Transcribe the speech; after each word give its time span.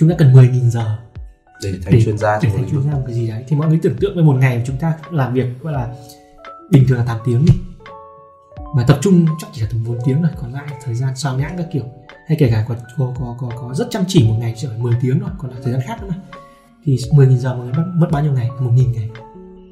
chúng 0.00 0.10
ta 0.10 0.14
cần 0.18 0.32
10.000 0.32 0.70
giờ 0.70 0.98
để 1.62 1.72
thành 1.84 2.04
chuyên 2.04 2.18
gia 2.18 2.40
để 2.42 2.48
thành 2.56 2.70
chuyên 2.70 2.82
gia 2.82 2.90
một 2.90 3.02
cái 3.06 3.14
gì 3.14 3.28
đấy. 3.28 3.44
Thì 3.48 3.56
mọi 3.56 3.68
người 3.68 3.78
tưởng 3.82 3.96
tượng 4.00 4.14
với 4.14 4.24
một 4.24 4.36
ngày 4.36 4.62
chúng 4.66 4.76
ta 4.76 4.94
làm 5.10 5.34
việc 5.34 5.46
gọi 5.60 5.72
là 5.72 5.94
bình 6.70 6.84
thường 6.88 6.98
là 6.98 7.04
8 7.04 7.18
tiếng 7.24 7.44
đi. 7.44 7.52
Mà 8.76 8.84
tập 8.86 8.98
trung 9.02 9.26
chắc 9.40 9.46
chỉ 9.52 9.62
là 9.62 9.68
tầm 9.70 9.84
4 9.84 9.98
tiếng 10.04 10.22
rồi 10.22 10.30
còn 10.40 10.52
lại 10.52 10.66
thời 10.84 10.94
gian 10.94 11.16
sao 11.16 11.38
nhãn 11.38 11.52
các 11.58 11.66
kiểu. 11.72 11.84
Hay 12.26 12.36
kể 12.40 12.50
cả 12.50 12.64
có 12.68 12.74
có 12.98 13.14
có 13.18 13.36
có, 13.40 13.50
có 13.60 13.74
rất 13.74 13.86
chăm 13.90 14.04
chỉ 14.08 14.28
một 14.28 14.34
ngày 14.38 14.54
chỉ 14.56 14.68
10 14.78 14.94
tiếng 15.02 15.20
thôi 15.20 15.30
còn 15.38 15.50
là 15.50 15.56
thời 15.64 15.72
gian 15.72 15.82
khác 15.86 16.02
nữa 16.02 16.08
mà. 16.08 16.16
Thì 16.84 16.96
10.000 16.96 17.36
giờ 17.36 17.54
mọi 17.54 17.64
người 17.66 17.74
mất, 17.74 17.84
mất 17.94 18.08
bao 18.10 18.22
nhiêu 18.22 18.32
ngày? 18.32 18.50
1.000 18.58 18.92
ngày. 18.92 19.10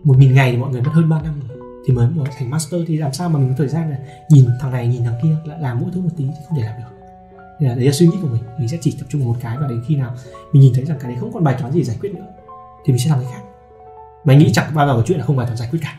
1.000 0.05 0.33
ngày 0.33 0.53
thì 0.53 0.59
mọi 0.59 0.71
người 0.71 0.83
mất 0.83 0.91
hơn 0.95 1.09
3 1.09 1.23
năm 1.23 1.41
rồi. 1.49 1.59
Thì 1.87 1.95
mới 1.95 2.11
mới 2.11 2.29
thành 2.39 2.51
master 2.51 2.81
thì 2.87 2.97
làm 2.97 3.13
sao 3.13 3.29
mà 3.29 3.39
mình 3.39 3.49
có 3.49 3.55
thời 3.59 3.69
gian 3.69 3.91
là 3.91 3.97
nhìn 4.31 4.47
thằng 4.61 4.73
này 4.73 4.89
nhìn 4.89 5.05
thằng 5.05 5.15
kia 5.23 5.37
lại 5.45 5.59
làm 5.61 5.81
mỗi 5.81 5.91
thứ 5.95 6.01
một 6.01 6.11
tí 6.17 6.25
thì 6.25 6.41
không 6.49 6.59
thể 6.59 6.65
làm 6.65 6.79
được 6.79 6.92
nên 7.61 7.69
là 7.71 7.75
đấy 7.75 7.87
là 7.87 7.93
suy 7.93 8.07
nghĩ 8.07 8.17
của 8.23 8.29
mình. 8.29 8.43
Mình 8.59 8.69
sẽ 8.69 8.79
chỉ 8.81 8.97
tập 9.01 9.07
trung 9.09 9.21
vào 9.21 9.33
một 9.33 9.39
cái 9.43 9.57
và 9.61 9.67
đến 9.67 9.83
khi 9.87 9.97
nào 9.97 10.15
mình 10.53 10.63
nhìn 10.63 10.73
thấy 10.75 10.85
rằng 10.85 10.99
cái 11.01 11.11
đấy 11.11 11.21
không 11.21 11.33
còn 11.33 11.45
bài 11.45 11.57
toán 11.61 11.73
gì 11.73 11.85
giải 11.85 11.97
quyết 12.01 12.15
nữa 12.15 12.27
thì 12.85 12.93
mình 12.93 12.99
sẽ 12.99 13.11
làm 13.11 13.19
cái 13.21 13.29
khác. 13.33 13.43
Mày 14.25 14.37
nghĩ 14.37 14.53
chẳng 14.53 14.75
bao 14.75 14.87
giờ 14.87 14.95
có 14.97 15.03
chuyện 15.07 15.19
là 15.19 15.25
không 15.25 15.37
bài 15.37 15.47
toán 15.47 15.57
giải 15.57 15.69
quyết 15.71 15.81
cả. 15.83 15.97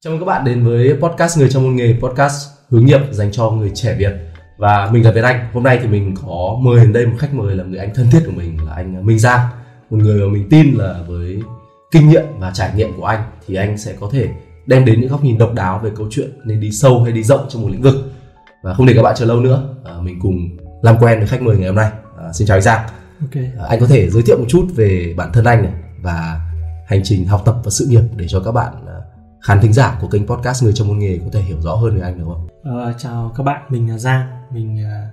Chào 0.00 0.10
mừng 0.10 0.20
các 0.20 0.26
bạn 0.26 0.44
đến 0.44 0.64
với 0.64 0.94
podcast 1.00 1.38
Người 1.38 1.50
trong 1.50 1.62
môn 1.62 1.76
nghề 1.76 1.96
podcast 2.00 2.48
hướng 2.68 2.86
nghiệp 2.86 3.00
dành 3.10 3.32
cho 3.32 3.50
người 3.50 3.70
trẻ 3.74 3.96
Việt. 3.98 4.12
Và 4.58 4.90
mình 4.92 5.04
là 5.04 5.12
Việt 5.12 5.24
Anh. 5.24 5.48
Hôm 5.52 5.62
nay 5.62 5.78
thì 5.82 5.88
mình 5.88 6.14
có 6.26 6.58
mời 6.60 6.80
đến 6.80 6.92
đây 6.92 7.06
một 7.06 7.16
khách 7.18 7.34
mời 7.34 7.56
là 7.56 7.64
người 7.64 7.78
anh 7.78 7.94
thân 7.94 8.06
thiết 8.10 8.22
của 8.26 8.32
mình 8.32 8.66
là 8.66 8.74
anh 8.74 9.06
Minh 9.06 9.18
Giang, 9.18 9.48
một 9.90 9.96
người 9.96 10.20
mà 10.20 10.32
mình 10.32 10.48
tin 10.50 10.74
là 10.74 11.02
với 11.08 11.42
kinh 11.90 12.08
nghiệm 12.08 12.24
và 12.38 12.50
trải 12.54 12.70
nghiệm 12.76 12.96
của 12.96 13.04
anh 13.04 13.22
thì 13.46 13.54
anh 13.54 13.78
sẽ 13.78 13.94
có 14.00 14.08
thể 14.12 14.28
đem 14.66 14.84
đến 14.84 15.00
những 15.00 15.10
góc 15.10 15.24
nhìn 15.24 15.38
độc 15.38 15.54
đáo 15.54 15.80
về 15.84 15.90
câu 15.96 16.06
chuyện 16.10 16.30
nên 16.44 16.60
đi 16.60 16.70
sâu 16.70 17.02
hay 17.02 17.12
đi 17.12 17.22
rộng 17.22 17.46
trong 17.48 17.62
một 17.62 17.68
lĩnh 17.70 17.82
vực. 17.82 17.94
Và 18.62 18.74
không 18.74 18.86
để 18.86 18.92
các 18.96 19.02
bạn 19.02 19.14
chờ 19.18 19.24
lâu 19.24 19.40
nữa, 19.40 19.74
à, 19.84 19.92
mình 20.00 20.18
cùng 20.22 20.48
làm 20.82 20.96
quen 21.00 21.18
với 21.18 21.28
khách 21.28 21.42
mời 21.42 21.56
ngày 21.56 21.66
hôm 21.66 21.76
nay. 21.76 21.90
À, 22.18 22.32
xin 22.32 22.46
chào 22.46 22.56
anh 22.56 22.62
Giang. 22.62 22.86
ok 23.20 23.42
À, 23.58 23.64
anh 23.68 23.80
có 23.80 23.86
thể 23.86 24.10
giới 24.10 24.22
thiệu 24.22 24.38
một 24.38 24.46
chút 24.48 24.66
về 24.74 25.14
bản 25.16 25.32
thân 25.32 25.44
anh 25.44 25.62
này 25.62 25.72
và 26.02 26.40
hành 26.86 27.00
trình 27.04 27.26
học 27.26 27.42
tập 27.44 27.56
và 27.64 27.70
sự 27.70 27.86
nghiệp 27.86 28.02
để 28.16 28.26
cho 28.28 28.40
các 28.40 28.52
bạn 28.52 28.72
à, 28.86 28.98
khán 29.42 29.60
thính 29.60 29.72
giả 29.72 29.98
của 30.00 30.08
kênh 30.08 30.26
podcast 30.26 30.64
người 30.64 30.72
trong 30.72 30.88
môn 30.88 30.98
nghề 30.98 31.18
có 31.18 31.26
thể 31.32 31.40
hiểu 31.40 31.60
rõ 31.60 31.74
hơn 31.74 31.96
về 31.96 32.02
anh 32.02 32.18
được 32.18 32.24
không? 32.26 32.48
Ờ, 32.64 32.92
chào 32.98 33.32
các 33.36 33.42
bạn, 33.42 33.62
mình 33.68 33.90
là 33.90 33.98
Giang. 33.98 34.26
Mình 34.52 34.84
ờ, 34.84 35.06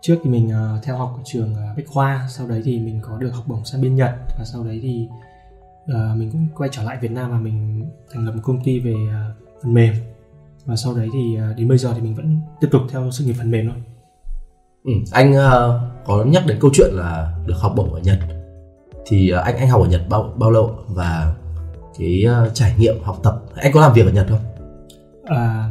trước 0.00 0.16
thì 0.24 0.30
mình 0.30 0.50
ờ, 0.50 0.80
theo 0.82 0.96
học 0.96 1.14
ở 1.16 1.22
trường 1.24 1.54
Bách 1.76 1.86
Khoa, 1.86 2.28
sau 2.30 2.48
đấy 2.48 2.62
thì 2.64 2.78
mình 2.78 3.00
có 3.02 3.18
được 3.18 3.30
học 3.34 3.44
bổng 3.46 3.64
sang 3.64 3.82
bên 3.82 3.96
Nhật 3.96 4.10
và 4.38 4.44
sau 4.44 4.64
đấy 4.64 4.80
thì 4.82 5.08
ờ, 5.88 6.14
mình 6.16 6.30
cũng 6.30 6.46
quay 6.56 6.70
trở 6.72 6.82
lại 6.82 6.98
Việt 7.00 7.10
Nam 7.10 7.30
và 7.30 7.38
mình 7.38 7.86
thành 8.12 8.26
lập 8.26 8.32
một 8.34 8.42
công 8.44 8.64
ty 8.64 8.80
về 8.80 8.94
ờ, 9.12 9.34
phần 9.62 9.74
mềm. 9.74 9.94
Và 10.66 10.76
sau 10.76 10.94
đấy 10.94 11.08
thì 11.12 11.36
ờ, 11.36 11.54
đến 11.54 11.68
bây 11.68 11.78
giờ 11.78 11.92
thì 11.94 12.00
mình 12.00 12.14
vẫn 12.14 12.40
tiếp 12.60 12.68
tục 12.70 12.82
theo 12.90 13.10
sự 13.10 13.24
nghiệp 13.24 13.34
phần 13.38 13.50
mềm 13.50 13.68
thôi. 13.68 13.82
Ừ, 14.84 14.92
anh 15.12 15.34
ờ, 15.34 15.80
có 16.06 16.24
nhắc 16.24 16.46
đến 16.46 16.58
câu 16.60 16.70
chuyện 16.74 16.90
là 16.92 17.34
được 17.46 17.56
học 17.56 17.72
bổng 17.76 17.94
ở 17.94 18.00
Nhật 18.00 18.18
thì 19.06 19.30
ờ, 19.30 19.40
anh 19.40 19.56
anh 19.56 19.68
học 19.68 19.82
ở 19.82 19.88
Nhật 19.88 20.02
bao 20.08 20.34
bao 20.36 20.50
lâu 20.50 20.78
và 20.88 21.34
cái 21.98 22.24
ờ, 22.24 22.50
trải 22.54 22.74
nghiệm 22.78 23.02
học 23.02 23.20
tập 23.22 23.42
anh 23.54 23.72
có 23.72 23.80
làm 23.80 23.92
việc 23.92 24.06
ở 24.06 24.12
Nhật 24.12 24.26
không? 24.30 24.40
À, 25.24 25.70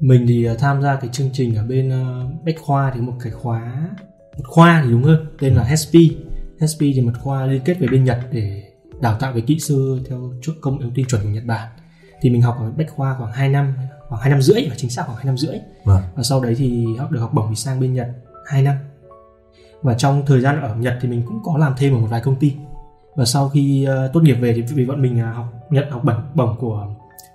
mình 0.00 0.24
thì 0.28 0.44
ờ, 0.44 0.54
tham 0.54 0.82
gia 0.82 0.96
cái 0.96 1.10
chương 1.12 1.30
trình 1.32 1.56
ở 1.56 1.64
bên 1.64 1.90
ờ, 1.90 2.26
Bách 2.46 2.56
Khoa 2.60 2.92
thì 2.94 3.00
một 3.00 3.12
cái 3.22 3.32
khóa 3.32 3.88
một 4.36 4.44
khoa 4.44 4.82
thì 4.84 4.90
đúng 4.90 5.02
hơn 5.02 5.26
tên 5.40 5.54
là 5.54 5.64
HSP 5.64 5.94
HSP 6.60 6.80
thì 6.80 7.00
một 7.00 7.12
khoa 7.20 7.46
liên 7.46 7.62
kết 7.64 7.76
với 7.78 7.88
bên 7.88 8.04
Nhật 8.04 8.18
để 8.32 8.62
đào 9.00 9.16
tạo 9.20 9.32
về 9.32 9.40
kỹ 9.40 9.58
sư 9.60 10.00
theo 10.08 10.32
chuỗi 10.42 10.54
công 10.60 10.80
thông 10.80 10.90
tin 10.94 11.06
chuẩn 11.06 11.22
của 11.22 11.28
Nhật 11.28 11.44
Bản. 11.44 11.68
Thì 12.20 12.30
mình 12.30 12.42
học 12.42 12.56
ở 12.60 12.70
Bách 12.70 12.90
Khoa 12.90 13.16
khoảng 13.18 13.32
2 13.32 13.48
năm 13.48 13.74
khoảng 14.08 14.20
2 14.20 14.30
năm 14.30 14.42
rưỡi 14.42 14.66
và 14.68 14.74
chính 14.76 14.90
xác 14.90 15.02
khoảng 15.06 15.16
2 15.16 15.24
năm 15.24 15.36
rưỡi. 15.36 15.58
Vâng. 15.84 16.02
và 16.14 16.22
sau 16.22 16.40
đấy 16.40 16.54
thì 16.58 16.86
học 16.98 17.10
được 17.10 17.20
học 17.20 17.34
bổng 17.34 17.46
thì 17.48 17.54
sang 17.54 17.80
bên 17.80 17.94
Nhật 17.94 18.08
2 18.46 18.62
năm. 18.62 18.76
Và 19.82 19.94
trong 19.94 20.22
thời 20.26 20.40
gian 20.40 20.62
ở 20.62 20.74
Nhật 20.74 20.98
thì 21.00 21.08
mình 21.08 21.22
cũng 21.26 21.40
có 21.44 21.58
làm 21.58 21.74
thêm 21.76 21.94
ở 21.94 21.98
một 21.98 22.06
vài 22.10 22.20
công 22.20 22.36
ty. 22.36 22.54
Và 23.16 23.24
sau 23.24 23.48
khi 23.48 23.84
ờ, 23.84 24.10
tốt 24.12 24.20
nghiệp 24.20 24.34
về 24.34 24.52
thì 24.52 24.62
vì 24.62 24.86
bọn 24.86 25.02
mình 25.02 25.20
ờ, 25.20 25.32
học 25.32 25.46
nhận 25.70 25.90
học 25.90 26.04
bổng 26.04 26.22
bổng 26.34 26.56
của 26.58 26.86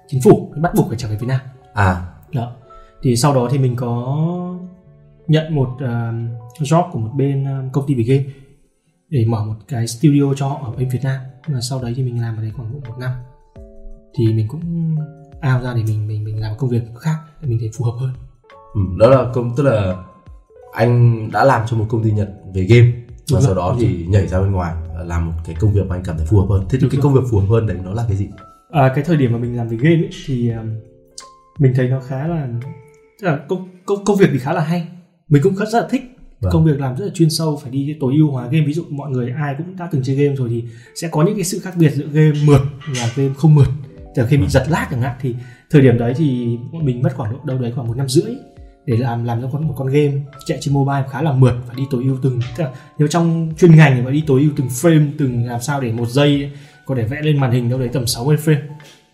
chính 0.08 0.22
phủ 0.22 0.53
bắt 0.56 0.74
buộc 0.76 0.88
phải 0.88 0.97
trở 0.97 1.08
về 1.09 1.16
Việt 1.16 1.28
Nam. 1.28 1.40
À, 1.74 2.06
đó. 2.34 2.52
Thì 3.02 3.16
sau 3.16 3.34
đó 3.34 3.47
thì 3.52 3.58
mình 3.58 3.76
có 3.76 4.18
nhận 5.28 5.56
một 5.56 5.70
uh, 5.76 6.62
job 6.62 6.91
của 6.91 7.00
một 7.00 7.12
bên 7.14 7.46
um, 7.46 7.70
công 7.70 7.88
ty 7.88 7.96
về 7.96 8.03
game 8.03 8.24
để 9.09 9.25
mở 9.28 9.46
một 9.46 9.56
cái 9.68 9.88
studio 9.88 10.34
cho 10.36 10.47
họ 10.47 10.62
ở 10.66 10.72
bên 10.78 10.90
Việt 10.90 11.00
Nam 11.03 11.22
và 11.47 11.62
sau 11.62 11.81
đấy 11.81 11.94
thì 11.96 12.03
mình 12.03 12.22
làm 12.22 12.38
ở 12.38 12.42
đấy 12.42 12.52
khoảng 12.56 12.74
một 12.74 12.97
năm 13.00 13.12
thì 14.18 14.34
mình 14.34 14.47
cũng 14.47 14.96
out 15.53 15.64
ra 15.64 15.74
để 15.75 15.84
mình 15.84 16.08
mình 16.08 16.24
mình 16.24 16.42
làm 16.42 16.58
công 16.58 16.70
việc 16.70 16.81
khác 17.00 17.16
để 17.42 17.50
mình 17.50 17.58
thấy 17.59 17.70
phù 17.78 17.86
hợp 17.86 17.97
hơn 18.00 18.14
ừ, 18.74 18.81
đó 19.00 19.09
là 19.09 19.31
công 19.34 19.56
tức 19.56 19.64
là 19.64 20.03
anh 20.74 21.30
đã 21.31 21.46
làm 21.46 21.68
cho 21.68 21.78
một 21.78 21.86
công 21.90 22.03
ty 22.03 22.12
Nhật 22.12 22.30
về 22.53 22.64
game 22.64 22.92
và 22.92 23.16
Đúng 23.31 23.42
sau 23.42 23.53
rồi, 23.53 23.56
đó 23.56 23.75
thì 23.80 24.06
nhảy 24.09 24.28
ra 24.28 24.40
bên 24.42 24.52
ngoài 24.52 24.75
làm 25.06 25.26
một 25.26 25.34
cái 25.46 25.56
công 25.59 25.74
việc 25.74 25.88
mà 25.88 25.96
anh 25.96 26.03
cảm 26.03 26.18
thấy 26.18 26.26
phù 26.26 26.40
hợp 26.40 26.46
hơn. 26.50 26.62
Thế 26.70 26.78
thì 26.78 26.81
Đúng 26.81 26.90
cái 26.90 26.97
rồi. 26.97 27.03
công 27.03 27.14
việc 27.14 27.28
phù 27.31 27.40
hợp 27.40 27.47
hơn 27.50 27.68
đấy 27.68 27.78
nó 27.84 27.94
là 27.94 28.06
cái 28.08 28.18
gì? 28.18 28.28
à, 28.72 28.91
cái 28.96 29.03
thời 29.03 29.18
điểm 29.18 29.31
mà 29.31 29.38
mình 29.38 29.58
làm 29.58 29.68
về 29.68 29.78
game 29.78 29.96
ấy, 29.96 30.09
thì 30.26 30.50
um, 30.50 30.76
mình 31.59 31.74
thấy 31.76 31.88
nó 31.88 32.00
khá 32.08 32.28
là 32.28 32.47
tức 33.22 33.28
là 33.28 33.40
công, 33.50 33.70
công 33.86 34.06
công 34.06 34.18
việc 34.18 34.30
thì 34.31 34.40
khá 34.40 34.53
là 34.53 34.62
hay 34.62 34.88
mình 35.30 35.44
cũng 35.44 35.56
rất 35.56 35.81
là 35.81 35.88
thích 35.90 36.02
Vâng. 36.42 36.52
công 36.54 36.66
việc 36.66 36.80
làm 36.80 36.96
rất 36.98 37.06
là 37.06 37.12
chuyên 37.14 37.30
sâu 37.30 37.60
phải 37.64 37.72
đi 37.72 37.96
tối 38.00 38.14
ưu 38.18 38.32
hóa 38.32 38.46
game 38.48 38.66
ví 38.66 38.74
dụ 38.74 38.84
mọi 38.90 39.12
người 39.12 39.32
ai 39.38 39.56
cũng 39.58 39.76
đã 39.78 39.90
từng 39.92 40.04
chơi 40.04 40.16
game 40.16 40.36
rồi 40.36 40.50
thì 40.50 40.64
sẽ 40.96 41.08
có 41.12 41.24
những 41.24 41.36
cái 41.36 41.44
sự 41.44 41.60
khác 41.60 41.74
biệt 41.78 41.90
giữa 41.94 42.08
game 42.12 42.32
mượt 42.46 42.62
và 42.88 43.10
game 43.16 43.34
không 43.38 43.56
mượt 43.56 43.68
từ 44.16 44.26
khi 44.30 44.38
bị 44.38 44.48
giật 44.48 44.66
lag 44.70 44.88
chẳng 44.92 45.02
hạn 45.02 45.16
thì 45.22 45.36
thời 45.70 45.82
điểm 45.82 45.98
đấy 45.98 46.14
thì 46.18 46.58
bọn 46.74 46.86
mình 46.86 47.02
mất 47.02 47.10
khoảng 47.16 47.32
độ 47.34 47.38
đâu 47.44 47.58
đấy 47.58 47.72
khoảng 47.76 47.88
một 47.88 47.98
năm 47.98 48.10
rưỡi 48.10 48.32
để 48.86 48.98
làm 48.98 49.24
làm 49.26 49.42
cho 49.42 49.50
con 49.54 49.68
một 49.68 49.74
con 49.78 49.88
game 49.88 50.12
chạy 50.46 50.58
trên 50.62 50.74
mobile 50.74 51.04
khá 51.12 51.22
là 51.22 51.32
mượt 51.34 51.54
và 51.68 51.74
đi 51.78 51.84
tối 51.92 52.04
ưu 52.04 52.18
từng 52.22 52.40
tức 52.58 52.64
là 52.64 52.72
nếu 52.98 53.08
trong 53.08 53.54
chuyên 53.60 53.76
ngành 53.76 53.96
thì 53.96 54.02
phải 54.04 54.14
đi 54.14 54.24
tối 54.28 54.42
ưu 54.42 54.50
từng 54.58 54.68
frame 54.68 55.08
từng 55.18 55.46
làm 55.46 55.62
sao 55.62 55.82
để 55.82 55.92
một 55.92 56.10
giây 56.10 56.52
có 56.86 56.96
thể 56.96 57.04
vẽ 57.04 57.22
lên 57.22 57.38
màn 57.40 57.52
hình 57.52 57.70
đâu 57.70 57.80
đấy 57.80 57.90
tầm 57.94 58.08
60 58.08 58.38
frame 58.46 58.62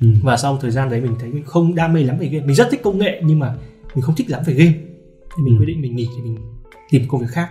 Ừ. 0.02 0.08
và 0.24 0.38
sau 0.38 0.58
thời 0.62 0.72
gian 0.72 0.90
đấy 0.90 1.02
mình 1.02 1.16
thấy 1.20 1.30
mình 1.30 1.44
không 1.46 1.76
đam 1.76 1.94
mê 1.94 2.04
lắm 2.04 2.18
về 2.20 2.28
game 2.28 2.46
mình 2.46 2.56
rất 2.56 2.68
thích 2.72 2.82
công 2.84 2.98
nghệ 2.98 3.22
nhưng 3.26 3.40
mà 3.40 3.56
mình 3.96 4.02
không 4.02 4.16
thích 4.16 4.30
lắm 4.30 4.44
về 4.46 4.54
game 4.54 4.72
thì 5.38 5.44
mình 5.44 5.54
Ừ. 5.56 5.60
quyết 5.60 5.66
định 5.66 5.82
mình 5.82 5.96
nghỉ 5.96 6.08
thì 6.16 6.22
mình 6.24 6.38
tìm 6.90 7.06
công 7.08 7.22
việc 7.22 7.28
khác. 7.30 7.50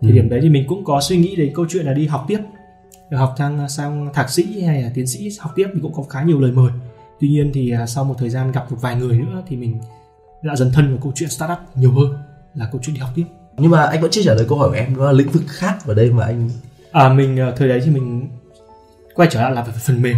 Ừ. 0.00 0.06
thời 0.06 0.12
điểm 0.12 0.28
đấy 0.28 0.40
thì 0.42 0.48
mình 0.48 0.64
cũng 0.68 0.84
có 0.84 1.00
suy 1.00 1.16
nghĩ 1.16 1.36
đến 1.36 1.52
câu 1.54 1.66
chuyện 1.68 1.86
là 1.86 1.92
đi 1.92 2.06
học 2.06 2.24
tiếp. 2.28 2.38
Học 3.12 3.34
thang 3.36 3.68
sang 3.68 4.08
thạc 4.14 4.30
sĩ 4.30 4.62
hay 4.62 4.82
là 4.82 4.90
tiến 4.94 5.06
sĩ 5.06 5.30
học 5.40 5.52
tiếp 5.56 5.66
mình 5.72 5.82
cũng 5.82 5.92
có 5.92 6.02
khá 6.02 6.22
nhiều 6.22 6.40
lời 6.40 6.52
mời. 6.52 6.72
Tuy 7.20 7.28
nhiên 7.28 7.50
thì 7.54 7.70
à, 7.70 7.86
sau 7.86 8.04
một 8.04 8.14
thời 8.18 8.30
gian 8.30 8.52
gặp 8.52 8.70
một 8.70 8.76
vài 8.80 8.96
người 8.96 9.18
nữa 9.18 9.42
thì 9.48 9.56
mình 9.56 9.80
đã 10.42 10.56
dần 10.56 10.70
thân 10.74 10.88
vào 10.88 10.98
câu 11.02 11.12
chuyện 11.14 11.28
startup 11.28 11.58
nhiều 11.74 11.92
hơn 11.92 12.14
là 12.54 12.68
câu 12.72 12.80
chuyện 12.84 12.94
đi 12.94 13.00
học 13.00 13.10
tiếp. 13.14 13.24
Nhưng 13.56 13.70
mà 13.70 13.82
anh 13.82 14.00
vẫn 14.00 14.10
chưa 14.10 14.22
trả 14.22 14.34
lời 14.34 14.46
câu 14.48 14.58
hỏi 14.58 14.68
của 14.68 14.74
em 14.74 14.96
đó 14.96 15.04
là 15.04 15.12
lĩnh 15.12 15.28
vực 15.28 15.42
khác 15.46 15.86
ở 15.86 15.94
đây 15.94 16.10
mà 16.10 16.24
anh 16.24 16.50
à 16.92 17.12
mình 17.12 17.40
à, 17.40 17.52
thời 17.56 17.68
đấy 17.68 17.80
thì 17.84 17.90
mình 17.90 18.28
quay 19.14 19.28
trở 19.32 19.42
lại 19.42 19.52
làm 19.52 19.66
về 19.66 19.72
phần 19.72 20.02
mềm 20.02 20.16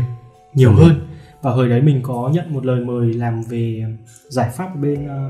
nhiều 0.54 0.70
mềm. 0.70 0.78
hơn. 0.78 1.06
Và 1.42 1.50
hồi 1.50 1.68
đấy 1.68 1.80
mình 1.80 2.00
có 2.02 2.30
nhận 2.34 2.54
một 2.54 2.66
lời 2.66 2.80
mời 2.80 3.12
làm 3.12 3.42
về 3.42 3.84
giải 4.28 4.50
pháp 4.56 4.76
bên 4.80 5.08
à, 5.08 5.28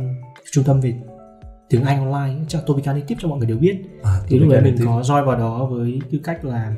trung 0.53 0.65
tâm 0.65 0.81
về 0.81 0.95
tiếng 1.69 1.85
Anh 1.85 2.13
online 2.13 2.45
cho 2.49 2.61
Topica 2.61 2.93
Native 2.93 3.19
cho 3.23 3.29
mọi 3.29 3.39
người 3.39 3.49
đều 3.49 3.59
biết. 3.59 3.83
À, 4.03 4.21
thì 4.29 4.39
lúc 4.39 4.49
đấy 4.51 4.63
mình 4.63 4.77
có 4.85 5.01
join 5.01 5.25
vào 5.25 5.39
đó 5.39 5.67
với 5.67 6.01
tư 6.11 6.19
cách 6.25 6.45
là 6.45 6.75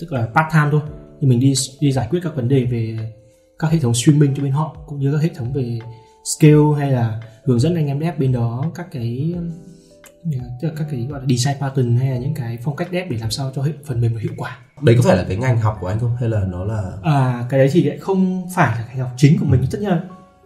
tức 0.00 0.12
là 0.12 0.20
part 0.20 0.46
time 0.52 0.68
thôi. 0.70 0.80
Thì 1.20 1.26
mình 1.26 1.40
đi 1.40 1.52
đi 1.80 1.92
giải 1.92 2.08
quyết 2.10 2.20
các 2.22 2.36
vấn 2.36 2.48
đề 2.48 2.64
về 2.64 3.12
các 3.58 3.70
hệ 3.70 3.78
thống 3.78 3.94
streaming 3.94 4.34
cho 4.34 4.42
bên 4.42 4.52
họ 4.52 4.76
cũng 4.86 4.98
như 4.98 5.12
các 5.12 5.22
hệ 5.22 5.30
thống 5.36 5.52
về 5.52 5.78
scale 6.24 6.78
hay 6.78 6.90
là 6.90 7.20
hướng 7.44 7.60
dẫn 7.60 7.74
anh 7.74 7.86
em 7.86 8.00
dev 8.00 8.18
bên 8.18 8.32
đó 8.32 8.64
các 8.74 8.86
cái 8.92 9.34
tức 10.60 10.68
là 10.68 10.74
các 10.76 10.86
cái 10.90 11.06
gọi 11.10 11.20
là 11.20 11.26
design 11.28 11.56
pattern 11.60 11.96
hay 11.96 12.10
là 12.10 12.18
những 12.18 12.34
cái 12.34 12.58
phong 12.64 12.76
cách 12.76 12.88
dev 12.92 13.10
để 13.10 13.18
làm 13.18 13.30
sao 13.30 13.50
cho 13.54 13.62
hệ 13.62 13.72
phần 13.84 14.00
mềm 14.00 14.14
nó 14.14 14.20
hiệu 14.20 14.32
quả. 14.36 14.58
Đấy 14.82 14.96
có 14.96 15.02
phải 15.02 15.16
là 15.16 15.24
cái 15.28 15.36
ngành 15.36 15.60
học 15.60 15.78
của 15.80 15.86
anh 15.86 16.00
không? 16.00 16.16
Hay 16.16 16.28
là 16.28 16.44
nó 16.48 16.64
là 16.64 16.92
à 17.02 17.46
cái 17.50 17.60
đấy 17.60 17.68
thì 17.72 17.82
lại 17.82 17.98
không 17.98 18.48
phải 18.54 18.78
là 18.78 18.86
ngành 18.88 18.98
học 18.98 19.10
chính 19.16 19.38
của 19.38 19.46
mình. 19.46 19.64
Tất 19.70 19.78
nhiên 19.80 19.90
là 19.90 20.02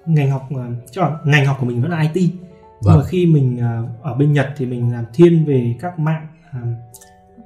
ngành 0.07 0.31
học 0.31 0.49
à, 0.51 0.67
là 0.95 1.11
ngành 1.25 1.47
học 1.47 1.57
của 1.61 1.67
mình 1.67 1.83
vẫn 1.83 1.91
là 1.91 2.11
IT 2.13 2.31
nhưng 2.41 2.42
Vâng. 2.85 2.99
mà 2.99 3.05
khi 3.05 3.27
mình 3.27 3.61
à, 3.61 3.83
ở 4.03 4.15
bên 4.15 4.33
Nhật 4.33 4.49
thì 4.57 4.67
mình 4.67 4.93
làm 4.93 5.05
thiên 5.15 5.45
về 5.45 5.75
các 5.81 5.99
mạng 5.99 6.27
à, 6.53 6.61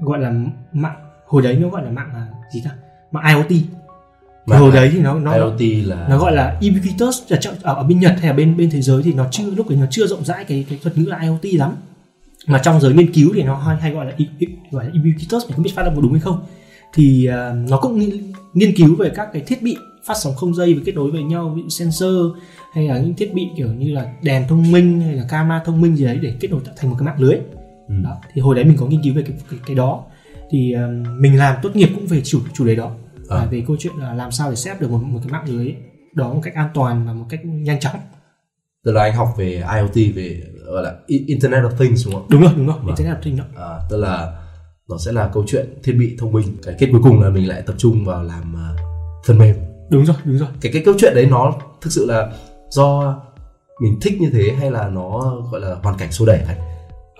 gọi 0.01 0.19
là 0.19 0.33
mạng 0.73 0.97
hồi 1.27 1.43
đấy 1.43 1.59
nó 1.63 1.69
gọi 1.69 1.85
là 1.85 1.91
mạng 1.91 2.11
là 2.15 2.27
gì 2.55 2.63
ta? 2.65 2.71
Mạng 3.11 3.25
IoT 3.37 3.63
Mạng 4.47 4.61
hồi 4.61 4.73
đấy 4.75 4.91
thì 4.93 5.01
nó 5.01 5.15
nó 5.19 5.33
IoT 5.33 5.87
là 5.87 6.07
nó 6.11 6.19
gọi 6.19 6.33
là 6.35 6.61
ubiquitous 6.71 7.33
ở, 7.33 7.37
trong- 7.41 7.55
ở 7.63 7.75
ở 7.75 7.83
bên 7.83 8.01
Nhật 8.01 8.15
hay 8.19 8.27
là 8.27 8.33
bên 8.33 8.57
bên 8.57 8.71
thế 8.71 8.81
giới 8.83 9.03
thì 9.03 9.13
nó 9.13 9.27
chưa 9.31 9.51
lúc 9.51 9.69
ấy 9.69 9.77
nó 9.77 9.87
chưa 9.91 10.07
rộng 10.07 10.25
rãi 10.25 10.45
cái 10.45 10.65
cái 10.69 10.79
thuật 10.83 10.99
ngữ 10.99 11.05
là 11.05 11.19
IoT 11.19 11.45
lắm. 11.59 11.77
Mà 12.47 12.59
trong 12.59 12.81
giới 12.81 12.95
nghiên 12.95 13.13
cứu 13.13 13.31
thì 13.35 13.43
nó 13.43 13.55
hay, 13.57 13.77
hay 13.77 13.91
gọi 13.93 14.07
là 14.07 14.13
gọi 14.71 14.85
là 14.85 14.91
ubiquitous 15.01 15.45
mình 15.47 15.53
không 15.55 15.63
biết 15.63 15.73
phát 15.75 15.83
âm 15.83 15.97
có 15.97 16.01
đúng 16.03 16.13
hay 16.13 16.21
không. 16.21 16.41
Thì 16.95 17.27
à, 17.27 17.53
nó 17.69 17.77
cũng 17.81 17.99
nghiên, 17.99 18.33
nghiên 18.55 18.77
cứu 18.77 18.97
về 18.97 19.11
các 19.15 19.29
cái 19.33 19.43
thiết 19.47 19.63
bị 19.63 19.77
phát 20.07 20.15
sóng 20.17 20.35
không 20.35 20.55
dây 20.55 20.75
và 20.75 20.81
kết 20.85 20.95
nối 20.95 21.11
với 21.11 21.23
nhau 21.23 21.53
ví 21.57 21.63
dụ 21.63 21.69
sensor 21.69 22.37
hay 22.73 22.89
là 22.89 22.99
những 22.99 23.15
thiết 23.15 23.35
bị 23.35 23.49
kiểu 23.57 23.69
như 23.69 23.93
là 23.93 24.13
đèn 24.23 24.49
thông 24.49 24.73
minh 24.73 25.01
hay 25.01 25.15
là 25.15 25.25
camera 25.29 25.63
thông 25.65 25.81
minh 25.81 25.97
gì 25.97 26.05
đấy 26.05 26.19
để 26.23 26.35
kết 26.41 26.51
nối 26.51 26.61
tạo 26.65 26.75
thành 26.79 26.91
một 26.91 26.97
cái 26.99 27.07
mạng 27.07 27.21
lưới. 27.21 27.37
Ừ. 27.89 27.95
đó 28.05 28.17
thì 28.33 28.41
hồi 28.41 28.55
đấy 28.55 28.65
mình 28.65 28.77
có 28.77 28.87
nghiên 28.87 29.03
cứu 29.03 29.15
về 29.15 29.23
cái 29.23 29.37
cái, 29.51 29.59
cái 29.67 29.77
đó. 29.77 30.05
Thì 30.51 30.73
um, 30.73 31.21
mình 31.21 31.39
làm 31.39 31.57
tốt 31.63 31.77
nghiệp 31.77 31.89
cũng 31.95 32.07
về 32.07 32.21
chủ 32.25 32.41
chủ 32.55 32.65
đề 32.67 32.77
đó. 32.77 32.91
À. 33.29 33.37
là 33.37 33.47
về 33.47 33.63
câu 33.67 33.77
chuyện 33.81 33.93
là 33.99 34.15
làm 34.15 34.31
sao 34.31 34.51
để 34.51 34.57
set 34.57 34.81
được 34.81 34.91
một, 34.91 35.03
một 35.03 35.21
cái 35.23 35.33
mạng 35.33 35.45
lưới 35.49 35.75
đó 36.15 36.35
một 36.35 36.41
cách 36.43 36.55
an 36.55 36.69
toàn 36.75 37.07
và 37.07 37.13
một 37.13 37.27
cách 37.29 37.41
nhanh 37.45 37.81
chóng. 37.81 37.97
Tức 38.85 38.93
là 38.93 39.03
anh 39.03 39.15
học 39.15 39.29
về 39.39 39.63
IoT 39.75 40.15
về 40.15 40.43
gọi 40.67 40.83
là 40.83 40.95
Internet 41.07 41.63
of 41.63 41.71
Things 41.79 42.07
đúng 42.07 42.15
không? 42.15 42.27
Đúng 42.31 42.43
rồi 42.43 42.53
đúng 42.57 42.67
rồi 42.67 42.77
Vâng. 42.83 42.95
internet 42.97 43.19
of 43.19 43.23
things 43.23 43.39
đó. 43.39 43.45
À, 43.57 43.79
tức 43.91 43.97
là 43.97 44.43
nó 44.89 44.99
sẽ 44.99 45.13
là 45.13 45.31
câu 45.33 45.45
chuyện 45.47 45.67
thiết 45.83 45.93
bị 45.93 46.17
thông 46.19 46.33
minh. 46.33 46.57
Cái 46.67 46.75
kết 46.79 46.89
cuối 46.93 47.01
cùng 47.05 47.21
là 47.21 47.31
mình 47.31 47.49
lại 47.49 47.63
tập 47.67 47.75
trung 47.79 48.05
vào 48.05 48.23
làm 48.23 48.57
à, 48.57 48.77
phần 49.27 49.39
mềm 49.39 49.57
đúng 49.91 50.05
rồi 50.05 50.17
đúng 50.25 50.39
rồi. 50.39 50.49
Cái 50.61 50.73
cái 50.73 50.83
câu 50.85 50.95
chuyện 50.99 51.15
đấy 51.15 51.27
nó 51.31 51.55
thực 51.81 51.93
sự 51.93 52.07
là 52.07 52.33
do 52.69 53.17
mình 53.81 53.99
thích 54.03 54.21
như 54.21 54.31
thế 54.33 54.55
hay 54.61 54.71
là 54.71 54.89
nó 54.89 55.37
gọi 55.53 55.61
là 55.61 55.75
hoàn 55.83 55.99
cảnh 55.99 56.13
xô 56.13 56.27
đẩy 56.27 56.39
anh? 56.49 56.59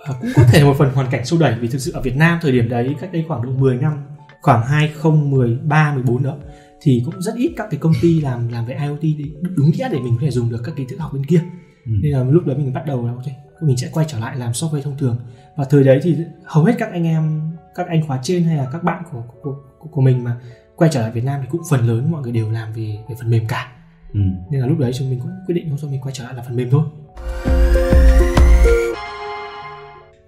À, 0.03 0.13
cũng 0.21 0.29
có 0.35 0.43
thể 0.51 0.63
một 0.63 0.73
phần 0.77 0.89
hoàn 0.93 1.07
cảnh 1.11 1.25
xô 1.25 1.37
đẩy 1.39 1.55
vì 1.59 1.67
thực 1.67 1.79
sự 1.79 1.91
ở 1.91 2.01
Việt 2.01 2.15
Nam 2.15 2.39
thời 2.41 2.51
điểm 2.51 2.69
đấy 2.69 2.95
cách 3.01 3.09
đây 3.13 3.25
khoảng 3.27 3.41
độ 3.41 3.49
10 3.49 3.77
năm 3.77 3.93
khoảng 4.41 4.61
2013 4.61 5.93
14 5.93 6.23
đó 6.23 6.35
thì 6.81 7.01
cũng 7.05 7.21
rất 7.21 7.35
ít 7.35 7.53
các 7.57 7.67
cái 7.71 7.79
công 7.79 7.93
ty 8.01 8.21
làm 8.21 8.47
làm 8.47 8.65
về 8.65 8.77
IoT 8.81 9.01
để 9.01 9.25
đúng 9.55 9.71
nghĩa 9.71 9.89
để 9.91 9.99
mình 9.99 10.13
có 10.15 10.21
thể 10.21 10.31
dùng 10.31 10.49
được 10.49 10.61
các 10.63 10.75
kiến 10.75 10.87
thức 10.89 10.99
học 10.99 11.13
bên 11.13 11.25
kia. 11.25 11.41
Ừ. 11.85 11.91
nên 12.01 12.11
là 12.11 12.23
lúc 12.23 12.45
đấy 12.45 12.57
mình 12.57 12.73
bắt 12.73 12.83
đầu 12.85 13.07
là 13.07 13.13
ok 13.13 13.25
mình 13.61 13.77
sẽ 13.77 13.89
quay 13.93 14.05
trở 14.09 14.19
lại 14.19 14.35
làm 14.35 14.51
software 14.51 14.81
thông 14.81 14.97
thường. 14.97 15.17
Và 15.57 15.65
thời 15.69 15.83
đấy 15.83 15.99
thì 16.03 16.15
hầu 16.43 16.63
hết 16.63 16.73
các 16.77 16.91
anh 16.91 17.03
em 17.03 17.51
các 17.75 17.87
anh 17.87 18.07
khóa 18.07 18.19
trên 18.23 18.43
hay 18.43 18.57
là 18.57 18.67
các 18.71 18.83
bạn 18.83 19.03
của 19.11 19.23
của, 19.41 19.55
của, 19.79 19.87
của 19.91 20.01
mình 20.01 20.23
mà 20.23 20.35
quay 20.77 20.89
trở 20.93 21.01
lại 21.01 21.11
Việt 21.11 21.23
Nam 21.23 21.39
thì 21.41 21.47
cũng 21.51 21.61
phần 21.69 21.87
lớn 21.87 22.11
mọi 22.11 22.21
người 22.21 22.31
đều 22.31 22.51
làm 22.51 22.73
về 22.73 22.97
về 23.09 23.15
phần 23.19 23.31
mềm 23.31 23.47
cả. 23.47 23.71
Ừ. 24.13 24.19
nên 24.49 24.61
là 24.61 24.67
lúc 24.67 24.77
đấy 24.79 24.91
chúng 24.93 25.09
mình 25.09 25.19
cũng 25.19 25.31
quyết 25.47 25.55
định 25.55 25.65
thôi 25.69 25.77
cho 25.81 25.87
mình 25.87 26.01
quay 26.01 26.13
trở 26.15 26.23
lại 26.23 26.33
là 26.33 26.43
phần 26.43 26.55
mềm 26.55 26.69
thôi. 26.71 26.83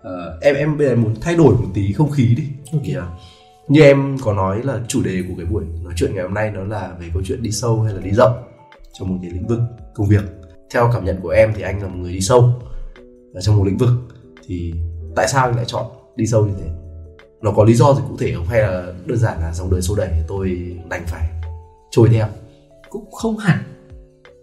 Ờ, 0.02 0.40
em 0.42 0.56
em 0.56 0.78
bây 0.78 0.88
giờ 0.88 0.96
muốn 0.96 1.16
thay 1.22 1.36
đổi 1.36 1.54
một 1.54 1.68
tí 1.74 1.94
không 1.94 2.12
khí 2.12 2.36
đi. 2.38 2.44
Ok. 2.74 2.82
Thì, 2.86 2.94
à, 2.94 3.08
như 3.68 3.82
em 3.82 4.18
có 4.24 4.34
nói 4.34 4.64
là 4.64 4.80
chủ 4.88 5.04
đề 5.04 5.24
của 5.28 5.34
cái 5.38 5.46
buổi 5.46 5.64
nói 5.84 5.94
chuyện 5.96 6.12
ngày 6.14 6.24
hôm 6.24 6.34
nay 6.34 6.52
nó 6.52 6.64
là 6.64 6.94
về 7.00 7.08
câu 7.14 7.24
chuyện 7.26 7.44
đi 7.44 7.52
sâu 7.52 7.82
hay 7.82 7.94
là 7.94 8.02
đi 8.02 8.12
rộng 8.12 8.44
trong 8.94 9.10
một 9.10 9.18
cái 9.22 9.32
lĩnh 9.32 9.48
vực 9.48 9.60
công 9.94 10.08
việc. 10.08 10.24
Theo 10.74 10.90
cảm 10.94 11.06
nhận 11.06 11.20
của 11.22 11.30
em 11.30 11.54
thì 11.56 11.62
anh 11.62 11.82
là 11.82 11.88
một 11.88 11.98
người 11.98 12.14
đi 12.14 12.22
sâu 12.22 12.54
ở 13.34 13.42
trong 13.42 13.58
một 13.58 13.64
lĩnh 13.64 13.78
vực. 13.78 13.90
Thì 14.48 14.74
tại 15.16 15.28
sao 15.28 15.46
anh 15.46 15.56
lại 15.56 15.66
chọn 15.68 15.86
đi 16.16 16.26
sâu 16.28 16.46
như 16.46 16.54
thế 16.60 16.79
nó 17.42 17.52
có 17.52 17.64
lý 17.64 17.74
do 17.74 17.94
gì 17.94 18.02
cụ 18.10 18.18
thể 18.18 18.34
không? 18.36 18.46
Hay 18.46 18.62
là 18.62 18.94
đơn 19.06 19.18
giản 19.18 19.40
là 19.40 19.54
dòng 19.54 19.72
đời 19.72 19.82
số 19.82 19.96
đẩy 19.96 20.10
tôi 20.28 20.78
đành 20.90 21.04
phải 21.08 21.30
trôi 21.92 22.10
theo? 22.10 22.28
Cũng 22.90 23.12
không 23.12 23.38
hẳn. 23.38 23.64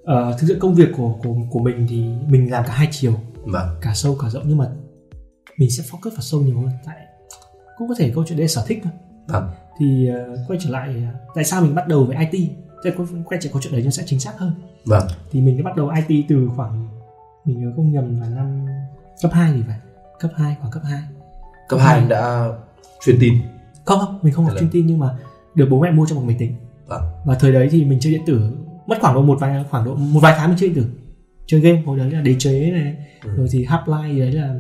Ờ, 0.05 0.37
thực 0.39 0.47
sự 0.49 0.59
công 0.61 0.75
việc 0.75 0.89
của 0.97 1.15
của 1.23 1.35
của 1.51 1.59
mình 1.59 1.87
thì 1.89 2.05
mình 2.29 2.51
làm 2.51 2.65
cả 2.67 2.73
hai 2.73 2.89
chiều. 2.91 3.15
Vâng. 3.45 3.69
Cả 3.81 3.93
sâu 3.95 4.17
cả 4.23 4.29
rộng 4.29 4.45
nhưng 4.47 4.59
mà 4.59 4.67
mình 5.59 5.71
sẽ 5.71 5.83
focus 5.91 6.11
vào 6.11 6.21
sâu 6.21 6.41
nhiều 6.41 6.61
hơn. 6.61 6.71
Tại 6.87 6.97
cũng 7.79 7.89
có 7.89 7.95
thể 7.99 8.13
câu 8.15 8.25
chuyện 8.29 8.39
đấy 8.39 8.49
sở 8.49 8.65
thích 8.67 8.81
thôi. 8.85 8.93
Vâng. 9.27 9.49
Thì 9.79 10.09
ờ, 10.09 10.45
quay 10.49 10.59
trở 10.63 10.71
lại 10.71 10.89
ờ, 10.89 11.31
tại 11.35 11.45
sao 11.45 11.63
mình 11.63 11.75
bắt 11.75 11.89
đầu 11.89 12.05
với 12.05 12.17
IT 12.31 12.51
Thế 12.85 12.93
quay 13.25 13.41
trở 13.43 13.51
câu 13.53 13.63
chuyện 13.63 13.73
đấy 13.73 13.83
nó 13.85 13.91
sẽ 13.91 14.03
chính 14.07 14.21
xác 14.21 14.39
hơn. 14.39 14.53
Vâng. 14.85 15.07
Thì 15.31 15.41
mình 15.41 15.57
đã 15.57 15.63
bắt 15.65 15.77
đầu 15.77 15.91
IT 16.07 16.27
từ 16.29 16.49
khoảng 16.57 16.89
mình 17.45 17.61
nhớ 17.61 17.73
không 17.77 17.93
nhầm 17.93 18.21
là 18.21 18.29
năm 18.29 18.67
cấp 19.23 19.31
2 19.35 19.53
thì 19.53 19.63
phải. 19.67 19.79
Cấp 20.21 20.31
2 20.37 20.57
khoảng 20.61 20.73
cấp 20.73 20.83
2 20.85 21.03
cấp 21.69 21.81
hai 21.83 21.99
anh 21.99 22.09
đã 22.09 22.49
truyền 23.05 23.17
tin. 23.21 23.35
Không 23.85 23.99
không 24.01 24.19
mình 24.23 24.33
không 24.35 24.45
học 24.45 24.55
chuyên 24.61 24.71
tin 24.71 24.87
nhưng 24.87 24.99
mà 24.99 25.11
được 25.55 25.67
bố 25.71 25.81
mẹ 25.81 25.91
mua 25.91 26.07
cho 26.07 26.15
một 26.17 26.23
máy 26.27 26.37
tính. 26.39 26.55
Vâng. 26.87 27.03
Và 27.25 27.35
thời 27.35 27.53
đấy 27.53 27.69
thì 27.71 27.85
mình 27.85 28.01
chơi 28.01 28.13
điện 28.13 28.23
tử 28.27 28.51
mất 28.87 28.99
khoảng 29.01 29.15
độ 29.15 29.23
một 29.23 29.39
vài 29.41 29.65
khoảng 29.71 29.85
độ 29.85 29.95
một 29.95 30.21
vài 30.21 30.35
tháng 30.39 30.49
mình 30.49 30.59
chơi 30.59 30.69
điện 30.69 30.85
tử. 30.85 30.91
Chơi 31.47 31.61
game 31.61 31.83
hồi 31.87 31.99
đấy 31.99 32.11
là 32.11 32.21
đế 32.21 32.35
chế 32.39 32.71
này 32.71 32.97
Ừ. 33.25 33.31
rồi 33.37 33.49
thì 33.53 33.67
gì 34.13 34.21
đấy 34.21 34.33
là 34.33 34.55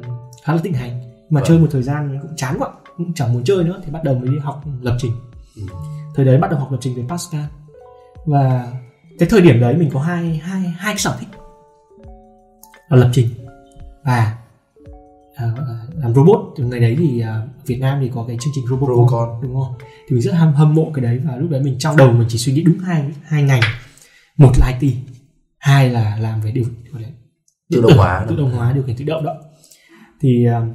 khá 0.44 0.52
là 0.52 0.60
thịnh 0.64 0.72
hành. 0.72 1.00
Mà 1.30 1.40
Vâng. 1.40 1.48
chơi 1.48 1.58
một 1.58 1.66
thời 1.70 1.82
gian 1.82 2.18
cũng 2.22 2.36
chán 2.36 2.56
quá 2.58 2.68
cũng 2.96 3.14
chẳng 3.14 3.32
muốn 3.32 3.44
chơi 3.44 3.64
nữa 3.64 3.80
thì 3.84 3.92
bắt 3.92 4.04
đầu 4.04 4.14
mới 4.14 4.28
đi 4.28 4.38
học 4.38 4.64
lập 4.80 4.96
trình. 4.98 5.12
Ừ. 5.56 5.62
thời 6.14 6.24
đấy 6.24 6.38
bắt 6.38 6.50
đầu 6.50 6.60
học 6.60 6.72
lập 6.72 6.78
trình 6.80 6.94
về 6.94 7.02
Pascal. 7.08 7.44
Và 8.26 8.72
cái 9.18 9.28
thời 9.28 9.40
điểm 9.40 9.60
đấy 9.60 9.76
mình 9.76 9.90
có 9.92 10.00
hai 10.00 10.36
hai 10.36 10.60
hai 10.60 10.94
cái 10.94 10.98
sở 10.98 11.16
thích. 11.20 11.28
Là 12.88 12.96
lập 12.96 13.10
trình 13.12 13.28
và 14.04 14.36
à, 15.34 15.52
làm 15.94 16.14
robot. 16.14 16.38
Từ 16.56 16.64
ngày 16.64 16.80
đấy 16.80 16.96
thì 16.98 17.20
à, 17.20 17.42
Việt 17.66 17.78
Nam 17.80 17.98
thì 18.02 18.10
có 18.14 18.24
cái 18.28 18.36
chương 18.40 18.52
trình 18.54 18.66
Robocon, 18.66 18.96
Robocon. 18.96 19.42
đúng 19.42 19.54
không? 19.54 19.74
Thì 19.80 20.14
mình 20.14 20.20
rất 20.20 20.34
hâm 20.34 20.52
hâm 20.52 20.74
mộ 20.74 20.90
cái 20.94 21.02
đấy 21.02 21.20
và 21.24 21.36
lúc 21.36 21.50
đấy 21.50 21.60
mình 21.62 21.76
trong 21.78 21.96
đầu 21.96 22.12
mình 22.12 22.28
chỉ 22.28 22.38
suy 22.38 22.52
nghĩ 22.52 22.62
đúng 22.62 22.78
hai 22.78 23.04
hai 23.24 23.42
ngành. 23.42 23.60
Một 24.36 24.52
là 24.58 24.78
IT 24.80 24.94
hai 25.58 25.90
là 25.90 26.18
làm 26.20 26.40
về 26.40 26.50
điều 26.50 26.64
tự 27.70 27.80
động 27.80 27.92
hóa. 27.96 28.26
tự 28.28 28.36
động 28.36 28.50
hóa 28.50 28.72
điều 28.72 28.82
khiển 28.82 28.96
tự 28.96 29.04
động 29.04 29.24
đó. 29.24 29.34
Thì 30.20 30.46
uh, 30.48 30.68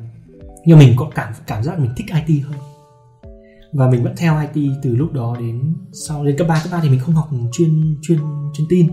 nhưng 0.65 0.79
mình 0.79 0.93
có 0.97 1.09
cảm 1.15 1.33
cảm 1.47 1.63
giác 1.63 1.79
mình 1.79 1.91
thích 1.97 2.05
IT 2.27 2.43
hơn. 2.45 2.57
Và 3.73 3.89
mình 3.89 4.03
vẫn 4.03 4.13
theo 4.17 4.39
IT 4.53 4.71
từ 4.83 4.95
lúc 4.95 5.13
đó 5.13 5.35
đến 5.39 5.75
sau 5.93 6.23
lên 6.23 6.37
cấp 6.37 6.47
3 6.47 6.61
cấp 6.63 6.71
3 6.71 6.79
thì 6.83 6.89
mình 6.89 6.99
không 6.99 7.15
học 7.15 7.29
chuyên 7.51 7.97
chuyên 8.01 8.19
chuyên 8.53 8.67
tin. 8.69 8.87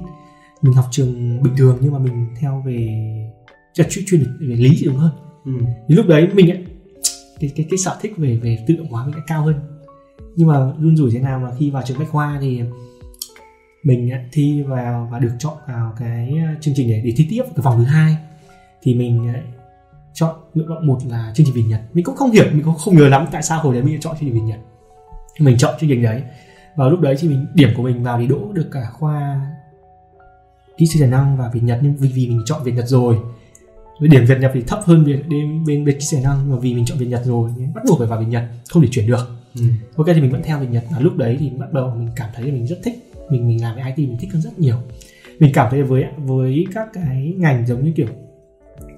Mình 0.63 0.73
học 0.73 0.87
trường 0.91 1.43
bình 1.43 1.57
thường 1.57 1.79
nhưng 1.81 1.93
mà 1.93 1.99
mình 1.99 2.27
theo 2.41 2.63
về 2.67 2.89
chuyên 3.75 3.87
chuyên 3.91 4.05
chuyên 4.07 4.25
về 4.41 4.57
lý 4.57 4.77
thì 4.79 4.87
đúng 4.87 4.97
hơn. 4.97 5.11
Ừ. 5.45 5.53
thì 5.89 5.95
lúc 5.95 6.07
đấy 6.07 6.29
mình 6.35 6.58
cái 7.41 7.51
cái 7.57 7.67
cái 7.71 7.79
sở 7.79 7.97
thích 8.01 8.15
về 8.17 8.37
về 8.37 8.59
tự 8.67 8.77
động 8.77 8.89
hóa 8.89 9.05
mình 9.05 9.15
đã 9.15 9.23
cao 9.27 9.43
hơn. 9.43 9.55
Nhưng 10.37 10.49
mà 10.49 10.73
luôn 10.79 10.97
rủi 10.97 11.11
thế 11.11 11.21
nào 11.21 11.41
mà 11.41 11.51
khi 11.59 11.71
vào 11.71 11.83
trường 11.87 11.99
bách 11.99 12.09
khoa 12.11 12.39
thì 12.41 12.63
mình 13.83 14.11
thi 14.33 14.63
vào 14.63 15.09
và 15.13 15.19
được 15.19 15.33
chọn 15.39 15.57
vào 15.69 15.95
cái 15.99 16.35
chương 16.61 16.75
trình 16.77 16.91
này 16.91 17.03
để 17.05 17.13
thi 17.17 17.27
tiếp 17.31 17.43
cái 17.57 17.63
vòng 17.63 17.79
thứ 17.79 17.85
hai, 17.85 18.17
thì 18.83 18.95
mình 18.95 19.33
chọn 20.15 20.37
nguyện 20.55 20.69
vọng 20.69 20.87
một 20.87 20.99
là 21.09 21.33
chương 21.35 21.47
trình 21.47 21.55
Việt 21.55 21.65
Nhật. 21.69 21.81
Mình 21.93 22.05
cũng 22.05 22.17
không 22.17 22.31
hiểu, 22.31 22.45
mình 22.53 22.63
cũng 22.65 22.75
không 22.75 22.97
nhớ 22.97 23.09
lắm 23.09 23.27
tại 23.33 23.43
sao 23.43 23.63
hồi 23.63 23.75
đấy 23.75 23.83
mình 23.83 23.93
lại 23.93 24.01
chọn 24.03 24.17
chương 24.21 24.29
trình 24.29 24.35
Việt 24.35 24.47
Nhật. 24.47 24.59
Mình 25.41 25.59
chọn 25.59 25.75
chương 25.81 25.91
trình 25.91 26.03
đấy, 26.03 26.23
và 26.77 26.89
lúc 26.89 27.01
đấy 27.01 27.17
thì 27.19 27.29
mình, 27.29 27.47
điểm 27.55 27.69
của 27.77 27.83
mình 27.83 28.03
vào 28.03 28.19
thì 28.19 28.27
đỗ 28.27 28.53
được 28.53 28.69
cả 28.73 28.91
khoa 28.93 29.41
kỹ 30.77 30.87
sư 30.87 31.01
tài 31.01 31.11
năng 31.11 31.37
và 31.37 31.51
Việt 31.53 31.63
Nhật. 31.63 31.79
Nhưng 31.83 31.97
vì 31.97 32.09
vì 32.15 32.29
mình 32.29 32.43
chọn 32.45 32.63
Việt 32.65 32.73
Nhật 32.73 32.89
rồi 32.89 33.19
điểm 34.01 34.25
Việt 34.27 34.39
Nhật 34.41 34.51
thì 34.55 34.63
thấp 34.63 34.81
hơn 34.85 35.05
bên 35.05 35.23
bên 35.29 35.65
bên, 35.67 35.85
bên 35.85 35.99
kỹ 36.11 36.17
năng 36.23 36.39
nhưng 36.43 36.51
mà 36.51 36.59
vì 36.61 36.75
mình 36.75 36.85
chọn 36.85 36.99
Việt 36.99 37.07
Nhật 37.07 37.23
rồi 37.25 37.51
nên 37.59 37.75
bắt 37.75 37.85
buộc 37.89 37.99
phải 37.99 38.09
vào 38.09 38.21
Việt 38.21 38.29
Nhật 38.29 38.43
không 38.69 38.83
thể 38.83 38.89
chuyển 38.91 39.07
được. 39.07 39.29
Ừ. 39.55 39.63
ok 39.97 40.07
thì 40.15 40.21
mình 40.21 40.31
vẫn 40.31 40.43
theo 40.45 40.59
Việt 40.59 40.71
Nhật 40.71 40.85
và 40.91 41.01
lúc 41.01 41.17
đấy 41.17 41.37
thì 41.41 41.51
bắt 41.51 41.73
đầu 41.73 41.95
mình 41.95 42.09
cảm 42.17 42.31
thấy 42.35 42.47
là 42.47 42.53
mình 42.53 42.67
rất 42.67 42.79
thích 42.85 43.09
mình 43.31 43.49
mình 43.49 43.63
làm 43.63 43.75
với 43.75 43.85
IT 43.97 44.09
mình 44.09 44.19
thích 44.21 44.31
hơn 44.33 44.43
rất 44.43 44.59
nhiều. 44.59 44.77
Mình 45.39 45.51
cảm 45.55 45.69
thấy 45.71 45.83
với 45.83 46.05
với 46.17 46.67
các 46.75 46.89
cái 46.93 47.35
ngành 47.37 47.67
giống 47.67 47.85
như 47.85 47.93
kiểu 47.97 48.09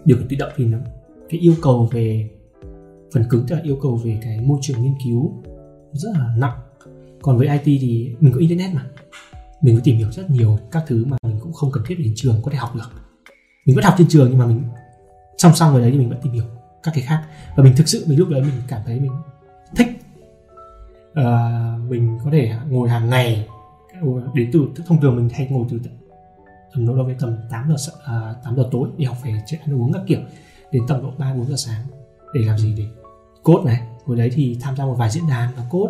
điều 0.04 0.16
khiển 0.16 0.28
tự 0.28 0.36
động 0.38 0.52
thì 0.56 0.64
nó 0.64 0.78
cái 1.28 1.40
yêu 1.40 1.54
cầu 1.62 1.88
về 1.92 2.28
phần 3.12 3.24
cứng 3.30 3.44
tức 3.48 3.56
là 3.56 3.62
yêu 3.62 3.78
cầu 3.82 3.96
về 3.96 4.18
cái 4.22 4.40
môi 4.40 4.58
trường 4.62 4.82
nghiên 4.82 4.94
cứu 5.04 5.32
rất 5.92 6.10
là 6.18 6.34
nặng. 6.38 6.58
Còn 7.22 7.38
với 7.38 7.48
IT 7.48 7.80
thì 7.80 8.10
mình 8.20 8.32
có 8.32 8.38
internet 8.38 8.74
mà. 8.74 8.86
Mình 9.62 9.76
có 9.76 9.80
tìm 9.84 9.96
hiểu 9.96 10.10
rất 10.12 10.30
nhiều 10.30 10.58
các 10.70 10.84
thứ 10.86 11.04
mà 11.04 11.16
mình 11.22 11.36
cũng 11.40 11.52
không 11.52 11.70
cần 11.72 11.84
thiết 11.86 11.94
đến 11.98 12.12
trường 12.16 12.42
có 12.42 12.50
thể 12.50 12.58
học 12.58 12.74
được. 12.74 12.90
Mình 13.66 13.76
vẫn 13.76 13.84
học 13.84 13.94
trên 13.98 14.08
trường 14.08 14.28
nhưng 14.30 14.38
mà 14.38 14.46
mình 14.46 14.62
song 15.40 15.54
song 15.54 15.72
với 15.72 15.82
đấy 15.82 15.90
thì 15.90 15.98
mình 15.98 16.08
vẫn 16.08 16.18
tìm 16.22 16.32
hiểu 16.32 16.44
các 16.82 16.94
cái 16.94 17.04
khác. 17.04 17.22
Và 17.56 17.64
mình 17.64 17.72
thực 17.76 17.88
sự 17.88 18.04
mình 18.08 18.18
lúc 18.18 18.28
đấy 18.28 18.40
mình 18.42 18.52
cảm 18.68 18.80
thấy 18.86 19.00
mình 19.00 19.12
thích. 19.76 19.88
Ờ, 21.14 21.50
mình 21.88 22.18
có 22.24 22.30
thể 22.32 22.52
ngồi 22.68 22.88
hàng 22.88 23.10
ngày 23.10 23.46
đến 24.34 24.50
từ 24.52 24.60
thông 24.86 25.00
thường 25.00 25.16
mình 25.16 25.28
hay 25.28 25.46
ngồi 25.50 25.66
từ 25.70 25.80
tầm 26.74 26.86
đâu 26.86 26.96
đâu 26.96 27.04
về 27.04 27.16
tầm 27.20 27.36
8 27.50 27.68
giờ 27.68 27.76
sa- 27.76 27.92
à, 28.04 28.34
8 28.44 28.56
giờ 28.56 28.68
tối 28.70 28.88
đi 28.96 29.04
học 29.04 29.16
về 29.24 29.34
chạy 29.46 29.60
ăn 29.66 29.80
uống 29.82 29.92
các 29.92 30.02
kiểu 30.06 30.20
đến 30.72 30.82
tầm 30.88 31.02
độ 31.02 31.12
3 31.18 31.34
4 31.34 31.46
giờ 31.46 31.56
sáng 31.56 31.82
để 32.34 32.40
làm 32.40 32.58
gì 32.58 32.74
để 32.78 32.84
cốt 33.42 33.62
này. 33.66 33.80
Hồi 34.04 34.16
đấy 34.16 34.30
thì 34.34 34.56
tham 34.60 34.76
gia 34.76 34.84
một 34.84 34.94
vài 34.98 35.10
diễn 35.10 35.28
đàn 35.28 35.48
và 35.56 35.62
cốt 35.70 35.88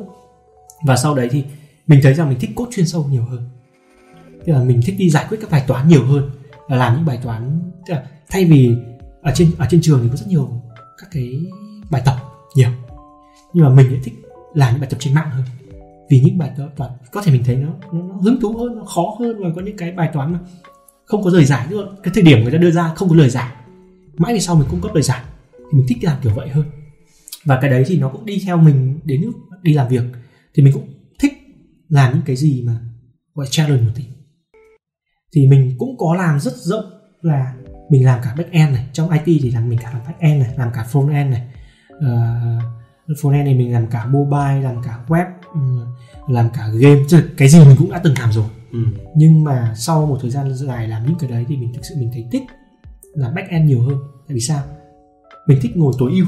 và 0.87 0.97
sau 0.97 1.15
đấy 1.15 1.29
thì 1.31 1.45
mình 1.87 2.01
thấy 2.03 2.15
rằng 2.15 2.29
mình 2.29 2.39
thích 2.41 2.51
cốt 2.57 2.69
chuyên 2.71 2.87
sâu 2.87 3.05
nhiều 3.11 3.25
hơn. 3.25 3.43
Tức 4.47 4.53
là 4.53 4.63
mình 4.63 4.81
thích 4.87 4.95
đi 4.99 5.11
giải 5.11 5.27
quyết 5.29 5.39
các 5.41 5.51
bài 5.51 5.65
toán 5.67 5.89
nhiều 5.89 6.07
hơn 6.07 6.31
và 6.69 6.77
làm 6.77 6.97
những 6.97 7.05
bài 7.07 7.19
toán 7.23 7.61
tức 7.87 7.95
là 7.95 8.05
thay 8.31 8.45
vì 8.45 8.77
ở 9.23 9.33
trên 9.35 9.51
ở 9.59 9.67
trên 9.71 9.81
trường 9.83 10.01
thì 10.03 10.09
có 10.09 10.17
rất 10.17 10.27
nhiều 10.29 10.63
các 10.99 11.09
cái 11.13 11.41
bài 11.91 12.03
tập 12.05 12.17
nhiều. 12.55 12.71
Nhưng 13.53 13.65
mà 13.65 13.71
mình 13.71 13.93
lại 13.93 14.01
thích 14.05 14.15
làm 14.55 14.73
những 14.73 14.81
bài 14.81 14.91
tập 14.91 14.97
trên 15.01 15.15
mạng 15.15 15.31
hơn. 15.31 15.45
Vì 16.11 16.21
những 16.21 16.39
bài 16.39 16.51
toán 16.77 16.91
có 17.13 17.23
thể 17.23 17.33
mình 17.33 17.45
thấy 17.45 17.57
nó, 17.57 17.69
nó, 17.93 18.03
nó 18.03 18.15
hứng 18.15 18.41
thú 18.41 18.57
hơn 18.59 18.77
nó 18.77 18.85
khó 18.85 19.17
hơn 19.21 19.43
và 19.43 19.49
có 19.57 19.63
những 19.63 19.77
cái 19.77 19.93
bài 19.93 20.11
toán 20.13 20.33
mà 20.33 20.39
không 21.05 21.25
có 21.25 21.31
lời 21.31 21.45
giải 21.45 21.67
nữa. 21.71 21.97
Cái 22.03 22.15
thời 22.15 22.23
điểm 22.23 22.43
người 22.43 22.53
ta 22.53 22.59
đưa 22.59 22.71
ra 22.71 22.95
không 22.95 23.09
có 23.09 23.17
lời 23.17 23.31
giải. 23.31 23.53
Mãi 24.17 24.33
về 24.33 24.41
sau 24.41 24.57
mình 24.57 24.69
cung 24.71 24.81
cấp 24.81 24.95
lời 24.95 25.03
giải. 25.03 25.23
Thì 25.53 25.79
mình 25.79 25.87
thích 25.89 25.99
làm 26.03 26.19
kiểu 26.23 26.33
vậy 26.35 26.49
hơn. 26.49 26.65
Và 27.45 27.59
cái 27.61 27.71
đấy 27.71 27.85
thì 27.87 27.99
nó 27.99 28.09
cũng 28.09 28.27
đi 28.27 28.43
theo 28.47 28.57
mình 28.57 29.01
đến 29.05 29.23
lúc 29.23 29.35
đi 29.63 29.75
làm 29.75 29.89
việc. 29.89 30.03
Thì 30.55 30.63
mình 30.63 30.73
cũng 30.73 30.89
thích 31.19 31.33
làm 31.89 32.13
những 32.13 32.23
cái 32.27 32.37
gì 32.37 32.63
mà 32.67 32.81
gọi 33.35 33.47
challenge 33.51 33.83
một 33.83 33.93
tí. 33.95 34.05
Thì 35.35 35.47
mình 35.47 35.75
cũng 35.79 35.99
có 35.99 36.15
làm 36.15 36.41
rất 36.41 36.57
rộng 36.57 36.85
là 37.23 37.55
mình 37.91 38.05
làm 38.05 38.21
cả 38.23 38.35
back 38.37 38.53
end 38.53 38.73
này 38.75 38.87
trong 38.93 39.11
IT 39.11 39.41
thì 39.43 39.51
làm 39.51 39.69
mình 39.69 39.79
cả 39.83 39.91
làm 39.93 40.03
back 40.07 40.21
end 40.21 40.43
này 40.43 40.55
làm 40.57 40.71
cả 40.75 40.87
front 40.93 41.13
end 41.13 41.31
này. 41.31 41.43
Uh, 41.97 43.17
front 43.19 43.33
end 43.33 43.45
này 43.45 43.55
mình 43.55 43.73
làm 43.73 43.87
cả 43.87 44.07
mobile 44.07 44.63
làm 44.63 44.83
cả 44.83 44.99
web 45.09 45.27
ừm, 45.55 45.85
làm 46.29 46.51
cả 46.51 46.69
game 46.69 47.01
Chứ 47.09 47.23
cái 47.37 47.49
gì 47.49 47.59
mình 47.59 47.77
cũng 47.79 47.91
đã 47.91 48.01
từng 48.05 48.15
làm 48.19 48.33
rồi. 48.33 48.49
Ừ. 48.73 48.79
nhưng 49.17 49.45
mà 49.45 49.75
sau 49.77 50.07
một 50.07 50.19
thời 50.23 50.31
gian 50.31 50.55
dài 50.55 50.89
làm 50.89 51.07
những 51.07 51.19
cái 51.19 51.31
đấy 51.31 51.45
thì 51.49 51.57
mình 51.57 51.73
thực 51.75 51.85
sự 51.85 51.95
mình 51.99 52.11
thấy 52.13 52.27
thích 52.33 52.43
làm 53.15 53.35
back 53.35 53.49
end 53.49 53.69
nhiều 53.69 53.83
hơn. 53.83 53.99
Tại 54.29 54.35
vì 54.35 54.41
sao? 54.41 54.63
Mình 55.47 55.59
thích 55.63 55.77
ngồi 55.77 55.93
tối 55.99 56.11
ưu. 56.13 56.27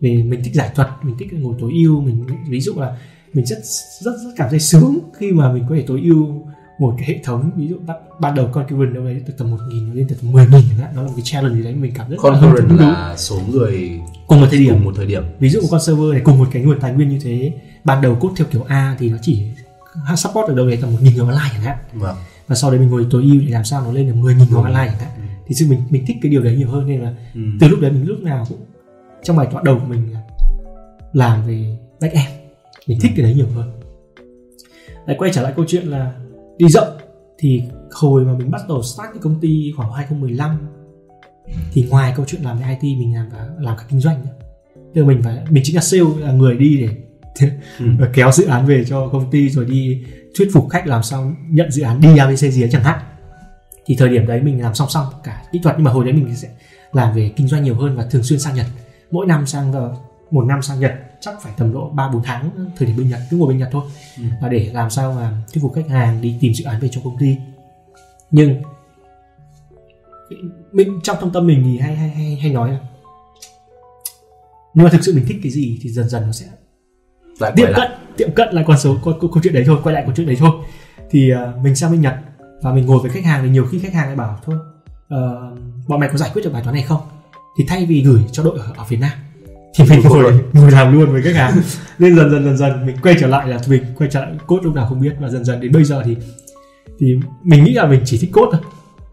Vì 0.00 0.22
mình 0.22 0.40
thích 0.44 0.54
giải 0.54 0.70
thuật 0.74 0.88
mình 1.02 1.16
thích 1.18 1.32
ngồi 1.32 1.54
tối 1.60 1.72
ưu 1.72 2.00
mình 2.00 2.26
ví 2.48 2.60
dụ 2.60 2.74
là 2.76 2.96
mình 3.34 3.46
rất 3.46 3.58
rất 4.00 4.12
rất 4.24 4.30
cảm 4.36 4.50
thấy 4.50 4.60
sướng 4.60 4.98
khi 5.14 5.32
mà 5.32 5.52
mình 5.52 5.64
có 5.68 5.74
thể 5.74 5.84
tối 5.86 6.00
ưu 6.04 6.43
một 6.78 6.94
cái 6.98 7.08
hệ 7.08 7.20
thống 7.24 7.50
ví 7.56 7.68
dụ 7.68 7.76
ban, 7.86 7.96
ban 8.20 8.34
đầu 8.34 8.48
concurrent 8.52 8.94
đâu 8.94 9.04
đấy 9.04 9.22
từ 9.26 9.34
tầm 9.38 9.50
một 9.50 9.56
nghìn 9.68 9.92
lên 9.92 10.06
từ 10.08 10.16
tầm 10.22 10.32
mười 10.32 10.46
nghìn 10.46 10.62
chẳng 10.68 10.78
hạn 10.78 10.90
nó 10.96 11.02
là 11.02 11.08
một 11.08 11.14
cái 11.16 11.22
challenge 11.24 11.56
gì 11.56 11.62
đấy 11.62 11.74
mình 11.74 11.92
cảm 11.94 12.10
rất 12.10 12.16
concurrent 12.20 12.70
là, 12.70 12.86
là 12.86 13.16
số 13.16 13.40
người 13.50 14.00
cùng 14.26 14.40
một 14.40 14.46
thời 14.50 14.58
điểm 14.58 14.74
cùng 14.74 14.84
một 14.84 14.92
thời 14.96 15.06
điểm 15.06 15.24
ví 15.38 15.48
dụ 15.48 15.60
một 15.60 15.68
con 15.70 15.80
server 15.80 16.12
này 16.12 16.20
cùng 16.24 16.38
một 16.38 16.48
cái 16.52 16.62
nguồn 16.62 16.80
tài 16.80 16.92
nguyên 16.92 17.08
như 17.08 17.18
thế 17.22 17.52
ban 17.84 18.02
đầu 18.02 18.14
code 18.14 18.34
theo 18.36 18.46
kiểu 18.50 18.62
A 18.68 18.96
thì 18.98 19.10
nó 19.10 19.16
chỉ 19.22 19.42
support 20.16 20.48
được 20.48 20.54
đâu 20.54 20.66
đấy 20.66 20.78
tầm 20.80 20.92
một 20.92 20.98
nghìn 21.02 21.14
người 21.14 21.26
online 21.26 21.50
chẳng 21.52 21.62
hạn 21.62 21.76
vâng. 21.92 22.16
và 22.46 22.56
sau 22.56 22.70
đấy 22.70 22.80
mình 22.80 22.90
ngồi 22.90 23.06
tối 23.10 23.22
ưu 23.22 23.40
để 23.40 23.46
làm 23.50 23.64
sao 23.64 23.82
nó 23.84 23.92
lên 23.92 24.06
được 24.06 24.14
mười 24.16 24.34
nghìn 24.34 24.48
người 24.50 24.62
online 24.62 24.86
chẳng 24.86 24.98
hạn 24.98 25.10
ừ. 25.16 25.22
thì 25.46 25.54
sự 25.54 25.66
mình 25.68 25.82
mình 25.90 26.04
thích 26.06 26.16
cái 26.22 26.30
điều 26.30 26.42
đấy 26.42 26.56
nhiều 26.56 26.68
hơn 26.68 26.86
nên 26.86 27.00
là 27.00 27.14
ừ. 27.34 27.40
từ 27.60 27.68
lúc 27.68 27.80
đấy 27.80 27.90
mình 27.90 28.08
lúc 28.08 28.20
nào 28.20 28.46
cũng 28.48 28.58
trong 29.22 29.36
bài 29.36 29.46
toán 29.50 29.64
đầu 29.64 29.78
của 29.78 29.86
mình 29.86 30.14
làm 31.12 31.46
về 31.46 31.76
back 32.00 32.14
end 32.14 32.28
mình 32.86 32.98
thích 33.00 33.12
ừ. 33.14 33.16
cái 33.16 33.24
đấy 33.24 33.34
nhiều 33.34 33.48
hơn 33.54 33.72
lại 35.06 35.16
quay 35.18 35.30
trở 35.34 35.42
lại 35.42 35.52
câu 35.56 35.64
chuyện 35.68 35.86
là 35.86 36.12
đi 36.58 36.68
rộng 36.68 36.98
thì 37.38 37.62
hồi 37.92 38.24
mà 38.24 38.32
mình 38.32 38.50
bắt 38.50 38.62
đầu 38.68 38.82
start 38.82 39.08
cái 39.12 39.18
công 39.22 39.40
ty 39.40 39.72
khoảng 39.76 39.92
2015 39.92 40.58
thì 41.72 41.86
ngoài 41.90 42.12
câu 42.16 42.26
chuyện 42.28 42.42
làm 42.42 42.58
về 42.58 42.78
IT 42.80 42.98
mình 42.98 43.14
làm 43.14 43.28
và 43.32 43.48
làm 43.58 43.76
cả 43.76 43.84
kinh 43.88 44.00
doanh 44.00 44.22
nữa. 44.24 44.30
Tức 44.94 45.04
mình 45.04 45.22
phải 45.22 45.38
mình 45.50 45.62
chính 45.66 45.76
là 45.76 45.82
sale 45.82 46.02
là 46.18 46.32
người 46.32 46.56
đi 46.56 46.76
để 46.76 46.88
ừ. 47.78 47.86
kéo 48.14 48.32
dự 48.32 48.46
án 48.46 48.66
về 48.66 48.84
cho 48.84 49.08
công 49.08 49.30
ty 49.30 49.48
rồi 49.50 49.64
đi 49.64 50.04
thuyết 50.38 50.48
phục 50.52 50.68
khách 50.70 50.86
làm 50.86 51.02
sao 51.02 51.32
nhận 51.48 51.70
dự 51.70 51.82
án 51.82 52.00
đi 52.00 52.16
ABC 52.16 52.38
gì 52.38 52.66
chẳng 52.70 52.84
hạn. 52.84 52.98
Thì 53.86 53.96
thời 53.98 54.08
điểm 54.08 54.26
đấy 54.26 54.40
mình 54.40 54.62
làm 54.62 54.74
song 54.74 54.88
song 54.90 55.06
cả 55.24 55.42
kỹ 55.52 55.60
thuật 55.62 55.76
nhưng 55.78 55.84
mà 55.84 55.90
hồi 55.90 56.04
đấy 56.04 56.14
mình 56.14 56.36
sẽ 56.36 56.48
làm 56.92 57.14
về 57.14 57.32
kinh 57.36 57.48
doanh 57.48 57.64
nhiều 57.64 57.74
hơn 57.74 57.96
và 57.96 58.06
thường 58.10 58.22
xuyên 58.22 58.40
sang 58.40 58.54
Nhật. 58.54 58.66
Mỗi 59.10 59.26
năm 59.26 59.46
sang 59.46 59.72
một 60.30 60.44
năm 60.44 60.62
sang 60.62 60.80
Nhật 60.80 60.92
chắc 61.24 61.42
phải 61.42 61.52
tầm 61.56 61.72
độ 61.72 61.90
ba 61.90 62.08
bốn 62.08 62.22
tháng 62.22 62.50
thời 62.76 62.88
điểm 62.88 62.96
bên 62.96 63.08
Nhật 63.08 63.20
cứ 63.30 63.36
ngồi 63.36 63.48
bên 63.48 63.58
Nhật 63.58 63.68
thôi. 63.72 63.82
Ừ. 64.18 64.24
và 64.42 64.48
để 64.48 64.70
làm 64.72 64.90
sao 64.90 65.12
mà 65.12 65.42
thuyết 65.52 65.62
phục 65.62 65.74
khách 65.74 65.88
hàng 65.88 66.20
đi 66.20 66.36
tìm 66.40 66.54
dự 66.54 66.64
án 66.64 66.80
về 66.80 66.88
cho 66.92 67.00
công 67.04 67.18
ty. 67.18 67.36
Nhưng 68.30 68.62
mình 70.72 71.00
trong 71.02 71.16
trong 71.20 71.32
tâm 71.32 71.46
mình 71.46 71.62
thì 71.64 71.78
hay 71.78 71.96
hay 71.96 72.08
hay 72.08 72.36
hay 72.36 72.52
nói 72.52 72.70
là 72.70 72.78
nhưng 74.74 74.84
mà 74.84 74.90
thực 74.90 75.04
sự 75.04 75.14
mình 75.14 75.24
thích 75.28 75.36
cái 75.42 75.52
gì 75.52 75.78
thì 75.82 75.90
dần 75.90 76.08
dần 76.08 76.26
nó 76.26 76.32
sẽ 76.32 76.46
lại 77.38 77.52
tiệm 77.56 77.68
cận 77.76 77.90
tiệm 78.16 78.32
cận 78.32 78.54
lại 78.54 78.64
con 78.68 78.78
số 78.78 78.96
câu, 79.04 79.14
câu 79.20 79.40
chuyện 79.42 79.54
đấy 79.54 79.64
thôi 79.66 79.78
quay 79.82 79.94
lại 79.94 80.02
câu 80.06 80.14
chuyện 80.16 80.26
đấy 80.26 80.36
thôi. 80.38 80.50
Thì 81.10 81.32
uh, 81.32 81.64
mình 81.64 81.76
sang 81.76 81.92
bên 81.92 82.00
Nhật 82.00 82.14
và 82.62 82.72
mình 82.72 82.86
ngồi 82.86 82.98
với 82.98 83.10
khách 83.10 83.24
hàng 83.24 83.44
thì 83.44 83.50
nhiều 83.50 83.66
khi 83.70 83.78
khách 83.78 83.92
hàng 83.92 84.06
lại 84.06 84.16
bảo 84.16 84.38
thôi 84.44 84.56
uh, 84.56 85.58
bọn 85.88 86.00
mày 86.00 86.08
có 86.08 86.16
giải 86.16 86.30
quyết 86.34 86.42
được 86.42 86.52
bài 86.52 86.62
toán 86.62 86.74
này 86.74 86.84
không? 86.84 87.00
Thì 87.58 87.64
thay 87.68 87.86
vì 87.86 88.02
gửi 88.02 88.24
cho 88.32 88.42
đội 88.42 88.58
ở, 88.58 88.72
ở 88.76 88.84
Việt 88.88 89.00
Nam 89.00 89.12
thì 89.74 89.84
mình 89.90 90.00
ngồi 90.04 90.40
ngồi 90.52 90.70
làm 90.70 90.92
luôn 90.92 91.12
với 91.12 91.22
khách 91.22 91.34
hàng. 91.34 91.52
Nên 91.98 92.16
dần 92.16 92.30
dần 92.30 92.44
dần 92.44 92.56
dần 92.56 92.86
mình 92.86 92.96
quay 93.02 93.14
trở 93.20 93.26
lại 93.26 93.48
là 93.48 93.58
mình 93.68 93.82
quay 93.98 94.10
trở 94.12 94.20
lại 94.20 94.32
cốt 94.46 94.58
lúc 94.62 94.74
nào 94.74 94.86
không 94.88 95.00
biết 95.00 95.12
và 95.20 95.28
dần 95.28 95.44
dần 95.44 95.60
đến 95.60 95.72
bây 95.72 95.84
giờ 95.84 96.02
thì 96.04 96.16
thì 96.98 97.18
mình 97.42 97.64
nghĩ 97.64 97.72
là 97.72 97.86
mình 97.86 98.00
chỉ 98.04 98.18
thích 98.18 98.30
cốt 98.32 98.48
thôi. 98.52 98.60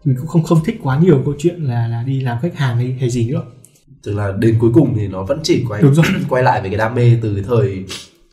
Mình 0.04 0.16
cũng 0.16 0.26
không 0.26 0.42
không 0.42 0.64
thích 0.64 0.80
quá 0.82 0.98
nhiều 0.98 1.22
câu 1.24 1.34
chuyện 1.38 1.64
là 1.64 1.86
là 1.88 2.02
đi 2.06 2.20
làm 2.20 2.38
khách 2.42 2.56
hàng 2.56 2.76
hay, 2.76 2.96
hay 3.00 3.10
gì 3.10 3.30
nữa. 3.30 3.42
Tức 4.02 4.14
là 4.14 4.32
đến 4.38 4.56
cuối 4.60 4.70
cùng 4.74 4.94
thì 4.96 5.08
nó 5.08 5.22
vẫn 5.22 5.40
chỉ 5.42 5.64
quay 5.68 5.82
đúng 5.82 5.94
rồi. 5.94 6.06
quay 6.28 6.42
lại 6.42 6.62
về 6.62 6.68
cái 6.68 6.78
đam 6.78 6.94
mê 6.94 7.18
từ 7.22 7.42
thời 7.46 7.84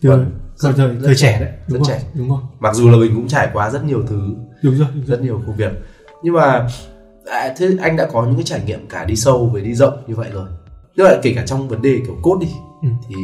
từ 0.01 0.09
vâng, 0.09 0.31
thời, 0.59 0.73
thời, 0.73 0.95
thời 1.03 1.15
trẻ 1.15 1.39
đấy. 1.39 1.51
đúng 1.67 1.83
rất 1.83 1.89
rồi, 1.89 1.97
trẻ 1.99 2.09
đúng 2.13 2.29
rồi. 2.29 2.39
Mặc 2.59 2.75
dù 2.75 2.89
là 2.89 2.97
mình 2.97 3.15
cũng 3.15 3.27
trải 3.27 3.49
qua 3.53 3.69
rất 3.69 3.83
nhiều 3.83 4.03
thứ 4.09 4.35
đúng 4.63 4.77
rồi, 4.77 4.87
đúng 4.95 5.05
rất 5.05 5.17
rồi. 5.17 5.25
nhiều 5.25 5.41
công 5.47 5.55
việc. 5.55 5.71
Nhưng 6.23 6.33
mà 6.33 6.67
à, 7.25 7.53
thế 7.57 7.69
anh 7.81 7.95
đã 7.95 8.07
có 8.13 8.25
những 8.25 8.35
cái 8.35 8.43
trải 8.43 8.61
nghiệm 8.65 8.87
cả 8.87 9.05
đi 9.05 9.15
sâu 9.15 9.49
với 9.53 9.61
đi 9.61 9.73
rộng 9.73 10.03
như 10.07 10.15
vậy 10.15 10.29
rồi 10.33 10.45
tức 10.99 11.05
là 11.05 11.19
kể 11.23 11.33
cả 11.35 11.43
trong 11.45 11.67
vấn 11.67 11.81
đề 11.81 12.01
kiểu 12.05 12.15
cốt 12.21 12.37
đi 12.41 12.47
ừ. 12.81 12.89
thì 13.09 13.15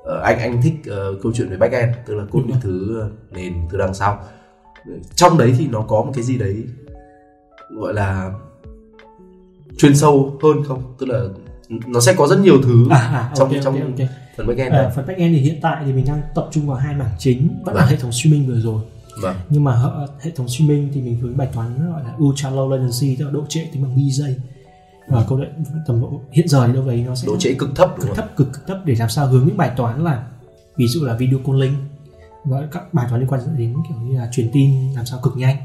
uh, 0.00 0.22
anh 0.22 0.38
anh 0.38 0.62
thích 0.62 0.74
uh, 0.80 1.22
câu 1.22 1.32
chuyện 1.34 1.48
về 1.48 1.56
back 1.56 1.72
end 1.72 1.94
tức 2.06 2.14
là 2.14 2.24
cốt 2.30 2.42
những 2.46 2.56
thứ 2.60 3.02
nền 3.30 3.54
từ 3.70 3.78
đằng 3.78 3.94
sau 3.94 4.24
trong 5.14 5.38
đấy 5.38 5.54
thì 5.58 5.66
nó 5.66 5.80
có 5.80 6.02
một 6.02 6.12
cái 6.14 6.24
gì 6.24 6.38
đấy 6.38 6.64
gọi 7.70 7.94
là 7.94 8.32
chuyên 9.78 9.96
sâu 9.96 10.38
hơn 10.42 10.64
không 10.64 10.94
tức 10.98 11.06
là 11.06 11.20
nó 11.86 12.00
sẽ 12.00 12.14
có 12.14 12.26
rất 12.26 12.40
nhiều 12.40 12.62
thứ 12.62 12.86
à, 12.90 12.98
à, 12.98 13.32
trong 13.36 13.48
okay, 13.48 13.60
trong 13.64 13.74
okay, 13.74 13.90
okay. 13.90 14.08
phần 14.36 14.46
backend 14.46 14.74
à, 14.74 14.92
phần 14.96 15.06
backend 15.06 15.36
thì 15.36 15.40
hiện 15.40 15.58
tại 15.62 15.82
thì 15.86 15.92
mình 15.92 16.04
đang 16.08 16.20
tập 16.34 16.48
trung 16.50 16.66
vào 16.66 16.76
hai 16.76 16.94
mảng 16.94 17.14
chính 17.18 17.48
vẫn 17.64 17.74
vâng. 17.74 17.76
là 17.76 17.86
hệ 17.86 17.96
thống 17.96 18.12
streaming 18.12 18.46
vừa 18.46 18.60
rồi 18.60 18.82
vâng. 19.22 19.36
nhưng 19.48 19.64
mà 19.64 19.82
hệ 20.20 20.30
thống 20.30 20.48
streaming 20.48 20.88
thì 20.94 21.02
mình 21.02 21.18
hướng 21.20 21.36
bài 21.36 21.48
toán 21.54 21.90
gọi 21.92 22.04
là 22.04 22.14
ultra 22.24 22.50
low 22.50 22.70
latency 22.70 23.16
tức 23.16 23.24
là 23.24 23.30
độ 23.30 23.44
trễ 23.48 23.68
tính 23.72 23.82
bằng 23.82 24.10
giây 24.10 24.36
và 25.08 25.24
câu 25.28 25.38
lệ 25.38 25.48
tầm 25.86 26.00
độ 26.00 26.20
hiện 26.32 26.48
giờ 26.48 26.66
thì 26.66 26.72
đâu 26.72 26.86
đấy 26.86 27.04
nó 27.06 27.14
sẽ 27.14 27.26
độ 27.26 27.36
trễ 27.38 27.54
cực 27.54 27.70
thấp 27.76 27.94
cực 28.00 28.16
thấp 28.16 28.36
cực, 28.36 28.52
cực 28.52 28.66
thấp 28.66 28.78
để 28.84 28.94
làm 28.98 29.08
sao 29.08 29.26
hướng 29.26 29.46
những 29.46 29.56
bài 29.56 29.70
toán 29.76 30.04
là 30.04 30.26
ví 30.76 30.86
dụ 30.88 31.04
là 31.04 31.16
video 31.16 31.38
calling 31.46 31.74
và 32.44 32.68
các 32.72 32.94
bài 32.94 33.06
toán 33.08 33.20
liên 33.20 33.30
quan 33.30 33.40
đến 33.58 33.74
kiểu 33.88 33.98
như 33.98 34.18
là 34.18 34.28
truyền 34.32 34.50
tin 34.52 34.92
làm 34.94 35.06
sao 35.06 35.20
cực 35.22 35.36
nhanh 35.36 35.56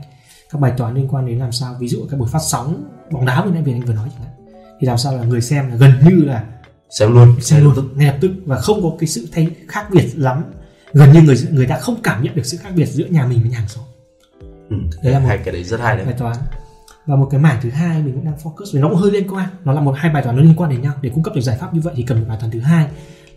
các 0.51 0.62
bài 0.62 0.74
toán 0.77 0.95
liên 0.95 1.07
quan 1.07 1.25
đến 1.25 1.39
làm 1.39 1.51
sao 1.51 1.75
ví 1.79 1.88
dụ 1.88 2.07
các 2.12 2.17
buổi 2.19 2.29
phát 2.31 2.41
sóng 2.41 2.83
bóng 3.12 3.25
đá 3.25 3.45
vừa 3.45 3.51
nãy 3.51 3.63
anh 3.65 3.81
vừa 3.81 3.93
nói 3.93 4.10
chẳng 4.13 4.24
hạn. 4.25 4.36
Thì 4.79 4.88
làm 4.88 4.98
sao 4.98 5.17
là 5.17 5.24
người 5.24 5.41
xem 5.41 5.69
là 5.69 5.75
gần 5.75 5.91
như 6.05 6.24
là 6.25 6.45
xem 6.89 7.13
luôn 7.13 7.41
xem 7.41 7.63
luôn 7.63 7.89
ngay 7.95 8.07
lập 8.07 8.17
tức 8.21 8.31
và 8.45 8.57
không 8.57 8.83
có 8.83 8.91
cái 9.00 9.07
sự 9.07 9.27
thay 9.31 9.48
khác 9.67 9.88
biệt 9.91 10.10
lắm. 10.15 10.43
Gần 10.93 11.12
như 11.12 11.21
người 11.21 11.36
người 11.51 11.67
ta 11.67 11.77
không 11.77 12.01
cảm 12.03 12.24
nhận 12.24 12.36
được 12.36 12.45
sự 12.45 12.57
khác 12.57 12.69
biệt 12.75 12.86
giữa 12.86 13.05
nhà 13.05 13.25
mình 13.25 13.41
với 13.41 13.50
nhà 13.50 13.57
hàng 13.57 13.67
xóm. 13.67 13.83
Ừ, 14.69 14.75
đấy 15.03 15.13
là 15.13 15.19
một 15.19 15.25
hai 15.27 15.38
cái 15.38 15.53
đấy 15.53 15.63
rất 15.63 15.79
hay 15.79 15.95
đấy. 15.95 16.05
bài 16.05 16.15
toán 16.17 16.38
và 17.05 17.15
một 17.15 17.27
cái 17.31 17.39
mảng 17.39 17.60
thứ 17.62 17.70
hai 17.70 18.03
mình 18.03 18.13
cũng 18.13 18.25
đang 18.25 18.38
focus 18.43 18.65
vì 18.74 18.79
nó 18.79 18.89
cũng 18.89 18.98
hơi 18.98 19.12
liên 19.12 19.27
quan. 19.34 19.50
Nó 19.65 19.74
là 19.74 19.81
một 19.81 19.96
hai 19.98 20.13
bài 20.13 20.24
toán 20.24 20.36
nó 20.36 20.41
liên 20.41 20.55
quan 20.58 20.70
đến 20.70 20.81
nhau. 20.81 20.93
Để 21.01 21.10
cung 21.10 21.24
cấp 21.24 21.36
được 21.36 21.41
giải 21.41 21.58
pháp 21.58 21.74
như 21.74 21.81
vậy 21.81 21.93
thì 21.98 22.03
cần 22.03 22.20
một 22.20 22.25
bài 22.27 22.38
toán 22.39 22.51
thứ 22.51 22.60
hai 22.60 22.88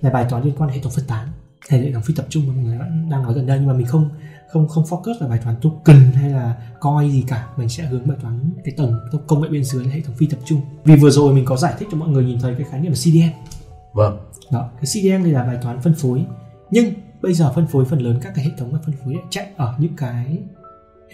là 0.00 0.10
bài 0.10 0.26
toán 0.30 0.42
liên 0.42 0.54
quan 0.58 0.68
đến 0.68 0.76
hệ 0.76 0.82
thống 0.82 0.92
phân 0.92 1.04
tán 1.06 1.28
hay 1.68 1.80
hệ 1.80 1.92
thống 1.92 2.02
phi 2.02 2.14
tập 2.14 2.26
trung 2.28 2.46
mà 2.46 2.54
mọi 2.54 2.64
người 2.64 2.78
đang 3.10 3.22
nói 3.22 3.34
gần 3.34 3.46
đây. 3.46 3.58
Nhưng 3.58 3.68
mà 3.68 3.74
mình 3.74 3.86
không 3.86 4.10
không 4.52 4.68
không 4.68 4.84
focus 4.84 5.14
vào 5.20 5.28
bài 5.28 5.38
toán 5.44 5.56
token 5.62 6.12
hay 6.12 6.30
là 6.30 6.54
coi 6.80 7.10
gì 7.10 7.24
cả. 7.28 7.46
Mình 7.56 7.68
sẽ 7.68 7.86
hướng 7.86 8.08
bài 8.08 8.16
toán 8.22 8.50
cái 8.64 8.74
tầng 8.76 9.00
công 9.26 9.42
nghệ 9.42 9.48
bên 9.48 9.64
dưới 9.64 9.84
là 9.84 9.92
hệ 9.92 10.00
thống 10.00 10.14
phi 10.16 10.26
tập 10.26 10.38
trung. 10.44 10.60
Vì 10.84 10.96
vừa 10.96 11.10
rồi 11.10 11.34
mình 11.34 11.44
có 11.44 11.56
giải 11.56 11.74
thích 11.78 11.88
cho 11.90 11.96
mọi 11.96 12.08
người 12.08 12.24
nhìn 12.24 12.40
thấy 12.40 12.54
cái 12.54 12.66
khái 12.70 12.80
niệm 12.80 12.92
là 12.92 12.96
CDN 12.96 13.54
vâng. 13.92 14.18
Đó 14.50 14.70
cái 14.76 14.84
CDN 14.84 15.24
thì 15.24 15.30
là 15.30 15.42
bài 15.42 15.58
toán 15.62 15.80
phân 15.80 15.94
phối. 15.94 16.24
Nhưng 16.70 16.94
bây 17.22 17.34
giờ 17.34 17.52
phân 17.54 17.66
phối 17.66 17.84
phần 17.84 17.98
lớn 17.98 18.18
các 18.22 18.32
cái 18.36 18.44
hệ 18.44 18.50
thống 18.58 18.78
phân 18.84 18.94
phối 19.04 19.16
chạy 19.30 19.46
ở 19.56 19.74
những 19.78 19.96
cái 19.96 20.38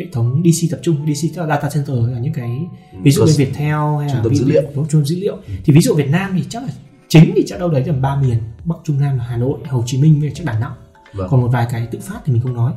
hệ 0.00 0.06
thống 0.12 0.42
DC 0.44 0.70
tập 0.70 0.80
trung 0.82 1.14
DC 1.14 1.34
tức 1.34 1.42
là 1.42 1.48
data 1.48 1.68
center 1.74 1.96
là 2.12 2.18
những 2.18 2.32
cái 2.32 2.58
ừ, 2.92 2.98
ví 3.02 3.10
dụ 3.10 3.24
như 3.24 3.32
Viettel 3.36 3.98
hay 3.98 4.08
là 4.08 4.14
trung 4.14 4.22
tâm 4.24 4.34
dữ 4.34 4.44
liệu 4.48 4.62
trung 4.74 4.86
tâm 4.90 5.04
dữ 5.04 5.16
liệu 5.20 5.34
ừ. 5.34 5.52
thì 5.64 5.72
ví 5.72 5.80
dụ 5.80 5.94
Việt 5.94 6.08
Nam 6.08 6.30
thì 6.36 6.44
chắc 6.48 6.62
là 6.62 6.68
chính 7.08 7.32
thì 7.36 7.44
chắc 7.46 7.60
đâu 7.60 7.68
đấy 7.68 7.82
tầm 7.86 8.02
ba 8.02 8.16
miền 8.16 8.38
Bắc 8.64 8.74
Trung 8.84 9.00
Nam 9.00 9.18
là 9.18 9.24
Hà 9.24 9.36
Nội 9.36 9.58
Hồ 9.68 9.82
Chí 9.86 10.02
Minh 10.02 10.20
với 10.20 10.32
chắc 10.34 10.46
Đà 10.46 10.58
Nẵng 10.58 10.72
vâng. 11.12 11.28
còn 11.30 11.40
một 11.40 11.48
vài 11.48 11.66
cái 11.70 11.86
tự 11.90 11.98
phát 11.98 12.20
thì 12.24 12.32
mình 12.32 12.42
không 12.42 12.54
nói 12.54 12.72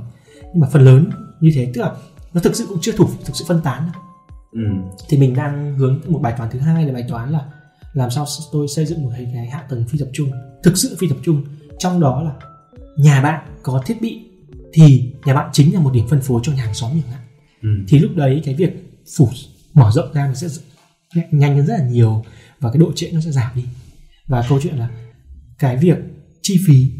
nhưng 0.54 0.60
mà 0.60 0.68
phần 0.72 0.82
lớn 0.82 1.10
như 1.40 1.52
thế 1.56 1.72
tức 1.74 1.82
là 1.82 1.92
nó 2.34 2.42
thực 2.42 2.56
sự 2.56 2.66
cũng 2.70 2.78
chưa 2.82 2.92
thủ 2.92 3.10
thực 3.26 3.36
sự 3.36 3.46
phân 3.48 3.62
tán 3.62 3.90
ừ. 4.52 4.62
thì 5.10 5.18
mình 5.18 5.36
đang 5.36 5.78
hướng 5.78 6.02
một 6.08 6.20
bài 6.20 6.34
toán 6.38 6.50
thứ 6.52 6.60
hai 6.60 6.86
là 6.86 6.94
bài 6.94 7.06
toán 7.10 7.32
là 7.32 7.46
làm 7.94 8.12
sao 8.12 8.26
tôi 8.52 8.68
xây 8.68 8.86
dựng 8.86 9.04
một 9.04 9.10
cái 9.14 9.26
hạ 9.26 9.64
tầng 9.70 9.86
phi 9.90 10.00
tập 10.00 10.08
trung 10.14 10.32
thực 10.64 10.78
sự 10.78 10.96
phi 11.00 11.10
tập 11.10 11.18
trung 11.24 11.44
trong 11.80 12.00
đó 12.00 12.22
là 12.22 12.32
nhà 12.98 13.22
bạn 13.22 13.48
có 13.64 13.84
thiết 13.86 14.02
bị 14.02 14.33
thì 14.74 15.14
nhà 15.26 15.34
bạn 15.34 15.50
chính 15.54 15.74
là 15.74 15.80
một 15.80 15.94
điểm 15.94 16.08
phân 16.08 16.22
phối 16.22 16.42
cho 16.44 16.52
nhà 16.52 16.64
hàng 16.64 16.74
xóm 16.74 16.92
chẳng 16.92 17.12
hạn 17.12 17.22
ừ. 17.62 17.70
thì 17.88 18.00
lúc 18.00 18.12
đấy 18.16 18.42
cái 18.46 18.56
việc 18.56 19.02
phủ 19.18 19.30
mở 19.74 19.92
rộng 19.94 20.14
ra 20.14 20.28
nó 20.28 20.34
sẽ 20.34 20.48
nhanh 21.32 21.56
hơn 21.56 21.66
rất 21.66 21.80
là 21.80 21.88
nhiều 21.88 22.24
và 22.60 22.72
cái 22.72 22.80
độ 22.80 22.92
trễ 22.96 23.12
nó 23.14 23.22
sẽ 23.22 23.32
giảm 23.32 23.52
đi. 23.56 23.66
Và 24.28 24.44
câu 24.50 24.60
chuyện 24.62 24.76
là 24.76 24.90
cái 25.60 25.78
việc 25.78 25.98
chi 26.42 26.60
phí 26.68 26.92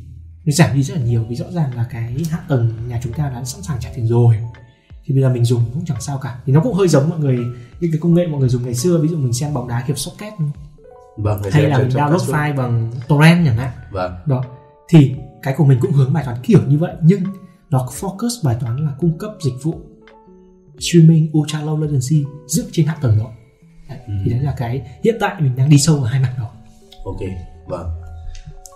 nó 0.46 0.52
giảm 0.52 0.76
đi 0.76 0.84
rất 0.84 0.96
là 0.98 1.04
nhiều 1.04 1.26
vì 1.30 1.36
rõ 1.36 1.46
ràng 1.52 1.76
là 1.76 1.86
cái 1.90 2.16
hạ 2.30 2.40
tầng 2.48 2.74
nhà 2.88 3.00
chúng 3.04 3.14
ta 3.14 3.30
đã 3.30 3.44
sẵn 3.44 3.62
sàng 3.62 3.78
trả 3.80 3.90
tiền 3.96 4.08
rồi. 4.08 4.36
Thì 5.06 5.14
bây 5.14 5.24
giờ 5.24 5.30
mình 5.30 5.46
dùng 5.46 5.64
cũng 5.74 5.86
chẳng 5.86 6.02
sao 6.02 6.18
cả. 6.18 6.40
Thì 6.46 6.54
nó 6.54 6.62
cũng 6.62 6.74
hơi 6.74 6.88
giống 6.88 7.10
mọi 7.10 7.20
người 7.20 7.38
những 7.80 7.92
cái 7.92 8.00
công 8.02 8.14
nghệ 8.14 8.28
mọi 8.28 8.40
người 8.40 8.50
dùng 8.50 8.64
ngày 8.64 8.76
xưa 8.76 8.98
ví 8.98 9.08
dụ 9.08 9.18
mình 9.18 9.34
xem 9.34 9.54
bóng 9.54 9.68
đá 9.68 9.84
kiểu 9.88 9.96
socket. 9.96 10.34
Vâng, 11.18 11.42
hay 11.52 11.64
là 11.64 11.78
mình 11.78 11.90
download 11.90 12.18
file 12.18 12.56
bằng 12.56 12.92
torrent 13.08 13.46
chẳng 13.46 13.58
hạn. 13.58 13.72
Vâng. 13.92 14.14
đó. 14.26 14.44
Thì 14.90 15.16
cái 15.42 15.54
của 15.58 15.66
mình 15.66 15.80
cũng 15.82 15.92
hướng 15.92 16.14
bài 16.14 16.24
toán 16.26 16.38
kiểu 16.44 16.60
như 16.68 16.78
vậy 16.78 16.96
nhưng 17.02 17.24
nó 17.74 17.88
focus 18.00 18.44
bài 18.44 18.56
toán 18.62 18.78
là 18.78 18.92
cung 19.00 19.18
cấp 19.18 19.32
dịch 19.42 19.64
vụ 19.64 19.76
streaming 20.80 21.32
ultra 21.38 21.62
low 21.62 21.82
latency 21.82 22.24
dựa 22.48 22.64
trên 22.72 22.86
hạ 22.86 22.98
tầng 23.02 23.18
đó 23.20 23.32
đấy, 23.90 24.00
ừ. 24.08 24.14
thì 24.26 24.32
đấy 24.32 24.40
là 24.40 24.54
cái 24.58 24.82
hiện 25.04 25.16
tại 25.20 25.42
mình 25.42 25.56
đang 25.56 25.70
đi 25.70 25.78
sâu 25.78 25.96
vào 25.96 26.06
hai 26.06 26.22
mặt 26.22 26.34
đó 26.38 26.50
ok 27.06 27.20
vâng. 27.68 27.90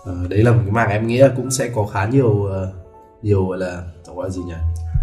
Ờ, 0.04 0.26
đấy 0.30 0.42
là 0.42 0.52
một 0.52 0.60
cái 0.64 0.72
mảng 0.72 0.90
em 0.90 1.06
nghĩ 1.06 1.18
là 1.18 1.28
cũng 1.36 1.50
sẽ 1.50 1.68
có 1.74 1.86
khá 1.86 2.06
nhiều 2.06 2.30
uh, 2.30 2.50
nhiều 3.22 3.46
gọi 3.46 3.58
là 3.58 3.82
gọi 4.06 4.24
là 4.24 4.30
gì 4.30 4.40
nhỉ? 4.46 4.54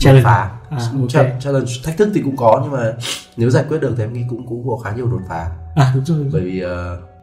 Đột 0.06 0.20
phá. 0.24 0.60
À, 0.70 0.80
okay. 1.02 1.34
challenge 1.40 1.72
thách 1.84 1.98
thức 1.98 2.10
thì 2.14 2.22
cũng 2.22 2.38
có 2.38 2.60
nhưng 2.64 2.72
mà 2.72 2.94
nếu 3.38 3.50
giải 3.50 3.66
quyết 3.70 3.82
được 3.82 3.94
thì 3.98 4.04
em 4.04 4.14
nghĩ 4.14 4.22
cũng 4.30 4.48
cũng 4.48 4.68
có 4.68 4.78
khá 4.78 4.96
nhiều 4.96 5.08
đột 5.08 5.22
phá. 5.30 5.52
À 5.76 5.92
đúng 5.96 6.06
rồi, 6.06 6.18
đúng 6.18 6.30
bởi 6.34 6.42
vì 6.42 6.64
uh, 6.64 6.70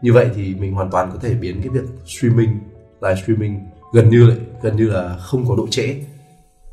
như 0.02 0.12
vậy 0.12 0.30
thì 0.34 0.54
mình 0.54 0.74
hoàn 0.74 0.90
toàn 0.90 1.10
có 1.12 1.18
thể 1.22 1.34
biến 1.34 1.60
cái 1.62 1.68
việc 1.68 1.84
streaming 2.06 2.58
live 3.02 3.22
streaming 3.22 3.60
gần 3.92 4.10
như 4.10 4.26
lại 4.26 4.38
gần 4.62 4.76
như 4.76 4.86
là 4.86 5.16
không 5.16 5.48
có 5.48 5.56
độ 5.56 5.66
trễ 5.70 5.96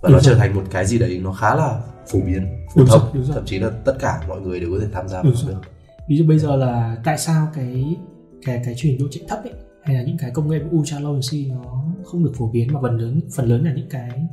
và 0.02 0.10
nó 0.10 0.16
rồi. 0.16 0.22
trở 0.24 0.36
thành 0.36 0.56
một 0.56 0.64
cái 0.72 0.86
gì 0.86 1.00
đấy 1.00 1.20
nó 1.24 1.34
khá 1.34 1.56
là 1.56 1.82
phổ 2.08 2.20
biến 2.20 2.48
phổ 2.76 2.86
thông. 2.86 3.02
rồi, 3.14 3.32
thậm 3.34 3.46
chí 3.46 3.60
là 3.60 3.70
tất 3.86 3.94
cả 4.00 4.22
mọi 4.28 4.42
người 4.42 4.60
đều 4.60 4.72
có 4.72 4.80
thể 4.82 4.88
tham 4.92 5.08
gia 5.08 5.22
vào 5.22 5.34
được. 5.48 5.62
Ví 6.10 6.18
dụ 6.18 6.26
bây 6.28 6.40
giờ 6.40 6.56
là 6.56 6.98
tại 7.04 7.18
sao 7.18 7.48
cái 7.54 7.96
cái 8.46 8.62
cái 8.66 8.76
truyền 8.78 8.98
độ 8.98 9.06
trễ 9.12 9.22
thấp 9.28 9.40
ấy 9.44 9.54
hay 9.84 9.96
là 9.96 10.04
những 10.04 10.18
cái 10.18 10.32
công 10.32 10.50
nghệ 10.50 10.60
ultra 10.76 11.00
low 11.00 11.14
latency 11.14 11.52
nó 11.52 11.84
không 12.06 12.24
được 12.24 12.32
phổ 12.38 12.48
biến 12.48 12.74
mà 12.74 12.80
phần 12.82 12.98
lớn 12.98 13.22
phần 13.36 13.46
lớn 13.46 13.66
là 13.66 13.74
những 13.74 13.90
cái 13.90 14.28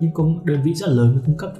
những 0.00 0.12
công 0.12 0.46
đơn 0.46 0.62
vị 0.62 0.74
rất 0.74 0.88
là 0.88 0.94
lớn 0.94 1.12
mới 1.12 1.22
cung 1.26 1.36
cấp 1.36 1.52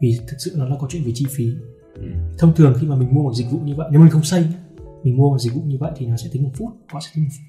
vì 0.00 0.20
thực 0.28 0.36
sự 0.38 0.52
nó 0.56 0.68
là 0.68 0.76
có 0.80 0.86
chuyện 0.90 1.02
về 1.04 1.12
chi 1.14 1.26
phí. 1.30 1.52
Ừ. 1.94 2.06
thông 2.38 2.54
thường 2.54 2.74
khi 2.80 2.86
mà 2.86 2.96
mình 2.96 3.14
mua 3.14 3.22
một 3.22 3.34
dịch 3.34 3.50
vụ 3.50 3.58
như 3.58 3.74
vậy 3.76 3.88
nếu 3.90 4.00
mình 4.00 4.10
không 4.10 4.24
xây 4.24 4.46
mình 5.02 5.16
mua 5.16 5.30
một 5.30 5.38
dịch 5.38 5.54
vụ 5.54 5.62
như 5.66 5.76
vậy 5.80 5.92
thì 5.96 6.06
nó 6.06 6.16
sẽ 6.16 6.28
tính 6.32 6.42
một 6.42 6.50
phút 6.54 6.68
họ 6.88 7.00
sẽ 7.00 7.10
tính 7.14 7.24
một 7.24 7.30
phút. 7.32 7.44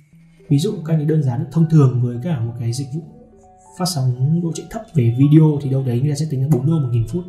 Ví 0.49 0.59
dụ 0.59 0.73
các 0.85 0.93
cái 0.97 1.05
đơn 1.05 1.23
giá 1.23 1.39
thông 1.51 1.69
thường 1.69 2.01
với 2.03 2.17
cả 2.23 2.39
một 2.39 2.53
cái 2.59 2.73
dịch 2.73 2.87
vụ 2.93 3.01
phát 3.77 3.85
sóng 3.95 4.41
độ 4.43 4.51
chạy 4.55 4.65
thấp 4.69 4.81
về 4.93 5.15
video 5.17 5.59
thì 5.61 5.69
đâu 5.69 5.83
đấy 5.83 5.99
người 6.01 6.11
ta 6.11 6.15
sẽ 6.15 6.25
tính 6.29 6.41
là 6.41 6.47
4 6.51 6.65
đô 6.65 6.79
một 6.79 6.89
nghìn 6.91 7.07
phút. 7.07 7.23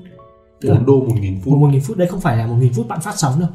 Tức 0.60 0.68
là 0.68 0.74
4 0.74 0.86
đô 0.86 1.00
1 1.00 1.14
nghìn 1.20 1.40
phút. 1.40 1.58
Một 1.58 1.68
nghìn 1.68 1.80
phút 1.80 1.96
đây 1.96 2.08
không 2.08 2.20
phải 2.20 2.36
là 2.36 2.46
một 2.46 2.56
nghìn 2.60 2.72
phút 2.72 2.88
bạn 2.88 3.00
phát 3.00 3.18
sóng 3.18 3.40
đâu. 3.40 3.48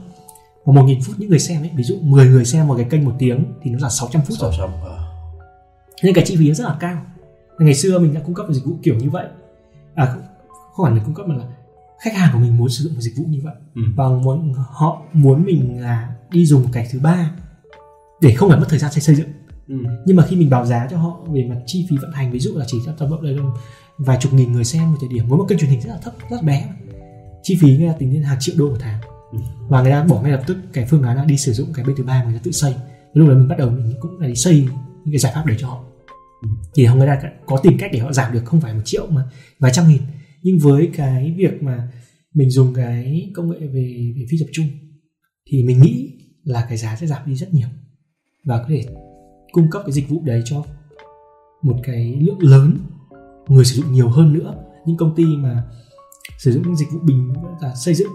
Mà 0.65 0.73
một 0.73 0.83
nghìn 0.83 1.01
phút 1.01 1.15
những 1.19 1.29
người 1.29 1.39
xem 1.39 1.61
ấy 1.61 1.71
ví 1.75 1.83
dụ 1.83 1.97
10 2.01 2.27
người 2.27 2.45
xem 2.45 2.67
một 2.67 2.75
cái 2.77 2.87
kênh 2.89 3.05
một 3.05 3.13
tiếng 3.19 3.45
thì 3.61 3.71
nó 3.71 3.79
là 3.81 3.89
600 3.89 4.21
phút 4.21 4.37
rồi. 4.37 4.51
600 4.57 4.69
ờ. 4.85 4.97
nên 6.03 6.13
cái 6.13 6.25
chi 6.27 6.35
phí 6.37 6.47
nó 6.47 6.53
rất 6.53 6.63
là 6.63 6.77
cao. 6.79 7.01
Ngày 7.59 7.73
xưa 7.73 7.99
mình 7.99 8.13
đã 8.13 8.21
cung 8.25 8.35
cấp 8.35 8.45
một 8.45 8.53
dịch 8.53 8.65
vụ 8.65 8.73
kiểu 8.83 8.95
như 8.95 9.09
vậy. 9.09 9.27
À 9.95 10.05
không, 10.05 10.21
không 10.73 10.85
phải 10.85 10.95
là 10.95 11.03
cung 11.05 11.15
cấp 11.15 11.27
mà 11.27 11.35
là 11.35 11.43
khách 11.99 12.13
hàng 12.13 12.29
của 12.33 12.39
mình 12.39 12.57
muốn 12.57 12.69
sử 12.69 12.83
dụng 12.83 12.93
một 12.93 13.01
dịch 13.01 13.13
vụ 13.17 13.23
như 13.27 13.39
vậy. 13.43 13.55
Ừ. 13.75 13.81
và 13.95 14.09
muốn 14.09 14.53
họ 14.69 15.01
muốn 15.13 15.45
mình 15.45 15.81
là 15.81 16.09
đi 16.31 16.45
dùng 16.45 16.63
cái 16.71 16.87
thứ 16.91 16.99
ba 16.99 17.31
để 18.21 18.33
không 18.33 18.49
phải 18.49 18.59
mất 18.59 18.65
thời 18.69 18.79
gian 18.79 18.91
xây 18.91 19.01
xây 19.01 19.15
dựng 19.15 19.29
Ừ. 19.67 19.75
nhưng 20.05 20.15
mà 20.17 20.25
khi 20.27 20.35
mình 20.35 20.49
báo 20.49 20.65
giá 20.65 20.87
cho 20.91 20.97
họ 20.97 21.25
về 21.31 21.43
mặt 21.49 21.57
chi 21.65 21.85
phí 21.89 21.97
vận 21.97 22.11
hành 22.11 22.31
ví 22.31 22.39
dụ 22.39 22.57
là 22.57 22.65
chỉ 22.67 22.77
độ 23.09 23.21
đây 23.21 23.35
vài 23.97 24.17
chục 24.21 24.33
nghìn 24.33 24.51
người 24.51 24.63
xem 24.63 24.91
một 24.91 24.97
thời 24.99 25.09
điểm 25.09 25.27
với 25.27 25.37
một 25.37 25.45
kênh 25.49 25.59
truyền 25.59 25.69
hình 25.69 25.81
rất 25.81 25.89
là 25.89 25.97
thấp 26.03 26.13
rất 26.31 26.43
bé 26.43 26.69
chi 27.43 27.57
phí 27.61 27.77
người 27.77 27.87
ta 27.87 27.93
tính 27.99 28.13
đến 28.13 28.21
hàng 28.23 28.37
triệu 28.39 28.55
đô 28.57 28.69
một 28.69 28.77
tháng 28.79 29.01
Ừ. 29.31 29.37
và 29.69 29.81
người 29.81 29.91
ta 29.91 30.03
bỏ 30.03 30.21
ngay 30.21 30.31
lập 30.31 30.43
tức 30.47 30.57
cái 30.73 30.85
phương 30.85 31.03
án 31.03 31.17
là 31.17 31.25
đi 31.25 31.37
sử 31.37 31.53
dụng 31.53 31.73
cái 31.73 31.85
bên 31.85 31.95
thứ 31.97 32.03
ba 32.03 32.19
mà 32.23 32.29
người 32.29 32.33
ta 32.33 32.39
tự 32.43 32.51
xây 32.51 32.73
lúc 33.13 33.27
đấy 33.27 33.37
mình 33.37 33.47
bắt 33.47 33.57
đầu 33.57 33.69
mình 33.69 33.93
cũng 33.99 34.19
là 34.19 34.27
đi 34.27 34.35
xây 34.35 34.61
những 34.61 35.11
cái 35.13 35.19
giải 35.19 35.31
pháp 35.35 35.45
đấy 35.45 35.57
cho 35.59 35.67
họ 35.67 35.83
Ừ. 36.41 36.47
thì 36.75 36.85
họ 36.85 36.95
người 36.95 37.07
ta 37.07 37.21
có 37.45 37.57
tìm 37.63 37.77
cách 37.79 37.89
để 37.93 37.99
họ 37.99 38.13
giảm 38.13 38.33
được 38.33 38.41
không 38.45 38.61
phải 38.61 38.73
một 38.73 38.81
triệu 38.85 39.07
mà 39.07 39.23
vài 39.59 39.71
trăm 39.75 39.87
nghìn 39.87 40.01
nhưng 40.43 40.59
với 40.59 40.89
cái 40.97 41.33
việc 41.37 41.63
mà 41.63 41.87
mình 42.33 42.51
dùng 42.51 42.73
cái 42.73 43.31
công 43.35 43.49
nghệ 43.49 43.57
về 43.59 44.13
về 44.15 44.25
phi 44.29 44.37
tập 44.39 44.45
trung 44.51 44.65
thì 45.51 45.63
mình 45.63 45.81
nghĩ 45.81 46.11
là 46.43 46.65
cái 46.69 46.77
giá 46.77 46.95
sẽ 46.95 47.07
giảm 47.07 47.21
đi 47.25 47.35
rất 47.35 47.53
nhiều 47.53 47.67
và 48.45 48.57
có 48.57 48.65
thể 48.69 48.85
cung 49.51 49.69
cấp 49.71 49.81
cái 49.85 49.91
dịch 49.91 50.09
vụ 50.09 50.21
đấy 50.25 50.41
cho 50.45 50.63
một 51.61 51.75
cái 51.83 52.17
lượng 52.21 52.39
lớn 52.39 52.77
người 53.47 53.65
sử 53.65 53.75
dụng 53.75 53.91
nhiều 53.93 54.09
hơn 54.09 54.33
nữa. 54.33 54.53
Những 54.85 54.97
công 54.97 55.15
ty 55.15 55.25
mà 55.25 55.63
sử 56.37 56.51
dụng 56.51 56.63
những 56.63 56.75
dịch 56.75 56.91
vụ 56.91 56.99
bình 57.03 57.33
là 57.61 57.75
xây 57.75 57.93
dựng 57.93 58.09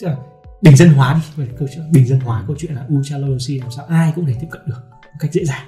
tức 0.00 0.06
là 0.06 0.16
bình 0.62 0.76
dân 0.76 0.88
hóa 0.88 1.14
đi 1.14 1.20
về 1.44 1.48
câu 1.58 1.68
chuyện 1.74 1.92
bình 1.92 2.06
dân 2.06 2.20
hóa 2.20 2.44
câu 2.46 2.56
chuyện 2.58 2.74
là 2.74 2.86
ultra 2.94 3.16
low 3.16 3.20
latency 3.20 3.58
làm 3.58 3.70
sao 3.70 3.84
ai 3.88 4.12
cũng 4.16 4.26
thể 4.26 4.34
tiếp 4.40 4.46
cận 4.50 4.62
được 4.66 4.80
một 4.90 5.18
cách 5.20 5.32
dễ 5.32 5.44
dàng. 5.44 5.66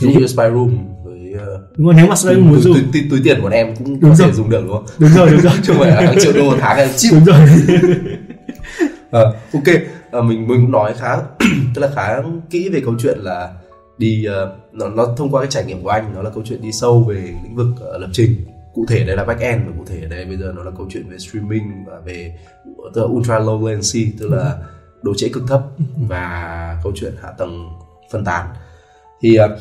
Ví 0.00 0.12
dụ 0.12 0.20
như 0.20 0.26
Spy 0.26 0.42
Room 0.54 0.78
với 1.04 1.32
ờ, 1.38 1.60
đúng 1.76 1.86
rồi 1.86 1.94
nếu 1.96 2.06
mà 2.06 2.16
Slay 2.16 2.36
muốn 2.36 2.54
túi, 2.54 2.62
dùng 2.62 2.92
túi, 2.92 3.02
túi, 3.10 3.20
tiền 3.24 3.38
của 3.42 3.48
em 3.48 3.76
cũng 3.76 4.00
Đúng 4.00 4.10
có 4.10 4.16
rồi. 4.16 4.28
thể 4.28 4.34
dùng 4.34 4.50
được 4.50 4.60
đúng 4.66 4.72
không? 4.72 4.86
đúng 4.98 5.10
rồi 5.10 5.30
đúng 5.30 5.40
rồi. 5.40 5.52
Chứ 5.62 5.72
không 5.72 5.82
phải 5.82 5.90
là 5.90 6.00
hàng 6.00 6.16
triệu 6.20 6.32
đô 6.32 6.44
một 6.44 6.56
tháng 6.60 6.76
hay 6.76 6.92
chip. 6.96 7.12
Đúng 7.12 7.24
rồi. 7.24 7.38
Ờ, 9.10 9.24
ok. 9.52 9.64
Ờ, 10.10 10.22
mình 10.22 10.48
mình 10.48 10.60
cũng 10.62 10.70
nói 10.70 10.94
khá 10.98 11.16
tức 11.74 11.82
là 11.82 11.88
khá 11.94 12.22
kỹ 12.50 12.68
về 12.68 12.80
câu 12.84 12.94
chuyện 12.98 13.18
là 13.18 13.52
đi 13.98 14.24
ờ, 14.24 14.56
nó, 14.72 14.88
nó 14.88 15.14
thông 15.16 15.30
qua 15.30 15.42
cái 15.42 15.50
trải 15.50 15.64
nghiệm 15.64 15.82
của 15.82 15.88
anh 15.88 16.14
nó 16.14 16.22
là 16.22 16.30
câu 16.30 16.42
chuyện 16.46 16.62
đi 16.62 16.72
sâu 16.72 17.04
về 17.08 17.14
lĩnh 17.14 17.56
vực 17.56 17.68
ờ, 17.80 17.98
lập 17.98 18.08
trình. 18.12 18.36
Cụ 18.74 18.84
thể 18.88 19.04
đây 19.04 19.16
là 19.16 19.24
back 19.24 19.40
end 19.40 19.62
và 19.66 19.72
cụ 19.78 19.84
thể 19.86 20.00
ở 20.02 20.08
đây 20.08 20.24
bây 20.24 20.36
giờ 20.36 20.52
nó 20.56 20.62
là 20.62 20.70
câu 20.76 20.86
chuyện 20.90 21.10
về 21.10 21.18
streaming 21.18 21.84
và 21.86 22.00
về 22.04 22.38
tức 22.94 23.00
là 23.00 23.06
ultra 23.06 23.38
low 23.38 23.66
latency 23.66 24.12
tức 24.18 24.30
là 24.30 24.58
độ 25.02 25.12
trễ 25.16 25.28
cực 25.28 25.42
thấp 25.48 25.62
và 26.08 26.80
câu 26.82 26.92
chuyện 26.96 27.14
hạ 27.22 27.30
tầng 27.38 27.68
phân 28.10 28.24
tán. 28.24 28.46
Thì 29.20 29.34
ờ, 29.34 29.58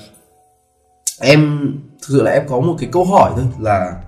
em 1.19 1.71
thực 2.01 2.07
sự 2.07 2.23
là 2.23 2.31
em 2.31 2.43
có 2.47 2.59
một 2.59 2.75
cái 2.79 2.89
câu 2.91 3.05
hỏi 3.05 3.31
thôi 3.35 3.45
là 3.59 4.01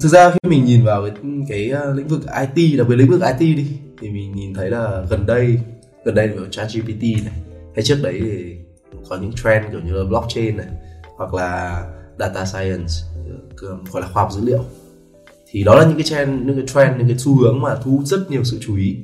thực 0.00 0.08
ra 0.08 0.30
khi 0.30 0.50
mình 0.50 0.64
nhìn 0.64 0.84
vào 0.84 1.02
cái, 1.02 1.12
cái 1.48 1.72
lĩnh 1.94 2.08
vực 2.08 2.20
IT 2.54 2.78
đặc 2.78 2.88
biệt 2.88 2.96
lĩnh 2.96 3.10
vực 3.10 3.20
IT 3.22 3.56
đi 3.56 3.66
thì 4.00 4.10
mình 4.10 4.32
nhìn 4.36 4.54
thấy 4.54 4.70
là 4.70 5.04
gần 5.10 5.26
đây 5.26 5.58
gần 6.04 6.14
đây 6.14 6.28
là 6.28 6.42
ChatGPT 6.50 7.02
này 7.02 7.34
hay 7.74 7.82
trước 7.84 7.98
đấy 8.02 8.20
thì 8.22 8.56
có 9.10 9.16
những 9.16 9.32
trend 9.44 9.64
kiểu 9.70 9.80
như 9.80 9.92
là 9.92 10.04
blockchain 10.08 10.56
này 10.56 10.66
hoặc 11.16 11.34
là 11.34 11.82
data 12.18 12.44
science 12.44 12.92
gọi 13.92 14.02
là 14.02 14.08
khoa 14.12 14.22
học 14.22 14.32
dữ 14.32 14.40
liệu. 14.44 14.64
Thì 15.50 15.64
đó 15.64 15.74
là 15.74 15.84
những 15.84 15.94
cái 15.96 16.02
trend 16.02 16.42
những 16.46 16.56
cái 16.56 16.66
trend 16.66 16.98
những 16.98 17.08
cái 17.08 17.18
xu 17.18 17.36
hướng 17.36 17.60
mà 17.60 17.74
thu 17.74 17.90
hút 17.90 18.06
rất 18.06 18.30
nhiều 18.30 18.44
sự 18.44 18.58
chú 18.66 18.76
ý. 18.76 18.96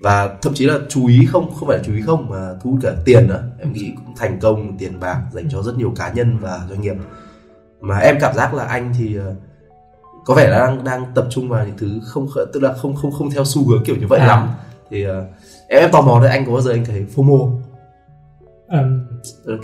Và 0.00 0.36
thậm 0.42 0.54
chí 0.54 0.66
là 0.66 0.78
chú 0.88 1.06
ý 1.06 1.26
không 1.26 1.54
không 1.54 1.68
phải 1.68 1.78
là 1.78 1.84
chú 1.86 1.92
ý 1.94 2.00
không 2.00 2.28
mà 2.30 2.54
thu 2.62 2.70
hút 2.70 2.80
cả 2.82 2.94
tiền 3.04 3.28
nữa. 3.28 3.42
Em 3.58 3.72
nghĩ 3.72 3.92
cũng 3.96 4.14
thành 4.16 4.38
công 4.40 4.78
tiền 4.78 5.00
bạc 5.00 5.22
dành 5.32 5.48
cho 5.50 5.62
rất 5.62 5.76
nhiều 5.78 5.92
cá 5.96 6.12
nhân 6.12 6.38
và 6.38 6.66
doanh 6.68 6.80
nghiệp. 6.80 6.94
Mà 7.80 7.98
em 7.98 8.16
cảm 8.20 8.34
giác 8.34 8.54
là 8.54 8.64
anh 8.64 8.94
thì 8.98 9.16
ờ, 9.16 9.34
có 10.24 10.34
vẻ 10.34 10.48
là 10.48 10.58
đang 10.58 10.84
đang 10.84 11.04
tập 11.14 11.26
trung 11.30 11.48
vào 11.48 11.66
những 11.66 11.76
thứ 11.78 12.00
không 12.04 12.26
tức 12.52 12.62
là 12.62 12.72
không 12.72 12.96
không 12.96 13.12
không 13.12 13.30
theo 13.30 13.44
xu 13.44 13.68
hướng 13.68 13.84
kiểu 13.84 13.96
như 13.96 14.06
vậy 14.06 14.20
À. 14.20 14.26
lắm. 14.26 14.48
Thì 14.90 15.02
ờ, 15.04 15.26
em 15.68 15.80
em 15.82 15.90
tò 15.92 16.00
mò 16.00 16.16
thôi 16.18 16.28
anh 16.28 16.46
có 16.46 16.52
bao 16.52 16.60
giờ 16.60 16.70
anh 16.72 16.84
thấy 16.84 17.06
FOMO? 17.14 17.58
Là 18.68 18.82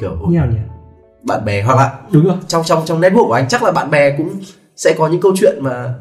kiểu 0.01 0.31
nào 0.31 0.47
nhỉ? 0.47 0.59
bạn 1.23 1.45
bè 1.45 1.63
hoặc 1.63 1.77
là 1.77 2.01
đúng 2.13 2.25
rồi. 2.25 2.37
trong 2.49 2.63
trong 2.65 2.83
trong 2.87 3.01
network 3.01 3.27
của 3.27 3.33
anh 3.33 3.49
chắc 3.49 3.63
là 3.63 3.73
bạn 3.73 3.91
bè 3.91 4.17
cũng 4.17 4.31
sẽ 4.77 4.95
có 4.99 5.09
những 5.09 5.21
câu 5.21 5.33
chuyện 5.37 5.59
mà 5.61 5.95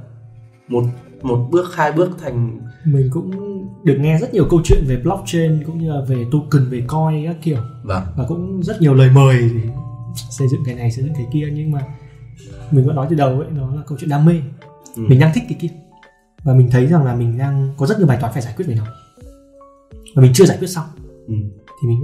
một 0.68 0.84
một 1.22 1.48
bước 1.52 1.76
hai 1.76 1.92
bước 1.92 2.10
thành 2.22 2.60
mình 2.86 3.10
cũng 3.14 3.32
được 3.84 3.98
nghe 4.00 4.18
rất 4.18 4.34
nhiều 4.34 4.46
câu 4.50 4.62
chuyện 4.64 4.84
về 4.88 4.98
blockchain 4.98 5.64
cũng 5.66 5.78
như 5.78 5.94
là 5.94 6.02
về 6.08 6.26
token 6.32 6.70
về 6.70 6.84
coin 6.88 7.26
các 7.26 7.36
kiểu. 7.42 7.58
Vâng. 7.84 8.04
Và 8.18 8.26
cũng 8.28 8.64
rất 8.64 8.82
nhiều 8.82 8.94
lời 8.94 9.10
mời 9.14 9.52
xây 10.30 10.48
dựng 10.48 10.64
cái 10.66 10.76
này 10.76 10.92
xây 10.92 11.06
dựng 11.06 11.14
cái 11.14 11.28
kia 11.34 11.50
nhưng 11.54 11.72
mà 11.72 11.84
mình 12.72 12.86
vẫn 12.86 12.96
nói 12.96 13.08
từ 13.10 13.16
đầu 13.16 13.30
ấy 13.30 13.48
nó 13.52 13.76
là 13.76 13.82
câu 13.88 13.98
chuyện 14.02 14.10
đam 14.10 14.26
mê. 14.26 14.34
Ừ. 14.96 15.04
mình 15.08 15.20
đang 15.20 15.32
thích 15.34 15.44
cái 15.50 15.58
kia. 15.62 15.70
Và 16.44 16.54
mình 16.54 16.70
thấy 16.72 16.88
rằng 16.88 17.06
là 17.06 17.16
mình 17.16 17.38
đang 17.38 17.74
có 17.78 17.86
rất 17.86 17.98
nhiều 17.98 18.08
bài 18.08 18.18
toán 18.22 18.34
phải 18.34 18.42
giải 18.42 18.54
quyết 18.58 18.66
về 18.68 18.76
nó. 18.76 18.86
Và 20.16 20.22
mình 20.22 20.32
chưa 20.34 20.46
giải 20.46 20.58
quyết 20.58 20.70
xong. 20.70 20.86
Ừ. 21.28 21.34
thì 21.82 21.88
mình 21.88 22.02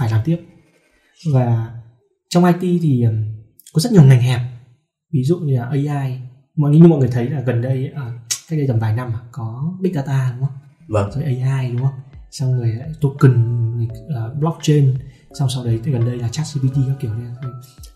phải 0.00 0.10
làm 0.10 0.20
tiếp. 0.24 0.38
Và 1.32 1.74
trong 2.28 2.44
IT 2.44 2.80
thì 2.82 3.04
có 3.72 3.80
rất 3.80 3.92
nhiều 3.92 4.02
ngành 4.02 4.22
hẹp. 4.22 4.40
Ví 5.12 5.22
dụ 5.24 5.38
như 5.38 5.56
là 5.56 5.64
AI 5.64 6.20
mọi 6.56 6.70
như 6.70 6.88
mọi 6.88 6.98
người 6.98 7.08
thấy 7.08 7.30
là 7.30 7.40
gần 7.40 7.62
đây 7.62 7.90
à, 7.94 8.12
cách 8.48 8.58
đây 8.58 8.68
tầm 8.68 8.78
vài 8.78 8.94
năm 8.94 9.12
à, 9.14 9.20
có 9.32 9.74
big 9.80 9.94
data 9.94 10.34
đúng 10.36 10.46
không? 10.46 10.58
Vâng. 10.88 11.10
Rồi 11.12 11.24
AI 11.24 11.70
đúng 11.70 11.82
không? 11.82 12.00
Xong 12.30 12.58
rồi 12.58 12.68
lại 12.68 12.88
token 13.00 13.32
rồi, 13.78 13.88
uh, 14.30 14.38
blockchain. 14.38 14.94
Xong 15.38 15.48
sau 15.54 15.64
đấy 15.64 15.80
thì 15.84 15.92
gần 15.92 16.04
đây 16.04 16.18
là 16.18 16.28
chat 16.28 16.46
GPT 16.54 16.74
các 16.74 16.96
kiểu 17.00 17.14
này 17.14 17.30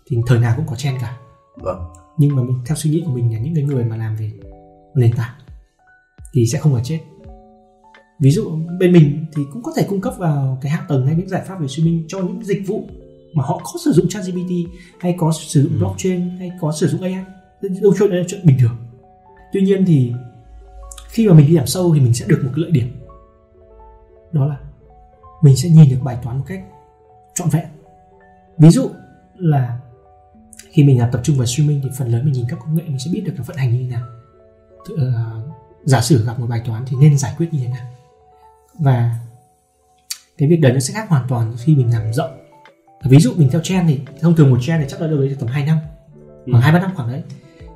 thì 0.07 0.17
thời 0.27 0.39
nào 0.39 0.53
cũng 0.55 0.65
có 0.67 0.75
trend 0.75 1.01
cả. 1.01 1.17
Vâng. 1.55 1.77
Nhưng 2.17 2.35
mà 2.35 2.43
mình 2.43 2.57
theo 2.65 2.75
suy 2.75 2.89
nghĩ 2.89 3.03
của 3.05 3.11
mình 3.11 3.33
là 3.33 3.39
những 3.39 3.55
cái 3.55 3.63
người 3.63 3.83
mà 3.83 3.97
làm 3.97 4.15
về 4.15 4.31
nền 4.95 5.13
tảng 5.13 5.35
thì 6.33 6.45
sẽ 6.47 6.59
không 6.59 6.73
phải 6.73 6.83
chết 6.85 6.99
ví 8.19 8.31
dụ 8.31 8.51
bên 8.79 8.91
mình 8.93 9.25
thì 9.35 9.43
cũng 9.53 9.63
có 9.63 9.71
thể 9.75 9.85
cung 9.89 10.01
cấp 10.01 10.13
vào 10.17 10.57
cái 10.61 10.71
hạ 10.71 10.85
tầng 10.87 11.05
hay 11.05 11.15
những 11.15 11.29
giải 11.29 11.41
pháp 11.47 11.59
về 11.59 11.67
streaming 11.67 12.05
cho 12.07 12.19
những 12.19 12.43
dịch 12.45 12.61
vụ 12.67 12.87
mà 13.33 13.43
họ 13.43 13.61
có 13.63 13.71
sử 13.85 13.91
dụng 13.91 14.07
ChatGPT 14.09 14.51
hay 14.99 15.15
có 15.17 15.31
sử 15.31 15.61
dụng 15.63 15.71
Ừ. 15.73 15.77
blockchain 15.79 16.29
hay 16.29 16.51
có 16.61 16.71
sử 16.71 16.87
dụng 16.87 17.01
AI 17.01 17.15
đâu 17.81 17.93
chuyện 17.99 18.09
đấy 18.09 18.19
là 18.19 18.25
chuyện 18.29 18.41
bình 18.45 18.57
thường. 18.59 18.75
Tuy 19.53 19.61
nhiên 19.61 19.85
thì 19.85 20.13
khi 21.09 21.27
mà 21.27 21.33
mình 21.33 21.47
đi 21.47 21.53
làm 21.53 21.67
sâu 21.67 21.93
thì 21.95 21.99
mình 22.01 22.13
sẽ 22.13 22.25
được 22.29 22.41
một 22.43 22.49
cái 22.55 22.61
lợi 22.61 22.71
điểm. 22.71 22.87
Đó 24.31 24.45
là 24.45 24.57
mình 25.41 25.55
sẽ 25.57 25.69
nhìn 25.69 25.89
được 25.89 25.99
bài 26.03 26.17
toán 26.23 26.37
một 26.37 26.43
cách 26.47 26.63
trọn 27.35 27.49
vẹn. 27.49 27.65
Ví 28.57 28.69
dụ 28.69 28.89
là 29.35 29.79
khi 30.69 30.83
mình 30.83 30.99
làm 30.99 31.09
tập 31.11 31.21
trung 31.23 31.37
vào 31.37 31.45
streaming 31.45 31.81
thì 31.83 31.89
phần 31.97 32.07
lớn 32.07 32.25
mình 32.25 32.33
nhìn 32.33 32.45
các 32.49 32.59
công 32.59 32.75
nghệ 32.75 32.83
mình 32.87 32.99
sẽ 32.99 33.11
biết 33.13 33.21
được 33.25 33.33
nó 33.37 33.43
vận 33.47 33.57
hành 33.57 33.71
như 33.71 33.83
thế 33.83 33.89
nào. 33.95 34.07
Tự- 34.89 34.95
ờ, 34.97 35.41
giả 35.83 36.01
sử 36.01 36.25
gặp 36.25 36.39
một 36.39 36.47
bài 36.49 36.61
toán 36.65 36.83
thì 36.87 36.97
nên 36.99 37.17
giải 37.17 37.33
quyết 37.37 37.53
như 37.53 37.59
thế 37.59 37.67
nào 37.67 37.85
và 38.79 39.19
cái 40.37 40.49
việc 40.49 40.57
đấy 40.57 40.73
nó 40.73 40.79
sẽ 40.79 40.93
khác 40.93 41.09
hoàn 41.09 41.27
toàn 41.27 41.53
khi 41.59 41.75
mình 41.75 41.93
làm 41.93 42.13
rộng. 42.13 42.31
Ví 43.03 43.19
dụ 43.19 43.33
mình 43.37 43.49
theo 43.51 43.61
trend 43.61 43.89
thì 43.89 43.99
thông 44.21 44.35
thường 44.35 44.49
một 44.49 44.57
trend 44.61 44.81
thì 44.83 44.87
chắc 44.89 45.01
là 45.01 45.07
đâu 45.07 45.17
đấy 45.17 45.35
tầm 45.39 45.49
2 45.49 45.65
năm 45.65 45.77
Ừ. 46.45 46.51
khoảng 46.51 46.63
hai 46.63 46.73
ba 46.73 46.79
năm 46.79 46.91
khoảng 46.95 47.11
đấy 47.11 47.21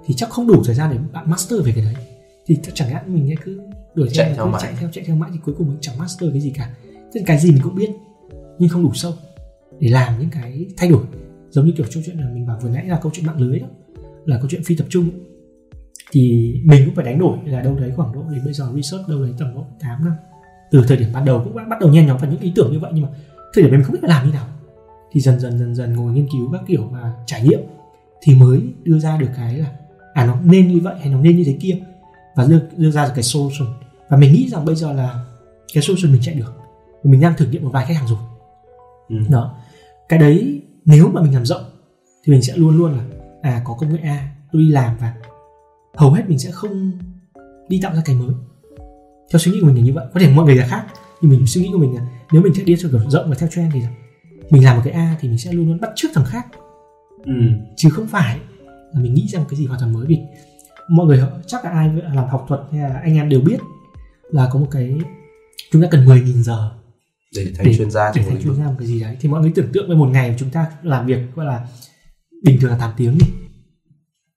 thì 0.05 0.13
chắc 0.17 0.29
không 0.29 0.47
đủ 0.47 0.63
thời 0.65 0.75
gian 0.75 0.91
để 0.91 0.97
bạn 1.13 1.29
master 1.29 1.65
về 1.65 1.71
cái 1.75 1.85
đấy. 1.85 1.95
Thì 2.45 2.57
chẳng 2.73 2.89
hạn 2.89 3.13
mình 3.13 3.35
cứ 3.43 3.61
đuổi 3.95 4.09
Chạy 4.13 4.33
theo, 4.35 4.47
mãi. 4.47 4.61
chạy 4.63 4.73
theo 4.79 4.89
chạy 4.93 5.03
theo 5.07 5.15
mãi 5.15 5.29
thì 5.33 5.39
cuối 5.45 5.55
cùng 5.57 5.67
mình 5.67 5.77
chẳng 5.81 5.97
master 5.97 6.31
cái 6.31 6.41
gì 6.41 6.49
cả. 6.55 6.69
Tức 6.93 7.19
là 7.19 7.23
cái 7.25 7.39
gì 7.39 7.51
mình 7.51 7.61
cũng 7.63 7.75
biết 7.75 7.89
nhưng 8.59 8.69
không 8.69 8.83
đủ 8.83 8.91
sâu 8.93 9.13
để 9.79 9.89
làm 9.89 10.19
những 10.19 10.29
cái 10.29 10.65
thay 10.77 10.89
đổi. 10.89 11.03
Giống 11.49 11.65
như 11.65 11.71
kiểu 11.77 11.85
câu 11.93 12.03
chuyện 12.05 12.17
là 12.17 12.29
mình 12.33 12.45
bảo 12.47 12.59
vừa 12.61 12.69
nãy 12.69 12.85
là 12.85 12.99
câu 13.01 13.11
chuyện 13.15 13.25
mạng 13.25 13.41
lưới 13.41 13.59
đó 13.59 13.67
là 14.25 14.37
câu 14.37 14.47
chuyện 14.49 14.63
phi 14.63 14.75
tập 14.75 14.87
trung. 14.89 15.09
Thì 16.11 16.53
mình 16.65 16.81
cũng 16.85 16.95
phải 16.95 17.05
đánh 17.05 17.19
đổi 17.19 17.37
là 17.45 17.61
đâu 17.61 17.75
đấy 17.75 17.91
khoảng 17.95 18.13
độ 18.13 18.23
đến 18.31 18.41
bây 18.45 18.53
giờ 18.53 18.71
research 18.75 19.07
đâu 19.09 19.21
đấy 19.23 19.33
tầm 19.37 19.55
độ 19.55 19.65
8 19.79 20.05
năm 20.05 20.13
từ 20.71 20.85
thời 20.87 20.97
điểm 20.97 21.09
ban 21.13 21.25
đầu 21.25 21.41
cũng 21.43 21.57
đã 21.57 21.65
bắt 21.69 21.79
đầu 21.79 21.89
nhen 21.89 22.07
nhóm 22.07 22.17
vào 22.17 22.31
những 22.31 22.39
ý 22.39 22.51
tưởng 22.55 22.71
như 22.71 22.79
vậy 22.79 22.91
nhưng 22.93 23.03
mà 23.03 23.09
thời 23.53 23.63
điểm 23.63 23.71
đấy 23.71 23.77
mình 23.77 23.83
không 23.83 23.93
biết 23.93 23.99
phải 24.01 24.09
làm 24.09 24.25
như 24.25 24.33
nào. 24.33 24.47
Thì 25.11 25.21
dần 25.21 25.39
dần 25.39 25.59
dần 25.59 25.75
dần 25.75 25.95
ngồi 25.95 26.11
nghiên 26.11 26.27
cứu 26.31 26.51
các 26.51 26.61
kiểu 26.67 26.87
và 26.91 27.13
trải 27.25 27.43
nghiệm 27.43 27.59
thì 28.21 28.35
mới 28.35 28.61
đưa 28.83 28.99
ra 28.99 29.17
được 29.17 29.29
cái 29.35 29.57
là 29.57 29.65
à 30.13 30.25
nó 30.25 30.37
nên 30.43 30.67
như 30.67 30.79
vậy 30.83 30.95
hay 30.99 31.09
nó 31.09 31.19
nên 31.21 31.37
như 31.37 31.43
thế 31.43 31.57
kia. 31.61 31.77
Và 32.35 32.45
đưa, 32.45 32.59
đưa 32.77 32.91
ra 32.91 33.05
được 33.05 33.11
cái 33.15 33.23
solution. 33.23 33.67
Và 34.09 34.17
mình 34.17 34.33
nghĩ 34.33 34.49
rằng 34.49 34.65
bây 34.65 34.75
giờ 34.75 34.93
là 34.93 35.25
cái 35.73 35.83
solution 35.83 36.11
mình 36.11 36.21
chạy 36.21 36.35
được. 36.35 36.53
Mình 37.03 37.21
đang 37.21 37.33
thử 37.37 37.45
nghiệm 37.45 37.63
một 37.63 37.69
vài 37.73 37.85
khách 37.85 37.93
hàng 37.93 38.07
rồi. 38.07 38.19
Ừ. 39.09 39.15
đó. 39.29 39.55
Cái 40.09 40.19
đấy 40.19 40.61
nếu 40.85 41.09
mà 41.13 41.21
mình 41.21 41.33
làm 41.33 41.45
rộng 41.45 41.63
thì 42.23 42.33
mình 42.33 42.41
sẽ 42.41 42.53
luôn 42.55 42.77
luôn 42.77 42.91
là 42.91 43.03
à 43.41 43.61
có 43.65 43.73
công 43.73 43.93
nghệ 43.93 43.99
A 44.03 44.29
tôi 44.51 44.61
đi 44.61 44.69
làm 44.69 44.97
và 44.99 45.13
hầu 45.95 46.11
hết 46.11 46.23
mình 46.27 46.39
sẽ 46.39 46.51
không 46.51 46.91
đi 47.69 47.79
tạo 47.83 47.95
ra 47.95 48.01
cái 48.05 48.15
mới 48.15 48.35
theo 49.31 49.39
suy 49.39 49.51
nghĩ 49.51 49.59
của 49.61 49.67
mình 49.67 49.75
là 49.75 49.81
như 49.81 49.93
vậy. 49.93 50.05
Có 50.13 50.19
thể 50.19 50.33
mọi 50.33 50.45
người 50.45 50.55
là 50.55 50.67
khác 50.67 50.85
nhưng 51.21 51.31
mình 51.31 51.47
suy 51.47 51.61
nghĩ 51.61 51.69
của 51.73 51.79
mình 51.79 51.95
là 51.95 52.01
nếu 52.31 52.41
mình 52.41 52.53
sẽ 52.53 52.63
đi 52.63 52.75
theo 52.75 52.91
kiểu 52.91 53.09
rộng 53.09 53.29
và 53.29 53.35
theo 53.35 53.49
trend 53.51 53.73
thì 53.73 53.81
mình 54.49 54.63
làm 54.63 54.75
một 54.75 54.81
cái 54.85 54.93
a 54.93 55.15
thì 55.19 55.29
mình 55.29 55.37
sẽ 55.37 55.51
luôn 55.51 55.67
luôn 55.67 55.79
bắt 55.81 55.89
chước 55.95 56.11
thằng 56.13 56.25
khác. 56.25 56.47
Ừ. 57.25 57.33
chứ 57.75 57.89
không 57.89 58.07
phải 58.07 58.39
là 58.93 58.99
mình 58.99 59.13
nghĩ 59.13 59.27
ra 59.27 59.39
một 59.39 59.45
cái 59.49 59.59
gì 59.59 59.65
hoàn 59.65 59.79
toàn 59.79 59.93
mới. 59.93 60.05
Vì 60.05 60.19
mọi 60.89 61.05
người 61.05 61.23
chắc 61.47 61.65
là 61.65 61.71
ai 61.71 61.89
làm 62.13 62.27
học 62.27 62.45
thuật 62.47 62.61
hay 62.71 62.81
là 62.81 62.99
anh 63.03 63.15
em 63.15 63.29
đều 63.29 63.41
biết 63.41 63.57
là 64.31 64.49
có 64.51 64.59
một 64.59 64.67
cái 64.71 64.99
chúng 65.71 65.81
ta 65.81 65.87
cần 65.91 66.05
10.000 66.05 66.41
giờ 66.41 66.71
để 67.35 67.51
thành 67.57 67.77
chuyên 67.77 67.91
gia 67.91 68.11
để 68.15 68.23
thành 68.23 68.43
chuyên 68.43 68.55
gia 68.55 68.65
một 68.65 68.75
cái 68.79 68.87
gì 68.87 68.99
đấy. 68.99 69.17
Thì 69.19 69.29
mọi 69.29 69.41
người 69.41 69.51
tưởng 69.55 69.71
tượng 69.73 69.87
với 69.87 69.97
một 69.97 70.07
ngày 70.07 70.35
chúng 70.39 70.49
ta 70.49 70.65
làm 70.83 71.05
việc 71.05 71.19
gọi 71.35 71.45
là 71.45 71.67
bình 72.43 72.59
thường 72.61 72.71
là 72.71 72.77
8 72.77 72.91
tiếng 72.97 73.17
đi. 73.17 73.25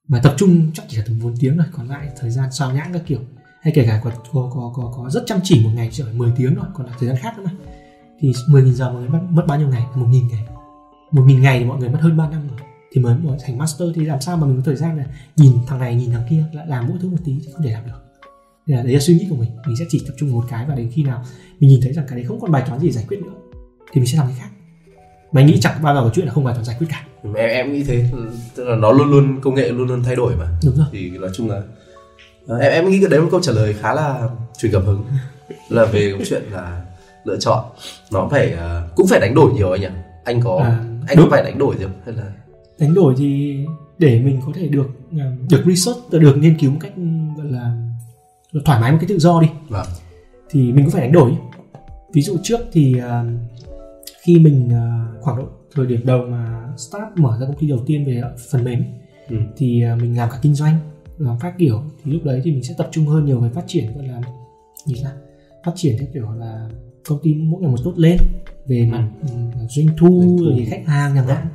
Mà 0.09 0.21
tập 0.23 0.35
trung 0.37 0.71
chắc 0.75 0.87
chỉ 0.89 0.97
là 0.97 1.03
tầm 1.07 1.21
4 1.23 1.37
tiếng 1.41 1.57
rồi 1.57 1.67
còn 1.73 1.89
lại 1.89 2.09
thời 2.21 2.31
gian 2.31 2.53
sao 2.53 2.73
nhãng 2.73 2.93
các 2.93 3.03
kiểu 3.07 3.21
hay 3.63 3.73
kể 3.77 3.85
cả 3.87 4.01
có 4.05 4.11
có 4.33 4.51
có 4.55 4.73
có, 4.77 4.93
có 4.97 5.11
rất 5.11 5.23
chăm 5.27 5.41
chỉ 5.43 5.65
một 5.65 5.71
ngày 5.75 5.89
chỉ 5.93 6.03
phải 6.03 6.13
10 6.13 6.33
tiếng 6.37 6.55
rồi 6.55 6.67
còn 6.75 6.87
là 6.87 6.93
thời 6.99 7.09
gian 7.09 7.19
khác 7.19 7.39
nữa 7.39 7.45
mà. 7.45 7.51
Thì 8.21 8.33
10.000 8.33 8.73
giờ 8.73 8.93
mọi 8.93 9.01
người 9.01 9.09
mất, 9.09 9.21
mất 9.31 9.45
bao 9.47 9.59
nhiêu 9.59 9.69
ngày? 9.69 9.83
1.000 9.95 10.29
ngày. 10.31 10.45
1.000 11.11 11.41
ngày 11.41 11.59
thì 11.59 11.65
mọi 11.65 11.79
người 11.79 11.89
mất 11.89 11.99
hơn 12.01 12.17
3 12.17 12.29
năm 12.29 12.49
rồi. 12.49 12.59
Thì 12.93 13.01
mới 13.01 13.17
mới 13.19 13.39
thành 13.45 13.59
master 13.59 13.89
thì 13.95 14.05
làm 14.05 14.21
sao 14.21 14.37
mà 14.37 14.47
mình 14.47 14.57
có 14.57 14.63
thời 14.65 14.77
gian 14.77 14.99
là 14.99 15.05
nhìn 15.37 15.53
thằng 15.67 15.79
này 15.79 15.95
nhìn 15.95 16.11
thằng 16.11 16.23
kia 16.31 16.45
lại 16.53 16.67
làm 16.67 16.87
mỗi 16.89 16.99
thứ 17.01 17.09
một 17.09 17.17
tí 17.25 17.33
thì 17.45 17.53
không 17.53 17.63
thể 17.63 17.71
làm 17.71 17.87
được. 17.87 17.99
Nên 18.67 18.77
là 18.77 18.83
đấy 18.83 18.95
là 18.95 19.01
suy 19.01 19.15
nghĩ 19.15 19.27
của 19.31 19.37
mình. 19.37 19.51
Mình 19.67 19.77
sẽ 19.79 19.85
chỉ 19.89 20.03
tập 20.07 20.15
trung 20.17 20.33
một 20.33 20.45
cái 20.49 20.67
và 20.69 20.75
đến 20.75 20.91
khi 20.93 21.03
nào 21.03 21.23
mình 21.61 21.71
nhìn 21.71 21.81
thấy 21.83 21.93
rằng 21.93 22.05
cái 22.09 22.17
đấy 22.17 22.27
không 22.29 22.41
còn 22.41 22.51
bài 22.51 22.63
toán 22.67 22.81
gì 22.81 22.91
giải 22.91 23.05
quyết 23.09 23.21
nữa 23.23 23.35
thì 23.93 24.01
mình 24.01 24.07
sẽ 24.07 24.19
làm 24.19 24.27
cái 24.27 24.37
khác. 24.41 24.49
Mà 25.33 25.43
nghĩ 25.43 25.61
chẳng 25.61 25.83
bao 25.83 25.95
giờ 25.95 26.01
có 26.01 26.11
chuyện 26.15 26.27
là 26.27 26.33
không 26.33 26.45
bài 26.45 26.55
toán 26.55 26.65
giải 26.65 26.77
quyết 26.79 26.87
cả. 26.91 27.07
Em 27.23 27.35
em 27.35 27.73
nghĩ 27.73 27.85
thế. 27.85 28.11
Tức 28.55 28.65
là 28.65 28.77
nó 28.77 28.93
luôn 28.93 29.11
luôn 29.11 29.41
công 29.41 29.55
nghệ 29.55 29.69
luôn 29.69 29.89
luôn 29.89 30.03
thay 30.03 30.17
đổi 30.17 30.37
mà. 30.37 30.47
Đúng 30.65 30.77
rồi. 30.77 30.87
Thì 30.93 31.11
nói 31.11 31.31
chung 31.35 31.51
là 31.51 31.63
em 32.49 32.73
em 32.73 32.91
nghĩ 32.91 33.01
cái 33.01 33.11
đấy 33.11 33.21
một 33.21 33.29
câu 33.31 33.41
trả 33.41 33.53
lời 33.53 33.75
khá 33.81 33.95
là 33.95 34.29
truyền 34.59 34.73
cảm 34.73 34.85
hứng. 34.85 35.05
Là 35.69 35.85
về 35.85 36.13
câu 36.13 36.21
chuyện 36.29 36.43
là 36.51 36.83
lựa 37.25 37.37
chọn. 37.41 37.65
Nó 38.13 38.29
phải 38.31 38.53
ờ, 38.53 38.89
cũng 38.97 39.07
phải 39.07 39.21
đánh 39.21 39.35
đổi 39.35 39.53
nhiều 39.53 39.71
anh 39.73 39.81
nhỉ? 39.81 39.89
Anh 40.25 40.41
có 40.41 40.57
à, 40.57 40.85
anh 41.09 41.17
đúng. 41.17 41.27
có 41.27 41.31
phải 41.31 41.43
đánh 41.43 41.59
đổi 41.59 41.77
gì 41.77 41.83
không? 41.85 41.93
Hay 42.05 42.15
là 42.15 42.33
đánh 42.79 42.95
đổi 42.95 43.15
thì 43.19 43.57
để 43.99 44.21
mình 44.21 44.41
có 44.47 44.53
thể 44.55 44.69
được 44.69 44.87
à, 45.19 45.33
được 45.51 45.63
research 45.67 46.11
được 46.11 46.37
nghiên 46.37 46.59
cứu 46.59 46.71
một 46.71 46.79
cách 46.81 46.93
gọi 47.37 47.47
là 47.47 47.73
thoải 48.65 48.81
mái 48.81 48.93
một 48.93 48.99
cái 49.01 49.09
tự 49.09 49.19
do 49.19 49.41
đi. 49.41 49.49
Vâng. 49.69 49.87
thì 50.51 50.73
mình 50.73 50.85
cũng 50.85 50.93
phải 50.93 51.03
đánh 51.03 51.13
đổi. 51.13 51.33
Ví 52.13 52.23
dụ 52.23 52.37
trước 52.43 52.61
thì 52.73 52.97
uh, 52.97 53.27
khi 54.23 54.39
mình 54.39 54.69
uh, 54.69 55.23
khoảng 55.23 55.37
độ 55.37 55.45
thời 55.75 55.87
điểm 55.87 56.01
đầu 56.05 56.23
mà 56.23 56.69
start 56.77 57.05
mở 57.17 57.39
ra 57.41 57.47
công 57.47 57.57
ty 57.57 57.67
đầu 57.67 57.79
tiên 57.87 58.05
về 58.07 58.23
phần 58.51 58.65
mềm 58.65 58.85
ừ. 59.29 59.37
thì 59.57 59.85
uh, 59.95 60.03
mình 60.03 60.17
làm 60.17 60.31
cả 60.31 60.39
kinh 60.43 60.55
doanh 60.55 60.79
làm 61.19 61.39
phát 61.39 61.55
kiểu 61.59 61.83
thì 62.05 62.13
lúc 62.13 62.25
đấy 62.25 62.41
thì 62.45 62.53
mình 62.53 62.63
sẽ 62.63 62.75
tập 62.79 62.89
trung 62.93 63.07
hơn 63.07 63.25
nhiều 63.25 63.41
về 63.41 63.49
phát 63.49 63.65
triển 63.67 63.95
gọi 63.95 64.07
là 64.07 64.21
như 64.87 64.95
là 65.03 65.13
phát 65.65 65.73
triển 65.77 65.97
theo 65.99 66.09
kiểu 66.15 66.33
là 66.33 66.69
công 67.09 67.19
ty 67.23 67.35
mỗi 67.35 67.63
ngày 67.63 67.71
một 67.71 67.79
tốt 67.85 67.93
lên 67.97 68.17
về 68.67 68.79
ừ. 68.79 68.85
mặt 68.93 69.09
ừ. 69.21 69.29
doanh 69.69 69.97
thu 69.99 70.37
rồi 70.41 70.67
khách 70.71 70.83
hàng 70.87 71.13
chẳng 71.15 71.27
hạn. 71.27 71.47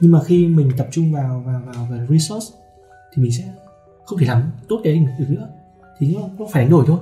Nhưng 0.00 0.12
mà 0.12 0.22
khi 0.22 0.46
mình 0.46 0.70
tập 0.76 0.88
trung 0.90 1.12
vào 1.12 1.42
vào 1.46 1.62
vào 1.66 1.86
về 1.90 2.06
resource 2.10 2.46
thì 3.14 3.22
mình 3.22 3.32
sẽ 3.32 3.44
không 4.04 4.18
thể 4.18 4.26
làm 4.26 4.50
tốt 4.68 4.80
cái 4.84 5.06
được 5.18 5.24
nữa. 5.28 5.48
Thì 5.98 6.14
nó, 6.14 6.20
nó 6.38 6.46
phải 6.52 6.62
đánh 6.62 6.70
đổi 6.70 6.84
thôi. 6.86 6.98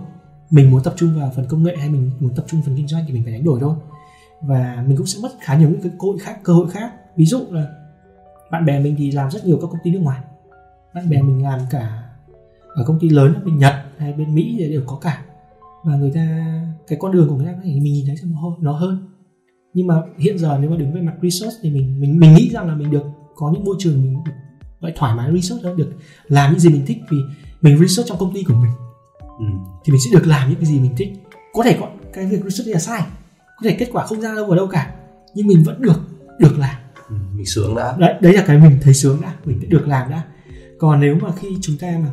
Mình 0.51 0.71
muốn 0.71 0.83
tập 0.83 0.95
trung 0.97 1.19
vào 1.19 1.33
phần 1.37 1.47
công 1.49 1.63
nghệ 1.63 1.77
hay 1.77 1.89
mình 1.89 2.11
muốn 2.21 2.35
tập 2.35 2.45
trung 2.49 2.63
phần 2.67 2.77
kinh 2.77 2.89
doanh 2.89 3.05
thì 3.07 3.13
mình 3.13 3.23
phải 3.25 3.33
đánh 3.33 3.45
đổi 3.45 3.61
thôi. 3.61 3.75
Và 4.41 4.85
mình 4.89 4.97
cũng 4.97 5.07
sẽ 5.07 5.19
mất 5.23 5.31
khá 5.41 5.57
nhiều 5.57 5.71
những 5.71 5.81
cái 5.81 5.93
cơ 5.99 6.07
hội 6.07 6.19
khác 6.19 6.39
cơ 6.43 6.53
hội 6.53 6.71
khác. 6.71 6.93
Ví 7.17 7.25
dụ 7.27 7.39
là 7.51 7.67
bạn 8.51 8.65
bè 8.65 8.81
mình 8.81 8.95
thì 8.99 9.11
làm 9.11 9.31
rất 9.31 9.47
nhiều 9.47 9.59
các 9.61 9.67
công 9.67 9.81
ty 9.85 9.91
nước 9.91 10.01
ngoài 10.03 10.21
bạn 10.95 11.11
bè 11.11 11.23
mình 11.23 11.43
làm 11.43 11.61
cả 11.71 12.03
ở 12.75 12.85
công 12.87 12.99
ty 13.01 13.09
lớn 13.09 13.35
ở 13.35 13.41
bên 13.45 13.59
nhật 13.59 13.75
hay 13.99 14.13
bên 14.13 14.35
mỹ 14.35 14.57
thì 14.59 14.69
đều 14.69 14.83
có 14.87 14.97
cả. 14.97 15.23
Và 15.85 15.97
người 15.97 16.11
ta 16.15 16.55
cái 16.87 16.99
con 17.03 17.13
đường 17.13 17.29
của 17.29 17.35
người 17.35 17.47
ta 17.47 17.53
thì 17.65 17.81
mình 17.81 17.93
nhìn 17.93 18.07
thấy 18.07 18.17
nó 18.23 18.41
hơn 18.41 18.53
nó 18.61 18.73
hơn. 18.73 19.09
Nhưng 19.75 19.87
mà 19.87 19.95
hiện 20.19 20.39
giờ 20.39 20.59
nếu 20.61 20.71
mà 20.71 20.77
đứng 20.77 20.95
về 20.95 21.01
mặt 21.01 21.15
research 21.23 21.55
thì 21.63 21.71
mình 21.71 22.01
mình 22.01 22.21
mình 22.21 22.35
nghĩ 22.35 22.51
rằng 22.53 22.69
là 22.69 22.75
mình 22.75 22.91
được 22.91 23.05
có 23.35 23.51
những 23.55 23.65
môi 23.65 23.77
trường 23.79 24.03
mình 24.03 24.19
vậy 24.81 24.93
thoải 24.97 25.15
mái 25.15 25.33
research 25.33 25.65
đó 25.65 25.75
được 25.75 25.93
làm 26.29 26.51
những 26.51 26.61
gì 26.61 26.69
mình 26.69 26.87
thích 26.87 26.99
vì 27.11 27.19
mình 27.61 27.79
research 27.79 28.09
trong 28.09 28.19
công 28.19 28.35
ty 28.35 28.43
của 28.43 28.55
mình. 28.55 28.71
Ừ. 29.39 29.47
thì 29.85 29.93
mình 29.93 30.01
sẽ 30.01 30.19
được 30.19 30.27
làm 30.27 30.49
những 30.49 30.59
cái 30.59 30.67
gì 30.67 30.81
mình 30.81 30.97
thích. 30.97 31.13
Có 31.53 31.63
thể 31.63 31.77
có 31.81 31.91
cái 32.13 32.27
việc 32.27 32.45
research 32.45 32.69
là 32.69 32.79
sai 32.79 33.03
có 33.35 33.69
thể 33.69 33.77
kết 33.79 33.89
quả 33.93 34.07
không 34.07 34.21
ra 34.21 34.35
đâu 34.35 34.51
ở 34.51 34.57
đâu 34.57 34.67
cả 34.67 34.95
nhưng 35.35 35.47
mình 35.47 35.63
vẫn 35.65 35.83
được 35.83 36.01
được 36.39 36.59
làm. 36.59 36.77
Ừ, 37.09 37.17
mình 37.35 37.47
sướng 37.47 37.75
đã. 37.77 37.97
Đấy 37.99 38.15
đấy 38.21 38.33
là 38.33 38.45
cái 38.47 38.59
mình 38.59 38.79
thấy 38.83 38.95
sướng 38.95 39.21
đã 39.23 39.35
mình 39.45 39.69
được 39.69 39.89
làm 39.89 40.11
đã 40.11 40.23
còn 40.81 41.01
nếu 41.01 41.17
mà 41.23 41.33
khi 41.37 41.49
chúng 41.61 41.77
ta 41.77 42.01
mà 42.05 42.11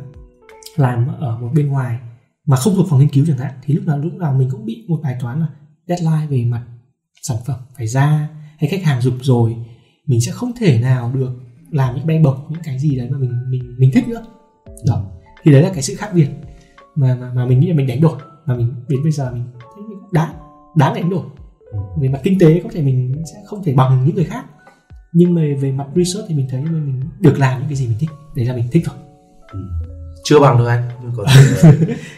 làm 0.76 1.08
ở 1.20 1.38
một 1.38 1.50
bên 1.54 1.68
ngoài 1.68 1.98
mà 2.46 2.56
không 2.56 2.74
thuộc 2.76 2.86
phòng 2.90 3.00
nghiên 3.00 3.08
cứu 3.08 3.24
chẳng 3.28 3.38
hạn 3.38 3.52
thì 3.62 3.74
lúc 3.74 3.86
nào 3.86 3.98
lúc 3.98 4.14
nào 4.14 4.34
mình 4.34 4.48
cũng 4.50 4.64
bị 4.64 4.84
một 4.88 5.00
bài 5.02 5.16
toán 5.20 5.40
là 5.40 5.46
deadline 5.86 6.26
về 6.30 6.44
mặt 6.44 6.64
sản 7.22 7.36
phẩm 7.46 7.60
phải 7.76 7.86
ra 7.86 8.28
hay 8.58 8.70
khách 8.70 8.82
hàng 8.82 9.00
dục 9.00 9.14
rồi 9.20 9.56
mình 10.06 10.20
sẽ 10.20 10.32
không 10.32 10.52
thể 10.56 10.80
nào 10.80 11.12
được 11.14 11.30
làm 11.70 11.96
những 11.96 12.06
bay 12.06 12.18
bổng 12.18 12.36
những 12.48 12.62
cái 12.64 12.78
gì 12.78 12.96
đấy 12.96 13.08
mà 13.10 13.18
mình 13.18 13.50
mình 13.50 13.74
mình 13.78 13.90
thích 13.94 14.08
nữa. 14.08 14.24
Đó. 14.86 15.04
Thì 15.42 15.52
đấy 15.52 15.62
là 15.62 15.70
cái 15.72 15.82
sự 15.82 15.94
khác 15.94 16.10
biệt 16.14 16.28
mà 16.94 17.16
mà, 17.20 17.32
mà 17.34 17.46
mình 17.46 17.60
nghĩ 17.60 17.68
là 17.68 17.74
mình 17.74 17.86
đánh 17.86 18.00
đổi. 18.00 18.18
Mà 18.46 18.56
mình 18.56 18.74
đến 18.88 19.02
bây 19.02 19.12
giờ 19.12 19.30
mình 19.32 19.44
thấy 19.60 19.84
đáng 20.12 20.34
đáng 20.76 20.94
đánh 20.94 21.10
đổi. 21.10 21.24
Ừ. 21.72 21.78
về 22.00 22.08
mặt 22.08 22.20
kinh 22.22 22.38
tế 22.38 22.60
có 22.64 22.68
thể 22.72 22.82
mình 22.82 23.22
sẽ 23.32 23.38
không 23.46 23.64
thể 23.64 23.74
bằng 23.74 24.04
những 24.06 24.14
người 24.14 24.24
khác 24.24 24.44
nhưng 25.12 25.34
mà 25.34 25.42
về 25.60 25.72
mặt 25.72 25.86
research 25.96 26.28
thì 26.28 26.34
mình 26.34 26.46
thấy 26.50 26.60
mình 26.60 27.00
được 27.20 27.38
làm 27.38 27.60
những 27.60 27.68
cái 27.68 27.76
gì 27.76 27.86
mình 27.86 27.96
thích. 28.00 28.10
Đấy 28.36 28.46
là 28.46 28.54
mình 28.54 28.64
thích 28.72 28.86
rồi 28.86 28.96
ừ. 29.52 29.58
chưa 30.24 30.40
bằng 30.40 30.58
được 30.58 30.66
anh. 30.66 30.88
Nhưng 31.02 31.12
có 31.16 31.24
thể... 31.34 31.72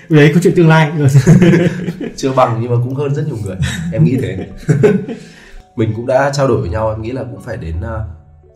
đấy 0.09 0.31
có 0.35 0.41
chuyện 0.43 0.55
tương 0.57 0.69
lai. 0.69 0.93
Chưa 2.17 2.33
bằng 2.33 2.59
nhưng 2.61 2.71
mà 2.71 2.77
cũng 2.85 2.95
hơn 2.95 3.15
rất 3.15 3.27
nhiều 3.27 3.37
người. 3.45 3.57
Em 3.93 4.05
nghĩ 4.05 4.17
thế. 4.23 4.49
Mình 5.77 5.93
cũng 5.97 6.07
đã 6.07 6.31
trao 6.35 6.49
đổi 6.49 6.61
với 6.61 6.71
nhau 6.71 6.91
em 6.91 7.03
nghĩ 7.03 7.11
là 7.11 7.23
cũng 7.23 7.41
phải 7.41 7.57
đến 7.57 7.75
uh, 7.79 8.01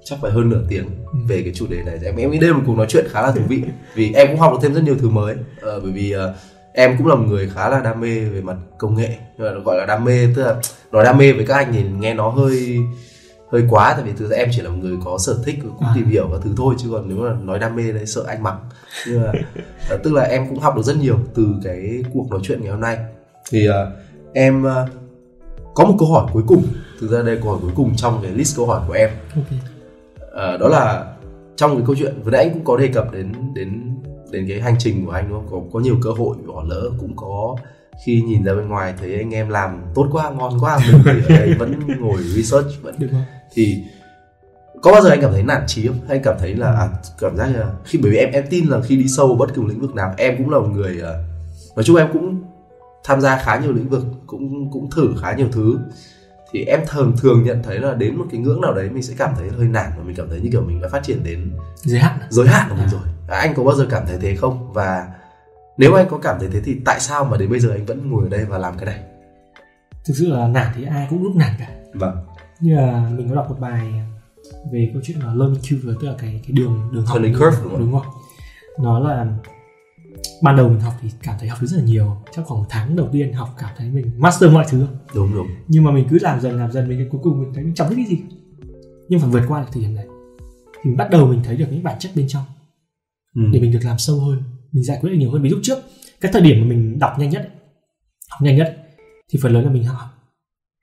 chắc 0.05 0.18
phải 0.23 0.31
hơn 0.31 0.49
nửa 0.49 0.62
tiếng 0.68 0.85
ừ. 1.12 1.18
về 1.29 1.42
cái 1.42 1.53
chủ 1.55 1.66
đề 1.66 1.83
này. 1.83 1.99
Em 2.05 2.16
em 2.16 2.31
nghĩ 2.31 2.38
đây 2.38 2.51
là 2.51 2.57
một 2.57 2.62
cuộc 2.66 2.77
nói 2.77 2.87
chuyện 2.88 3.07
khá 3.11 3.23
là 3.23 3.33
thú 3.33 3.40
vị. 3.49 3.62
Vì 3.94 4.12
em 4.12 4.29
cũng 4.29 4.38
học 4.38 4.53
được 4.53 4.59
thêm 4.62 4.75
rất 4.75 4.85
nhiều 4.85 4.97
thứ 5.01 5.09
mới. 5.09 5.35
Uh, 5.35 5.83
bởi 5.83 5.92
vì 5.92 6.14
uh, 6.16 6.20
em 6.73 6.97
cũng 6.99 7.07
là 7.07 7.14
một 7.14 7.25
người 7.29 7.51
khá 7.55 7.68
là 7.68 7.81
đam 7.81 8.01
mê 8.01 8.20
về 8.20 8.40
mặt 8.40 8.57
công 8.79 8.94
nghệ. 8.94 9.16
Nhưng 9.38 9.47
mà 9.47 9.61
gọi 9.64 9.77
là 9.79 9.87
đam 9.87 10.05
mê 10.05 10.29
tức 10.37 10.42
là 10.42 10.55
nói 10.92 11.05
đam 11.05 11.18
mê 11.18 11.33
với 11.33 11.47
các 11.47 11.55
anh 11.55 11.73
thì 11.73 11.83
nghe 11.83 12.14
nó 12.14 12.29
hơi 12.29 12.79
hơi 13.55 13.64
quá 13.69 13.95
tại 13.97 14.05
vì 14.05 14.12
thực 14.12 14.31
ra 14.31 14.37
em 14.37 14.49
chỉ 14.53 14.62
là 14.62 14.71
một 14.71 14.77
người 14.81 14.97
có 15.05 15.19
sở 15.19 15.38
thích 15.45 15.59
cũng 15.62 15.81
à. 15.81 15.93
tìm 15.95 16.09
hiểu 16.09 16.29
các 16.33 16.40
thứ 16.45 16.51
thôi 16.57 16.75
chứ 16.79 16.88
còn 16.93 17.09
nếu 17.09 17.19
mà 17.19 17.37
nói 17.43 17.59
đam 17.59 17.77
mê 17.77 17.93
đấy 17.93 18.07
sợ 18.07 18.25
anh 18.27 18.43
mắng. 18.43 18.59
Nhưng 19.07 19.23
mà 19.23 19.29
uh, 19.95 20.03
tức 20.03 20.12
là 20.12 20.23
em 20.23 20.49
cũng 20.49 20.59
học 20.59 20.77
được 20.77 20.83
rất 20.83 20.97
nhiều 20.97 21.19
từ 21.35 21.47
cái 21.64 22.03
cuộc 22.12 22.31
nói 22.31 22.40
chuyện 22.43 22.61
ngày 22.62 22.71
hôm 22.71 22.81
nay. 22.81 22.99
Thì 23.51 23.69
uh, 23.69 23.75
em 24.33 24.64
uh, 24.64 24.88
có 25.75 25.85
một 25.85 25.97
câu 25.99 26.12
hỏi 26.12 26.27
cuối 26.33 26.43
cùng. 26.47 26.64
Thực 27.01 27.11
ra 27.11 27.23
đây 27.23 27.38
câu 27.43 27.51
hỏi 27.51 27.59
cuối 27.62 27.73
cùng 27.75 27.97
trong 27.97 28.19
cái 28.23 28.33
list 28.33 28.57
câu 28.57 28.67
hỏi 28.67 28.81
của 28.88 28.93
em. 28.93 29.11
Okay. 29.37 29.59
uh, 30.55 30.61
đó 30.61 30.69
là 30.69 31.14
trong 31.57 31.77
cái 31.77 31.83
câu 31.87 31.97
chuyện 31.99 32.23
vừa 32.25 32.31
nãy 32.31 32.45
anh 32.45 32.53
cũng 32.53 32.64
có 32.64 32.77
đề 32.77 32.88
cập 32.88 33.12
đến 33.12 33.33
đến 33.55 33.97
đến 34.31 34.47
cái 34.49 34.61
hành 34.61 34.77
trình 34.79 35.07
của 35.07 35.12
anh 35.12 35.29
đúng 35.29 35.38
không? 35.38 35.49
Có 35.51 35.69
có 35.73 35.81
nhiều 35.81 35.97
cơ 36.03 36.11
hội 36.11 36.37
bỏ 36.47 36.64
lỡ 36.69 36.90
cũng 37.01 37.17
có 37.17 37.57
khi 38.05 38.23
nhìn 38.27 38.45
ra 38.45 38.55
bên 38.55 38.69
ngoài 38.69 38.95
thấy 39.01 39.14
anh 39.14 39.35
em 39.35 39.49
làm 39.49 39.83
tốt 39.95 40.09
quá 40.12 40.31
ngon 40.31 40.59
quá 40.61 40.79
mình 40.93 41.03
thì 41.05 41.35
ở 41.35 41.38
đây 41.38 41.55
vẫn 41.59 41.81
ngồi 42.01 42.23
research 42.23 42.83
vẫn 42.83 42.95
thì 43.53 43.85
có 44.83 44.93
bao 44.93 45.03
giờ 45.03 45.11
anh 45.11 45.21
cảm 45.21 45.33
thấy 45.33 45.43
nản 45.43 45.65
trí 45.67 45.87
không? 45.87 45.99
Hay 46.09 46.21
cảm 46.25 46.35
thấy 46.39 46.55
là 46.55 46.73
à, 46.73 46.89
cảm 47.19 47.37
giác 47.37 47.47
là 47.47 47.73
khi 47.85 47.99
bởi 48.03 48.13
vì 48.13 48.19
em 48.19 48.33
em 48.33 48.45
tin 48.51 48.67
là 48.67 48.81
khi 48.81 48.97
đi 48.97 49.09
sâu 49.09 49.37
bất 49.37 49.55
cứ 49.55 49.63
lĩnh 49.65 49.81
vực 49.81 49.95
nào 49.95 50.15
em 50.17 50.37
cũng 50.39 50.51
là 50.51 50.59
một 50.59 50.69
người 50.73 50.97
uh, 50.99 51.77
nói 51.77 51.85
chung 51.85 51.97
em 51.97 52.09
cũng 52.13 52.43
tham 53.05 53.21
gia 53.21 53.39
khá 53.39 53.59
nhiều 53.59 53.73
lĩnh 53.73 53.89
vực 53.89 54.05
cũng 54.27 54.71
cũng 54.71 54.91
thử 54.91 55.15
khá 55.21 55.35
nhiều 55.35 55.49
thứ. 55.53 55.79
Thì 56.53 56.65
em 56.65 56.81
thường 56.89 57.13
thường 57.21 57.45
nhận 57.45 57.63
thấy 57.63 57.79
là 57.79 57.95
đến 57.95 58.17
một 58.17 58.25
cái 58.31 58.41
ngưỡng 58.41 58.61
nào 58.61 58.75
đấy 58.75 58.91
mình 58.91 59.03
sẽ 59.03 59.15
cảm 59.19 59.35
thấy 59.39 59.49
hơi 59.49 59.69
nản 59.69 59.91
và 59.97 60.05
mình 60.05 60.17
cảm 60.17 60.29
thấy 60.29 60.41
như 60.41 60.49
kiểu 60.53 60.63
mình 60.63 60.81
đã 60.81 60.89
phát 60.89 61.03
triển 61.03 61.25
đến 61.25 61.53
giới 61.77 62.01
hạn 62.01 62.19
giới 62.29 62.49
hạn 62.49 62.67
của 62.69 62.75
mình 62.75 62.85
à. 62.85 62.93
rồi. 62.93 63.03
À, 63.29 63.39
anh 63.39 63.55
có 63.55 63.65
bao 63.65 63.75
giờ 63.77 63.87
cảm 63.91 64.07
thấy 64.07 64.19
thế 64.21 64.37
không? 64.37 64.73
Và 64.73 65.09
nếu 65.77 65.95
anh 65.95 66.07
có 66.11 66.19
cảm 66.19 66.37
thấy 66.41 66.49
thế 66.53 66.61
thì 66.65 66.77
tại 66.85 67.01
sao 67.01 67.25
mà 67.25 67.37
đến 67.37 67.51
bây 67.51 67.61
giờ 67.61 67.71
anh 67.71 67.87
vẫn 67.87 68.11
ngồi 68.11 68.23
ở 68.25 68.29
đây 68.29 68.45
và 68.45 68.59
làm 68.59 68.79
cái 68.79 68.87
này? 68.87 69.01
Thực 70.05 70.15
sự 70.17 70.29
là 70.29 70.49
nản 70.49 70.67
thì 70.77 70.85
ai 70.85 71.07
cũng 71.11 71.23
lúc 71.23 71.37
nản 71.37 71.55
cả. 71.59 71.69
Vâng 71.95 72.17
như 72.64 72.74
là 72.74 73.11
mình 73.16 73.29
có 73.29 73.35
đọc 73.35 73.46
một 73.48 73.57
bài 73.61 73.92
về 74.72 74.90
câu 74.92 75.03
chuyện 75.05 75.18
là 75.18 75.35
learning 75.35 75.62
curve 75.70 75.94
tức 76.00 76.09
là 76.09 76.14
cái 76.18 76.40
cái 76.42 76.53
đường 76.53 76.90
đường 76.92 77.07
học 77.07 77.18
learning 77.18 77.40
curve 77.40 77.62
đúng 77.62 77.70
không? 77.70 77.81
đúng 77.81 77.92
không 77.92 78.07
nó 78.83 78.98
là 78.98 79.38
ban 80.42 80.57
đầu 80.57 80.68
mình 80.68 80.81
học 80.81 80.94
thì 81.03 81.09
cảm 81.22 81.37
thấy 81.40 81.48
học 81.48 81.59
rất 81.62 81.77
là 81.77 81.85
nhiều. 81.85 82.16
Trong 82.33 82.44
khoảng 82.44 82.61
một 82.61 82.66
tháng 82.70 82.96
đầu 82.96 83.09
tiên 83.12 83.33
học 83.33 83.55
cảm 83.59 83.70
thấy 83.77 83.90
mình 83.90 84.11
master 84.16 84.50
mọi 84.53 84.64
thứ. 84.68 84.87
Đúng 85.14 85.35
đúng. 85.35 85.46
Nhưng 85.68 85.85
mà 85.85 85.90
mình 85.90 86.07
cứ 86.11 86.18
làm 86.20 86.40
dần 86.40 86.59
làm 86.59 86.72
dần 86.72 86.88
mình 86.88 87.09
cuối 87.11 87.20
cùng 87.24 87.42
mình 87.42 87.53
thấy 87.55 87.64
mình 87.64 87.74
chẳng 87.74 87.90
biết 87.90 87.96
cái 87.96 88.07
gì. 88.07 88.18
Nhưng 89.09 89.20
phải 89.20 89.31
vượt 89.31 89.42
qua 89.48 89.61
được 89.61 89.66
thời 89.72 89.83
điểm 89.83 89.94
này 89.94 90.07
thì 90.74 90.90
mình 90.90 90.96
bắt 90.96 91.11
đầu 91.11 91.27
mình 91.27 91.40
thấy 91.44 91.57
được 91.57 91.66
những 91.70 91.83
bản 91.83 91.98
chất 91.98 92.12
bên 92.14 92.29
trong. 92.29 92.44
Ừ. 93.35 93.42
để 93.53 93.61
mình 93.61 93.72
được 93.72 93.81
làm 93.83 93.98
sâu 93.98 94.20
hơn 94.20 94.42
mình 94.72 94.85
giải 94.85 94.98
quyết 95.00 95.11
được 95.11 95.16
nhiều 95.16 95.31
hơn. 95.31 95.42
Ví 95.42 95.50
dụ 95.50 95.57
trước 95.62 95.79
cái 96.20 96.33
thời 96.33 96.42
điểm 96.42 96.61
mà 96.61 96.66
mình 96.66 96.98
đọc 96.98 97.12
nhanh 97.18 97.31
nhất 97.31 97.48
học 98.31 98.42
nhanh 98.42 98.57
nhất 98.57 98.77
thì 99.33 99.38
phần 99.42 99.53
lớn 99.53 99.64
là 99.64 99.70
mình 99.70 99.85
học 99.85 99.98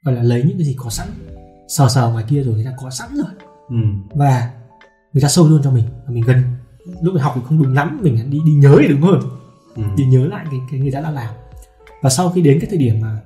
gọi 0.03 0.15
là 0.15 0.23
lấy 0.23 0.43
những 0.43 0.57
cái 0.57 0.65
gì 0.65 0.75
có 0.79 0.89
sẵn 0.89 1.07
sờ 1.71 1.87
sờ 1.89 2.09
ngoài 2.09 2.25
kia 2.29 2.43
rồi 2.43 2.55
người 2.55 2.65
ta 2.65 2.71
có 2.81 2.89
sẵn 2.89 3.09
rồi. 3.15 3.31
Ừ. 3.69 3.75
và 4.09 4.51
người 5.13 5.21
ta 5.21 5.27
sâu 5.27 5.47
luôn 5.47 5.61
cho 5.63 5.71
mình 5.71 5.85
và 6.05 6.13
mình 6.13 6.23
gần. 6.23 6.43
Lúc 7.01 7.13
học 7.19 7.33
thì 7.35 7.41
không 7.45 7.63
đúng 7.63 7.73
lắm 7.73 7.99
mình 8.01 8.29
đi 8.29 8.39
đi 8.45 8.51
nhớ 8.51 8.75
thì 8.79 8.87
đúng 8.87 9.01
hơn. 9.01 9.19
Ừ. 9.75 9.83
đi 9.95 10.05
nhớ 10.05 10.25
lại 10.25 10.45
cái 10.51 10.59
cái 10.71 10.79
người 10.79 10.91
đã 10.91 11.01
đã 11.01 11.11
làm. 11.11 11.33
Và 12.01 12.09
sau 12.09 12.29
khi 12.29 12.41
đến 12.41 12.59
cái 12.61 12.69
thời 12.69 12.79
điểm 12.79 13.01
mà 13.01 13.17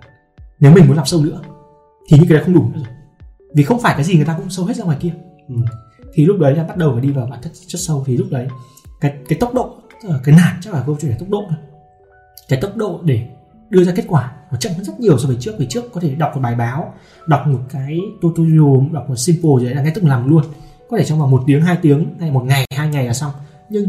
nếu 0.60 0.72
mình 0.72 0.88
muốn 0.88 0.98
làm 0.98 1.06
sâu 1.06 1.22
nữa 1.22 1.42
thì 2.08 2.18
những 2.18 2.28
cái 2.30 2.38
đấy 2.38 2.44
không 2.46 2.54
đủ 2.54 2.70
nữa 2.74 2.80
rồi. 2.84 2.94
Vì 3.54 3.64
không 3.64 3.82
phải 3.82 3.94
cái 3.94 4.04
gì 4.04 4.16
người 4.16 4.26
ta 4.26 4.36
cũng 4.38 4.50
sâu 4.50 4.66
hết 4.66 4.74
ra 4.74 4.84
ngoài 4.86 4.98
kia. 5.02 5.14
Ừ. 5.48 5.56
thì 6.14 6.26
lúc 6.26 6.40
đấy 6.40 6.56
là 6.56 6.64
bắt 6.64 6.78
đầu 6.78 6.92
phải 6.92 7.02
đi 7.02 7.12
vào 7.12 7.28
bản 7.28 7.40
chất 7.44 7.52
chất 7.68 7.80
sâu. 7.82 8.04
Thì 8.08 8.18
lúc 8.18 8.28
đấy 8.32 8.48
cái 9.02 9.18
cái 9.28 9.40
tốc 9.40 9.54
độ 9.54 9.76
là 10.04 10.20
cái 10.24 10.36
nản 10.36 10.56
chắc 10.62 10.74
là 10.74 10.84
câu 10.86 10.98
chuyện 11.02 11.12
về 11.12 11.18
tốc 11.20 11.30
độ 11.30 11.44
cái 12.50 12.62
tốc 12.62 12.76
độ 12.76 13.00
để 13.04 13.28
đưa 13.70 13.84
ra 13.84 13.94
kết 13.96 14.06
quả 14.08 14.32
nó 14.56 14.60
chậm 14.60 14.74
hơn 14.74 14.84
rất 14.84 15.00
nhiều 15.00 15.18
so 15.18 15.28
với 15.28 15.38
trước. 15.40 15.52
Vì 15.58 15.66
trước 15.70 15.84
có 15.94 16.02
thể 16.02 16.16
đọc 16.16 16.32
một 16.36 16.42
bài 16.42 16.56
báo 16.56 16.94
đọc 17.28 17.48
một 17.48 17.60
cái 17.70 18.00
tutorial 18.22 18.94
đọc 18.94 19.10
một 19.10 19.16
simple 19.16 19.52
gì 19.60 19.66
đấy 19.66 19.76
là 19.76 19.82
ngay 19.82 19.92
tức 19.96 20.04
làm 20.04 20.30
luôn. 20.30 20.44
Có 20.90 20.98
thể 20.98 21.06
trong 21.06 21.20
vòng 21.20 21.32
một 21.32 21.44
tiếng 21.48 21.62
hai 21.62 21.78
tiếng 21.82 22.16
hay 22.20 22.32
một 22.32 22.44
ngày 22.46 22.66
hai 22.76 22.90
ngày 22.90 23.08
là 23.08 23.14
xong. 23.14 23.32
Nhưng 23.70 23.88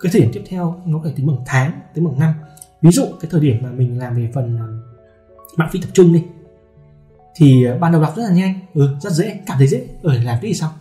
cái 0.00 0.12
thời 0.12 0.20
điểm 0.20 0.30
tiếp 0.32 0.42
theo 0.48 0.76
nó 0.86 1.00
phải 1.02 1.12
tính 1.16 1.26
bằng 1.26 1.36
tháng 1.46 1.80
tính 1.94 2.04
bằng 2.04 2.18
năm. 2.18 2.34
Ví 2.82 2.90
dụ 2.90 3.04
cái 3.20 3.30
thời 3.30 3.40
điểm 3.40 3.56
mà 3.62 3.70
mình 3.70 3.98
làm 3.98 4.16
về 4.16 4.30
phần 4.34 4.58
à, 4.58 4.66
mạng 5.56 5.68
phi 5.72 5.80
tập 5.80 5.88
trung 5.92 6.12
đi 6.12 6.22
thì 7.36 7.66
à, 7.66 7.78
ban 7.80 7.92
đầu 7.92 8.02
đọc 8.02 8.16
rất 8.16 8.22
là 8.22 8.34
nhanh. 8.34 8.54
Ừ, 8.74 8.88
rất 9.00 9.12
dễ 9.12 9.40
cảm 9.46 9.58
thấy 9.58 9.66
dễ. 9.66 9.86
Ở 10.02 10.12
ừ, 10.12 10.22
làm 10.22 10.38
cái 10.42 10.50
gì 10.50 10.54
xong. 10.54 10.72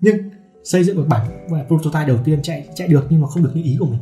Nhưng 0.00 0.16
xây 0.64 0.84
dựng 0.84 0.96
một 0.96 1.04
bản 1.08 1.46
và 1.50 1.64
prototype 1.68 2.06
đầu 2.06 2.18
tiên 2.24 2.42
chạy 2.42 2.68
chạy 2.74 2.88
được 2.88 3.06
nhưng 3.10 3.20
mà 3.20 3.28
không 3.28 3.42
được 3.42 3.50
như 3.54 3.62
ý 3.62 3.76
của 3.80 3.86
mình. 3.86 4.00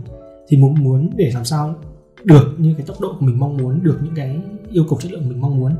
Thì 0.49 0.57
muốn 0.57 0.85
muốn 0.85 1.11
để 1.17 1.31
làm 1.35 1.45
sao 1.45 1.75
được 2.29 2.55
như 2.59 2.75
cái 2.79 2.87
tốc 2.87 3.01
độ 3.01 3.17
của 3.21 3.27
mình 3.27 3.39
mong 3.39 3.57
muốn 3.57 3.83
được 3.83 3.99
những 4.03 4.15
cái 4.15 4.41
yêu 4.71 4.85
cầu 4.89 4.99
chất 5.03 5.13
lượng 5.13 5.29
mình 5.29 5.41
mong 5.41 5.59
muốn 5.59 5.75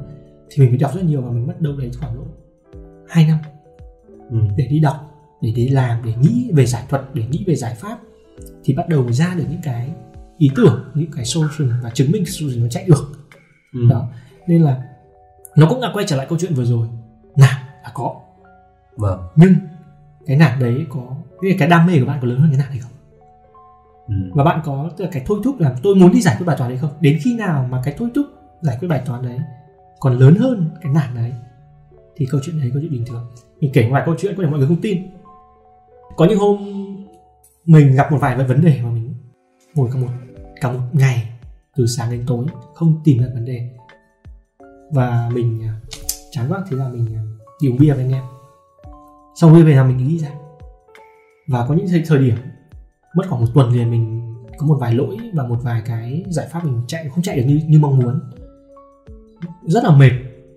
thì 0.51 0.63
mình 0.63 0.69
phải 0.71 0.79
đọc 0.79 0.95
rất 0.95 1.05
nhiều 1.05 1.21
và 1.23 1.31
mình 1.31 1.47
mất 1.47 1.61
đâu 1.61 1.77
đấy 1.77 1.91
khoảng 2.01 2.15
độ 2.17 2.23
2 3.09 3.27
năm 3.27 3.39
Ừ. 4.31 4.37
để 4.57 4.67
đi 4.71 4.79
đọc 4.81 4.97
để 5.41 5.53
đi 5.57 5.69
làm 5.69 6.03
để 6.05 6.15
nghĩ 6.21 6.51
về 6.55 6.67
giải 6.67 6.83
thuật 6.89 7.03
để 7.15 7.27
nghĩ 7.31 7.45
về 7.47 7.55
giải 7.57 7.75
pháp 7.75 7.99
thì 8.65 8.75
bắt 8.75 8.89
đầu 8.89 9.13
ra 9.13 9.35
được 9.37 9.45
những 9.51 9.61
cái 9.63 9.91
ý 10.39 10.51
tưởng 10.57 10.85
những 10.95 11.11
cái 11.17 11.25
solution 11.25 11.71
và 11.83 11.91
chứng 11.91 12.11
minh 12.13 12.25
solution 12.27 12.63
nó 12.63 12.69
chạy 12.69 12.85
được 12.85 13.13
Ừ. 13.73 13.81
đó 13.91 14.09
nên 14.47 14.63
là 14.63 14.83
nó 15.57 15.67
cũng 15.71 15.81
là 15.81 15.91
quay 15.95 16.07
trở 16.09 16.17
lại 16.17 16.27
câu 16.29 16.39
chuyện 16.39 16.55
vừa 16.55 16.65
rồi 16.65 16.89
nản 17.37 17.55
là 17.83 17.91
có 17.95 18.21
Vâng. 18.97 19.21
nhưng 19.37 19.55
cái 20.27 20.37
nản 20.37 20.61
đấy 20.61 20.87
có 20.89 21.01
cái 21.59 21.69
đam 21.69 21.87
mê 21.87 22.01
của 22.01 22.07
bạn 22.07 22.19
có 22.23 22.27
lớn 22.29 22.39
hơn 22.41 22.49
cái 22.51 22.59
nản 22.59 22.69
hay 22.71 22.79
không 22.79 22.93
Ừ. 24.09 24.15
và 24.35 24.45
bạn 24.45 24.61
có 24.65 24.91
cái 25.13 25.23
thôi 25.27 25.41
thúc 25.45 25.61
là 25.61 25.77
tôi 25.83 25.95
muốn 25.95 26.13
đi 26.13 26.21
giải 26.21 26.37
quyết 26.39 26.47
bài 26.47 26.57
toán 26.59 26.71
đấy 26.71 26.79
không? 26.79 26.91
Đến 27.01 27.19
khi 27.23 27.37
nào 27.37 27.67
mà 27.71 27.83
cái 27.85 27.95
thôi 27.99 28.09
thúc 28.15 28.27
giải 28.61 28.77
quyết 28.81 28.89
bài 28.89 29.03
toán 29.07 29.23
đấy 29.23 29.39
còn 30.01 30.19
lớn 30.19 30.35
hơn 30.35 30.71
cái 30.83 30.93
nản 30.93 31.15
đấy, 31.15 31.33
thì 32.17 32.27
câu 32.31 32.41
chuyện 32.45 32.61
đấy 32.61 32.71
câu 32.73 32.83
chuyện 32.83 32.93
bình 32.93 33.05
thường. 33.07 33.27
Mình 33.61 33.71
kể 33.75 33.83
một 33.83 33.89
vài 33.93 34.03
câu 34.07 34.15
chuyện 34.19 34.37
có 34.37 34.43
thể 34.43 34.49
mọi 34.49 34.59
người 34.59 34.69
không 34.69 34.81
tin. 34.83 35.03
Có 36.17 36.25
những 36.25 36.39
hôm 36.39 36.59
mình 37.67 37.97
gặp 37.97 38.13
một 38.13 38.19
vài 38.21 38.37
vấn 38.37 38.61
đề 38.61 38.81
mà 38.83 38.91
mình 38.91 39.15
ngồi 39.75 39.91
cả 39.93 39.99
một 39.99 40.09
cả 40.61 40.73
một 40.73 40.81
ngày 40.93 41.29
từ 41.77 41.87
sáng 41.87 42.11
đến 42.11 42.25
tối 42.27 42.47
không 42.75 43.01
tìm 43.05 43.19
được 43.19 43.31
vấn 43.35 43.45
đề. 43.45 43.71
Và 44.93 45.31
mình 45.35 45.63
à, 45.63 45.75
chán 46.31 46.47
quá, 46.49 46.65
thế 46.71 46.77
là 46.77 46.89
mình 46.89 47.07
à, 47.15 47.23
đi 47.63 47.69
uống 47.69 47.79
bia 47.79 47.93
với 47.93 48.05
anh 48.05 48.13
em. 48.13 48.25
Sau 49.35 49.51
bia 49.51 49.63
về 49.63 49.75
là 49.75 49.85
mình 49.85 49.97
nghĩ 49.97 50.19
ra. 50.19 50.31
Và 51.47 51.67
có 51.67 51.75
những 51.75 51.87
thời 52.07 52.19
điểm 52.19 52.37
mất 53.19 53.25
khoảng 53.29 53.41
một 53.41 53.51
tuần 53.55 53.73
liền 53.73 53.91
mình 53.91 54.35
có 54.59 54.67
một 54.67 54.79
vài 54.81 54.95
lỗi 54.95 55.17
và 55.35 55.47
một 55.47 55.59
vài 55.63 55.83
cái 55.87 56.25
giải 56.29 56.47
pháp 56.53 56.65
mình 56.65 56.83
chạy 56.87 57.09
không 57.09 57.23
chạy 57.23 57.37
được 57.37 57.45
như 57.47 57.61
như 57.69 57.79
mong 57.79 57.99
muốn. 57.99 58.21
Rất 59.67 59.85
là 59.85 59.97
mệt 59.97 60.11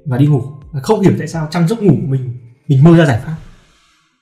và 0.05 0.17
đi 0.17 0.27
ngủ. 0.27 0.41
Và 0.71 0.79
không 0.79 1.01
hiểu 1.01 1.13
tại 1.17 1.27
sao 1.27 1.47
trong 1.51 1.67
giấc 1.67 1.83
ngủ 1.83 1.93
mình 2.07 2.37
mình 2.67 2.83
mơ 2.83 2.97
ra 2.97 3.05
giải 3.05 3.21
pháp. 3.25 3.35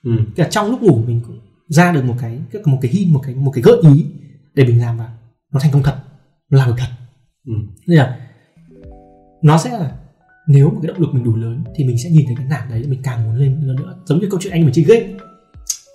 Ừ. 0.04 0.12
Tức 0.36 0.42
là 0.42 0.48
trong 0.48 0.70
lúc 0.70 0.82
ngủ 0.82 1.02
mình 1.06 1.20
cũng 1.26 1.40
ra 1.68 1.92
được 1.92 2.04
một 2.04 2.14
cái 2.20 2.40
một 2.64 2.78
cái 2.82 2.90
hint 2.90 3.14
một 3.14 3.20
cái 3.24 3.34
một 3.34 3.50
cái 3.54 3.62
gợi 3.62 3.76
ý 3.94 4.06
để 4.54 4.64
mình 4.64 4.80
làm 4.80 4.98
và 4.98 5.12
nó 5.52 5.60
thành 5.60 5.72
công 5.72 5.82
thật 5.82 5.96
nó 6.50 6.58
làm 6.58 6.68
được 6.68 6.74
thật. 6.78 6.88
Ừ. 7.46 7.52
nên 7.86 7.98
là 7.98 8.28
nó 9.42 9.58
sẽ 9.58 9.70
là 9.70 9.92
nếu 10.46 10.70
một 10.70 10.78
cái 10.82 10.88
động 10.88 11.00
lực 11.00 11.14
mình 11.14 11.24
đủ 11.24 11.36
lớn 11.36 11.64
thì 11.76 11.84
mình 11.84 11.98
sẽ 11.98 12.10
nhìn 12.10 12.26
thấy 12.26 12.36
cái 12.36 12.46
nản 12.46 12.70
đấy 12.70 12.84
mình 12.88 13.00
càng 13.02 13.24
muốn 13.24 13.36
lên 13.36 13.60
lên 13.62 13.76
nữa. 13.76 13.94
Giống 14.04 14.20
như 14.20 14.26
câu 14.30 14.40
chuyện 14.42 14.52
anh 14.52 14.64
mình 14.64 14.72
chơi 14.74 14.84
game 14.84 15.06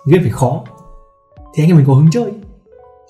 game 0.06 0.22
phải 0.22 0.30
khó 0.30 0.64
thì 1.56 1.62
anh 1.62 1.70
em 1.70 1.76
mình 1.76 1.86
có 1.86 1.94
hứng 1.94 2.10
chơi. 2.10 2.32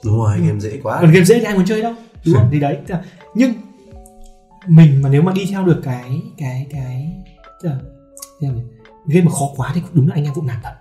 Đúng 0.05 0.17
rồi, 0.17 0.41
game 0.41 0.61
dễ 0.61 0.81
quá. 0.83 0.99
còn 1.01 1.11
game 1.11 1.25
dễ 1.25 1.39
thì 1.39 1.45
ai 1.45 1.55
muốn 1.55 1.67
chơi 1.67 1.83
đâu. 1.83 1.93
Đúng 2.25 2.35
không? 2.35 2.49
Thì 2.51 2.61
đấy 2.61 2.79
nhưng 3.35 3.53
mình 4.67 5.03
mà 5.03 5.09
nếu 5.09 5.23
mà 5.23 5.33
đi 5.33 5.47
theo 5.51 5.65
được 5.65 5.81
cái 5.85 6.23
cái 6.39 6.67
cái 6.71 7.13
tức 7.63 7.69
là, 7.69 7.79
game 9.07 9.25
mà 9.25 9.31
khó 9.31 9.49
quá 9.57 9.71
thì 9.75 9.83
đúng 9.93 10.09
là 10.09 10.15
anh 10.15 10.25
em 10.25 10.35
cũng 10.35 10.47
nản 10.47 10.57
thật. 10.63 10.75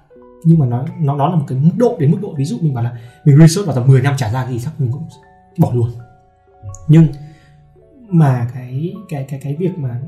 Nhưng 0.44 0.60
mà 0.60 0.66
nó 0.66 0.86
nó 1.00 1.16
nó 1.16 1.30
là 1.30 1.36
một 1.36 1.46
cái 1.48 1.58
mức 1.58 1.72
độ 1.78 1.98
đến 2.00 2.12
mức 2.12 2.18
độ 2.22 2.34
ví 2.38 2.46
dụ 2.46 2.58
mình 2.62 2.74
bảo 2.74 2.84
là 2.84 2.98
mình 3.26 3.38
research 3.38 3.68
vào 3.68 3.76
tầm 3.76 3.88
10 3.88 4.02
năm 4.02 4.14
trả 4.18 4.32
ra 4.32 4.48
gì 4.50 4.60
chắc 4.64 4.82
mình 4.82 4.92
cũng 4.92 5.08
bỏ 5.58 5.72
luôn. 5.74 5.92
Nhưng 6.88 7.08
mà 8.10 8.50
cái 8.54 8.94
cái 9.10 9.26
cái 9.30 9.40
cái 9.44 9.56
việc 9.60 9.78
mà 9.78 10.02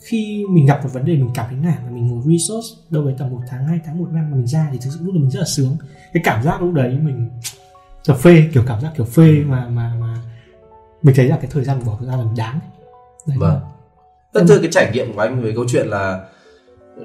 khi 0.00 0.46
mình 0.50 0.66
gặp 0.66 0.80
một 0.82 0.90
vấn 0.92 1.04
đề 1.04 1.12
mình 1.12 1.30
cảm 1.34 1.46
thấy 1.48 1.58
nản 1.58 1.84
và 1.84 1.90
mình 1.90 2.06
ngồi 2.06 2.22
research 2.26 2.90
đâu 2.90 3.04
đấy 3.04 3.14
tầm 3.18 3.30
một 3.30 3.40
tháng 3.48 3.64
hai 3.64 3.80
tháng 3.84 3.98
một 3.98 4.08
năm 4.12 4.30
mà 4.30 4.36
mình 4.36 4.46
ra 4.46 4.68
thì 4.72 4.78
thực 4.78 4.90
sự 4.90 4.98
lúc 5.02 5.14
đó 5.14 5.20
mình 5.20 5.30
rất 5.30 5.40
là 5.40 5.46
sướng. 5.46 5.76
Cái 6.12 6.22
cảm 6.24 6.42
giác 6.42 6.62
lúc 6.62 6.72
đấy 6.74 6.98
mình 7.02 7.30
kiểu 8.04 8.16
phê 8.16 8.48
kiểu 8.54 8.62
cảm 8.66 8.80
giác 8.80 8.92
kiểu 8.96 9.06
phê 9.06 9.42
mà 9.46 9.68
mà 9.68 9.94
mà 10.00 10.16
mình 11.02 11.14
thấy 11.14 11.28
là 11.28 11.36
cái 11.36 11.50
thời 11.50 11.64
gian 11.64 11.78
mình 11.78 11.86
bỏ 11.86 11.98
ra 12.00 12.16
là 12.16 12.24
mình 12.24 12.34
đáng. 12.36 12.60
Đấy. 13.26 13.36
Vâng. 13.40 13.60
Tất 14.32 14.42
nhiên 14.46 14.58
cái 14.62 14.70
trải 14.72 14.90
nghiệm 14.92 15.14
của 15.14 15.20
anh 15.20 15.42
về 15.42 15.52
câu 15.54 15.64
chuyện 15.68 15.86
là 15.86 16.26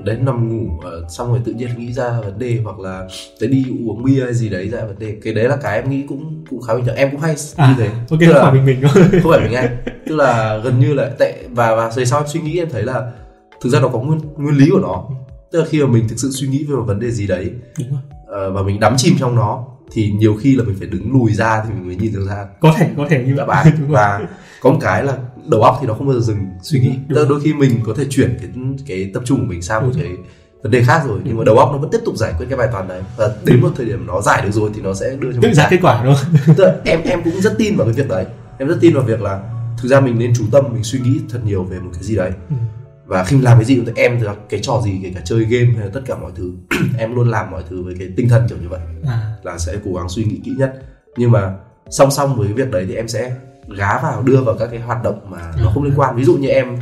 đến 0.04 0.26
nằm 0.26 0.50
ngủ 0.50 0.80
ờ, 0.84 1.04
xong 1.10 1.30
rồi 1.30 1.40
tự 1.46 1.52
nhiên 1.54 1.70
nghĩ 1.78 1.94
ra 1.94 2.20
vấn 2.26 2.40
đề 2.40 2.60
hoặc 2.64 2.80
là 2.80 3.08
tới 3.40 3.50
đi 3.50 3.66
uống 3.88 4.04
bia 4.04 4.24
hay 4.24 4.34
gì 4.34 4.50
đấy 4.50 4.70
ra 4.70 4.86
vấn 4.86 5.00
đề. 5.00 5.18
Cái 5.24 5.34
đấy 5.34 5.48
là 5.50 5.56
cái 5.56 5.82
em 5.82 5.90
nghĩ 5.90 6.04
cũng 6.10 6.46
cũng 6.50 6.62
khá 6.62 6.76
bình 6.76 6.86
thường. 6.86 6.96
Em 6.96 7.12
cũng 7.12 7.20
hay 7.20 7.36
à, 7.56 7.68
như 7.68 7.84
thế. 7.84 7.90
ok 8.10 8.20
Tức 8.20 8.26
không 8.28 8.36
là- 8.36 8.42
phải 8.44 8.54
mình 8.54 8.66
mình 8.66 8.78
thôi. 8.82 9.04
không 9.24 9.32
phải 9.32 9.40
mình 9.42 9.54
anh 9.54 9.78
tức 10.08 10.16
là 10.16 10.58
gần 10.64 10.80
như 10.80 10.94
là 10.94 11.10
tệ. 11.20 11.44
Và 11.52 11.76
và 11.76 11.92
về 11.96 12.06
sau 12.06 12.20
em 12.20 12.28
suy 12.28 12.40
nghĩ 12.42 12.58
em 12.60 12.70
thấy 12.72 12.84
là 12.84 13.12
thực 13.62 13.70
ra 13.70 13.80
nó 13.80 13.88
có 13.88 14.00
nguyên 14.00 14.20
nguyên 14.38 14.58
lý 14.58 14.70
của 14.72 14.80
nó. 14.80 15.04
Tức 15.52 15.60
là 15.60 15.66
khi 15.70 15.82
mà 15.84 15.88
mình 15.88 16.08
thực 16.08 16.20
sự 16.20 16.30
suy 16.32 16.48
nghĩ 16.48 16.64
về 16.70 16.76
một 16.76 16.84
vấn 16.88 17.00
đề 17.00 17.12
gì 17.12 17.28
đấy 17.28 17.52
đúng 17.80 17.90
rồi. 17.92 18.00
ờ, 18.28 18.52
và 18.52 18.62
mình 18.62 18.80
đắm 18.80 18.94
chìm 18.98 19.16
trong 19.20 19.36
nó 19.36 19.66
thì 19.92 20.12
nhiều 20.12 20.36
khi 20.36 20.56
là 20.56 20.64
mình 20.64 20.76
phải 20.80 20.88
đứng 20.88 21.12
lùi 21.14 21.34
ra 21.34 21.64
thì 21.66 21.74
mình 21.74 21.88
mới 21.88 21.96
nhìn 21.96 22.14
được 22.14 22.26
ra. 22.30 22.46
Có 22.60 22.74
thể 22.78 22.90
có 22.98 23.06
thể 23.10 23.24
như 23.28 23.36
vậy. 23.36 23.48
Rồi. 23.66 23.88
Và 23.90 24.28
có 24.62 24.70
một 24.70 24.78
cái 24.82 25.04
là 25.04 25.18
đầu 25.48 25.62
óc 25.62 25.78
thì 25.82 25.88
nó 25.88 25.94
không 25.94 26.08
bao 26.08 26.20
giờ 26.20 26.22
dừng 26.22 26.38
suy 26.62 26.80
nghĩ. 26.80 26.90
Đúng. 27.08 27.16
Tức 27.16 27.26
đôi 27.30 27.42
khi 27.42 27.54
mình 27.54 27.80
có 27.86 27.94
thể 27.98 28.06
chuyển 28.10 28.38
cái 28.40 28.50
cái 28.88 29.12
tập 29.14 29.24
trung 29.26 29.40
của 29.40 29.46
mình 29.46 29.62
sang 29.62 29.82
một 29.84 29.92
Đúng. 29.94 30.02
cái 30.04 30.12
vấn 30.64 30.72
đề 30.72 30.84
khác 30.84 31.02
rồi 31.08 31.20
nhưng 31.24 31.38
mà 31.38 31.44
đầu 31.44 31.58
óc 31.58 31.70
nó 31.72 31.78
vẫn 31.78 31.90
tiếp 31.92 32.00
tục 32.06 32.16
giải 32.18 32.34
quyết 32.38 32.46
cái 32.50 32.58
bài 32.58 32.68
toán 32.72 32.88
đấy. 32.88 33.02
Và 33.18 33.30
đến 33.46 33.62
một 33.62 33.70
thời 33.76 33.86
điểm 33.86 34.06
nó 34.08 34.22
giải 34.22 34.42
được 34.46 34.52
rồi 34.52 34.70
thì 34.76 34.82
nó 34.82 34.94
sẽ 34.94 35.16
đưa 35.20 35.34
cho 35.34 35.42
mình 35.42 35.54
ra. 35.54 35.68
kết 35.70 35.78
quả 35.82 36.04
đúng 36.06 36.16
không? 36.16 36.56
Tức 36.58 36.66
em 36.86 37.02
em 37.04 37.24
cũng 37.24 37.42
rất 37.42 37.54
tin 37.58 37.76
vào 37.76 37.88
cái 37.88 37.94
việc 37.94 38.10
đấy. 38.10 38.26
Em 38.58 38.68
rất 38.68 38.78
tin 38.82 38.94
vào 38.94 39.04
việc 39.04 39.22
là 39.22 39.44
thực 39.82 39.90
ra 39.90 40.00
mình 40.00 40.20
nên 40.20 40.34
chú 40.38 40.44
tâm 40.52 40.66
mình 40.74 40.84
suy 40.84 41.00
nghĩ 41.00 41.20
thật 41.30 41.40
nhiều 41.46 41.64
về 41.64 41.80
một 41.80 41.90
cái 41.94 42.04
gì 42.04 42.16
đấy. 42.16 42.32
Ừ. 42.50 42.56
và 43.06 43.24
khi 43.24 43.42
làm 43.42 43.58
cái 43.58 43.66
gì 43.66 43.76
cũng 43.76 43.86
thế, 43.86 43.92
em 43.96 44.18
thì 44.20 44.26
cái 44.50 44.60
trò 44.64 44.82
gì 44.86 45.00
kể 45.04 45.12
cả 45.16 45.22
chơi 45.26 45.40
game 45.46 45.66
hay 45.66 45.86
là 45.86 45.90
tất 45.94 46.02
cả 46.06 46.16
mọi 46.22 46.32
thứ 46.36 46.52
em 46.98 47.16
luôn 47.16 47.30
làm 47.30 47.52
mọi 47.52 47.64
thứ 47.70 47.84
với 47.84 47.96
cái 48.00 48.08
tinh 48.18 48.30
thần 48.30 48.48
kiểu 48.50 48.58
như 48.62 48.70
vậy. 48.70 48.80
À. 49.08 49.32
Là 49.44 49.58
sẽ 49.58 49.74
cố 49.86 49.94
gắng 49.94 50.10
suy 50.10 50.24
nghĩ 50.24 50.40
kỹ 50.46 50.52
nhất. 50.58 50.74
Nhưng 51.18 51.32
mà 51.32 51.54
song 51.90 52.12
song 52.12 52.36
với 52.38 52.48
cái 52.48 52.54
việc 52.54 52.72
đấy 52.72 52.86
thì 52.88 52.96
em 52.96 53.08
sẽ 53.08 53.36
gá 53.78 54.00
vào 54.00 54.22
đưa 54.22 54.42
vào 54.42 54.56
các 54.60 54.68
cái 54.72 54.80
hoạt 54.80 55.04
động 55.04 55.20
mà 55.30 55.52
nó 55.64 55.72
không 55.74 55.84
liên 55.84 55.94
quan. 55.96 56.16
Ví 56.16 56.24
dụ 56.24 56.38
như 56.38 56.48
em 56.48 56.78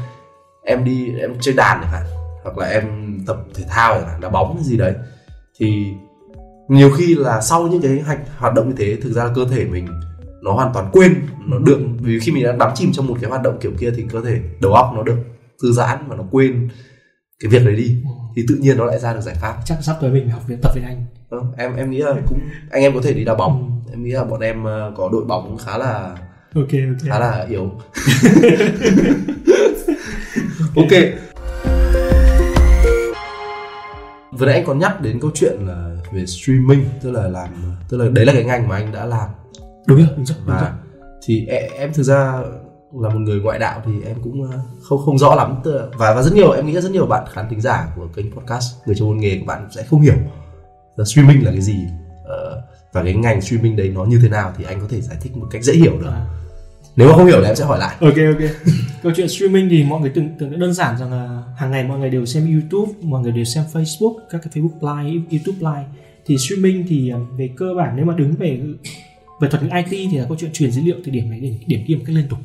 em 0.63 0.83
đi 0.83 1.13
em 1.19 1.33
chơi 1.41 1.55
đàn 1.55 1.79
chẳng 1.81 1.91
hạn 1.91 2.03
hoặc 2.43 2.57
là 2.57 2.67
em 2.67 3.17
tập 3.27 3.37
thể 3.53 3.63
thao 3.69 3.95
chẳng 3.95 4.07
hạn 4.07 4.21
đá 4.21 4.29
bóng 4.29 4.63
gì 4.63 4.77
đấy. 4.77 4.93
Thì 5.59 5.85
nhiều 6.67 6.91
khi 6.97 7.15
là 7.15 7.41
sau 7.41 7.67
những 7.67 7.81
cái 7.81 7.99
hành 8.05 8.25
hoạt 8.37 8.53
động 8.53 8.69
như 8.69 8.75
thế 8.77 8.97
thực 9.01 9.11
ra 9.13 9.23
là 9.23 9.31
cơ 9.35 9.45
thể 9.51 9.65
mình 9.65 9.87
nó 10.41 10.51
hoàn 10.51 10.73
toàn 10.73 10.89
quên 10.91 11.27
nó 11.45 11.57
được. 11.57 11.79
Vì 11.99 12.19
khi 12.19 12.31
mình 12.31 12.43
đã 12.43 12.51
đắm 12.51 12.71
chìm 12.75 12.91
trong 12.93 13.07
một 13.07 13.17
cái 13.21 13.29
hoạt 13.29 13.43
động 13.43 13.57
kiểu 13.61 13.71
kia 13.79 13.91
thì 13.95 14.05
cơ 14.11 14.21
thể 14.21 14.39
đầu 14.61 14.73
óc 14.73 14.91
nó 14.95 15.03
được 15.03 15.17
thư 15.61 15.71
giãn 15.71 15.97
và 16.07 16.15
nó 16.15 16.23
quên 16.31 16.69
cái 17.39 17.51
việc 17.51 17.65
đấy 17.65 17.75
đi. 17.75 17.97
Ừ. 18.03 18.09
thì 18.35 18.45
tự 18.47 18.55
nhiên 18.55 18.77
nó 18.77 18.85
lại 18.85 18.99
ra 18.99 19.13
được 19.13 19.21
giải 19.21 19.35
pháp. 19.41 19.57
Chắc 19.65 19.77
sắp 19.81 19.97
tới 20.01 20.11
mình 20.11 20.29
học 20.29 20.41
việc 20.47 20.55
tập 20.61 20.71
với 20.75 20.83
anh. 20.83 21.05
Ờ, 21.29 21.39
em 21.57 21.75
em 21.75 21.91
nghĩ 21.91 21.97
là 21.97 22.13
cũng 22.27 22.39
anh 22.71 22.81
em 22.81 22.93
có 22.93 23.01
thể 23.03 23.13
đi 23.13 23.23
đá 23.23 23.35
bóng. 23.35 23.81
Em 23.91 24.03
nghĩ 24.03 24.11
là 24.11 24.23
bọn 24.23 24.39
em 24.39 24.63
ờ, 24.63 24.93
có 24.97 25.09
đội 25.11 25.25
bóng 25.25 25.57
khá 25.57 25.77
là 25.77 26.15
ok 26.55 26.63
ok. 26.65 27.07
Khá 27.09 27.19
là 27.19 27.45
yếu. 27.49 27.71
Ok. 30.75 30.91
Vừa 34.31 34.45
nãy 34.45 34.55
anh 34.55 34.65
còn 34.65 34.79
nhắc 34.79 35.01
đến 35.01 35.19
câu 35.19 35.31
chuyện 35.33 35.53
là 35.67 35.95
về 36.13 36.25
streaming 36.25 36.85
tức 37.01 37.11
là 37.11 37.27
làm 37.27 37.49
tức 37.89 37.97
là 37.97 38.09
đấy 38.09 38.25
là 38.25 38.33
cái 38.33 38.43
ngành 38.43 38.67
mà 38.67 38.75
anh 38.75 38.91
đã 38.91 39.05
làm. 39.05 39.29
Đúng 39.87 39.97
rồi 39.97 40.07
đúng 40.15 40.25
rồi 40.25 40.37
đúng 40.45 40.55
rồi. 40.55 40.57
và 40.61 40.73
thì 41.25 41.45
em, 41.45 41.63
em 41.77 41.93
thực 41.93 42.03
ra 42.03 42.41
là 43.01 43.09
một 43.09 43.19
người 43.19 43.39
ngoại 43.39 43.59
đạo 43.59 43.81
thì 43.85 43.91
em 44.05 44.17
cũng 44.23 44.51
ờ, 44.51 44.59
không 44.81 45.01
không 45.05 45.17
rõ 45.17 45.35
lắm. 45.35 45.61
Và 45.97 46.13
và 46.13 46.21
rất 46.21 46.33
nhiều 46.33 46.51
em 46.51 46.65
nghĩ 46.65 46.81
rất 46.81 46.91
nhiều 46.91 47.05
bạn 47.05 47.25
khán 47.33 47.49
thính 47.49 47.61
giả 47.61 47.87
của 47.95 48.07
kênh 48.15 48.31
podcast 48.31 48.65
người 48.85 48.95
trong 48.95 49.07
môn 49.07 49.17
nghề 49.17 49.39
của 49.39 49.45
bạn 49.45 49.67
sẽ 49.71 49.83
không 49.83 50.01
hiểu 50.01 50.15
là 50.95 51.05
streaming 51.05 51.45
là 51.45 51.51
cái 51.51 51.61
gì 51.61 51.77
ờ, 52.25 52.61
và 52.93 53.03
cái 53.03 53.13
ngành 53.13 53.41
streaming 53.41 53.75
đấy 53.75 53.91
nó 53.95 54.05
như 54.05 54.19
thế 54.21 54.29
nào 54.29 54.53
thì 54.57 54.63
anh 54.63 54.79
có 54.81 54.87
thể 54.89 55.01
giải 55.01 55.17
thích 55.21 55.37
một 55.37 55.47
cách 55.51 55.63
dễ 55.63 55.73
hiểu 55.73 55.93
được. 55.99 56.09
À. 56.09 56.25
nếu 56.95 57.07
mà 57.09 57.15
không 57.15 57.25
hiểu 57.25 57.37
thì 57.41 57.47
em 57.47 57.55
sẽ 57.55 57.65
hỏi 57.65 57.79
lại. 57.79 57.95
Ok 57.99 58.13
ok. 58.15 58.49
Câu 59.03 59.11
chuyện 59.15 59.29
streaming 59.29 59.69
thì 59.69 59.83
mọi 59.83 60.01
người 60.01 60.09
tưởng 60.09 60.29
tưởng 60.39 60.59
đơn 60.59 60.73
giản 60.73 60.97
rằng 60.97 61.11
là 61.11 61.43
hàng 61.57 61.71
ngày 61.71 61.83
mọi 61.83 61.99
người 61.99 62.09
đều 62.09 62.25
xem 62.25 62.61
youtube 62.61 62.91
mọi 63.01 63.21
người 63.23 63.31
đều 63.31 63.43
xem 63.45 63.63
facebook 63.73 64.15
các 64.29 64.41
cái 64.43 64.63
facebook 64.63 65.03
live 65.03 65.25
youtube 65.31 65.57
live. 65.59 65.85
Thì 66.25 66.37
streaming 66.37 66.85
thì 66.87 67.09
ờ, 67.09 67.19
về 67.37 67.49
cơ 67.57 67.65
bản 67.77 67.93
nếu 67.95 68.05
mà 68.05 68.13
đứng 68.15 68.33
về 68.35 68.59
về 69.41 69.49
thuật 69.49 69.63
ngữ 69.63 69.69
IT 69.75 70.07
thì 70.11 70.17
là 70.17 70.25
câu 70.27 70.37
chuyện 70.39 70.51
truyền 70.53 70.71
dữ 70.71 70.81
liệu 70.81 70.95
từ 71.05 71.11
điểm 71.11 71.29
này 71.29 71.39
đến 71.39 71.57
điểm 71.67 71.79
kia 71.87 71.95
một 71.95 72.03
cách 72.07 72.15
liên 72.15 72.27
tục. 72.29 72.39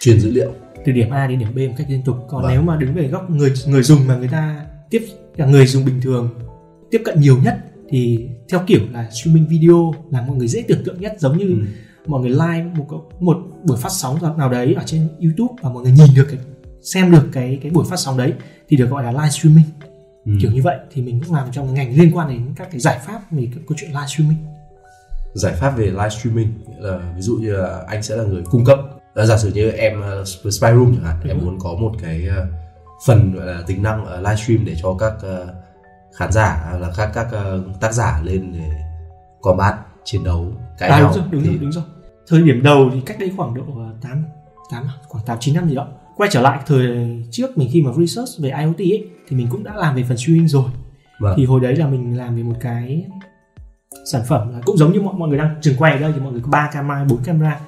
Truyền 0.00 0.20
dữ 0.20 0.30
liệu. 0.30 0.52
Từ 0.84 0.92
điểm 0.92 1.10
A 1.10 1.26
đến 1.26 1.38
điểm 1.38 1.48
B 1.54 1.58
một 1.58 1.74
cách 1.78 1.86
liên 1.90 2.02
tục. 2.04 2.16
Còn 2.28 2.42
Vâng. 2.42 2.52
nếu 2.52 2.62
mà 2.62 2.76
đứng 2.76 2.94
về 2.94 3.08
góc 3.08 3.30
người 3.30 3.52
người 3.66 3.82
dùng 3.82 4.06
mà 4.06 4.16
người 4.16 4.28
ta 4.28 4.64
tiếp 4.90 5.02
là 5.36 5.46
người 5.46 5.66
dùng 5.66 5.84
bình 5.84 6.00
thường 6.02 6.28
tiếp 6.90 7.02
cận 7.04 7.20
nhiều 7.20 7.38
nhất 7.44 7.58
thì 7.88 8.26
theo 8.48 8.60
kiểu 8.66 8.80
là 8.92 9.10
streaming 9.10 9.46
video 9.46 9.94
là 10.10 10.22
mọi 10.22 10.36
người 10.36 10.48
dễ 10.48 10.62
tưởng 10.68 10.84
tượng 10.84 11.00
nhất 11.00 11.12
giống 11.18 11.38
như 11.38 11.44
Ừ. 11.44 11.66
mọi 12.06 12.20
người 12.20 12.30
live 12.30 12.64
một 12.76 12.86
một 13.20 13.36
buổi 13.64 13.76
phát 13.76 13.92
sóng 13.92 14.38
nào 14.38 14.48
đấy 14.48 14.74
ở 14.74 14.82
trên 14.86 15.08
YouTube 15.22 15.54
và 15.62 15.70
mọi 15.70 15.82
người 15.82 15.92
nhìn 15.92 16.14
được 16.16 16.26
cái 16.30 16.38
xem 16.82 17.10
được 17.10 17.28
cái 17.32 17.58
cái 17.62 17.70
buổi 17.70 17.84
phát 17.90 17.96
sóng 17.98 18.18
đấy 18.18 18.34
thì 18.68 18.76
được 18.76 18.90
gọi 18.90 19.04
là 19.04 19.12
live 19.12 19.30
streaming 19.30 19.64
Ừ. 20.24 20.32
kiểu 20.40 20.50
như 20.50 20.62
vậy 20.62 20.78
thì 20.90 21.02
mình 21.02 21.20
cũng 21.24 21.34
làm 21.34 21.48
trong 21.52 21.74
ngành 21.74 21.94
liên 21.94 22.16
quan 22.16 22.28
đến 22.28 22.54
các 22.56 22.68
cái 22.70 22.80
giải 22.80 22.98
pháp 23.06 23.20
về 23.30 23.48
cái 23.54 23.64
câu 23.68 23.78
chuyện 23.80 23.90
live 23.90 24.06
streaming 24.06 24.38
giải 25.34 25.52
pháp 25.52 25.70
về 25.70 25.86
live 25.86 26.08
streaming 26.08 26.52
là 26.78 27.12
ví 27.16 27.22
dụ 27.22 27.36
như 27.36 27.52
là 27.52 27.84
anh 27.88 28.02
sẽ 28.02 28.16
là 28.16 28.24
người 28.24 28.42
cung 28.50 28.64
cấp 28.64 28.78
Là 29.14 29.26
giả 29.26 29.38
sử 29.38 29.52
như 29.54 29.70
em 29.70 30.02
uh, 30.22 30.28
spy 30.28 30.68
room 30.72 30.94
chẳng 30.94 31.04
hạn 31.04 31.16
em 31.28 31.38
Đúng. 31.38 31.46
muốn 31.46 31.58
có 31.60 31.74
một 31.80 31.92
cái 32.02 32.28
uh, 32.28 32.48
phần 33.06 33.32
gọi 33.32 33.46
là 33.46 33.62
tính 33.66 33.82
năng 33.82 34.02
uh, 34.02 34.08
live 34.10 34.36
stream 34.36 34.64
để 34.64 34.76
cho 34.82 34.94
các 34.94 35.12
uh, 35.14 35.48
khán 36.14 36.32
giả 36.32 36.76
là 36.80 36.92
các 36.96 37.10
các 37.14 37.26
uh, 37.26 37.80
tác 37.80 37.92
giả 37.92 38.20
lên 38.24 38.52
để 38.52 38.70
combat 39.40 39.74
chiến 40.04 40.24
đấu 40.24 40.52
cãi 40.80 40.90
à, 40.90 41.00
đúng 41.00 41.12
rồi 41.12 41.24
đúng 41.30 41.42
thì 41.42 41.48
rồi 41.48 41.58
đúng 41.60 41.72
rồi. 41.72 41.84
Thời 42.28 42.42
điểm 42.42 42.62
đầu 42.62 42.90
thì 42.94 43.00
cách 43.06 43.16
đây 43.20 43.32
khoảng 43.36 43.54
độ 43.54 43.62
ờ, 43.76 43.94
8 44.02 44.24
8 44.70 44.84
khoảng 45.08 45.24
8 45.24 45.38
9 45.40 45.54
năm 45.54 45.68
gì 45.68 45.74
đó. 45.74 45.88
Quay 46.16 46.30
trở 46.32 46.40
lại 46.40 46.58
thời 46.66 46.86
trước 47.30 47.58
mình 47.58 47.68
khi 47.72 47.82
mà 47.82 47.92
research 47.92 48.30
về 48.38 48.50
IoT 48.50 48.78
ấy 48.78 49.08
thì 49.28 49.36
mình 49.36 49.46
cũng 49.50 49.64
đã 49.64 49.74
làm 49.74 49.96
về 49.96 50.04
phần 50.08 50.16
streaming 50.16 50.48
rồi. 50.48 50.70
Vâng. 51.20 51.34
thì 51.36 51.44
hồi 51.44 51.60
đấy 51.60 51.76
là 51.76 51.86
mình 51.86 52.16
làm 52.16 52.36
về 52.36 52.42
một 52.42 52.54
cái 52.60 53.06
sản 54.12 54.22
phẩm 54.28 54.52
là 54.52 54.60
cũng 54.64 54.76
giống 54.76 54.92
như 54.92 55.00
mọi 55.00 55.14
mọi 55.14 55.28
người 55.28 55.38
đang 55.38 55.54
trường 55.60 55.76
quay 55.78 55.92
ở 55.92 55.98
đây 55.98 56.12
thì 56.14 56.20
mọi 56.20 56.32
người 56.32 56.42
có 56.44 56.48
ba 56.50 56.70
camera 56.72 57.04
bốn 57.04 57.22
camera. 57.22 57.60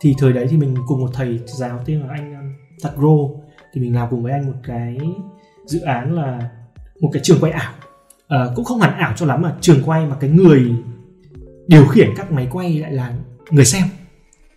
Thì 0.00 0.14
thời 0.18 0.32
đấy 0.32 0.46
thì 0.50 0.56
mình 0.56 0.74
cùng 0.86 1.00
một 1.00 1.10
thầy 1.14 1.40
giáo 1.46 1.80
tên 1.86 2.00
là 2.00 2.06
anh 2.10 2.34
um, 2.34 2.52
Tagro 2.82 3.40
thì 3.72 3.80
mình 3.80 3.94
làm 3.94 4.08
cùng 4.10 4.22
với 4.22 4.32
anh 4.32 4.46
một 4.46 4.58
cái 4.62 4.98
dự 5.66 5.80
án 5.80 6.14
là 6.14 6.50
một 7.00 7.10
cái 7.12 7.22
trường 7.24 7.40
quay 7.40 7.52
ảo. 7.52 7.72
Ờ, 8.28 8.52
cũng 8.56 8.64
không 8.64 8.80
hẳn 8.80 8.98
ảo 8.98 9.12
cho 9.16 9.26
lắm 9.26 9.42
mà 9.42 9.54
trường 9.60 9.82
quay 9.84 10.06
mà 10.06 10.16
cái 10.20 10.30
người 10.30 10.72
điều 11.70 11.86
khiển 11.86 12.14
các 12.16 12.32
máy 12.32 12.48
quay 12.50 12.78
lại 12.78 12.92
là 12.92 13.12
người 13.50 13.64
xem 13.64 13.86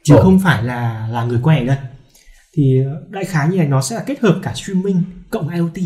chứ 0.04 0.16
Ồ. 0.16 0.22
không 0.24 0.40
phải 0.40 0.64
là 0.64 1.08
là 1.12 1.24
người 1.24 1.40
quay 1.44 1.60
ở 1.60 1.66
đây. 1.66 1.78
Thì 2.54 2.84
ờ, 2.86 3.04
đại 3.10 3.26
khái 3.26 3.50
như 3.50 3.58
này 3.58 3.68
nó 3.68 3.82
sẽ 3.82 3.96
là 3.96 4.04
kết 4.06 4.20
hợp 4.20 4.40
cả 4.44 4.54
streaming 4.54 5.04
cộng 5.30 5.50
IoT. 5.50 5.78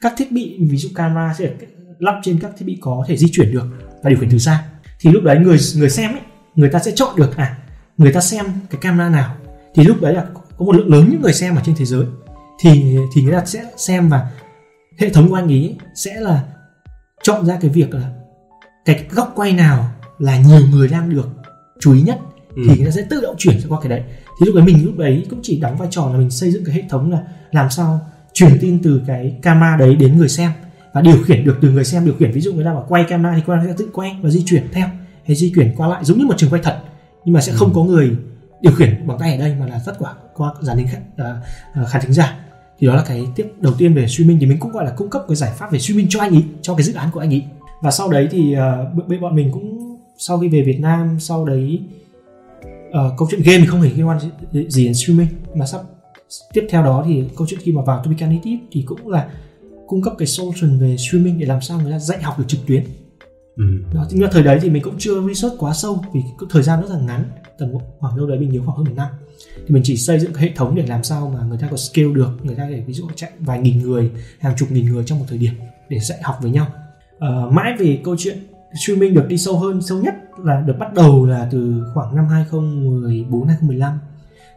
Các 0.00 0.14
thiết 0.16 0.32
bị 0.32 0.58
ví 0.70 0.76
dụ 0.76 0.88
camera 0.94 1.34
sẽ 1.38 1.46
được 1.46 1.66
lắp 1.98 2.20
trên 2.22 2.38
các 2.40 2.50
thiết 2.58 2.66
bị 2.66 2.78
có 2.80 3.04
thể 3.08 3.16
di 3.16 3.26
chuyển 3.32 3.52
được 3.52 3.66
và 4.02 4.10
điều 4.10 4.18
khiển 4.18 4.30
từ 4.30 4.38
xa. 4.38 4.64
Thì 5.00 5.10
lúc 5.10 5.22
đấy 5.22 5.38
người 5.38 5.58
người 5.76 5.90
xem 5.90 6.12
ấy 6.12 6.20
người 6.54 6.68
ta 6.68 6.78
sẽ 6.78 6.92
chọn 6.94 7.16
được 7.16 7.36
à 7.36 7.58
người 7.96 8.12
ta 8.12 8.20
xem 8.20 8.46
cái 8.70 8.80
camera 8.80 9.08
nào. 9.08 9.36
Thì 9.74 9.84
lúc 9.84 10.00
đấy 10.00 10.14
là 10.14 10.26
có 10.58 10.64
một 10.64 10.74
lượng 10.74 10.92
lớn 10.92 11.08
những 11.10 11.22
người 11.22 11.32
xem 11.32 11.56
ở 11.56 11.62
trên 11.64 11.74
thế 11.78 11.84
giới. 11.84 12.04
Thì 12.60 12.96
thì 13.14 13.22
người 13.22 13.32
ta 13.32 13.44
sẽ 13.44 13.64
xem 13.76 14.08
và 14.08 14.30
hệ 14.98 15.10
thống 15.10 15.28
của 15.28 15.34
anh 15.34 15.48
ấy 15.48 15.76
sẽ 15.94 16.20
là 16.20 16.42
chọn 17.22 17.46
ra 17.46 17.58
cái 17.60 17.70
việc 17.70 17.94
là 17.94 18.10
cái 18.84 19.06
góc 19.10 19.32
quay 19.36 19.52
nào 19.52 19.97
là 20.18 20.38
nhiều 20.38 20.60
người 20.70 20.88
đang 20.88 21.10
được 21.10 21.28
chú 21.80 21.94
ý 21.94 22.02
nhất 22.02 22.18
Ừ. 22.56 22.62
thì 22.68 22.84
ta 22.84 22.90
sẽ 22.90 23.06
tự 23.10 23.20
động 23.20 23.34
chuyển 23.38 23.60
qua 23.68 23.80
cái 23.80 23.88
đấy. 23.88 24.02
Thì 24.40 24.46
lúc 24.46 24.54
đấy 24.54 24.64
mình 24.64 24.84
lúc 24.84 24.96
đấy 24.98 25.26
cũng 25.30 25.40
chỉ 25.42 25.60
đóng 25.60 25.76
vai 25.76 25.88
trò 25.90 26.10
là 26.12 26.18
mình 26.18 26.30
xây 26.30 26.50
dựng 26.50 26.64
cái 26.64 26.74
hệ 26.74 26.82
thống 26.88 27.10
là 27.10 27.22
làm 27.52 27.70
sao 27.70 28.00
truyền 28.32 28.58
tin 28.60 28.82
từ 28.82 29.02
cái 29.06 29.38
camera 29.42 29.76
đấy 29.76 29.96
đến 29.96 30.18
người 30.18 30.28
xem 30.28 30.50
và 30.92 31.00
điều 31.00 31.22
khiển 31.24 31.44
được 31.44 31.58
từ 31.62 31.70
người 31.70 31.84
xem 31.84 32.04
điều 32.04 32.14
khiển 32.14 32.32
ví 32.32 32.40
dụ 32.40 32.52
người 32.52 32.64
ta 32.64 32.74
bảo 32.74 32.86
quay 32.88 33.04
camera 33.04 33.36
thì 33.36 33.42
camera 33.46 33.66
sẽ 33.66 33.74
tự 33.78 33.88
quay 33.92 34.16
và 34.22 34.30
di 34.30 34.42
chuyển 34.46 34.68
theo 34.72 34.86
hay 35.26 35.36
di 35.36 35.52
chuyển 35.54 35.74
qua 35.76 35.88
lại 35.88 36.04
giống 36.04 36.18
như 36.18 36.26
một 36.26 36.34
trường 36.38 36.50
quay 36.50 36.62
thật 36.64 36.78
nhưng 37.24 37.32
mà 37.34 37.40
sẽ 37.40 37.52
không 37.52 37.72
có 37.74 37.84
người 37.84 38.16
điều 38.60 38.72
khiển 38.72 39.06
bằng 39.06 39.18
tay 39.18 39.32
ở 39.32 39.38
đây 39.38 39.54
mà 39.60 39.66
là 39.66 39.80
tất 39.86 39.92
cả 40.00 40.08
qua 40.34 40.52
dàn 40.60 40.78
hình 40.78 40.86
khán, 40.88 41.02
à, 41.16 41.36
à, 41.74 41.84
khán 41.84 42.02
thính 42.02 42.12
giả. 42.12 42.36
Thì 42.78 42.86
đó 42.86 42.94
là 42.94 43.04
cái 43.08 43.26
tiếp 43.36 43.52
đầu 43.60 43.74
tiên 43.78 43.94
về 43.94 44.06
streaming 44.06 44.38
thì 44.40 44.46
mình 44.46 44.58
cũng 44.58 44.72
gọi 44.72 44.84
là 44.84 44.90
cung 44.90 45.10
cấp 45.10 45.22
cái 45.28 45.36
giải 45.36 45.52
pháp 45.56 45.72
về 45.72 45.78
streaming 45.78 46.06
cho 46.08 46.20
anh 46.20 46.32
ý 46.32 46.44
cho 46.62 46.74
cái 46.74 46.82
dự 46.82 46.94
án 46.94 47.10
của 47.12 47.20
anh 47.20 47.30
ý. 47.30 47.42
Và 47.82 47.90
sau 47.90 48.10
đấy 48.10 48.28
thì 48.30 48.56
uh, 48.98 49.08
bên 49.08 49.20
bọn 49.20 49.34
mình 49.34 49.52
cũng 49.52 49.87
sau 50.18 50.38
khi 50.38 50.48
về 50.48 50.62
Việt 50.62 50.80
Nam 50.80 51.16
sau 51.20 51.44
đấy 51.44 51.80
ờ, 52.92 53.14
câu 53.18 53.28
chuyện 53.30 53.42
game 53.44 53.58
thì 53.58 53.66
không 53.66 53.80
hề 53.80 53.90
liên 53.90 54.08
quan 54.08 54.20
gì, 54.20 54.84
đến 54.84 54.94
streaming. 54.94 55.28
Mà 55.54 55.66
sắp 55.66 55.80
tiếp 56.52 56.66
theo 56.70 56.82
đó 56.82 57.04
thì 57.06 57.24
câu 57.36 57.46
chuyện 57.46 57.60
khi 57.62 57.72
mà 57.72 57.82
vào 57.82 58.02
Topica 58.04 58.26
Native 58.26 58.58
thì 58.72 58.82
cũng 58.86 59.08
là 59.08 59.28
cung 59.86 60.02
cấp 60.02 60.14
cái 60.18 60.26
solution 60.26 60.78
về 60.78 60.96
streaming 60.96 61.38
để 61.38 61.46
làm 61.46 61.60
sao 61.60 61.80
người 61.80 61.92
ta 61.92 61.98
dạy 61.98 62.22
học 62.22 62.38
được 62.38 62.44
trực 62.48 62.60
tuyến. 62.66 62.84
Ừ. 63.56 63.64
đó 63.94 64.06
nhưng 64.10 64.20
mà 64.20 64.28
thời 64.32 64.42
đấy 64.42 64.58
thì 64.62 64.70
mình 64.70 64.82
cũng 64.82 64.94
chưa 64.98 65.28
research 65.28 65.56
quá 65.58 65.74
sâu 65.74 66.04
vì 66.12 66.20
cái 66.20 66.48
thời 66.50 66.62
gian 66.62 66.80
rất 66.80 66.90
là 66.90 67.00
ngắn 67.00 67.24
tầm 67.58 67.68
khoảng 67.98 68.16
đâu 68.16 68.26
đấy 68.26 68.38
mình 68.38 68.50
nhớ 68.50 68.60
khoảng 68.64 68.76
hơn 68.76 68.86
một 68.86 68.92
năm. 68.96 69.08
Thì 69.56 69.64
mình 69.68 69.82
chỉ 69.86 69.96
xây 69.96 70.18
dựng 70.18 70.32
cái 70.32 70.42
hệ 70.42 70.52
thống 70.56 70.74
để 70.74 70.86
làm 70.86 71.04
sao 71.04 71.32
mà 71.34 71.46
người 71.48 71.58
ta 71.60 71.68
có 71.70 71.76
scale 71.76 72.08
được 72.14 72.30
người 72.42 72.54
ta 72.54 72.68
để 72.70 72.80
ví 72.86 72.92
dụ 72.92 73.08
chạy 73.16 73.30
vài 73.38 73.58
nghìn 73.58 73.78
người 73.78 74.10
hàng 74.38 74.54
chục 74.56 74.70
nghìn 74.70 74.86
người 74.86 75.04
trong 75.06 75.18
một 75.18 75.24
thời 75.28 75.38
điểm 75.38 75.52
để 75.88 75.98
dạy 75.98 76.18
học 76.22 76.36
với 76.42 76.50
nhau. 76.50 76.66
Ờ, 77.18 77.50
mãi 77.50 77.74
về 77.78 78.00
câu 78.04 78.16
chuyện 78.18 78.38
streaming 78.74 79.14
được 79.14 79.28
đi 79.28 79.38
sâu 79.38 79.58
hơn 79.58 79.82
sâu 79.82 79.98
nhất 79.98 80.14
là 80.44 80.60
được 80.60 80.76
bắt 80.78 80.94
đầu 80.94 81.26
là 81.26 81.48
từ 81.50 81.84
khoảng 81.94 82.16
năm 82.16 82.28
2014 82.28 83.46
2015 83.46 83.98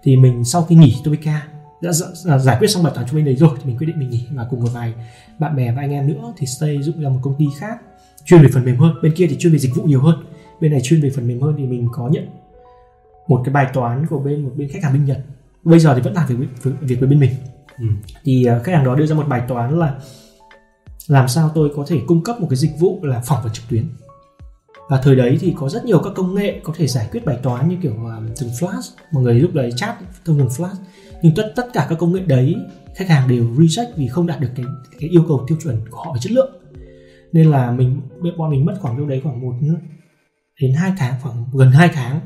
thì 0.04 0.18
mình 0.18 0.46
sau 0.46 0.64
khi 0.64 0.76
nghỉ 0.76 0.96
Topica 1.04 1.48
đã 1.82 1.92
giải, 1.92 2.40
giải 2.40 2.58
quyết 2.60 2.68
xong 2.68 2.84
bài 2.84 2.94
toán 2.96 3.08
streaming 3.08 3.26
đấy 3.26 3.36
rồi 3.36 3.50
thì 3.58 3.66
mình 3.66 3.78
quyết 3.78 3.88
định 3.88 4.00
mình 4.00 4.10
nghỉ 4.10 4.28
và 4.34 4.48
cùng 4.50 4.64
một 4.64 4.70
vài 4.74 4.94
bạn 5.40 5.56
bè 5.56 5.72
và 5.72 5.82
anh 5.82 5.92
em 5.92 6.08
nữa 6.08 6.34
thì 6.38 6.48
xây 6.48 6.84
dựng 6.84 7.02
ra 7.02 7.10
một 7.10 7.20
công 7.22 7.36
ty 7.38 7.46
khác 7.60 7.82
chuyên 8.26 8.42
về 8.42 8.50
phần 8.54 8.66
mềm 8.66 8.78
hơn. 8.78 8.96
Bên 9.02 9.14
kia 9.16 9.28
thì 9.28 9.38
chuyên 9.40 9.54
về 9.54 9.60
dịch 9.60 9.76
vụ 9.76 9.84
nhiều 9.84 10.02
hơn. 10.02 10.16
Bên 10.62 10.72
này 10.72 10.82
chuyên 10.82 11.02
về 11.02 11.10
phần 11.16 11.28
mềm 11.28 11.42
hơn 11.42 11.56
thì 11.58 11.66
mình 11.66 11.88
có 11.92 12.08
nhận 12.08 12.28
một 13.28 13.42
cái 13.46 13.54
bài 13.54 13.68
toán 13.74 14.06
của 14.06 14.20
bên 14.20 14.44
một 14.44 14.52
bên 14.56 14.70
khách 14.70 14.84
hàng 14.84 14.94
bên 14.94 15.06
Nhật. 15.06 15.18
Bây 15.64 15.80
giờ 15.80 15.96
thì 15.96 16.02
vẫn 16.02 16.14
làm 16.14 16.28
việc 16.28 16.36
với, 16.64 16.74
việc 16.82 17.00
với 17.00 17.10
bên 17.10 17.20
mình. 17.20 17.32
Ừ. 17.78 17.86
thì 18.24 18.46
uh, 18.58 18.64
khách 18.64 18.74
hàng 18.76 18.86
đó 18.86 18.96
đưa 18.96 19.06
ra 19.06 19.16
một 19.16 19.28
bài 19.28 19.42
toán 19.48 19.80
là 19.80 19.96
làm 21.08 21.28
sao 21.28 21.52
tôi 21.56 21.72
có 21.76 21.86
thể 21.88 22.02
cung 22.08 22.24
cấp 22.24 22.42
một 22.42 22.48
cái 22.50 22.58
dịch 22.58 22.80
vụ 22.80 23.00
là 23.04 23.22
phỏng 23.26 23.44
vấn 23.44 23.54
trực 23.54 23.70
tuyến 23.70 23.86
và 24.90 25.02
thời 25.04 25.16
đấy 25.16 25.38
thì 25.42 25.54
có 25.58 25.70
rất 25.70 25.86
nhiều 25.86 26.00
các 26.00 26.14
công 26.16 26.36
nghệ 26.36 26.60
có 26.64 26.74
thể 26.78 26.88
giải 26.88 27.08
quyết 27.12 27.26
bài 27.26 27.38
toán 27.44 27.70
như 27.70 27.76
kiểu 27.82 27.92
um, 27.92 28.28
từng 28.40 28.50
flash. 28.50 28.82
Mọi 29.12 29.24
người 29.24 29.34
lúc 29.34 29.54
đấy 29.54 29.72
chat 29.76 29.96
thông 30.26 30.38
thường 30.38 30.48
flash. 30.48 30.76
Nhưng 31.22 31.36
tất 31.36 31.54
tất 31.56 31.68
cả 31.74 31.86
các 31.90 31.96
công 32.00 32.14
nghệ 32.14 32.22
đấy 32.28 32.56
khách 32.96 33.10
hàng 33.10 33.30
đều 33.30 33.44
reject 33.44 33.92
vì 33.96 34.08
không 34.08 34.28
đạt 34.28 34.40
được 34.40 34.50
cái 34.56 34.66
cái 35.00 35.10
yêu 35.10 35.24
cầu 35.28 35.46
tiêu 35.48 35.58
chuẩn 35.64 35.78
của 35.90 35.98
họ 35.98 36.14
về 36.14 36.20
chất 36.22 36.32
lượng. 36.32 36.52
Nên 37.34 37.52
là 37.52 37.72
mình 37.72 38.02
bọn 38.38 38.52
mình 38.52 38.66
mất 38.66 38.76
khoảng 38.80 38.98
đâu 38.98 39.06
đấy 39.08 39.22
khoảng 39.24 39.42
một 39.42 39.54
đến 40.62 40.74
hai 40.74 40.94
tháng 40.98 41.14
khoảng 41.22 41.46
gần 41.54 41.72
2 41.72 41.90
tháng 41.94 42.20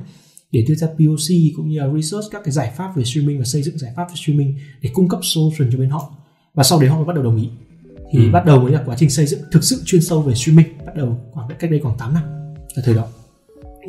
để 0.52 0.66
đưa 0.68 0.76
ra 0.76 0.88
POC 0.88 1.56
cũng 1.56 1.70
như 1.70 1.80
là 1.80 1.88
research 1.96 2.26
các 2.32 2.42
cái 2.46 2.52
giải 2.52 2.74
pháp 2.78 2.96
về 2.96 3.04
streaming 3.04 3.40
và 3.40 3.46
xây 3.46 3.64
dựng 3.64 3.78
giải 3.78 3.94
pháp 3.96 4.10
về 4.10 4.16
streaming 4.16 4.58
để 4.82 4.90
cung 4.94 5.08
cấp 5.10 5.20
solution 5.24 5.70
cho 5.72 5.78
bên 5.78 5.90
họ. 5.90 6.12
Và 6.54 6.64
sau 6.64 6.80
đấy 6.80 6.90
họ 6.90 6.96
mới 6.96 7.06
bắt 7.06 7.16
đầu 7.16 7.24
đồng 7.24 7.38
ý. 7.38 7.50
Thì 8.12 8.20
Ừ. 8.26 8.32
bắt 8.32 8.46
đầu 8.46 8.62
mới 8.62 8.72
là 8.72 8.84
quá 8.86 8.96
trình 9.00 9.10
xây 9.10 9.26
dựng 9.26 9.40
thực 9.52 9.64
sự 9.64 9.82
chuyên 9.86 10.02
sâu 10.02 10.22
về 10.22 10.34
streaming. 10.34 10.68
Bắt 10.86 10.96
đầu 10.96 11.20
khoảng 11.32 11.50
cách 11.60 11.72
đây 11.72 11.80
khoảng 11.80 11.98
8 11.98 12.14
năm 12.14 12.24
ở 12.76 12.82
thời 12.86 12.96
đó. 12.96 13.04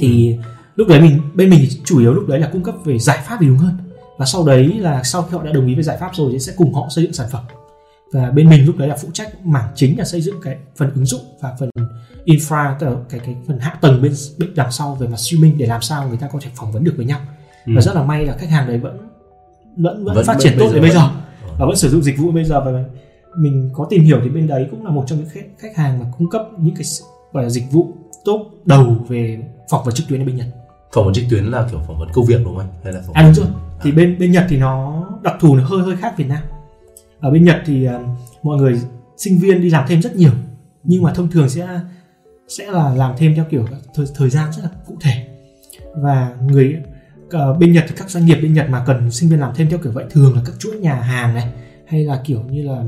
Thì 0.00 0.36
lúc 0.76 0.88
đấy 0.88 1.00
mình 1.00 1.20
bên 1.34 1.50
mình 1.50 1.68
chủ 1.84 1.98
yếu 2.00 2.12
lúc 2.14 2.28
đấy 2.28 2.38
là 2.40 2.48
cung 2.52 2.62
cấp 2.62 2.74
về 2.84 2.98
giải 2.98 3.18
pháp 3.26 3.36
thì 3.40 3.46
đúng 3.46 3.58
hơn. 3.58 3.76
Và 4.18 4.26
sau 4.26 4.46
đấy 4.46 4.64
là 4.78 5.02
sau 5.04 5.22
khi 5.22 5.36
họ 5.36 5.42
đã 5.42 5.52
đồng 5.52 5.66
ý 5.66 5.74
với 5.74 5.84
giải 5.84 5.96
pháp 6.00 6.10
rồi 6.14 6.32
thì 6.32 6.38
sẽ 6.38 6.52
cùng 6.56 6.74
họ 6.74 6.86
xây 6.90 7.04
dựng 7.04 7.12
sản 7.12 7.26
phẩm. 7.32 7.44
Và 8.12 8.30
bên 8.30 8.48
mình 8.48 8.66
lúc 8.66 8.76
đấy 8.76 8.88
là 8.88 8.96
phụ 9.02 9.08
trách 9.12 9.46
mảng 9.46 9.68
chính 9.74 9.98
là 9.98 10.04
xây 10.04 10.20
dựng 10.20 10.36
cái 10.42 10.56
phần 10.76 10.90
ứng 10.94 11.06
dụng 11.06 11.20
và 11.40 11.56
phần 11.60 11.70
infra 12.24 12.74
tức 12.78 12.86
là 12.86 12.92
cái 13.08 13.20
cái 13.24 13.36
phần 13.46 13.58
hạ 13.58 13.78
tầng 13.80 14.02
bên 14.02 14.12
bên 14.38 14.50
đằng 14.54 14.72
sau 14.72 14.94
về 14.94 15.06
mặt 15.08 15.16
streaming 15.16 15.58
để 15.58 15.66
làm 15.66 15.82
sao 15.82 16.08
người 16.08 16.16
ta 16.18 16.28
có 16.32 16.38
thể 16.42 16.50
phỏng 16.54 16.72
vấn 16.72 16.84
được 16.84 16.94
với 16.96 17.06
nhau. 17.06 17.20
Ừ. 17.66 17.72
và 17.76 17.80
rất 17.82 17.94
là 17.94 18.02
may 18.02 18.26
là 18.26 18.36
khách 18.38 18.50
hàng 18.50 18.68
đấy 18.68 18.78
vẫn 18.78 18.98
vẫn 19.76 20.04
vẫn, 20.04 20.14
Vẫn- 20.14 20.24
phát 20.26 20.36
triển 20.40 20.52
tốt 20.58 20.66
giờ. 20.68 20.72
đến 20.72 20.82
bây 20.82 20.90
vẫn- 20.90 20.98
giờ 20.98 21.08
và 21.58 21.66
vẫn 21.66 21.76
sử 21.76 21.88
dụng 21.90 22.02
dịch 22.02 22.18
vụ 22.18 22.30
bây 22.30 22.44
giờ. 22.44 22.60
Và 22.64 22.84
mình 23.38 23.70
có 23.72 23.86
tìm 23.90 24.02
hiểu 24.02 24.20
thì 24.24 24.30
bên 24.30 24.46
đấy 24.46 24.66
cũng 24.70 24.84
là 24.84 24.90
một 24.90 25.04
trong 25.06 25.18
những 25.18 25.28
khách, 25.32 25.46
khách 25.58 25.76
hàng 25.76 25.98
mà 25.98 26.06
cung 26.18 26.30
cấp 26.30 26.42
những 26.58 26.74
cái 26.74 26.84
gọi 27.32 27.42
là 27.44 27.50
dịch 27.50 27.64
vụ 27.72 27.92
top 28.26 28.40
đầu 28.64 28.96
về 29.08 29.38
phỏng 29.70 29.84
vấn 29.84 29.94
trực 29.94 30.08
tuyến 30.08 30.20
ở 30.22 30.24
bên 30.24 30.36
Nhật. 30.36 30.46
phỏng 30.94 31.04
vấn 31.04 31.14
trực 31.14 31.24
tuyến 31.30 31.44
là 31.44 31.68
kiểu 31.70 31.80
phỏng 31.86 31.98
vấn 31.98 32.08
công 32.12 32.24
việc 32.24 32.36
đúng 32.44 32.56
không 32.56 32.58
anh 32.58 32.68
hay 32.84 32.92
là 32.92 33.00
phỏng 33.06 33.14
À 33.14 33.22
đúng 33.22 33.32
vấn- 33.32 33.44
rồi. 33.44 33.54
Thì 33.82 33.92
bên 33.92 34.18
bên 34.18 34.32
Nhật 34.32 34.46
thì 34.48 34.56
nó 34.56 35.04
đặc 35.22 35.34
thù 35.40 35.54
nó 35.56 35.64
hơi 35.64 35.80
hơi 35.80 35.96
khác 35.96 36.14
Việt 36.16 36.26
Nam. 36.28 36.42
Ở 37.20 37.30
bên 37.30 37.44
Nhật 37.44 37.56
thì 37.66 37.88
uh, 37.88 37.92
mọi 38.42 38.56
người 38.58 38.80
sinh 39.16 39.38
viên 39.38 39.60
đi 39.62 39.70
làm 39.70 39.84
thêm 39.88 40.02
rất 40.02 40.16
nhiều 40.16 40.30
nhưng 40.84 41.02
mà 41.02 41.12
thông 41.14 41.30
thường 41.30 41.48
sẽ 41.48 41.68
sẽ 42.48 42.70
là 42.70 42.94
làm 42.94 43.14
thêm 43.18 43.34
theo 43.34 43.44
kiểu 43.50 43.66
thời, 43.94 44.06
thời 44.14 44.30
gian 44.30 44.52
rất 44.52 44.62
là 44.62 44.70
cụ 44.86 44.96
thể 45.00 45.26
và 45.96 46.34
người 46.46 46.76
ờ, 47.30 47.54
bên 47.54 47.72
Nhật 47.72 47.84
thì 47.88 47.94
các 47.98 48.10
doanh 48.10 48.26
nghiệp 48.26 48.34
bên 48.42 48.54
Nhật 48.54 48.66
mà 48.70 48.84
cần 48.86 49.10
sinh 49.10 49.30
viên 49.30 49.40
làm 49.40 49.52
thêm 49.54 49.70
theo 49.70 49.78
kiểu 49.78 49.92
vậy 49.92 50.04
thường 50.10 50.34
là 50.34 50.42
các 50.46 50.54
chuỗi 50.58 50.76
nhà 50.76 50.94
hàng 50.94 51.34
này 51.34 51.48
hay 51.86 52.04
là 52.04 52.20
kiểu 52.24 52.42
như 52.50 52.62
là 52.62 52.82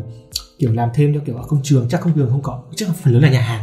kiểu 0.58 0.72
làm 0.72 0.88
thêm 0.94 1.12
theo 1.12 1.22
kiểu 1.26 1.36
ở 1.36 1.42
công 1.48 1.60
trường 1.62 1.88
chắc 1.88 2.00
công 2.00 2.12
trường 2.14 2.30
không 2.30 2.42
có 2.42 2.62
chắc 2.76 2.88
phần 3.02 3.12
lớn 3.14 3.22
là 3.22 3.30
nhà 3.30 3.40
hàng 3.40 3.62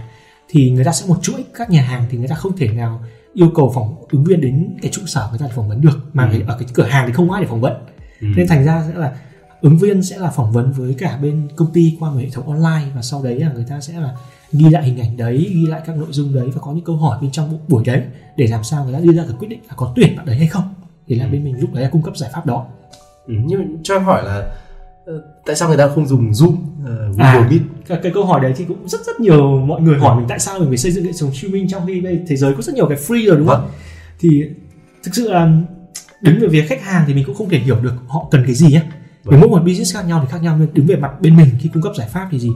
thì 0.50 0.70
người 0.72 0.84
ta 0.84 0.91
sẽ 0.91 1.08
một 1.08 1.18
chuỗi 1.22 1.43
các 1.54 1.70
nhà 1.70 1.82
hàng 1.82 2.06
thì 2.10 2.18
người 2.18 2.28
ta 2.28 2.36
không 2.36 2.58
thể 2.58 2.68
nào 2.68 3.04
yêu 3.34 3.52
cầu 3.56 3.72
phỏng 3.76 3.96
ứng 4.10 4.24
viên 4.24 4.41
đến 4.41 4.78
cái 4.82 4.91
trụ 4.91 5.02
sở 5.06 5.28
người 5.30 5.39
ta 5.39 5.46
để 5.46 5.52
phỏng 5.56 5.70
vấn 5.70 5.82
được 5.82 6.00
mà 6.14 6.30
Ừ. 6.34 6.39
ở 6.48 6.56
cái 6.60 6.68
cửa 6.74 6.84
hàng 6.84 7.08
thì 7.08 7.14
không 7.14 7.30
có 7.30 7.36
ai 7.36 7.43
để 7.43 7.50
phỏng 7.50 7.62
vấn 7.62 7.74
Ừ. 8.22 8.28
nên 8.38 8.48
thành 8.48 8.66
ra 8.66 8.84
sẽ 8.88 8.93
là 9.00 9.16
ứng 9.62 9.78
viên 9.78 10.04
sẽ 10.04 10.18
là 10.18 10.30
phỏng 10.30 10.52
vấn 10.52 10.72
với 10.72 10.96
cả 10.98 11.18
bên 11.22 11.48
công 11.56 11.72
ty 11.74 11.98
qua 12.00 12.12
một 12.12 12.18
hệ 12.20 12.30
thống 12.30 12.48
online 12.50 12.91
và 12.96 13.02
sau 13.02 13.24
đấy 13.24 13.39
là 13.39 13.52
người 13.54 13.66
ta 13.70 13.82
sẽ 13.82 13.93
là 14.00 14.16
ghi 14.52 14.70
lại 14.70 14.84
hình 14.84 15.00
ảnh 15.00 15.18
đấy 15.18 15.50
ghi 15.54 15.66
lại 15.68 15.82
các 15.86 15.98
nội 15.98 16.08
dung 16.12 16.34
đấy 16.36 16.50
và 16.54 16.62
có 16.62 16.72
những 16.74 16.84
câu 16.86 16.96
hỏi 16.98 17.18
bên 17.22 17.32
trong 17.32 17.60
buổi 17.68 17.84
đấy 17.86 18.02
để 18.38 18.48
làm 18.48 18.64
sao 18.64 18.84
người 18.84 18.93
ta 18.93 19.00
đưa 19.00 19.14
ra 19.14 19.24
cái 19.24 19.36
quyết 19.39 19.48
định 19.48 19.60
là 19.68 19.74
có 19.78 19.93
tuyển 19.96 20.16
bạn 20.18 20.26
đấy 20.26 20.38
hay 20.38 20.48
không 20.48 20.74
thì 21.08 21.16
là 21.16 21.28
bên 21.28 21.43
mình 21.43 21.60
lúc 21.60 21.74
đấy 21.74 21.84
là 21.84 21.89
cung 21.89 22.02
cấp 22.02 22.18
giải 22.18 22.30
pháp 22.34 22.46
đó 22.46 22.66
ừ, 23.28 23.34
nhưng 23.46 23.78
cho 23.84 23.96
em 23.96 24.04
hỏi 24.04 24.24
là 24.26 24.56
tại 25.45 25.56
sao 25.56 25.68
người 25.70 25.78
ta 25.78 25.88
không 25.95 26.08
dùng 26.08 26.32
zoom 26.32 26.49
uh, 26.49 26.58
google 26.84 27.26
À. 27.26 27.47
meet 27.49 27.62
cái, 27.88 27.99
cái 28.03 28.12
câu 28.16 28.26
hỏi 28.26 28.41
đấy 28.41 28.53
thì 28.56 28.66
cũng 28.66 28.88
rất 28.88 29.06
rất 29.06 29.20
nhiều 29.20 29.60
mọi 29.60 29.82
người 29.82 29.97
hỏi 29.97 30.18
mình 30.18 30.26
tại 30.30 30.39
sao 30.39 30.60
mình 30.60 30.68
phải 30.68 30.78
xây 30.78 30.91
dựng 30.91 31.06
hệ 31.06 31.12
thống 31.20 31.34
streaming 31.34 31.68
trong 31.68 31.88
khi 31.88 32.01
bây 32.01 32.20
thế 32.28 32.36
giới 32.36 32.53
có 32.53 32.62
rất 32.62 32.76
nhiều 32.76 32.88
cái 32.88 32.97
free 32.97 33.28
rồi 33.28 33.38
đúng 33.38 33.47
không? 33.47 33.62
Vâng. 33.62 33.72
Thì 34.20 34.43
thực 35.03 35.16
sự 35.16 35.32
là 35.32 35.58
đứng 36.22 36.39
về 36.39 36.47
phía 36.51 36.66
khách 36.68 36.84
hàng 36.84 37.03
thì 37.08 37.14
mình 37.14 37.24
cũng 37.26 37.36
không 37.36 37.49
thể 37.49 37.58
hiểu 37.58 37.80
được 37.80 37.93
họ 38.08 38.28
cần 38.32 38.43
cái 38.45 38.56
gì 38.56 38.68
nhé. 38.68 38.84
Vâng. 39.24 39.39
mỗi 39.39 39.49
một 39.49 39.60
business 39.60 39.93
khác 39.93 40.06
nhau 40.08 40.20
thì 40.24 40.32
khác 40.32 40.41
nhau 40.41 40.58
nên 40.58 40.70
đứng 40.74 40.86
về 40.86 40.95
mặt 40.95 41.22
bên 41.22 41.36
mình 41.36 41.49
khi 41.60 41.70
cung 41.74 41.84
cấp 41.84 41.93
giải 41.97 42.08
pháp 42.08 42.28
thì 42.32 42.39
gì? 42.39 42.51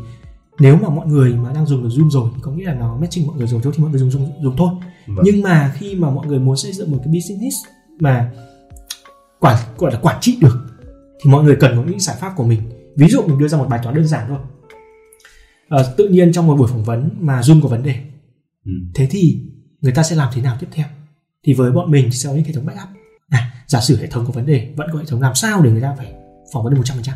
Nếu 0.59 0.77
mà 0.81 0.89
mọi 0.89 1.07
người 1.07 1.33
mà 1.33 1.53
đang 1.53 1.65
dùng 1.65 1.83
được 1.83 1.89
Zoom 1.89 2.09
rồi 2.09 2.29
thì 2.35 2.41
có 2.41 2.51
nghĩa 2.51 2.65
là 2.65 2.73
nó 2.73 2.97
matching 3.01 3.27
mọi 3.27 3.37
người 3.37 3.47
rồi 3.47 3.61
thôi 3.63 3.73
thì 3.75 3.83
mọi 3.83 3.91
người 3.91 3.99
dùng 3.99 4.11
dùng, 4.11 4.31
dùng 4.43 4.55
thôi. 4.57 4.69
Vâng. 5.07 5.17
Nhưng 5.23 5.41
mà 5.41 5.71
khi 5.75 5.95
mà 5.95 6.09
mọi 6.09 6.27
người 6.27 6.39
muốn 6.39 6.57
xây 6.57 6.73
dựng 6.73 6.91
một 6.91 6.97
cái 7.03 7.13
business 7.13 7.55
mà 7.99 8.31
quản 9.39 9.57
gọi 9.77 9.91
là 9.93 9.99
quản 10.01 10.17
trị 10.21 10.37
được 10.41 10.68
thì 11.23 11.31
mọi 11.31 11.43
người 11.43 11.57
cần 11.59 11.75
có 11.75 11.83
những 11.83 11.99
giải 11.99 12.15
pháp 12.19 12.33
của 12.35 12.43
mình. 12.43 12.61
Ví 12.97 13.07
dụ 13.07 13.21
mình 13.21 13.37
đưa 13.37 13.47
ra 13.47 13.57
một 13.57 13.67
bài 13.69 13.79
toán 13.83 13.95
đơn 13.95 14.07
giản 14.07 14.25
thôi. 14.27 14.37
Ờ, 15.69 15.93
tự 15.97 16.07
nhiên 16.07 16.31
trong 16.33 16.47
một 16.47 16.55
buổi 16.55 16.67
phỏng 16.67 16.83
vấn 16.83 17.09
mà 17.19 17.41
Zoom 17.41 17.61
có 17.61 17.67
vấn 17.67 17.83
đề 17.83 17.95
Ừ. 18.65 18.71
thế 18.95 19.07
thì 19.11 19.41
người 19.81 19.91
ta 19.93 20.03
sẽ 20.03 20.15
làm 20.15 20.29
thế 20.33 20.41
nào 20.41 20.57
tiếp 20.59 20.67
theo? 20.71 20.85
Thì 21.43 21.53
với 21.53 21.71
bọn 21.71 21.91
mình 21.91 22.11
sẽ 22.11 22.29
có 22.29 22.35
những 22.35 22.43
hệ 22.43 22.51
thống 22.53 22.65
backup. 22.65 22.89
À, 23.29 23.51
giả 23.67 23.79
sử 23.81 23.97
hệ 23.97 24.07
thống 24.07 24.25
có 24.25 24.31
vấn 24.31 24.45
đề 24.45 24.73
vẫn 24.77 24.87
có 24.93 24.99
hệ 24.99 25.05
thống 25.07 25.21
làm 25.21 25.35
sao 25.35 25.61
để 25.61 25.71
người 25.71 25.81
ta 25.81 25.95
phải 25.97 26.13
phỏng 26.53 26.63
vấn 26.63 26.73
được 26.73 26.79
100% 26.81 27.13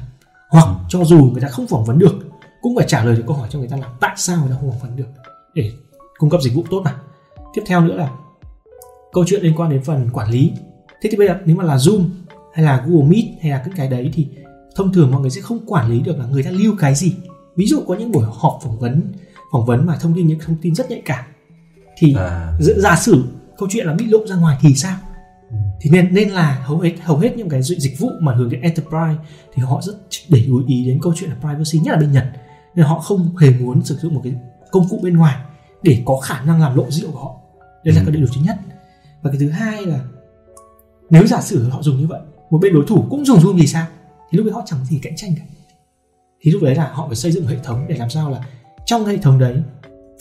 hoặc 0.50 0.68
cho 0.90 1.04
dù 1.04 1.18
người 1.34 1.42
ta 1.42 1.48
không 1.48 1.68
phỏng 1.68 1.86
vấn 1.86 2.00
được 2.00 2.16
cũng 2.62 2.76
phải 2.76 2.86
trả 2.90 3.04
lời 3.06 3.16
được 3.16 3.24
câu 3.28 3.36
hỏi 3.36 3.48
cho 3.52 3.60
người 3.60 3.68
ta 3.68 3.78
là 3.78 3.88
tại 4.00 4.14
sao 4.18 4.40
người 4.42 4.50
ta 4.50 4.58
không 4.60 4.72
phỏng 4.72 4.80
vấn 4.80 4.96
được? 4.96 5.08
Để 5.56 5.72
cung 6.18 6.30
cấp 6.30 6.42
dịch 6.44 6.54
vụ 6.54 6.64
tốt 6.72 6.82
mà. 6.86 6.96
Tiếp 7.54 7.62
theo 7.66 7.82
nữa 7.82 7.96
là 7.96 8.12
câu 9.14 9.24
chuyện 9.28 9.42
liên 9.44 9.54
quan 9.56 9.70
đến 9.72 9.84
phần 9.84 10.10
quản 10.14 10.30
lý. 10.32 10.52
Thế 11.02 11.10
thì 11.12 11.18
bây 11.18 11.28
giờ 11.28 11.36
nếu 11.46 11.56
mà 11.56 11.64
là 11.64 11.76
zoom 11.78 12.06
hay 12.54 12.66
là 12.66 12.86
google 12.88 13.08
meet 13.10 13.26
hay 13.42 13.52
là 13.52 13.64
những 13.66 13.76
cái 13.76 13.88
đấy 13.88 14.10
thì 14.14 14.28
thông 14.76 14.94
thường 14.94 15.12
mọi 15.12 15.22
người 15.22 15.30
sẽ 15.30 15.42
không 15.42 15.60
quản 15.66 15.90
lý 15.92 16.02
được 16.02 16.20
là 16.20 16.26
người 16.26 16.44
ta 16.44 16.52
lưu 16.52 16.76
cái 16.80 16.96
gì. 16.96 17.16
Ví 17.56 17.66
dụ 17.66 17.82
có 17.88 17.96
những 17.96 18.12
buổi 18.12 18.26
họp 18.32 18.60
phỏng 18.64 18.80
vấn 18.80 19.02
phỏng 19.52 19.66
vấn 19.66 19.86
mà 19.86 19.98
thông 19.98 20.14
tin 20.16 20.28
những 20.28 20.40
thông 20.46 20.56
tin 20.62 20.76
rất 20.76 20.90
nhạy 20.90 21.02
cảm 21.06 21.26
thì 21.98 22.16
à. 22.18 22.58
giả, 22.60 22.96
sử 22.96 23.24
câu 23.58 23.70
chuyện 23.72 23.86
là 23.88 23.94
bị 23.94 24.06
lộ 24.06 24.28
ra 24.28 24.36
ngoài 24.36 24.58
thì 24.62 24.76
sao? 24.76 24.98
Ừ. 25.50 25.56
thì 25.82 25.90
nên 25.90 26.14
nên 26.14 26.30
là 26.30 26.64
hầu 26.66 26.80
hết 26.80 26.94
hầu 27.02 27.18
hết 27.18 27.38
những 27.38 27.50
cái 27.50 27.64
dịch 27.64 28.00
vụ 28.00 28.10
mà 28.20 28.34
hướng 28.34 28.50
đến 28.50 28.62
enterprise 28.62 29.16
thì 29.54 29.64
họ 29.64 29.82
rất 29.82 29.94
để 30.30 30.40
ý 30.40 30.52
ý 30.68 30.86
đến 30.86 31.00
câu 31.02 31.14
chuyện 31.16 31.30
là 31.30 31.36
privacy 31.40 31.80
nhất 31.86 31.92
là 31.94 32.00
bên 32.00 32.12
Nhật. 32.12 32.26
Nên 32.76 32.86
họ 32.86 33.00
không 33.00 33.36
hề 33.38 33.50
muốn 33.50 33.84
sử 33.86 33.96
dụng 33.96 34.14
một 34.14 34.22
cái 34.24 34.34
công 34.72 34.90
cụ 34.90 35.00
bên 35.04 35.18
ngoài 35.18 35.36
để 35.84 36.02
có 36.06 36.18
khả 36.18 36.42
năng 36.42 36.62
làm 36.62 36.76
lộ 36.78 36.92
dữ 36.92 37.02
liệu 37.02 37.12
của 37.12 37.20
họ. 37.20 37.36
Đây 37.84 37.96
là 37.96 38.02
Ừ. 38.02 38.06
cái 38.08 38.16
điều 38.16 38.28
thứ 38.36 38.42
nhất. 38.46 38.56
Và 39.22 39.32
cái 39.32 39.40
thứ 39.40 39.50
hai 39.50 39.86
là 39.86 40.00
nếu 41.10 41.28
giả 41.28 41.42
sử 41.42 41.70
họ 41.70 41.82
dùng 41.82 41.98
như 42.00 42.08
vậy 42.08 42.20
một 42.50 42.58
bên 42.62 42.74
đối 42.74 42.86
thủ 42.88 43.06
cũng 43.10 43.26
dùng 43.26 43.40
Zoom 43.40 43.58
thì 43.60 43.68
sao? 43.68 43.88
Thì 44.30 44.38
lúc 44.38 44.46
đấy 44.46 44.54
họ 44.54 44.64
chẳng 44.66 44.80
có 44.80 44.86
gì 44.86 45.00
cạnh 45.02 45.16
tranh 45.16 45.34
cả. 45.38 45.44
Thì 46.42 46.52
lúc 46.52 46.62
đấy 46.64 46.76
là 46.76 46.92
họ 46.94 47.08
phải 47.08 47.16
xây 47.16 47.32
dựng 47.32 47.46
hệ 47.46 47.58
thống 47.64 47.86
để 47.90 47.96
làm 47.98 48.10
sao 48.10 48.30
là 48.30 48.46
trong 48.86 49.06
hệ 49.06 49.18
thống 49.18 49.40
đấy 49.40 49.64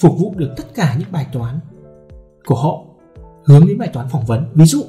phục 0.00 0.18
vụ 0.18 0.34
được 0.36 0.54
tất 0.56 0.64
cả 0.74 0.96
những 0.98 1.12
bài 1.12 1.26
toán 1.32 1.60
của 2.44 2.54
họ, 2.54 2.84
hướng 3.44 3.66
đến 3.68 3.78
bài 3.78 3.88
toán 3.92 4.08
phỏng 4.08 4.26
vấn. 4.26 4.52
Ví 4.54 4.64
dụ 4.64 4.84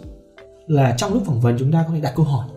là 0.68 0.96
trong 0.98 1.14
lúc 1.14 1.24
phỏng 1.26 1.42
vấn 1.42 1.58
chúng 1.60 1.72
ta 1.72 1.84
có 1.88 1.94
thể 1.94 2.02
đặt 2.02 2.14
câu 2.16 2.26
hỏi 2.26 2.48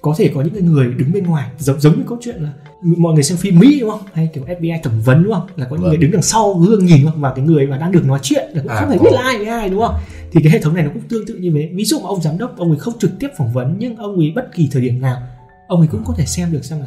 có 0.00 0.14
thể 0.18 0.30
có 0.34 0.42
những 0.42 0.66
người 0.66 0.94
đứng 0.94 1.12
bên 1.12 1.24
ngoài 1.26 1.50
giống 1.58 1.80
giống 1.80 1.96
như 1.98 2.02
câu 2.08 2.18
chuyện 2.20 2.36
là 2.42 2.52
mọi 2.80 3.14
người 3.14 3.22
xem 3.22 3.38
phim 3.38 3.58
Mỹ 3.58 3.80
đúng 3.80 3.90
không? 3.90 4.00
Hay 4.12 4.28
kiểu 4.34 4.44
FBI 4.44 4.82
thẩm 4.82 5.00
vấn 5.00 5.24
đúng 5.24 5.32
không? 5.32 5.46
Là 5.56 5.66
có 5.70 5.76
những 5.76 5.82
Vâng. 5.82 5.88
người 5.90 5.98
đứng 5.98 6.10
đằng 6.10 6.22
sau 6.22 6.54
gương 6.54 6.84
nhìn 6.86 7.02
đúng 7.02 7.10
không? 7.10 7.20
và 7.20 7.32
cái 7.36 7.44
người 7.44 7.66
mà 7.66 7.78
đang 7.78 7.92
được 7.92 8.04
nói 8.04 8.18
chuyện 8.22 8.50
là 8.52 8.62
cũng 8.62 8.70
À, 8.72 8.80
không 8.80 8.90
thể 8.90 8.98
biết 8.98 9.10
là 9.12 9.20
ai 9.22 9.38
với 9.38 9.46
ai 9.46 9.68
đúng 9.68 9.80
không? 9.80 9.94
Thì 10.32 10.40
cái 10.42 10.52
hệ 10.52 10.58
thống 10.60 10.74
này 10.74 10.84
nó 10.84 10.90
cũng 10.94 11.02
tương 11.08 11.26
tự 11.26 11.34
như 11.34 11.52
thế. 11.54 11.70
Ví 11.74 11.84
dụ 11.84 11.98
mà 12.00 12.08
ông 12.08 12.22
giám 12.22 12.38
đốc 12.38 12.58
ông 12.58 12.70
ấy 12.70 12.78
không 12.78 12.98
trực 12.98 13.10
tiếp 13.18 13.28
phỏng 13.38 13.52
vấn 13.52 13.74
nhưng 13.78 13.96
ông 13.96 14.16
ấy 14.18 14.32
bất 14.36 14.48
kỳ 14.54 14.68
thời 14.72 14.82
điểm 14.82 15.00
nào 15.00 15.22
ông 15.68 15.80
ấy 15.80 15.88
cũng 15.88 16.02
có 16.06 16.14
thể 16.16 16.26
xem 16.26 16.52
được 16.52 16.64
xem 16.64 16.80
là 16.80 16.86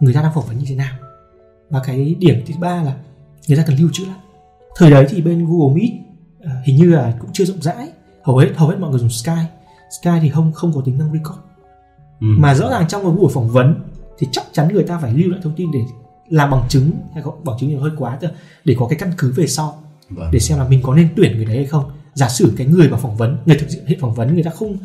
người 0.00 0.14
ta 0.14 0.22
đang 0.22 0.32
phỏng 0.34 0.44
vấn 0.46 0.58
như 0.58 0.64
thế 0.68 0.74
nào. 0.74 0.94
Và 1.70 1.80
cái 1.86 2.14
điểm 2.18 2.42
thứ 2.46 2.54
ba 2.60 2.82
là 2.82 2.94
người 3.48 3.56
ta 3.56 3.64
cần 3.66 3.76
lưu 3.76 3.88
trữ 3.92 4.04
lại 4.04 4.16
thời 4.76 4.90
đấy 4.90 5.06
thì 5.10 5.22
bên 5.22 5.46
Google 5.46 5.74
Meet 5.80 5.90
ờ, 6.44 6.50
hình 6.64 6.76
như 6.76 6.90
là 6.90 7.14
cũng 7.20 7.30
chưa 7.32 7.44
rộng 7.44 7.62
rãi. 7.62 7.88
Hầu 8.22 8.36
hết 8.36 8.48
hầu 8.56 8.68
hết 8.68 8.76
mọi 8.80 8.90
người 8.90 9.00
dùng 9.00 9.10
Sky. 9.10 9.30
Sky 10.00 10.10
thì 10.22 10.28
không 10.30 10.52
không 10.52 10.72
có 10.74 10.80
tính 10.84 10.98
năng 10.98 11.12
record 11.12 11.38
ừ. 12.20 12.26
mà 12.26 12.54
rõ 12.54 12.70
ràng 12.70 12.88
trong 12.88 13.04
một 13.04 13.10
buổi 13.10 13.30
phỏng 13.34 13.48
vấn 13.48 13.74
thì 14.18 14.28
chắc 14.32 14.44
chắn 14.52 14.74
người 14.74 14.84
ta 14.84 14.98
phải 15.02 15.12
lưu 15.12 15.30
lại 15.30 15.40
thông 15.42 15.54
tin 15.56 15.70
để 15.72 15.80
làm 16.28 16.50
bằng 16.50 16.62
chứng 16.68 16.90
hay 17.14 17.22
có 17.22 17.32
bằng 17.44 17.56
chứng 17.60 17.70
thì 17.70 17.76
hơi 17.76 17.90
quá 17.98 18.18
cơ, 18.20 18.28
để 18.64 18.76
có 18.78 18.86
cái 18.86 18.98
căn 18.98 19.10
cứ 19.18 19.32
về 19.36 19.46
sau. 19.46 19.80
Vâng. 20.10 20.28
để 20.32 20.38
xem 20.38 20.58
là 20.58 20.68
mình 20.68 20.80
có 20.82 20.94
nên 20.94 21.08
tuyển 21.16 21.36
người 21.36 21.44
đấy 21.44 21.56
hay 21.56 21.66
không. 21.66 21.84
Giả 22.14 22.28
sử 22.28 22.52
cái 22.56 22.66
người 22.66 22.88
mà 22.88 22.96
phỏng 22.96 23.16
vấn 23.16 23.38
người 23.46 23.56
thực 23.58 23.66
hiện 23.86 24.00
phỏng 24.00 24.14
vấn 24.14 24.34
người 24.34 24.42
ta 24.42 24.50
không 24.50 24.78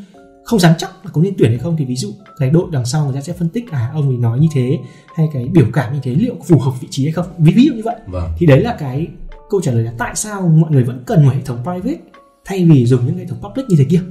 không 0.44 0.60
dám 0.60 0.74
chắc 0.78 0.92
là 1.04 1.12
có 1.14 1.22
nên 1.22 1.34
tuyển 1.38 1.50
hay 1.50 1.60
không 1.60 1.78
thì 1.78 1.86
ví 1.86 1.96
dụ 1.96 2.14
cái 2.38 2.50
đội 2.50 2.64
đằng 2.72 2.86
sau 2.86 3.06
người 3.06 3.16
ta 3.16 3.22
sẽ 3.22 3.34
phân 3.34 3.50
tích 3.50 3.72
à 3.72 3.92
ông 3.94 4.10
ấy 4.10 4.18
nói 4.18 4.40
như 4.40 4.48
thế 4.54 4.80
hay 5.16 5.30
cái 5.34 5.48
biểu 5.54 5.66
cảm 5.74 5.94
như 5.94 6.00
thế 6.04 6.16
liệu 6.16 6.36
phù 6.48 6.60
hợp 6.60 6.72
vị 6.82 6.88
trí 6.92 7.04
hay 7.04 7.12
không? 7.12 7.26
Ví 7.38 7.54
ví 7.54 7.66
dụ 7.66 7.74
như 7.74 7.82
vậy. 7.86 7.96
Vâng. 8.08 8.32
Thì 8.38 8.46
đấy 8.46 8.62
là 8.62 8.76
cái 8.80 9.08
câu 9.50 9.62
trả 9.62 9.72
lời 9.72 9.84
là 9.84 9.94
tại 9.98 10.16
sao 10.16 10.42
mọi 10.42 10.72
người 10.72 10.84
vẫn 10.84 11.04
cần 11.06 11.26
một 11.26 11.32
hệ 11.34 11.42
thống 11.42 11.58
private 11.64 12.00
thay 12.46 12.66
vì 12.66 12.86
dùng 12.86 13.06
những 13.06 13.18
hệ 13.18 13.26
thống 13.26 13.40
public 13.42 13.66
như 13.70 13.76
thế 13.80 13.86
kia 13.90 14.02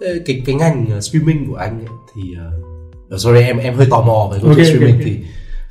cái 0.00 0.42
cái 0.46 0.54
ngành 0.54 0.86
uh, 0.96 1.02
streaming 1.04 1.46
của 1.50 1.56
anh 1.56 1.78
ấy, 1.78 1.88
thì 2.14 2.22
uh, 3.14 3.20
sorry 3.20 3.40
em 3.40 3.58
em 3.58 3.74
hơi 3.74 3.86
tò 3.90 4.00
mò 4.00 4.28
về 4.32 4.38
câu 4.42 4.48
Ok, 4.48 4.56
chuyện 4.56 4.66
streaming 4.66 4.94
ok. 4.94 5.04
thì 5.04 5.18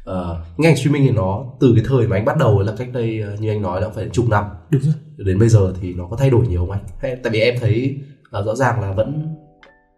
uh, 0.09 0.59
ngành 0.59 0.77
streaming 0.77 1.03
thì 1.07 1.11
nó 1.11 1.45
từ 1.59 1.73
cái 1.75 1.85
thời 1.87 2.07
mà 2.07 2.15
anh 2.17 2.25
bắt 2.25 2.37
đầu 2.37 2.59
là 2.61 2.73
cách 2.77 2.87
đây 2.93 3.23
uh, 3.33 3.39
như 3.41 3.49
anh 3.51 3.61
nói 3.61 3.81
là 3.81 3.89
phải 3.89 4.09
chục 4.11 4.29
năm 4.29 4.45
đúng 4.69 4.81
rồi 4.81 4.93
đến 5.17 5.39
bây 5.39 5.49
giờ 5.49 5.73
thì 5.81 5.93
nó 5.93 6.07
có 6.09 6.15
thay 6.17 6.29
đổi 6.29 6.47
nhiều 6.47 6.59
không 6.59 6.71
anh? 6.71 6.83
Hay, 6.99 7.15
tại 7.23 7.31
vì 7.33 7.39
em 7.39 7.55
thấy 7.61 7.97
uh, 8.39 8.45
rõ 8.45 8.55
ràng 8.55 8.81
là 8.81 8.91
vẫn 8.91 9.35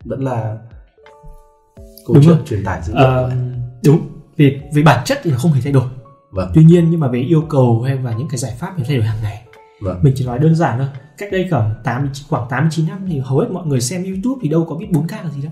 vẫn 0.06 0.24
là 0.26 0.58
câu 2.08 2.16
Đúng 2.16 2.24
chuyện 2.24 2.36
rồi. 2.36 2.46
truyền 2.50 2.64
tải 2.64 2.82
dữ 2.84 2.94
liệu 2.96 3.04
Ờ, 3.06 3.30
anh. 3.30 3.62
đúng 3.86 4.00
về 4.38 4.62
về 4.76 4.82
bản 4.84 5.06
chất 5.06 5.20
thì 5.24 5.32
không 5.38 5.52
hề 5.52 5.62
thay 5.62 5.74
đổi 5.74 5.84
Vâng, 6.32 6.52
tuy 6.56 6.64
nhiên 6.64 6.90
nhưng 6.92 7.00
mà 7.00 7.08
về 7.08 7.20
yêu 7.20 7.42
cầu 7.50 7.82
hay 7.82 7.96
và 7.96 8.14
những 8.14 8.28
cái 8.30 8.38
giải 8.38 8.56
pháp 8.60 8.74
thì 8.78 8.84
thay 8.88 8.98
đổi 8.98 9.06
hàng 9.06 9.18
ngày 9.24 9.42
vâng, 9.82 10.00
mình 10.04 10.14
chỉ 10.18 10.26
nói 10.26 10.40
đơn 10.40 10.56
giản 10.56 10.78
thôi. 10.78 10.88
Cách 11.18 11.30
đây 11.32 11.48
khoảng 11.50 11.74
8 11.84 12.10
khoảng 12.30 12.48
8 12.50 12.68
9 12.72 12.88
năm 12.88 13.00
thì 13.10 13.20
hầu 13.20 13.40
hết 13.40 13.48
mọi 13.52 13.68
người 13.68 13.82
xem 13.82 14.04
YouTube 14.04 14.40
thì 14.44 14.50
đâu 14.50 14.66
có 14.70 14.76
biết 14.76 14.88
4K 14.92 15.24
là 15.24 15.30
gì 15.30 15.42
đâu. 15.42 15.52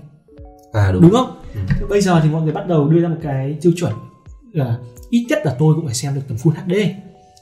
À 0.72 0.90
đúng, 0.92 1.02
đúng 1.02 1.10
không? 1.12 1.38
Ừ. 1.54 1.86
bây 1.90 2.00
giờ 2.00 2.20
thì 2.22 2.30
mọi 2.30 2.42
người 2.42 2.52
bắt 2.52 2.66
đầu 2.68 2.88
đưa 2.88 3.00
ra 3.02 3.08
một 3.08 3.16
cái 3.22 3.56
tiêu 3.60 3.72
chuẩn 3.76 3.92
là 4.52 4.78
ít 5.10 5.26
nhất 5.28 5.38
là 5.44 5.56
tôi 5.58 5.74
cũng 5.74 5.86
phải 5.86 5.94
xem 5.94 6.14
được 6.14 6.20
tầm 6.28 6.36
Full 6.36 6.50
HD 6.50 6.72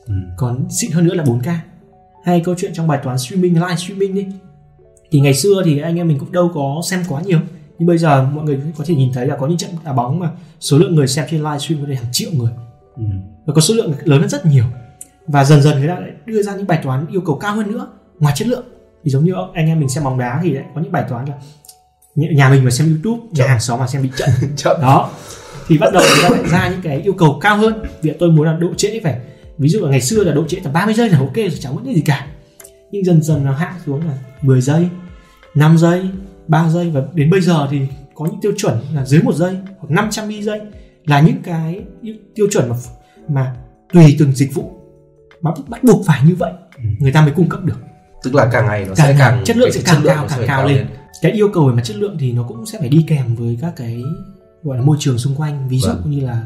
Ừ. 0.07 0.15
còn 0.37 0.67
xịn 0.71 0.91
hơn 0.91 1.05
nữa 1.07 1.15
là 1.15 1.25
4K 1.25 1.55
hay 2.25 2.41
câu 2.45 2.55
chuyện 2.59 2.73
trong 2.75 2.89
bài 2.89 2.99
toán 3.05 3.19
streaming 3.19 3.55
live 3.55 3.77
streaming 3.77 4.15
đi. 4.15 4.27
Thì 5.11 5.21
ngày 5.21 5.35
xưa 5.35 5.63
thì 5.65 5.79
anh 5.81 5.97
em 5.97 6.09
mình 6.09 6.19
cũng 6.19 6.33
đâu 6.33 6.51
có 6.55 6.83
xem 6.91 7.01
quá 7.09 7.21
nhiều. 7.23 7.39
Nhưng 7.79 7.87
bây 7.87 7.99
giờ 7.99 8.23
mọi 8.35 8.45
người 8.45 8.61
có 8.79 8.85
thể 8.87 8.95
nhìn 8.95 9.13
thấy 9.13 9.27
là 9.27 9.37
có 9.37 9.47
những 9.47 9.59
trận 9.59 9.71
đá 9.85 9.93
bóng 9.93 10.19
mà 10.19 10.31
số 10.61 10.79
lượng 10.79 10.95
người 10.95 11.07
xem 11.07 11.25
trên 11.31 11.41
live 11.41 11.59
stream 11.59 11.81
có 11.81 11.87
thể 11.89 11.95
hàng 11.95 12.07
triệu 12.13 12.31
người. 12.33 12.51
Ừ. 12.97 13.03
và 13.47 13.55
có 13.55 13.61
số 13.61 13.75
lượng 13.75 13.93
lớn 14.05 14.21
hơn 14.21 14.29
rất 14.29 14.47
nhiều 14.47 14.65
và 15.29 15.45
dần 15.45 15.63
dần 15.63 15.79
người 15.79 15.89
ta 15.89 15.95
lại 15.95 16.11
đưa 16.27 16.43
ra 16.43 16.57
những 16.57 16.67
bài 16.67 16.81
toán 16.83 17.07
yêu 17.11 17.21
cầu 17.21 17.39
cao 17.39 17.55
hơn 17.55 17.73
nữa 17.73 17.89
ngoài 18.19 18.35
chất 18.37 18.49
lượng. 18.49 18.65
Thì 19.05 19.11
giống 19.11 19.25
như 19.25 19.33
anh 19.55 19.67
em 19.67 19.81
mình 19.81 19.89
xem 19.89 20.05
bóng 20.05 20.19
đá 20.19 20.41
thì 20.43 20.51
lại 20.51 20.65
có 20.75 20.81
những 20.81 20.93
bài 20.93 21.05
toán 21.09 21.25
là 21.29 21.35
nhà 22.15 22.49
mình 22.49 22.65
mà 22.65 22.71
xem 22.71 22.89
youtube 22.89 23.29
nhà 23.31 23.47
hàng 23.47 23.61
xóm 23.61 23.81
mà 23.81 23.87
xem 23.87 24.03
bị 24.03 24.11
trận. 24.17 24.31
Chậm. 24.57 24.81
đó. 24.81 25.11
Thì 25.69 25.79
bắt 25.79 25.93
đầu 25.93 26.03
người 26.03 26.23
ta 26.23 26.29
lại 26.29 26.49
ra 26.51 26.69
những 26.69 26.83
cái 26.83 27.01
yêu 27.01 27.13
cầu 27.13 27.39
cao 27.41 27.57
hơn. 27.57 27.83
Vì 28.03 28.13
tôi 28.19 28.31
muốn 28.31 28.47
là 28.47 28.53
độ 28.53 28.75
trễ 28.77 29.01
phải 29.01 29.19
ví 29.59 29.69
dụ 29.69 29.81
là 29.81 29.91
ngày 29.91 30.01
xưa 30.01 30.25
là 30.25 30.33
độ 30.33 30.45
trễ 30.49 30.61
tầm 30.65 30.73
30 30.73 30.95
giây 30.95 31.09
là 31.09 31.19
ok 31.19 31.37
rồi 31.37 31.59
chẳng 31.61 31.75
vấn 31.75 31.85
đề 31.85 31.95
gì 31.95 32.01
cả. 32.01 32.27
Nhưng 32.91 33.05
dần 33.05 33.23
dần 33.23 33.45
nó 33.45 33.53
hạ 33.53 33.75
xuống 33.87 34.01
là 34.07 34.19
10 34.43 34.61
giây 34.61 34.89
5 35.55 35.79
giây 35.79 36.09
3 36.49 36.69
giây 36.69 36.91
và 36.91 37.03
đến 37.15 37.31
bây 37.31 37.41
giờ 37.41 37.69
thì 37.71 37.81
có 38.15 38.27
những 38.27 38.41
tiêu 38.41 38.53
chuẩn 38.57 38.79
là 38.95 39.05
dưới 39.05 39.23
một 39.23 39.35
giây 39.35 39.57
hoặc 39.79 39.91
500 39.91 40.29
mi 40.29 40.43
giây 40.43 40.61
là 41.05 41.21
những 41.21 41.43
cái 41.43 41.83
tiêu 42.35 42.47
chuẩn 42.51 42.69
mà 42.69 42.77
mà 43.29 43.55
tùy 43.93 44.17
từng 44.19 44.33
dịch 44.33 44.55
vụ 44.55 44.76
mà 45.55 45.63
bắt 45.69 45.85
buộc 45.85 46.07
phải 46.07 46.21
như 46.27 46.35
vậy 46.39 46.53
Ừ. 46.77 46.83
người 46.99 47.13
ta 47.13 47.23
mới 47.23 47.31
cung 47.31 47.49
cấp 47.49 47.65
được 47.65 47.77
Tức 48.23 48.35
là 48.35 48.49
càng 48.53 48.67
ngày 48.67 48.81
nó 48.89 48.95
Càng 48.97 49.07
sẽ 49.07 49.17
càng 49.19 49.45
chất 49.45 49.57
lượng 49.57 49.73
sẽ 49.73 49.81
càng 49.85 50.03
lượng 50.03 50.13
cao, 50.15 50.27
càng 50.31 50.45
cao 50.47 50.67
lên. 50.67 50.87
cái 51.23 51.33
yêu 51.33 51.49
cầu 51.55 51.67
về 51.67 51.75
mặt 51.75 51.83
chất 51.85 51.97
lượng 51.97 52.17
thì 52.21 52.33
nó 52.33 52.43
cũng 52.43 52.67
sẽ 52.67 52.79
phải 52.79 52.89
đi 52.89 53.05
kèm 53.09 53.35
với 53.35 53.59
các 53.61 53.73
cái 53.77 54.03
gọi 54.63 54.77
là 54.77 54.83
môi 54.83 54.97
trường 55.01 55.19
xung 55.19 55.35
quanh 55.35 55.69
ví 55.69 55.79
dụ 55.79 55.89
Vâng. 55.89 56.11
như 56.11 56.21
là 56.21 56.43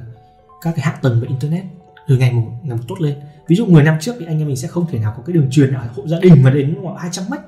các 0.62 0.74
cái 0.76 0.84
hạ 0.84 0.98
tầng 1.02 1.20
về 1.20 1.28
internet 1.28 1.64
từ 2.08 2.16
ngày 2.16 2.32
một 2.32 2.42
ngày 2.62 2.76
một 2.76 2.82
tốt 2.88 3.00
lên 3.00 3.14
ví 3.48 3.56
dụ 3.56 3.66
10 3.66 3.82
năm 3.82 3.94
trước 4.00 4.12
thì 4.20 4.26
anh 4.26 4.38
em 4.38 4.46
mình 4.46 4.56
sẽ 4.56 4.68
không 4.68 4.86
thể 4.90 4.98
nào 4.98 5.14
có 5.16 5.22
cái 5.26 5.34
đường 5.34 5.46
truyền 5.50 5.72
ở 5.74 5.88
hộ 5.96 6.06
gia 6.06 6.18
đình 6.18 6.42
mà 6.42 6.50
đến 6.50 6.76
khoảng 6.82 6.96
200 6.96 7.24
mét 7.30 7.40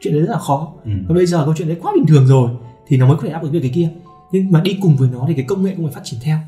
chuyện 0.00 0.14
đấy 0.14 0.22
rất 0.22 0.32
là 0.32 0.38
khó 0.38 0.72
Ừ. 0.84 0.90
và 1.08 1.14
bây 1.14 1.26
giờ 1.26 1.44
câu 1.44 1.54
chuyện 1.58 1.68
đấy 1.68 1.76
quá 1.82 1.92
bình 1.94 2.06
thường 2.06 2.26
rồi 2.26 2.50
thì 2.86 2.96
nó 2.96 3.06
mới 3.06 3.16
có 3.16 3.22
thể 3.22 3.32
đáp 3.32 3.42
ứng 3.42 3.52
được 3.52 3.60
cái 3.62 3.72
kia 3.74 3.88
nhưng 4.32 4.50
mà 4.52 4.60
đi 4.60 4.78
cùng 4.82 4.96
với 4.96 5.08
nó 5.12 5.24
thì 5.28 5.34
cái 5.34 5.44
công 5.48 5.62
nghệ 5.62 5.72
cũng 5.76 5.84
phải 5.86 5.94
phát 5.94 6.00
triển 6.04 6.20
theo 6.24 6.38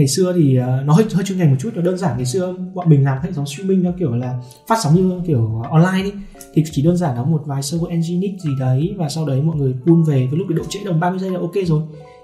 ngày 0.00 0.08
xưa 0.08 0.32
thì 0.36 0.56
ờ, 0.56 0.82
nó 0.84 0.92
hơi 0.92 1.06
hơi 1.12 1.24
chuyên 1.24 1.38
ngành 1.38 1.50
một 1.50 1.56
chút, 1.60 1.70
nó 1.74 1.82
đơn 1.82 1.98
giản. 1.98 2.16
Ngày 2.16 2.26
xưa 2.26 2.54
bọn 2.74 2.88
mình 2.88 3.04
làm 3.04 3.18
hệ 3.22 3.32
thống 3.32 3.46
streaming 3.46 3.82
nó 3.82 3.90
kiểu 3.98 4.14
là 4.14 4.40
phát 4.66 4.76
sóng 4.82 4.94
như 4.94 5.20
kiểu 5.26 5.62
online 5.70 6.02
đi, 6.02 6.12
thì 6.54 6.64
chỉ 6.72 6.82
đơn 6.82 6.96
giản 6.96 7.16
nó 7.16 7.24
một 7.24 7.42
vài 7.46 7.62
server 7.62 7.90
nginx 7.90 8.40
gì 8.42 8.50
đấy 8.60 8.94
và 8.98 9.08
sau 9.08 9.26
đấy 9.26 9.42
mọi 9.42 9.56
người 9.56 9.74
pull 9.86 10.02
về. 10.10 10.26
Với 10.26 10.38
lúc 10.38 10.46
cái 10.48 10.58
độ 10.58 10.64
trễ 10.68 10.78
đồng 10.84 11.00
30 11.00 11.18
giây 11.18 11.30
là 11.30 11.40
ok 11.40 11.54
rồi. 11.66 11.82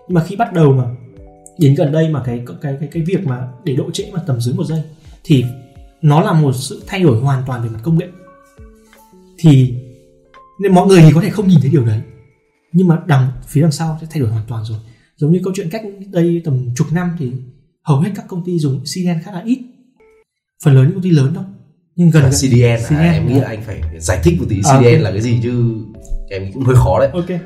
Nhưng 0.08 0.14
mà 0.14 0.24
khi 0.24 0.36
bắt 0.36 0.52
đầu 0.52 0.72
mà, 0.72 0.84
đến 1.58 1.74
gần 1.74 1.92
đây 1.92 2.08
mà 2.08 2.22
cái 2.24 2.44
cái 2.60 2.76
cái 2.80 2.88
cái 2.92 3.02
việc 3.02 3.26
mà 3.26 3.48
để 3.64 3.76
độ 3.76 3.90
trễ 3.90 4.10
mà 4.12 4.20
tầm 4.26 4.40
dưới 4.40 4.54
một 4.54 4.64
giây 4.64 4.82
thì 5.24 5.44
nó 6.02 6.20
là 6.20 6.32
một 6.32 6.52
sự 6.52 6.82
thay 6.86 7.02
đổi 7.02 7.20
hoàn 7.20 7.42
toàn 7.46 7.62
về 7.62 7.68
mặt 7.68 7.80
công 7.82 7.98
nghệ. 7.98 8.08
Thì 9.38 9.74
nên 10.60 10.74
mọi 10.74 10.86
người 10.86 11.00
thì 11.02 11.10
có 11.14 11.20
thể 11.20 11.30
không 11.30 11.48
nhìn 11.48 11.58
thấy 11.60 11.70
điều 11.70 11.84
đấy, 11.84 12.00
nhưng 12.72 12.88
mà 12.88 13.02
đằng, 13.06 13.28
phía 13.46 13.62
đằng 13.62 13.72
sau 13.72 13.98
sẽ 14.00 14.06
thay 14.10 14.20
đổi 14.20 14.30
hoàn 14.30 14.44
toàn 14.48 14.64
rồi. 14.64 14.78
Giống 15.16 15.32
như 15.32 15.40
câu 15.44 15.52
chuyện 15.56 15.70
cách 15.70 15.82
đây 16.12 16.42
tầm 16.44 16.74
chục 16.76 16.86
năm 16.92 17.16
thì 17.18 17.32
hầu 17.86 18.00
hết 18.00 18.10
các 18.14 18.24
công 18.28 18.44
ty 18.44 18.58
dùng 18.58 18.80
CDN 18.84 19.18
khá 19.24 19.32
là 19.32 19.42
ít. 19.44 19.58
Phần 20.64 20.74
lớn 20.74 20.84
những 20.84 20.94
công 20.94 21.02
ty 21.02 21.10
lớn 21.10 21.32
thôi 21.34 21.44
nhưng 21.96 22.10
gần 22.10 22.22
Và 22.22 22.28
gần- 22.28 22.38
CDN, 22.50 22.64
à, 22.70 22.76
CDN, 22.88 22.96
em 23.12 23.26
nghĩ 23.28 23.34
dạ. 23.34 23.40
là 23.40 23.46
anh 23.48 23.62
phải 23.62 23.80
giải 23.98 24.20
thích 24.24 24.34
một 24.38 24.46
tí. 24.48 24.56
À, 24.64 24.78
CDN 24.78 24.92
ok. 24.94 25.02
là 25.02 25.10
cái 25.10 25.20
gì 25.20 25.40
chứ? 25.42 25.74
Em 26.30 26.52
cũng 26.54 26.62
hơi 26.64 26.76
khó 26.76 26.98
đấy. 27.00 27.08
Ok. 27.12 27.26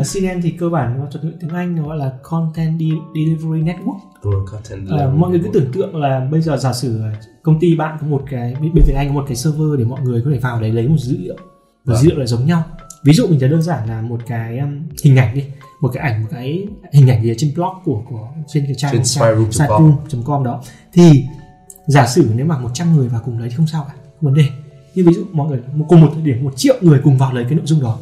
Uh, 0.00 0.06
CDN 0.06 0.40
thì 0.42 0.50
cơ 0.50 0.68
bản 0.68 0.98
nó 0.98 1.06
thuật 1.12 1.24
ngữ 1.24 1.32
tiếng 1.40 1.50
Anh 1.50 1.76
nó 1.76 1.82
gọi 1.86 1.96
là 1.96 2.12
Content 2.22 2.80
De- 2.80 2.86
Delivery 3.14 3.62
Network. 3.62 3.98
Ừ, 4.22 4.30
content 4.52 4.86
delivery. 4.88 5.16
mọi 5.18 5.30
người 5.30 5.40
cứ 5.44 5.50
tưởng 5.52 5.72
tượng 5.72 5.96
là 5.96 6.28
bây 6.30 6.40
giờ 6.42 6.56
giả 6.56 6.72
sử 6.72 7.00
công 7.42 7.60
ty 7.60 7.76
bạn 7.76 7.98
có 8.00 8.06
một 8.06 8.22
cái 8.30 8.54
bên 8.60 8.70
Việt 8.86 8.94
Anh 8.96 9.08
có 9.08 9.14
một 9.14 9.24
cái 9.28 9.36
server 9.36 9.78
để 9.78 9.84
mọi 9.84 10.00
người 10.02 10.22
có 10.24 10.30
thể 10.32 10.38
vào 10.38 10.60
đấy 10.60 10.72
lấy 10.72 10.88
một 10.88 10.96
dữ 10.98 11.16
liệu. 11.20 11.36
Và 11.84 11.94
Vâng. 11.94 12.02
dữ 12.02 12.08
liệu 12.10 12.18
là 12.18 12.26
giống 12.26 12.46
nhau. 12.46 12.64
Ví 13.04 13.12
dụ 13.12 13.26
mình 13.26 13.40
thấy 13.40 13.48
đơn 13.48 13.62
giản 13.62 13.88
là 13.88 14.02
một 14.02 14.20
cái 14.26 14.58
um, 14.58 14.82
hình 15.04 15.16
ảnh 15.16 15.34
đi 15.34 15.44
một 15.80 15.90
cái 15.92 16.12
ảnh 16.12 16.22
một 16.22 16.28
cái 16.30 16.66
hình 16.92 17.10
ảnh 17.10 17.22
gì 17.22 17.34
trên 17.38 17.54
blog 17.54 17.72
của 17.84 18.02
của 18.10 18.28
trên 18.48 18.64
cái 18.66 18.74
trang 18.74 18.92
Trên 18.92 19.04
spyroom.com. 19.04 20.44
đó. 20.44 20.62
Thì 20.92 21.24
giả 21.86 22.06
sử 22.06 22.30
nếu 22.34 22.46
mà 22.46 22.58
100 22.58 22.96
người 22.96 23.08
vào 23.08 23.20
cùng 23.24 23.38
lấy 23.38 23.48
thì 23.48 23.54
không 23.56 23.66
sao 23.66 23.84
cả 23.88 23.94
không 23.94 24.14
vấn 24.20 24.34
đề. 24.34 24.44
Nhưng 24.94 25.06
ví 25.06 25.12
dụ 25.12 25.24
mọi 25.32 25.48
người 25.48 25.60
cùng 25.88 26.00
một 26.00 26.10
thời 26.14 26.22
điểm 26.22 26.44
một 26.44 26.52
triệu 26.56 26.74
người 26.80 27.00
cùng 27.04 27.18
vào 27.18 27.32
lấy 27.32 27.44
cái 27.44 27.54
nội 27.54 27.66
dung 27.66 27.80
đó. 27.82 27.98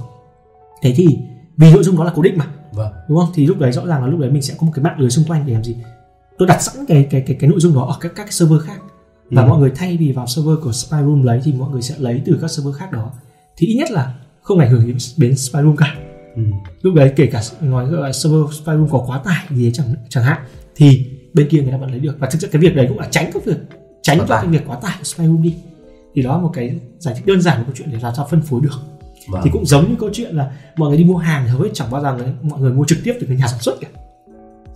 Thế 0.82 0.92
thì 0.96 1.18
vì 1.56 1.72
nội 1.72 1.84
dung 1.84 1.96
đó 1.96 2.04
là 2.04 2.12
cố 2.14 2.22
định 2.22 2.38
mà. 2.38 2.46
Vâng. 2.72 2.92
Đúng 3.08 3.18
không? 3.18 3.28
Thì 3.34 3.46
lúc 3.46 3.58
đấy 3.58 3.72
rõ 3.72 3.86
ràng 3.86 4.02
là 4.04 4.08
lúc 4.10 4.20
đấy 4.20 4.30
mình 4.30 4.42
sẽ 4.42 4.54
có 4.58 4.66
một 4.66 4.72
cái 4.74 4.82
mạng 4.84 4.98
lưới 4.98 5.10
xung 5.10 5.24
quanh 5.24 5.46
để 5.46 5.52
làm 5.52 5.64
gì? 5.64 5.76
Tôi 6.38 6.48
đặt 6.48 6.62
sẵn 6.62 6.86
cái 6.88 7.06
cái 7.10 7.20
cái 7.26 7.36
cái 7.40 7.50
nội 7.50 7.60
dung 7.60 7.74
đó 7.74 7.84
ở 7.84 7.96
các 8.00 8.12
các 8.16 8.32
server 8.32 8.60
khác. 8.62 8.78
Và 9.30 9.42
Ừ. 9.42 9.48
mọi 9.48 9.58
người 9.60 9.72
thay 9.76 9.96
vì 9.96 10.12
vào 10.12 10.26
server 10.26 10.56
của 10.62 10.72
Spyroom 10.72 11.22
lấy 11.22 11.40
thì 11.44 11.52
mọi 11.52 11.70
người 11.70 11.82
sẽ 11.82 11.94
lấy 11.98 12.22
từ 12.26 12.38
các 12.40 12.50
server 12.50 12.74
khác 12.74 12.92
đó. 12.92 13.10
Thì 13.56 13.66
ít 13.66 13.74
nhất 13.74 13.90
là 13.90 14.14
không 14.42 14.58
ảnh 14.58 14.70
hưởng 14.70 14.86
đến, 14.86 14.96
đến 15.16 15.36
Spyroom 15.36 15.76
cả 15.76 15.94
ừ. 16.36 16.42
lúc 16.82 16.94
đấy 16.94 17.12
kể 17.16 17.26
cả 17.26 17.40
nói 17.60 17.92
là 17.92 18.12
server 18.12 18.54
Spyroom 18.62 18.88
có 18.90 19.04
quá 19.06 19.18
tải 19.24 19.46
gì 19.50 19.62
đấy 19.62 19.72
chẳng 19.74 19.86
chẳng 20.08 20.24
hạn 20.24 20.38
thì 20.76 21.06
bên 21.34 21.48
kia 21.48 21.62
người 21.62 21.72
ta 21.72 21.76
vẫn 21.76 21.90
lấy 21.90 22.00
được. 22.00 22.16
Và 22.18 22.28
thực 22.30 22.40
sự 22.40 22.48
cái 22.52 22.62
việc 22.62 22.76
đấy 22.76 22.86
cũng 22.88 22.98
là 22.98 23.08
tránh 23.10 23.30
cái 23.32 23.42
việc 23.46 23.58
tránh 24.02 24.18
cho 24.18 24.26
cái 24.28 24.46
việc 24.46 24.62
quá 24.66 24.76
tải 24.82 24.94
của 24.98 25.04
Spyroom 25.04 25.42
đi. 25.42 25.54
Thì 26.14 26.22
đó 26.22 26.36
là 26.36 26.42
một 26.42 26.50
cái 26.54 26.80
giải 26.98 27.14
thích 27.14 27.26
đơn 27.26 27.42
giản 27.42 27.58
của 27.58 27.64
câu 27.66 27.74
chuyện 27.76 27.88
để 27.92 27.98
làm 28.02 28.14
sao 28.16 28.26
phân 28.30 28.42
phối 28.42 28.60
được. 28.60 28.80
Vâng. 29.28 29.40
thì 29.44 29.50
cũng 29.52 29.66
giống 29.66 29.88
như 29.88 29.94
câu 29.98 30.10
chuyện 30.12 30.36
là 30.36 30.50
mọi 30.76 30.88
người 30.88 30.98
đi 30.98 31.04
mua 31.04 31.16
hàng 31.16 31.42
thì 31.44 31.50
hầu 31.50 31.60
hết 31.60 31.68
chẳng 31.74 31.90
bao 31.90 32.02
giờ 32.02 32.16
mọi 32.42 32.60
người 32.60 32.72
mua 32.72 32.84
trực 32.84 32.98
tiếp 33.04 33.14
từ 33.20 33.26
cái 33.26 33.36
nhà 33.36 33.46
sản 33.46 33.60
xuất 33.60 33.80
cả. 33.80 33.88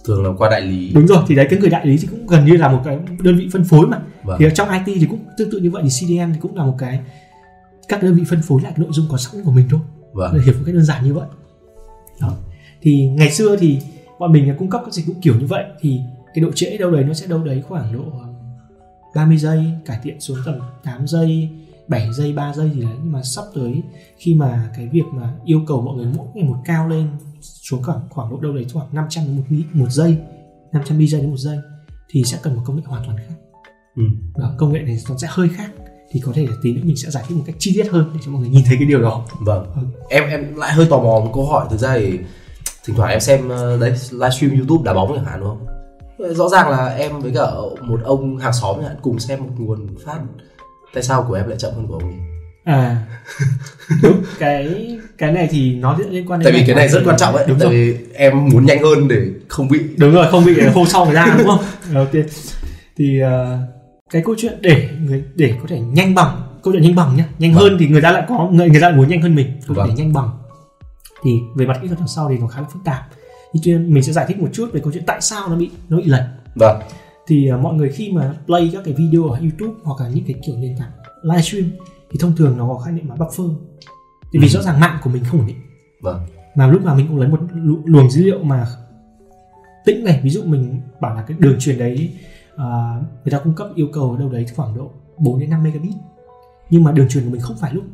Thường 0.05 0.25
là 0.25 0.31
qua 0.39 0.51
đại 0.51 0.61
lý. 0.61 0.93
Đúng 0.95 1.07
rồi 1.07 1.23
thì 1.29 1.35
đấy 1.35 1.47
cái 1.51 1.59
người 1.59 1.71
đại 1.71 1.87
lý 1.87 1.97
thì 1.97 2.07
cũng 2.07 2.27
gần 2.27 2.45
như 2.45 2.57
là 2.57 2.69
một 2.69 2.81
cái 2.85 2.99
đơn 3.23 3.39
vị 3.39 3.49
phân 3.53 3.65
phối 3.65 3.87
mà. 3.87 3.99
Vâng. 4.23 4.37
thì 4.39 4.45
ở 4.45 4.51
trong 4.51 4.69
IT 4.71 4.97
thì 5.01 5.07
cũng 5.11 5.25
tương 5.39 5.51
tự 5.51 5.59
như 5.59 5.71
vậy 5.71 5.83
thì 5.83 5.89
CDN 5.89 6.33
thì 6.33 6.39
cũng 6.41 6.57
là 6.57 6.65
một 6.65 6.75
cái 6.79 7.01
các 7.89 8.03
đơn 8.03 8.15
vị 8.15 8.25
phân 8.29 8.43
phối 8.43 8.63
lại 8.63 8.73
cái 8.77 8.85
nội 8.85 8.93
dung 8.93 9.07
có 9.11 9.17
sẵn 9.17 9.45
của 9.45 9.51
mình 9.51 9.67
thôi. 9.71 9.81
Vâng. 10.13 10.41
hiểu 10.45 10.55
một 10.55 10.63
cách 10.67 10.75
đơn 10.75 10.85
giản 10.85 11.05
như 11.05 11.15
vậy 11.15 11.27
đó. 12.21 12.37
Thì 12.83 13.07
ngày 13.09 13.31
xưa 13.33 13.57
thì 13.57 13.79
bọn 14.19 14.33
mình 14.33 14.55
cung 14.59 14.71
cấp 14.71 14.81
các 14.85 14.95
dịch 14.95 15.07
vụ 15.07 15.15
kiểu 15.23 15.35
như 15.41 15.47
vậy 15.47 15.65
thì 15.81 16.01
cái 16.35 16.45
độ 16.45 16.51
trễ 16.55 16.77
đâu 16.77 16.91
đấy 16.91 17.05
nó 17.05 17.15
sẽ 17.15 17.27
đâu 17.27 17.45
đấy 17.45 17.63
khoảng 17.69 17.93
độ 17.93 18.01
um, 18.01 18.35
30 19.15 19.37
giây 19.39 19.65
cải 19.87 19.99
thiện 20.03 20.21
xuống 20.21 20.39
tầm 20.47 20.55
8 20.85 21.07
giây 21.07 21.49
7 21.89 22.09
giây 22.13 22.33
3 22.33 22.53
giây 22.55 22.71
gì 22.75 22.81
đấy. 22.83 22.93
Nhưng 23.03 23.13
mà 23.13 23.23
sắp 23.23 23.45
tới 23.55 23.83
khi 24.17 24.35
mà 24.35 24.71
cái 24.77 24.89
việc 24.89 25.03
mà 25.13 25.35
yêu 25.45 25.61
cầu 25.67 25.83
mọi 25.83 25.97
người 25.97 26.07
mỗi 26.17 26.27
ngày 26.35 26.45
một 26.45 26.57
cao 26.65 26.89
lên 26.89 27.09
xuống 27.41 27.83
khoảng 27.83 28.01
khoảng 28.11 28.31
độ 28.31 28.41
đâu 28.41 28.53
đấy 28.53 28.67
khoảng 28.73 28.95
500 28.95 29.25
đến 29.25 29.37
một 29.37 29.43
mi- 29.49 29.65
một 29.73 29.91
giây 29.91 30.17
500 30.73 30.99
mi 30.99 31.07
giây 31.07 31.21
đến 31.21 31.31
một 31.31 31.37
giây 31.39 31.59
thì 32.09 32.25
sẽ 32.25 32.39
cần 32.43 32.57
một 32.57 32.63
công 32.65 32.77
nghệ 32.77 32.83
hoàn 32.87 33.05
toàn 33.05 33.17
khác. 33.19 33.35
Ừ. 33.97 34.03
đó, 34.37 34.55
công 34.59 34.73
nghệ 34.73 34.81
này 34.83 34.99
nó 35.09 35.17
sẽ 35.19 35.29
hơi 35.31 35.49
khác 35.49 35.71
thì 36.11 36.21
có 36.27 36.33
thể 36.35 36.47
là 36.47 36.57
tí 36.63 36.73
nữa 36.73 36.81
mình 36.85 36.97
sẽ 36.97 37.11
giải 37.11 37.25
thích 37.29 37.35
một 37.35 37.45
cách 37.47 37.57
chi 37.59 37.73
tiết 37.75 37.91
hơn 37.91 38.11
để 38.15 38.21
cho 38.25 38.31
mọi 38.31 38.41
người 38.41 38.51
nhìn 38.51 38.65
thấy 38.67 38.77
cái 38.77 38.87
điều 38.89 39.03
đó. 39.03 39.25
Vâng. 39.41 39.67
Ừ. 39.75 39.83
em 40.09 40.29
em 40.29 40.55
lại 40.57 40.73
hơi 40.73 40.87
tò 40.91 40.97
mò 40.97 41.21
một 41.25 41.31
câu 41.35 41.47
hỏi 41.47 41.67
thực 41.71 41.81
ra 41.81 41.95
thì 41.99 42.19
thỉnh 42.87 42.97
thoảng 42.97 43.11
em 43.11 43.21
xem 43.21 43.49
ờ, 43.49 43.79
đấy 43.81 43.93
livestream 44.11 44.57
youtube 44.59 44.85
đá 44.85 44.95
bóng 44.95 45.13
chẳng 45.17 45.25
hạn 45.25 45.41
đúng 45.41 45.49
không? 45.49 45.67
Rõ 46.35 46.49
ràng 46.49 46.71
là 46.71 46.87
em 46.89 47.21
với 47.21 47.33
cả 47.35 47.47
một 47.83 48.01
ông 48.05 48.39
hàng 48.39 48.53
xóm 48.53 48.77
chẳng 48.77 48.89
hạn 48.89 48.97
cùng 49.03 49.19
xem 49.19 49.39
một 49.43 49.51
nguồn 49.59 49.87
phát 50.05 50.19
tại 50.95 51.03
sao 51.03 51.25
của 51.29 51.35
em 51.35 51.49
lại 51.49 51.59
chậm 51.59 51.73
hơn 51.75 51.87
của 51.87 51.95
ông 51.95 52.03
ấy? 52.03 52.19
à 52.65 53.07
đúng 54.03 54.23
cái 54.39 54.99
cái 55.19 55.33
này 55.33 55.49
thì 55.51 55.75
nó 55.75 55.99
liên 56.11 56.31
quan 56.31 56.41
đến 56.41 56.45
tại 56.45 56.61
vì 56.61 56.67
cái 56.67 56.77
này 56.77 56.89
rất 56.89 57.03
quan 57.05 57.17
trọng 57.19 57.37
ấy 57.37 57.45
đúng 57.49 57.59
tại 57.59 57.69
rồi. 57.69 57.75
vì 57.75 57.97
em 58.15 58.49
muốn 58.49 58.67
nhanh 58.67 58.83
hơn 58.83 59.09
để 59.09 59.27
không 59.49 59.69
bị 59.69 59.81
đúng 59.97 60.13
rồi 60.13 60.27
không 60.31 60.45
bị 60.45 60.61
hô 60.75 60.87
sau 60.87 61.05
người 61.07 61.15
ta 61.15 61.35
đúng 61.39 61.47
không? 61.47 61.65
Ok 61.95 62.11
thì 62.97 63.21
ờ, 63.21 63.59
cái 64.13 64.23
câu 64.25 64.35
chuyện 64.39 64.59
để 64.63 64.89
người 65.03 65.25
để 65.35 65.55
có 65.63 65.67
thể 65.69 65.81
nhanh 65.81 66.15
bằng 66.15 66.43
câu 66.63 66.73
chuyện 66.73 66.83
nhanh 66.83 66.95
bằng 66.95 67.17
nhá. 67.17 67.29
Nhanh 67.39 67.55
Vâng. 67.55 67.63
hơn 67.63 67.77
thì 67.81 67.89
người 67.89 68.03
ta 68.03 68.13
lại 68.13 68.25
có 68.29 68.49
người 68.53 68.71
người 68.71 68.81
ta 68.81 68.89
lại 68.89 68.97
muốn 68.99 69.09
nhanh 69.09 69.23
hơn 69.23 69.35
mình. 69.35 69.47
Câu 69.67 69.75
Vâng. 69.75 69.89
để 69.89 69.95
nhanh 69.95 70.13
bằng. 70.13 70.31
Thì 71.23 71.31
về 71.57 71.67
mặt 71.67 71.79
kỹ 71.83 71.89
thuật 71.89 71.99
đằng 71.99 72.09
sau 72.09 72.29
thì 72.29 72.39
nó 72.39 72.47
khá 72.47 72.61
là 72.61 72.67
phức 72.73 72.85
tạp. 72.85 73.03
Thì 73.55 73.61
cho 73.63 73.73
nên 73.73 73.95
mình 73.95 74.03
sẽ 74.03 74.13
giải 74.13 74.25
thích 74.29 74.39
một 74.39 74.49
chút 74.53 74.71
về 74.73 74.81
câu 74.81 74.93
chuyện 74.93 75.03
tại 75.07 75.21
sao 75.21 75.49
nó 75.49 75.57
bị 75.57 75.71
nó 75.89 75.97
bị 75.97 76.05
lệch. 76.05 76.23
Vâng. 76.55 76.81
Thì 77.27 77.47
ờ, 77.49 77.59
mọi 77.59 77.75
người 77.75 77.89
khi 77.89 78.13
mà 78.13 78.35
play 78.47 78.71
các 78.73 78.83
cái 78.85 78.95
video 78.95 79.25
ở 79.29 79.39
YouTube 79.41 79.75
hoặc 79.85 80.01
là 80.05 80.09
những 80.15 80.25
cái 80.25 80.37
kiểu 80.47 80.55
nền 80.59 80.77
tảng 80.79 80.91
livestream 81.23 81.71
thì 82.11 82.19
thông 82.21 82.37
thường 82.37 82.59
nó 82.59 82.69
có 82.69 82.79
khái 82.79 82.93
niệm 82.93 83.09
là 83.09 83.15
buffer 83.15 83.55
thì 84.33 84.39
vì 84.39 84.47
Ừ. 84.47 84.51
rõ 84.51 84.63
ràng 84.63 84.81
mạng 84.81 84.99
của 85.03 85.11
mình 85.11 85.25
không 85.25 85.41
ổn 85.41 85.47
định. 85.47 85.57
Vâng. 86.03 86.21
Mà 86.55 86.67
lúc 86.67 86.85
nào 86.85 86.95
mình 86.95 87.07
cũng 87.09 87.19
lấy 87.19 87.29
một 87.29 87.39
lu- 87.55 87.83
luồng 87.85 88.11
dữ 88.11 88.25
liệu 88.25 88.43
mà 88.43 88.67
tĩnh 89.85 90.05
này. 90.05 90.21
Ví 90.23 90.31
dụ 90.31 90.43
mình 90.45 90.81
bảo 91.01 91.15
là 91.15 91.23
cái 91.23 91.37
đường 91.41 91.57
truyền 91.61 91.79
đấy 91.79 92.11
à, 92.57 93.01
người 93.25 93.31
ta 93.31 93.39
cung 93.39 93.55
cấp 93.55 93.69
yêu 93.75 93.89
cầu 93.93 94.11
ở 94.11 94.19
đâu 94.19 94.29
đấy 94.29 94.47
khoảng 94.57 94.77
độ 94.77 94.91
4 95.19 95.41
đến 95.41 95.51
5 95.51 95.63
megabit. 95.63 95.95
Nhưng 96.71 96.85
mà 96.85 96.93
đường 96.93 97.09
truyền 97.09 97.25
của 97.25 97.31
mình 97.31 97.41
không 97.41 97.57
phải 97.57 97.75
lúc 97.75 97.85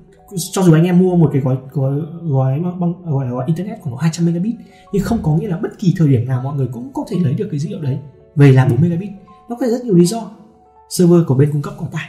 cho 0.52 0.62
dù 0.62 0.72
anh 0.72 0.84
em 0.84 0.98
mua 0.98 1.16
một 1.16 1.30
cái 1.32 1.42
gói 1.42 1.56
gói 1.72 2.00
gói 2.22 2.60
băng, 2.60 2.92
gọi 3.04 3.24
là 3.24 3.30
gói 3.30 3.44
internet 3.46 3.80
khoảng 3.80 3.94
độ 3.94 3.96
200 3.96 4.26
megabit 4.26 4.54
nhưng 4.92 5.02
không 5.02 5.18
có 5.22 5.36
nghĩa 5.36 5.48
là 5.48 5.56
bất 5.56 5.78
kỳ 5.78 5.94
thời 5.98 6.08
điểm 6.08 6.28
nào 6.28 6.42
mọi 6.42 6.56
người 6.56 6.66
cũng 6.72 6.90
có 6.94 7.04
thể 7.08 7.16
lấy 7.20 7.34
được 7.34 7.48
cái 7.50 7.60
dữ 7.60 7.68
liệu 7.68 7.80
đấy 7.80 7.98
về 8.36 8.52
là 8.52 8.68
4 8.68 8.80
megabit. 8.80 9.10
Nó 9.48 9.56
có 9.60 9.66
rất 9.66 9.84
nhiều 9.84 9.94
lý 9.94 10.06
do. 10.06 10.30
Server 10.88 11.20
của 11.26 11.34
bên 11.34 11.52
cung 11.52 11.62
cấp 11.62 11.74
quá 11.78 11.88
tải 11.92 12.08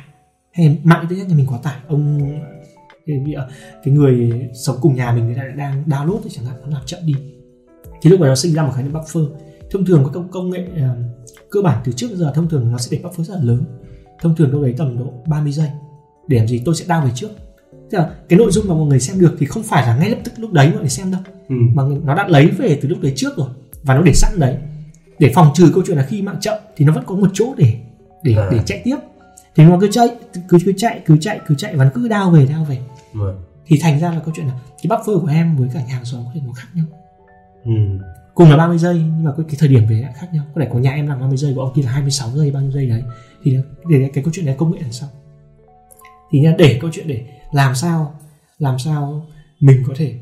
hay 0.51 0.79
mạng 0.83 1.01
internet 1.01 1.27
nhà 1.27 1.35
mình 1.35 1.47
quá 1.49 1.59
tải. 1.63 1.75
Ông 1.87 2.19
cái, 3.05 3.35
cái 3.83 3.93
người 3.93 4.47
sống 4.53 4.77
cùng 4.81 4.95
nhà 4.95 5.11
mình 5.11 5.25
người 5.25 5.35
ta 5.35 5.43
đang 5.55 5.83
download 5.87 6.19
thì 6.23 6.29
chẳng 6.29 6.45
hạn 6.45 6.55
nó 6.61 6.67
làm 6.67 6.81
chậm 6.85 6.99
đi. 7.05 7.15
Thì 8.01 8.09
lúc 8.09 8.19
này 8.19 8.29
nó 8.29 8.35
sinh 8.35 8.53
ra 8.53 8.63
một 8.63 8.71
khái 8.75 8.83
niệm 8.83 8.93
buffer 8.93 9.27
thông 9.71 9.85
thường 9.85 10.03
có 10.03 10.11
công 10.11 10.27
công 10.31 10.49
nghệ 10.49 10.67
ờ, 10.77 10.95
cơ 11.51 11.61
bản 11.61 11.81
từ 11.85 11.91
trước 11.91 12.07
giờ 12.13 12.31
thông 12.35 12.49
thường 12.49 12.71
nó 12.71 12.77
sẽ 12.77 12.97
để 12.97 13.03
buffer 13.03 13.23
rất 13.23 13.33
là 13.33 13.43
lớn. 13.43 13.63
Thông 14.21 14.35
thường 14.35 14.51
đâu 14.51 14.61
đấy 14.61 14.73
tầm 14.77 14.99
độ 14.99 15.13
30 15.27 15.51
giây. 15.51 15.69
Để 16.27 16.37
làm 16.37 16.47
gì? 16.47 16.61
Tôi 16.65 16.75
sẽ 16.75 16.85
down 16.85 17.03
về 17.05 17.11
trước. 17.15 17.29
Tức 17.89 17.97
là 17.97 18.09
cái 18.29 18.39
nội 18.39 18.51
dung 18.51 18.67
mà 18.67 18.75
mọi 18.75 18.85
người 18.85 18.99
xem 18.99 19.19
được 19.19 19.35
thì 19.39 19.45
không 19.45 19.63
phải 19.63 19.87
là 19.87 19.97
ngay 19.97 20.09
lập 20.09 20.17
tức 20.23 20.31
lúc 20.37 20.51
đấy 20.51 20.69
mọi 20.71 20.79
người 20.79 20.89
xem 20.89 21.11
đâu. 21.11 21.21
Ừ. 21.49 21.55
mà 21.73 21.83
nó 22.03 22.15
đã 22.15 22.27
lấy 22.27 22.47
về 22.47 22.79
từ 22.81 22.89
lúc 22.89 23.01
đấy 23.01 23.13
trước 23.15 23.37
rồi 23.37 23.47
và 23.83 23.95
nó 23.95 24.01
để 24.01 24.13
sẵn 24.13 24.39
đấy. 24.39 24.57
Để 25.19 25.31
phòng 25.35 25.51
trừ 25.55 25.71
câu 25.73 25.83
chuyện 25.87 25.97
là 25.97 26.03
khi 26.03 26.21
mạng 26.21 26.37
chậm 26.41 26.57
thì 26.75 26.85
nó 26.85 26.93
vẫn 26.93 27.03
có 27.07 27.15
một 27.15 27.29
chỗ 27.33 27.53
để 27.57 27.73
để 28.23 28.33
À. 28.35 28.49
để 28.51 28.59
chạy 28.65 28.81
tiếp. 28.83 28.97
Thì 29.55 29.63
nó 29.63 29.77
cứ 29.81 29.87
chạy 29.91 30.07
cứ 30.49 30.57
cứ 30.65 30.73
chạy 30.77 31.01
cứ 31.05 31.17
chạy 31.17 31.39
cứ 31.47 31.55
chạy 31.55 31.75
và 31.75 31.83
nó 31.85 31.91
cứ 31.93 32.07
đao 32.07 32.31
về 32.31 32.45
đao 32.45 32.63
về. 32.65 32.77
Vâng. 33.13 33.41
Thì 33.65 33.79
thành 33.81 33.99
ra 33.99 34.11
là 34.11 34.19
câu 34.19 34.33
chuyện 34.37 34.47
là 34.47 34.53
cái 34.83 34.89
buffer 34.89 35.19
của 35.19 35.27
em 35.27 35.55
với 35.57 35.69
cả 35.73 35.79
nhà 35.87 35.93
hàng 35.93 36.05
xóm 36.05 36.21
có 36.25 36.31
thể 36.33 36.41
nó 36.45 36.53
khác 36.53 36.67
nhau. 36.73 36.85
Ừ. 37.65 37.71
cùng 38.37 38.49
là 38.49 38.57
30 38.57 38.77
giây 38.77 38.95
nhưng 38.95 39.23
mà 39.23 39.31
cái, 39.37 39.45
cái 39.47 39.55
thời 39.59 39.69
điểm 39.69 39.87
về 39.89 39.95
lại 39.95 40.13
khác 40.15 40.27
nhau. 40.33 40.45
Có 40.55 40.61
thể 40.61 40.67
của 40.71 40.79
nhà 40.79 40.91
em 40.91 41.07
là 41.07 41.15
30 41.15 41.37
giây 41.37 41.53
của 41.55 41.61
ông 41.61 41.73
kia 41.75 41.81
là 41.81 41.91
26 41.91 42.29
giây 42.29 42.51
bao 42.51 42.61
nhiêu 42.61 42.71
giây 42.71 42.89
đấy. 42.89 43.03
Thì 43.43 43.57
để 43.89 44.09
cái, 44.13 44.23
câu 44.23 44.33
chuyện 44.33 44.45
này 44.45 44.55
công 44.57 44.71
nghệ 44.71 44.77
đằng 44.81 44.91
sau. 44.91 45.09
Thì 46.31 46.39
nha 46.39 46.55
để 46.57 46.77
câu 46.81 46.89
chuyện 46.93 47.07
để 47.07 47.25
làm 47.51 47.75
sao 47.75 48.19
làm 48.59 48.79
sao 48.79 49.25
mình 49.59 49.83
có 49.87 49.93
thể 49.97 50.15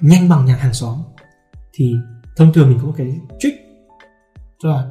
nhanh 0.00 0.28
bằng 0.28 0.46
nhà 0.46 0.56
hàng 0.56 0.74
xóm 0.74 1.02
thì 1.72 1.94
thông 2.36 2.52
thường 2.52 2.68
mình 2.68 2.78
có 2.78 2.86
một 2.86 2.94
cái 2.96 3.06
trick 3.38 3.58
tức 4.62 4.68
là 4.68 4.88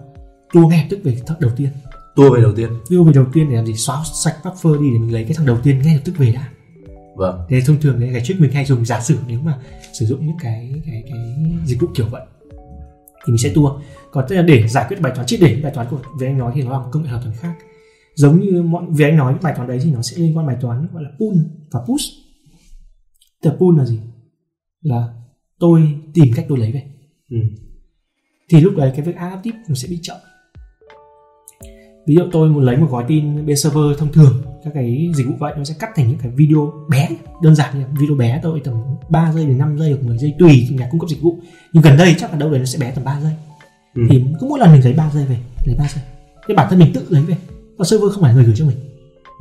tua 0.54 0.68
ngay 0.68 0.80
lập 0.80 0.88
tức 0.90 1.00
về 1.04 1.18
thằng 1.26 1.38
đầu 1.40 1.52
tiên. 1.56 1.70
Tua 2.16 2.36
về 2.36 2.42
đầu 2.42 2.54
tiên. 2.56 2.70
Tua 2.90 3.04
về 3.04 3.14
đầu 3.14 3.26
tiên 3.34 3.50
để 3.50 3.56
làm 3.56 3.66
gì? 3.66 3.74
Xóa 3.76 4.04
sạch 4.14 4.36
buffer 4.44 4.82
đi 4.82 4.90
để 4.94 5.00
mình 5.00 5.14
lấy 5.14 5.24
cái 5.24 5.34
thằng 5.34 5.46
đầu 5.46 5.58
tiên 5.64 5.82
ngay 5.82 5.96
lập 5.96 6.02
tức 6.06 6.18
về 6.18 6.32
đã. 6.32 6.50
Vâng. 7.16 7.42
Thế 7.50 7.62
thông 7.62 7.82
thường 7.82 8.00
đấy 8.00 8.10
cái 8.14 8.22
trick 8.26 8.42
mình 8.42 8.52
hay 8.52 8.66
dùng 8.66 8.86
giả 8.86 9.02
sử 9.02 9.18
nếu 9.28 9.40
mà 9.40 9.58
sử 10.00 10.06
dụng 10.06 10.28
những 10.28 10.38
cái 10.40 10.82
cái 10.86 11.04
cái 11.10 11.36
dịch 11.66 11.82
vụ 11.82 11.88
kiểu 11.96 12.08
vậy 12.12 12.22
thì 13.26 13.32
mình 13.32 13.38
sẽ 13.38 13.52
tua. 13.56 13.82
Còn 14.12 14.26
tức 14.30 14.36
là 14.36 14.42
để 14.42 14.68
giải 14.68 14.86
quyết 14.88 15.02
bài 15.02 15.12
toán 15.16 15.28
triết 15.28 15.40
để 15.42 15.60
bài 15.64 15.72
toán 15.76 15.88
của 15.90 16.02
về 16.20 16.28
anh 16.28 16.38
nói 16.38 16.52
thì 16.56 16.64
nó 16.64 16.72
là 16.72 16.80
một 16.80 16.90
công 16.92 17.04
nghệ 17.04 17.10
hoàn 17.10 17.24
toàn 17.24 17.36
khác. 17.36 17.54
Giống 18.16 18.40
như 18.40 18.64
mọi 18.64 18.86
về 18.90 19.06
anh 19.06 19.18
nói 19.18 19.36
bài 19.42 19.54
toán 19.56 19.68
đấy 19.68 19.80
thì 19.84 19.92
nó 19.92 20.02
sẽ 20.02 20.18
liên 20.18 20.38
quan 20.38 20.48
bài 20.48 20.58
toán 20.62 20.88
gọi 20.94 21.04
là 21.04 21.10
pull 21.20 21.38
và 21.72 21.80
push. 21.88 22.06
Tức 23.42 23.50
là 23.50 23.56
pull 23.60 23.78
là 23.78 23.86
gì? 23.86 24.00
Là 24.82 25.14
tôi 25.60 26.00
tìm 26.14 26.28
cách 26.36 26.46
tôi 26.50 26.58
lấy 26.58 26.72
về. 26.72 26.84
ừ. 27.30 27.38
Thì 28.50 28.62
lúc 28.62 28.74
đấy 28.78 28.92
cái 28.96 29.06
việc 29.06 29.16
adaptive 29.16 29.58
nó 29.68 29.76
sẽ 29.76 29.88
bị 29.88 30.00
chậm. 30.02 30.18
Ví 32.08 32.16
dụ 32.16 32.22
tôi 32.32 32.50
muốn 32.50 32.64
lấy 32.64 32.78
một 32.78 32.88
gói 32.92 33.06
tin 33.08 33.46
bên 33.46 33.58
server 33.58 33.98
thông 33.98 34.12
thường 34.12 34.42
các 34.64 34.72
cái 34.74 35.12
dịch 35.16 35.28
vụ 35.28 35.34
vậy 35.40 35.54
nó 35.58 35.64
sẽ 35.64 35.74
cắt 35.80 35.90
thành 35.96 36.08
những 36.08 36.18
cái 36.18 36.32
video 36.36 36.74
bé 36.90 37.10
đơn 37.42 37.56
giản 37.56 37.80
như 37.80 37.86
video 38.00 38.16
bé 38.16 38.40
tôi 38.44 38.62
tầm 38.64 38.74
3 39.10 39.32
giây 39.34 39.46
đến 39.46 39.58
5 39.58 39.78
giây 39.78 39.92
hoặc 39.92 40.04
10 40.08 40.18
giây 40.18 40.36
tùy 40.40 40.68
nhà 40.72 40.88
cung 40.92 41.00
cấp 41.00 41.10
dịch 41.10 41.22
vụ. 41.22 41.38
Nhưng 41.74 41.84
gần 41.84 41.98
đây 41.98 42.16
chắc 42.20 42.32
là 42.32 42.38
đâu 42.38 42.50
đấy 42.50 42.60
nó 42.60 42.66
sẽ 42.66 42.80
bé 42.80 42.92
tầm 42.92 43.04
3 43.04 43.20
giây. 43.22 43.32
Ừ. 43.96 44.02
thì 44.10 44.24
cứ 44.40 44.48
mỗi 44.50 44.60
lần 44.60 44.72
mình 44.72 44.84
lấy 44.84 44.94
3 44.94 45.10
giây 45.14 45.26
về 45.26 45.38
lấy 45.66 45.76
3 45.80 45.88
giây. 45.96 46.04
Thì 46.48 46.54
bản 46.54 46.68
thân 46.70 46.80
mình 46.80 46.94
tự 46.94 47.06
lấy 47.10 47.24
về 47.24 47.36
và 47.78 47.86
server 47.86 48.12
không 48.14 48.24
phải 48.24 48.34
người 48.34 48.44
gửi 48.44 48.56
cho 48.58 48.66
mình. 48.66 48.78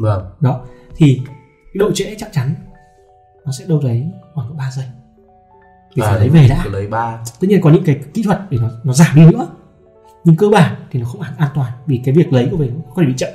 Vâng. 0.01 0.25
Đó 0.41 0.61
thì 0.97 1.21
cái 1.27 1.79
độ 1.79 1.91
trễ 1.95 2.15
chắc 2.19 2.33
chắn 2.33 2.55
nó 3.47 3.53
sẽ 3.53 3.65
đâu 3.69 3.81
đấy 3.85 4.07
khoảng 4.35 4.57
3 4.57 4.71
giây. 4.77 4.85
Phải 5.97 6.09
À, 6.09 6.17
lấy 6.19 6.29
về 6.29 6.47
đã. 6.49 6.65
lấy 6.73 6.87
ba. 6.87 7.19
Tất 7.41 7.49
nhiên 7.49 7.61
có 7.61 7.71
những 7.71 7.85
cái 7.85 8.01
kỹ 8.15 8.23
thuật 8.23 8.41
để 8.51 8.59
nó 8.59 8.71
nó 8.85 8.93
giảm 8.93 9.17
đi 9.17 9.23
nữa 9.25 9.49
nhưng 10.25 10.37
cơ 10.37 10.49
bản 10.49 10.75
thì 10.91 11.01
nó 11.01 11.07
không 11.07 11.21
an, 11.21 11.33
an 11.39 11.51
toàn 11.55 11.73
vì 11.87 12.01
cái 12.05 12.14
việc 12.14 12.33
lấy 12.33 12.49
của 12.51 12.57
mình 12.57 12.81
có 12.95 13.03
thể 13.03 13.07
bị 13.07 13.14
chậm. 13.16 13.29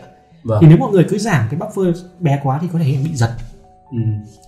Vâng. 0.44 0.58
Thì 0.62 0.68
nếu 0.68 0.78
mọi 0.78 0.92
người 0.92 1.06
cứ 1.10 1.18
giảm 1.18 1.48
cái 1.50 1.60
buffer 1.60 1.94
bé 2.20 2.40
quá 2.44 2.60
thì 2.62 2.68
có 2.74 2.80
thể 2.80 2.98
bị 3.04 3.16
giật. 3.16 3.32
Ừ. 3.92 3.98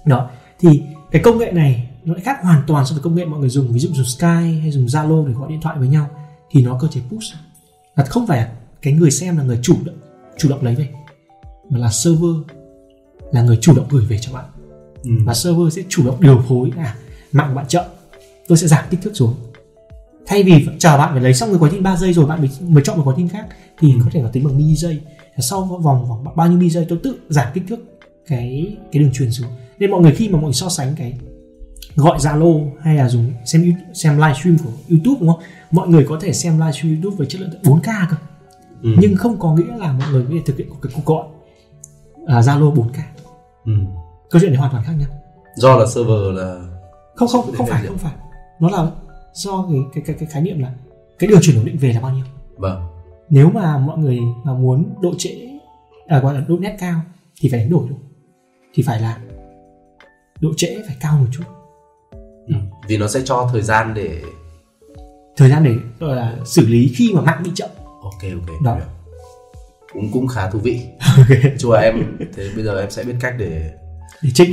đó. 0.05 0.29
Thì 0.59 0.83
cái 1.11 1.21
công 1.21 1.37
nghệ 1.37 1.51
này 1.51 1.89
nó 2.03 2.13
lại 2.13 2.23
khác 2.23 2.37
hoàn 2.41 2.61
toàn 2.67 2.85
so 2.85 2.93
với 2.93 3.03
công 3.03 3.15
nghệ 3.15 3.25
mọi 3.25 3.39
người 3.39 3.49
dùng 3.49 3.71
ví 3.71 3.79
dụ 3.79 3.89
dùng 3.93 4.05
Skype 4.05 4.59
hay 4.61 4.71
dùng 4.71 4.85
Zalo 4.85 5.27
để 5.27 5.33
gọi 5.33 5.49
điện 5.49 5.61
thoại 5.61 5.79
với 5.79 5.87
nhau 5.87 6.09
thì 6.51 6.63
nó 6.63 6.77
cơ 6.81 6.87
chế 6.87 7.01
push. 7.09 7.33
Là 7.95 8.05
không 8.05 8.27
phải 8.27 8.47
cái 8.81 8.93
người 8.93 9.11
xem 9.11 9.37
là 9.37 9.43
người 9.43 9.59
chủ 9.61 9.75
động 9.85 9.95
chủ 10.37 10.49
động 10.49 10.63
lấy 10.63 10.75
về 10.75 10.89
mà 11.69 11.79
là 11.79 11.89
server 11.91 12.35
là 13.31 13.41
người 13.41 13.57
chủ 13.61 13.75
động 13.75 13.85
gửi 13.89 14.05
về 14.05 14.19
cho 14.19 14.33
bạn. 14.33 14.45
Ừ. 15.03 15.11
và 15.25 15.33
server 15.33 15.73
sẽ 15.75 15.81
chủ 15.89 16.05
động 16.05 16.21
điều 16.21 16.41
phối. 16.47 16.71
À 16.77 16.95
mạng 17.31 17.55
bạn 17.55 17.65
chậm 17.67 17.85
tôi 18.47 18.57
sẽ 18.57 18.67
giảm 18.67 18.85
kích 18.89 18.99
thước 19.03 19.11
xuống 19.13 19.35
thay 20.27 20.43
vì 20.43 20.67
chờ 20.79 20.97
bạn 20.97 21.09
phải 21.13 21.21
lấy 21.21 21.33
xong 21.33 21.49
cái 21.49 21.57
gói 21.57 21.69
tin 21.69 21.83
3 21.83 21.95
giây 21.97 22.13
rồi 22.13 22.25
bạn 22.25 22.39
mới, 22.39 22.49
mới 22.61 22.83
chọn 22.83 22.97
một 22.97 23.03
gói 23.05 23.15
tin 23.17 23.27
khác 23.27 23.45
thì 23.79 23.93
có 24.03 24.09
thể 24.11 24.21
là 24.23 24.29
tính 24.33 24.43
bằng 24.43 24.57
mili 24.57 24.75
giây. 24.75 25.01
Sau 25.37 25.63
vòng 25.63 26.07
vòng 26.07 26.25
bao 26.35 26.47
nhiêu 26.47 26.57
mili 26.57 26.69
giây 26.69 26.85
tôi 26.89 26.99
tự 27.03 27.19
giảm 27.29 27.47
kích 27.53 27.63
thước 27.69 27.79
cái 28.27 28.77
cái 28.91 29.03
đường 29.03 29.11
truyền 29.13 29.31
xuống. 29.31 29.47
Nên 29.79 29.91
mọi 29.91 30.01
người 30.01 30.11
khi 30.11 30.29
mà 30.29 30.33
mọi 30.35 30.43
người 30.43 30.53
so 30.53 30.69
sánh 30.69 30.95
cái 30.97 31.13
gọi 31.95 32.17
Zalo 32.17 32.69
hay 32.81 32.95
là 32.95 33.09
dùng 33.09 33.31
xem 33.45 33.73
xem 33.93 34.17
livestream 34.17 34.57
của 34.57 34.69
YouTube 34.89 35.17
đúng 35.19 35.29
không? 35.29 35.39
Mọi 35.71 35.87
người 35.87 36.05
có 36.09 36.17
thể 36.21 36.33
xem 36.33 36.59
livestream 36.59 36.93
YouTube 36.95 37.17
với 37.17 37.27
chất 37.27 37.41
lượng 37.41 37.49
tận 37.53 37.61
4K 37.63 38.07
cơ. 38.09 38.15
Ừ. 38.83 38.89
nhưng 38.99 39.15
không 39.15 39.39
có 39.39 39.55
nghĩa 39.55 39.77
là 39.77 39.93
mọi 39.93 40.11
người 40.11 40.23
có 40.23 40.29
thể 40.33 40.39
thực 40.45 40.57
hiện 40.57 40.67
cái 40.81 40.91
cuộc 40.95 41.05
gọi 41.05 41.23
à, 42.27 42.39
Zalo 42.41 42.73
4K 42.73 42.99
Ừ. 43.65 43.71
câu 44.29 44.41
chuyện 44.41 44.51
này 44.51 44.59
hoàn 44.59 44.71
toàn 44.71 44.83
khác 44.83 44.93
nhau. 44.99 45.09
Do 45.55 45.75
là 45.77 45.85
server 45.85 46.17
là 46.33 46.61
không 47.15 47.27
không 47.27 47.55
không 47.57 47.67
phải 47.67 47.85
không 47.87 47.97
phải. 47.97 48.13
Nó 48.59 48.69
là 48.69 48.87
do 49.37 49.65
cái 49.71 49.79
cái 49.93 50.03
cái, 50.07 50.15
cái 50.19 50.29
khái 50.31 50.41
niệm 50.41 50.59
là 50.59 50.73
cái 51.19 51.27
đường 51.29 51.39
truyền 51.41 51.55
ổn 51.55 51.65
định 51.65 51.77
về 51.77 51.93
là 51.93 52.01
bao 52.01 52.11
nhiêu? 52.11 52.25
Vâng. 52.57 52.81
Nếu 53.29 53.49
mà 53.49 53.77
mọi 53.77 53.97
người 53.97 54.19
mà 54.43 54.53
muốn 54.53 54.93
độ 55.01 55.13
trễ 55.17 55.35
à, 56.07 56.19
gọi 56.19 56.33
là 56.33 56.39
độ 56.47 56.57
nét 56.57 56.75
cao 56.79 57.01
thì 57.41 57.49
phải 57.49 57.59
đánh 57.59 57.69
đổi 57.69 57.87
luôn 57.89 57.99
thì 58.73 58.83
phải 58.83 59.01
là 59.01 59.17
độ 60.41 60.49
trễ 60.57 60.83
phải 60.87 60.95
cao 60.99 61.17
một 61.19 61.27
chút. 61.31 61.43
Ừ. 62.47 62.53
vì 62.87 62.97
nó 62.97 63.07
sẽ 63.07 63.21
cho 63.25 63.49
thời 63.51 63.61
gian 63.61 63.93
để 63.93 64.21
thời 65.37 65.49
gian 65.49 65.63
để 65.63 65.75
gọi 65.99 66.15
là 66.15 66.35
xử 66.45 66.67
lý 66.67 66.93
khi 66.95 67.13
mà 67.13 67.21
mạng 67.21 67.41
bị 67.43 67.51
chậm. 67.55 67.69
Ok 68.01 68.21
ok 68.21 68.61
Đó. 68.63 68.75
hiểu. 68.75 68.85
cũng 69.93 70.11
cũng 70.13 70.27
khá 70.27 70.49
thú 70.49 70.59
vị. 70.59 70.81
Chung 71.59 71.71
là 71.71 71.79
em 71.79 72.17
thế 72.35 72.49
bây 72.55 72.63
giờ 72.63 72.79
em 72.79 72.91
sẽ 72.91 73.03
biết 73.03 73.15
cách 73.21 73.35
để 73.37 73.71
để 74.21 74.29
trích 74.33 74.49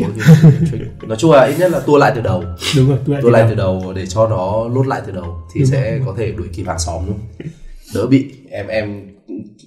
nói 1.02 1.16
chung 1.16 1.30
là 1.30 1.44
ít 1.44 1.54
nhất 1.58 1.70
là 1.70 1.80
tua 1.80 1.98
lại 1.98 2.12
từ 2.14 2.20
đầu. 2.20 2.44
Đúng 2.76 2.88
rồi 2.88 2.98
tôi 3.06 3.22
tua 3.22 3.30
lại 3.30 3.46
từ 3.48 3.54
đầu 3.54 3.92
để 3.96 4.06
cho 4.06 4.28
nó 4.28 4.68
lốt 4.68 4.86
lại 4.86 5.02
từ 5.06 5.12
đầu 5.12 5.38
thì 5.52 5.60
Đúng 5.60 5.70
sẽ 5.70 5.90
rồi. 5.90 6.02
có 6.06 6.14
thể 6.18 6.32
đuổi 6.32 6.48
kịp 6.52 6.64
hàng 6.66 6.78
xóm 6.78 7.06
luôn. 7.06 7.18
Đỡ 7.94 8.06
bị 8.06 8.32
em 8.50 8.66
em 8.66 9.10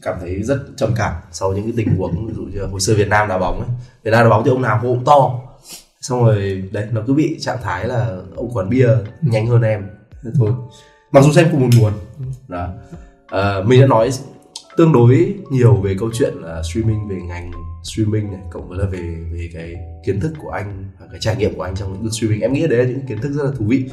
cảm 0.02 0.16
thấy 0.22 0.43
rất 0.43 0.60
trầm 0.78 0.91
cảm 0.95 1.14
sau 1.32 1.54
những 1.54 1.64
cái 1.64 1.74
tình 1.78 1.98
huống 1.98 2.28
ví 2.28 2.34
dụ 2.34 2.41
như 2.41 2.66
hồi 2.66 2.80
xưa 2.80 2.93
Việt 2.95 3.08
Nam 3.08 3.28
đá 3.28 3.38
bóng 3.38 3.60
ấy. 3.60 3.70
Việt 4.04 4.12
Nam 4.12 4.24
đá 4.24 4.30
bóng 4.30 4.43
thì 4.43 4.52
ông 4.52 4.62
nào 4.62 4.80
cũng 4.82 5.06
to. 5.06 5.39
Xong 6.02 6.26
rồi 6.26 6.64
đấy 6.72 6.88
nó 6.91 7.02
cứ 7.08 7.14
bị 7.14 7.38
trạng 7.39 7.58
thái 7.64 7.88
là 7.88 8.18
ông 8.36 8.52
quán 8.54 8.70
bia 8.70 8.89
nhanh 9.22 9.48
hơn 9.48 9.62
em. 9.62 9.88
Thế 10.24 10.30
thôi. 10.39 10.52
Mặc 11.12 11.24
dù 11.24 11.32
xem 11.32 11.48
cùng 11.52 11.62
một 11.62 11.70
nguồn 11.80 11.93
đó. 12.48 12.68
Ờ, 13.28 13.64
mình 13.68 13.82
đã 13.82 13.88
nói 13.88 14.10
tương 14.78 14.93
đối 14.93 15.34
nhiều 15.50 15.76
về 15.76 15.95
câu 16.00 16.10
chuyện 16.14 16.34
là 16.41 16.64
streaming 16.64 17.08
về 17.08 17.16
ngành 17.16 17.52
streaming 17.84 18.32
này 18.32 18.41
cộng 18.49 18.69
với 18.69 18.78
là 18.78 18.86
về 18.86 19.17
về 19.32 19.49
cái 19.53 19.75
kiến 20.05 20.19
thức 20.19 20.34
của 20.41 20.49
anh 20.49 20.86
và 20.99 21.07
cái 21.11 21.19
trải 21.19 21.36
nghiệm 21.36 21.55
của 21.55 21.61
anh 21.61 21.75
trong 21.75 21.93
lĩnh 21.93 22.03
vực 22.03 22.13
streaming. 22.13 22.41
Em 22.41 22.53
nghĩ 22.53 22.67
đấy 22.67 22.80
là 22.80 22.86
những 22.86 23.05
kiến 23.07 23.21
thức 23.21 23.32
rất 23.32 23.43
là 23.43 23.51
thú 23.57 23.65
vị. 23.67 23.86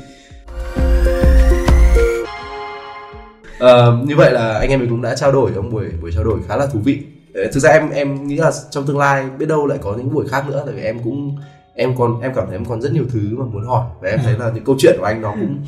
Ờ, 3.58 3.98
như 4.06 4.16
vậy 4.16 4.32
là 4.32 4.58
anh 4.58 4.70
em 4.70 4.80
mình 4.80 4.90
cũng 4.90 5.02
đã 5.02 5.14
trao 5.14 5.32
đổi 5.32 5.50
trong 5.54 5.70
buổi 5.70 5.84
buổi 6.02 6.12
trao 6.12 6.24
đổi 6.24 6.40
khá 6.48 6.56
là 6.56 6.66
thú 6.66 6.78
vị. 6.84 7.02
Ờ, 7.34 7.42
thực 7.52 7.60
ra 7.60 7.70
em 7.70 7.90
em 7.90 8.26
nghĩ 8.26 8.36
là 8.36 8.50
trong 8.70 8.86
tương 8.86 8.98
lai 8.98 9.24
biết 9.38 9.46
đâu 9.46 9.66
lại 9.66 9.78
có 9.82 9.94
những 9.96 10.14
buổi 10.14 10.28
khác 10.28 10.48
nữa 10.48 10.62
tại 10.66 10.74
vì 10.74 10.82
em 10.82 10.98
cũng 11.04 11.36
em 11.74 11.96
còn 11.96 12.20
em 12.20 12.32
cảm 12.34 12.46
thấy 12.46 12.54
em 12.54 12.64
còn 12.64 12.82
rất 12.82 12.92
nhiều 12.92 13.04
thứ 13.12 13.36
mà 13.38 13.44
muốn 13.44 13.66
hỏi. 13.66 13.86
Và 14.00 14.08
em 14.08 14.20
thấy 14.24 14.38
là 14.38 14.50
những 14.54 14.64
câu 14.64 14.76
chuyện 14.78 14.96
của 14.98 15.04
anh 15.04 15.22
nó 15.22 15.30
cũng 15.30 15.64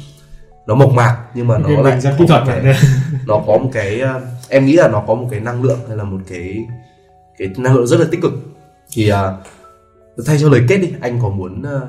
nó 0.66 0.74
mộc 0.74 0.92
mạc 0.92 1.16
nhưng 1.34 1.46
mà 1.46 1.58
nó 1.58 1.82
lại 1.82 2.00
rất 2.00 2.14
kỹ 2.18 2.24
thuật 2.28 2.42
nó 3.26 3.42
có 3.46 3.58
một 3.58 3.70
cái 3.72 4.00
ờ, 4.00 4.20
em 4.48 4.66
nghĩ 4.66 4.72
là 4.72 4.88
nó 4.88 5.04
có 5.06 5.14
một 5.14 5.28
cái 5.30 5.40
năng 5.40 5.62
lượng 5.62 5.78
hay 5.88 5.96
là 5.96 6.04
một 6.04 6.18
cái 6.28 6.66
cái 7.38 7.48
năng 7.56 7.74
lượng 7.74 7.86
rất 7.86 8.00
là 8.00 8.06
tích 8.10 8.22
cực. 8.22 8.32
Thì 8.92 9.08
ờ, 9.08 9.42
thay 10.26 10.38
cho 10.40 10.48
lời 10.48 10.62
kết 10.68 10.78
đi 10.78 10.92
anh 11.00 11.18
có 11.22 11.28
muốn 11.28 11.62
ờ, 11.62 11.88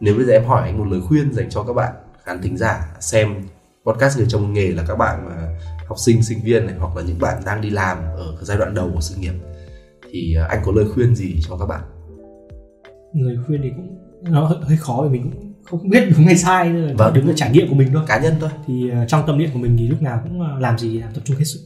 nếu 0.00 0.14
bây 0.14 0.24
giờ 0.24 0.32
em 0.32 0.44
hỏi 0.44 0.62
anh 0.62 0.78
một 0.78 0.84
lời 0.90 1.00
khuyên 1.08 1.32
dành 1.32 1.50
cho 1.50 1.62
các 1.62 1.72
bạn 1.72 1.92
khán 2.24 2.42
thính 2.42 2.56
giả 2.56 2.96
xem 3.00 3.34
podcast 3.86 4.18
người 4.18 4.26
trong 4.30 4.52
nghề 4.52 4.68
là 4.68 4.84
các 4.88 4.96
bạn 4.96 5.26
mà 5.26 5.58
học 5.88 5.98
sinh 5.98 6.22
sinh 6.22 6.38
viên 6.44 6.66
này 6.66 6.74
hoặc 6.78 6.96
là 6.96 7.02
những 7.02 7.18
bạn 7.18 7.42
đang 7.46 7.60
đi 7.60 7.70
làm 7.70 7.98
ở 8.16 8.36
giai 8.42 8.58
đoạn 8.58 8.74
đầu 8.74 8.90
của 8.94 9.00
sự 9.00 9.14
nghiệp 9.20 9.32
thì 10.12 10.34
ờ, 10.34 10.46
anh 10.48 10.62
có 10.64 10.72
lời 10.76 10.84
khuyên 10.94 11.14
gì 11.16 11.40
cho 11.48 11.56
các 11.56 11.66
bạn? 11.66 11.80
Người 13.12 13.38
khuyên 13.46 13.60
thì 13.62 13.70
cũng 13.76 13.98
nó 14.22 14.44
hơi, 14.62 14.76
khó 14.76 15.00
vì 15.02 15.18
mình 15.18 15.30
cũng 15.30 15.52
không 15.70 15.90
biết 15.90 16.04
đúng 16.16 16.26
hay 16.26 16.36
sai 16.36 16.70
là 16.70 16.94
Vâng. 16.98 17.14
đứng 17.14 17.26
ở 17.26 17.32
trải 17.36 17.50
nghiệm 17.50 17.68
của 17.68 17.74
mình 17.74 17.88
thôi. 17.94 18.02
Cá 18.06 18.18
nhân 18.20 18.34
thôi. 18.40 18.50
Thì 18.66 18.90
ờ, 18.90 19.04
trong 19.08 19.22
tâm 19.26 19.38
niệm 19.38 19.50
của 19.52 19.58
mình 19.58 19.76
thì 19.78 19.88
lúc 19.88 20.02
nào 20.02 20.20
cũng 20.24 20.40
ờ, 20.40 20.58
làm 20.58 20.78
gì 20.78 20.98
làm 20.98 21.12
tập 21.14 21.20
trung 21.24 21.36
hết 21.36 21.44
sức. 21.44 21.60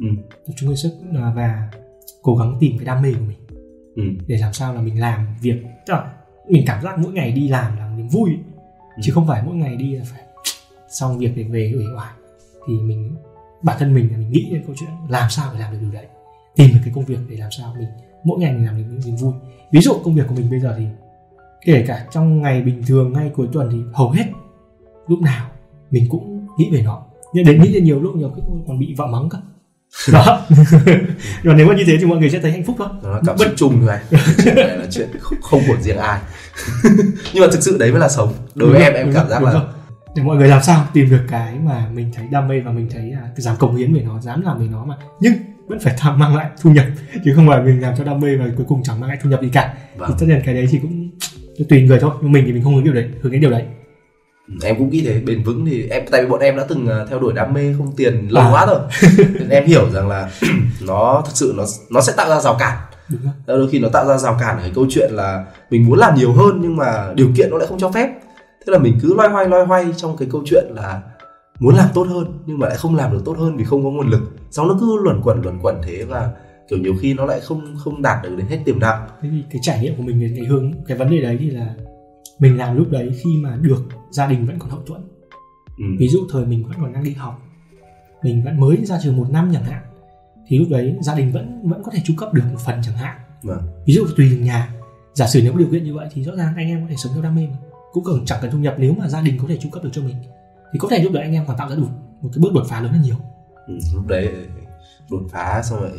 Ừ. 0.00 0.06
tập 0.46 0.52
trung 0.56 0.68
hết 0.70 0.76
sức 0.76 0.90
ờ, 1.14 1.32
và 1.36 1.68
cố 2.26 2.36
gắng 2.36 2.56
tìm 2.60 2.78
cái 2.78 2.84
đam 2.84 3.02
mê 3.02 3.12
của 3.12 3.24
mình. 3.28 3.38
Ừ. 3.96 4.02
để 4.26 4.36
làm 4.38 4.52
sao 4.52 4.74
là 4.74 4.80
mình 4.80 5.00
làm 5.00 5.26
việc. 5.42 5.62
Tức 5.86 5.92
là 5.92 6.12
mình 6.48 6.64
cảm 6.66 6.82
giác 6.82 6.98
mỗi 6.98 7.12
ngày 7.12 7.32
đi 7.32 7.48
làm 7.48 7.76
là 7.76 7.94
niềm 7.96 8.08
vui. 8.08 8.30
Ừ. 8.96 9.00
chứ 9.02 9.12
không 9.12 9.26
phải 9.26 9.42
mỗi 9.46 9.54
ngày 9.54 9.76
đi 9.76 9.94
là 9.96 10.04
phải 10.04 10.20
xong 10.88 11.18
việc 11.18 11.32
để 11.36 11.42
về 11.42 11.72
uể 11.76 11.84
oải. 11.96 12.12
Thì 12.68 12.74
mình 12.74 13.16
bản 13.62 13.76
thân 13.78 13.94
mình 13.94 14.10
là 14.12 14.16
mình 14.18 14.30
nghĩ 14.30 14.48
đến 14.50 14.62
câu 14.66 14.76
chuyện 14.78 14.90
làm 15.08 15.30
sao 15.30 15.50
để 15.52 15.58
làm 15.58 15.72
được 15.72 15.78
điều 15.80 15.92
đấy. 15.92 16.06
Tìm 16.56 16.70
được 16.72 16.80
cái 16.84 16.92
công 16.94 17.04
việc 17.04 17.18
để 17.30 17.36
làm 17.36 17.50
sao 17.50 17.74
mình 17.78 17.88
mỗi 18.24 18.38
ngày 18.38 18.52
mình 18.52 18.66
làm 18.66 18.76
được 18.76 18.84
những 18.90 19.00
niềm 19.06 19.16
vui. 19.16 19.32
Ví 19.70 19.80
dụ 19.80 19.92
công 20.04 20.14
việc 20.14 20.24
của 20.28 20.34
mình 20.34 20.50
bây 20.50 20.60
giờ 20.60 20.74
thì 20.78 20.84
kể 21.64 21.84
cả 21.86 22.06
trong 22.12 22.42
ngày 22.42 22.62
bình 22.62 22.82
thường 22.86 23.12
ngay 23.12 23.30
cuối 23.34 23.48
tuần 23.52 23.68
thì 23.72 23.78
hầu 23.92 24.10
hết 24.10 24.24
lúc 25.06 25.20
nào 25.20 25.50
mình 25.90 26.06
cũng 26.10 26.46
nghĩ 26.58 26.70
về 26.72 26.82
nó. 26.82 27.02
Nhưng 27.34 27.44
đến 27.44 27.62
nghĩ 27.62 27.72
đến 27.74 27.84
nhiều 27.84 28.00
lúc 28.00 28.16
nhiều 28.16 28.32
lúc 28.36 28.44
còn 28.66 28.78
bị 28.78 28.94
vợ 28.94 29.06
mắng 29.06 29.28
cơ 29.28 29.38
đó. 30.12 30.46
Rồi 31.42 31.54
nếu 31.54 31.66
mà 31.66 31.74
như 31.74 31.84
thế 31.86 31.96
thì 32.00 32.04
mọi 32.04 32.18
người 32.18 32.30
sẽ 32.30 32.38
thấy 32.40 32.52
hạnh 32.52 32.64
phúc 32.64 32.76
thôi. 32.78 32.88
Cảm 33.26 33.38
xúc 33.38 33.48
chung 33.56 33.86
chuyện 34.44 34.54
này 34.54 34.78
là 34.78 34.86
chuyện 34.90 35.08
không, 35.20 35.40
không 35.42 35.62
của 35.68 35.76
riêng 35.80 35.98
ai. 35.98 36.20
Nhưng 37.32 37.40
mà 37.40 37.46
thực 37.52 37.62
sự 37.62 37.78
đấy 37.78 37.90
mới 37.90 38.00
là 38.00 38.08
sống. 38.08 38.34
Đối 38.54 38.70
với 38.70 38.78
Đúng 38.78 38.84
em 38.84 38.94
em 38.94 39.06
đúng 39.06 39.14
cảm 39.14 39.28
giác 39.28 39.38
đúng 39.40 39.48
là 39.48 39.52
rồi. 39.54 39.62
để 40.16 40.22
mọi 40.22 40.36
người 40.36 40.48
làm 40.48 40.62
sao 40.62 40.86
tìm 40.92 41.10
được 41.10 41.22
cái 41.28 41.54
mà 41.64 41.88
mình 41.94 42.12
thấy 42.16 42.26
đam 42.30 42.48
mê 42.48 42.60
và 42.60 42.70
mình 42.72 42.88
thấy 42.92 43.12
à, 43.12 43.28
dám 43.36 43.56
cống 43.56 43.76
hiến 43.76 43.94
về 43.94 44.00
nó 44.00 44.20
dám 44.20 44.42
làm 44.42 44.58
về 44.60 44.66
nó 44.66 44.84
mà. 44.84 44.94
Nhưng 45.20 45.34
vẫn 45.68 45.78
phải 45.80 45.94
tham 45.98 46.18
mang 46.18 46.36
lại 46.36 46.46
thu 46.62 46.70
nhập 46.70 46.84
chứ 47.24 47.32
không 47.36 47.48
phải 47.48 47.62
mình 47.62 47.80
làm 47.80 47.94
cho 47.98 48.04
đam 48.04 48.20
mê 48.20 48.36
và 48.36 48.44
cuối 48.56 48.66
cùng 48.68 48.82
chẳng 48.82 49.00
mang 49.00 49.10
lại 49.10 49.18
thu 49.22 49.30
nhập 49.30 49.40
gì 49.42 49.48
cả. 49.52 49.74
Thì 49.76 49.98
vâng. 49.98 50.10
tất 50.20 50.26
nhiên 50.28 50.42
cái 50.44 50.54
đấy 50.54 50.68
thì 50.70 50.78
cũng 50.78 51.10
tùy 51.68 51.82
người 51.82 51.98
thôi. 52.00 52.10
Nhưng 52.22 52.32
mình 52.32 52.44
thì 52.46 52.52
mình 52.52 52.62
không 52.62 52.74
hướng 52.74 52.84
điều 52.84 52.94
đấy 52.94 53.08
hướng 53.22 53.32
đến 53.32 53.40
điều 53.40 53.50
đấy 53.50 53.62
em 54.62 54.76
cũng 54.78 54.90
nghĩ 54.90 55.02
thế 55.06 55.20
bền 55.20 55.42
vững 55.42 55.66
thì 55.66 55.88
em 55.88 56.04
tại 56.10 56.22
vì 56.22 56.28
bọn 56.28 56.40
em 56.40 56.56
đã 56.56 56.64
từng 56.68 56.86
ờ, 56.86 57.06
theo 57.10 57.18
đuổi 57.18 57.32
đam 57.32 57.52
mê 57.52 57.74
không 57.78 57.92
tiền 57.96 58.28
lâu 58.30 58.44
À. 58.44 58.50
quá 58.52 58.66
rồi. 58.66 58.80
Nên 59.38 59.48
em 59.48 59.66
hiểu 59.66 59.90
rằng 59.90 60.08
là 60.08 60.30
nó 60.86 61.22
thực 61.26 61.36
sự 61.36 61.54
nó 61.56 61.64
nó 61.90 62.00
sẽ 62.00 62.12
tạo 62.16 62.28
ra 62.28 62.40
rào 62.40 62.56
cản. 62.58 62.78
Đôi 63.46 63.68
khi 63.70 63.78
nó 63.78 63.88
tạo 63.88 64.06
ra 64.06 64.18
rào 64.18 64.36
cản 64.40 64.56
ở 64.56 64.62
cái 64.62 64.72
câu 64.74 64.86
chuyện 64.90 65.10
là 65.12 65.44
mình 65.70 65.86
muốn 65.86 65.98
làm 65.98 66.14
nhiều 66.14 66.32
hơn 66.32 66.58
nhưng 66.62 66.76
mà 66.76 67.12
điều 67.14 67.28
kiện 67.36 67.50
nó 67.50 67.58
lại 67.58 67.66
không 67.66 67.78
cho 67.78 67.90
phép. 67.90 68.08
Thế 68.66 68.72
là 68.72 68.78
mình 68.78 68.98
cứ 69.02 69.14
loay 69.14 69.28
hoay 69.28 69.48
loay 69.48 69.66
hoay 69.66 69.86
trong 69.96 70.16
cái 70.16 70.28
câu 70.32 70.42
chuyện 70.46 70.64
là 70.74 71.00
muốn 71.60 71.74
làm 71.74 71.88
tốt 71.94 72.06
hơn 72.10 72.38
nhưng 72.46 72.58
mà 72.58 72.68
lại 72.68 72.76
không 72.76 72.96
làm 72.96 73.12
được 73.12 73.22
tốt 73.24 73.36
hơn 73.38 73.56
vì 73.56 73.64
không 73.64 73.84
có 73.84 73.90
nguồn 73.90 74.08
lực. 74.10 74.20
Xong 74.50 74.68
nó 74.68 74.76
cứ 74.80 74.98
luẩn 75.04 75.20
quẩn 75.22 75.42
luẩn 75.42 75.58
quẩn 75.62 75.76
thế 75.86 76.04
và 76.04 76.30
kiểu 76.70 76.78
nhiều 76.78 76.94
khi 77.00 77.14
nó 77.14 77.24
lại 77.24 77.40
không 77.40 77.76
không 77.84 78.02
đạt 78.02 78.22
được 78.22 78.30
đến 78.36 78.46
hết 78.46 78.58
tiềm 78.64 78.80
năng. 78.80 79.06
Thế 79.22 79.28
thì 79.32 79.42
cái 79.52 79.60
trải 79.62 79.80
nghiệm 79.82 79.96
của 79.96 80.02
mình 80.02 80.20
đến 80.20 80.32
cái 80.36 80.46
hướng 80.46 80.72
cái 80.88 80.96
vấn 80.98 81.10
đề 81.10 81.20
đấy 81.20 81.36
thì 81.40 81.50
là 81.50 81.66
mình 82.38 82.56
làm 82.56 82.76
lúc 82.76 82.90
đấy 82.90 83.10
khi 83.24 83.30
mà 83.42 83.56
được 83.56 83.84
gia 84.10 84.26
đình 84.26 84.46
vẫn 84.46 84.58
còn 84.58 84.70
hậu 84.70 84.80
thuẫn 84.86 85.00
ừ. 85.78 85.84
ví 85.98 86.08
dụ 86.08 86.18
thời 86.32 86.46
mình 86.46 86.64
vẫn 86.64 86.72
còn 86.80 86.92
đang 86.92 87.04
đi 87.04 87.12
học 87.12 87.42
mình 88.22 88.44
vẫn 88.44 88.60
mới 88.60 88.76
ra 88.84 88.98
trường 89.02 89.16
một 89.16 89.30
năm 89.30 89.50
chẳng 89.54 89.64
hạn 89.64 89.82
thì 90.46 90.58
lúc 90.58 90.68
đấy 90.70 90.96
gia 91.00 91.14
đình 91.14 91.32
vẫn 91.32 91.68
vẫn 91.68 91.82
có 91.82 91.90
thể 91.92 92.00
chu 92.04 92.14
cấp 92.16 92.32
được 92.34 92.42
một 92.52 92.58
phần 92.64 92.80
chẳng 92.82 92.94
hạn 92.96 93.16
Vâng. 93.42 93.62
ví 93.86 93.94
dụ 93.94 94.06
tùy 94.16 94.28
từng 94.30 94.42
nhà 94.44 94.70
giả 95.14 95.26
sử 95.26 95.40
nếu 95.42 95.52
có 95.52 95.58
điều 95.58 95.68
kiện 95.72 95.84
như 95.84 95.94
vậy 95.94 96.08
thì 96.12 96.22
rõ 96.24 96.36
ràng 96.36 96.54
anh 96.56 96.68
em 96.68 96.80
có 96.82 96.86
thể 96.90 96.96
sống 96.96 97.12
theo 97.14 97.22
đam 97.22 97.34
mê 97.34 97.46
mà 97.50 97.56
cũng 97.92 98.04
cần 98.04 98.24
chẳng 98.26 98.38
cần 98.42 98.50
thu 98.50 98.58
nhập 98.58 98.74
nếu 98.78 98.92
mà 98.98 99.08
gia 99.08 99.20
đình 99.20 99.38
có 99.38 99.44
thể 99.48 99.56
chu 99.62 99.68
cấp 99.72 99.82
được 99.84 99.90
cho 99.92 100.02
mình 100.02 100.16
thì 100.72 100.78
có 100.78 100.88
thể 100.90 101.02
lúc 101.02 101.12
đấy 101.12 101.22
anh 101.22 101.32
em 101.32 101.44
còn 101.46 101.56
tạo 101.56 101.68
ra 101.68 101.76
đủ 101.76 101.86
một 102.22 102.28
cái 102.34 102.38
bước 102.42 102.52
đột 102.54 102.64
phá 102.68 102.80
lớn 102.80 102.92
hơn 102.92 103.02
nhiều 103.02 103.16
Ừ, 103.66 103.78
lúc 103.94 104.06
đấy 104.06 104.28
đột 105.10 105.22
phá 105.30 105.62
xong 105.62 105.80
rồi 105.80 105.90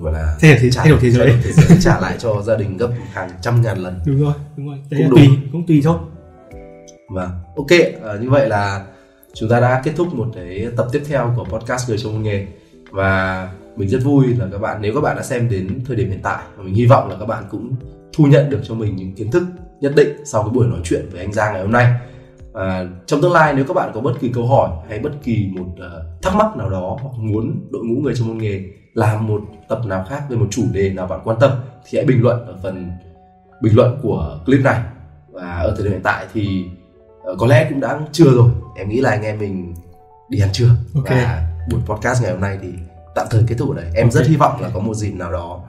gọi 0.00 0.12
là 0.12 0.36
đổi 0.42 0.56
thế- 0.60 0.70
trả, 0.70 0.82
thay 0.82 0.90
đổi 0.90 0.98
thế 1.02 1.10
giới. 1.10 1.34
thế 1.44 1.52
giới 1.52 1.78
trả 1.80 2.00
lại 2.00 2.16
cho 2.18 2.42
gia 2.42 2.56
đình 2.56 2.76
gấp 2.76 2.90
hàng 3.12 3.30
trăm 3.42 3.62
ngàn 3.62 3.78
lần. 3.78 4.00
Đúng 4.06 4.20
rồi 4.20 4.32
đúng 4.56 4.66
rồi. 4.68 4.78
Đấy 4.90 5.00
Cũng 5.00 5.10
đúng. 5.10 5.18
tùy 5.18 5.38
cũng 5.52 5.66
tùy 5.66 5.80
thôi. 5.84 5.98
Vâng, 7.14 7.30
ok, 7.56 7.66
ờ, 8.02 8.18
như 8.18 8.30
vậy 8.30 8.48
là 8.48 8.86
chúng 9.34 9.48
ta 9.48 9.60
đã 9.60 9.80
kết 9.84 9.92
thúc 9.96 10.14
một 10.14 10.28
cái 10.34 10.66
tập 10.76 10.86
tiếp 10.92 11.02
theo 11.08 11.34
của 11.36 11.44
podcast 11.44 11.88
người 11.88 11.98
trong 11.98 12.12
môn 12.12 12.22
nghề. 12.22 12.46
Và 12.90 13.48
mình 13.76 13.88
rất 13.88 13.98
vui 14.04 14.26
là 14.38 14.46
các 14.52 14.58
bạn 14.58 14.78
nếu 14.82 14.94
các 14.94 15.00
bạn 15.00 15.16
đã 15.16 15.22
xem 15.22 15.48
đến 15.48 15.80
thời 15.86 15.96
điểm 15.96 16.10
hiện 16.10 16.20
tại 16.22 16.42
và 16.56 16.64
mình 16.64 16.74
hy 16.74 16.86
vọng 16.86 17.08
là 17.08 17.16
các 17.20 17.26
bạn 17.26 17.44
cũng 17.50 17.74
thu 18.12 18.24
nhận 18.24 18.50
được 18.50 18.60
cho 18.64 18.74
mình 18.74 18.96
những 18.96 19.14
kiến 19.14 19.30
thức 19.30 19.42
nhất 19.80 19.92
định 19.96 20.08
sau 20.24 20.42
cái 20.42 20.50
buổi 20.50 20.66
nói 20.66 20.80
chuyện 20.84 21.08
với 21.12 21.20
anh 21.20 21.32
Giang 21.32 21.52
ngày 21.52 21.62
hôm 21.62 21.72
nay. 21.72 21.94
Và 22.52 22.86
trong 23.06 23.22
tương 23.22 23.32
lai 23.32 23.54
nếu 23.54 23.64
các 23.64 23.74
bạn 23.74 23.90
có 23.94 24.00
bất 24.00 24.12
kỳ 24.20 24.30
câu 24.34 24.46
hỏi 24.46 24.70
hay 24.88 24.98
bất 24.98 25.10
kỳ 25.22 25.48
một 25.56 25.66
uh, 25.72 26.22
thắc 26.22 26.34
mắc 26.36 26.56
nào 26.56 26.70
đó 26.70 26.98
hoặc 27.02 27.12
muốn 27.18 27.68
đội 27.70 27.84
ngũ 27.84 28.00
người 28.00 28.14
trong 28.16 28.28
môn 28.28 28.38
nghề 28.38 28.64
làm 28.94 29.26
một 29.26 29.40
tập 29.68 29.80
nào 29.86 30.06
khác 30.08 30.22
về 30.28 30.36
một 30.36 30.46
chủ 30.50 30.62
đề 30.72 30.90
nào 30.90 31.06
bạn 31.06 31.20
quan 31.24 31.36
tâm 31.40 31.50
thì 31.84 31.98
hãy 31.98 32.06
bình 32.06 32.22
luận 32.22 32.46
ở 32.46 32.54
phần 32.62 32.90
bình 33.62 33.76
luận 33.76 33.98
của 34.02 34.40
clip 34.46 34.60
này. 34.60 34.80
Và 35.32 35.56
ở 35.56 35.74
thời 35.76 35.84
điểm 35.84 35.92
hiện 35.92 36.02
tại 36.02 36.26
thì 36.34 36.64
uh, 37.32 37.38
có 37.38 37.46
lẽ 37.46 37.66
cũng 37.70 37.80
đã 37.80 38.00
trưa 38.12 38.30
rồi. 38.30 38.50
Em 38.76 38.88
nghĩ 38.88 39.00
là 39.00 39.10
anh 39.10 39.22
em 39.22 39.38
mình 39.38 39.74
đi 40.28 40.40
ăn 40.40 40.48
trưa. 40.52 40.70
Ok. 40.94 41.10
và 41.10 41.46
buổi 41.70 41.80
podcast 41.86 42.22
ngày 42.22 42.32
hôm 42.32 42.40
nay 42.40 42.58
thì 42.62 42.68
tạm 43.14 43.26
thời 43.30 43.44
kết 43.46 43.54
thúc 43.58 43.76
ở 43.76 43.82
đây. 43.82 43.90
Em 43.94 44.06
Ok. 44.06 44.12
rất 44.12 44.26
hy 44.26 44.36
vọng 44.36 44.62
là 44.62 44.70
có 44.74 44.80
một 44.80 44.94
dịp 44.94 45.12
nào 45.12 45.32
đó 45.32 45.60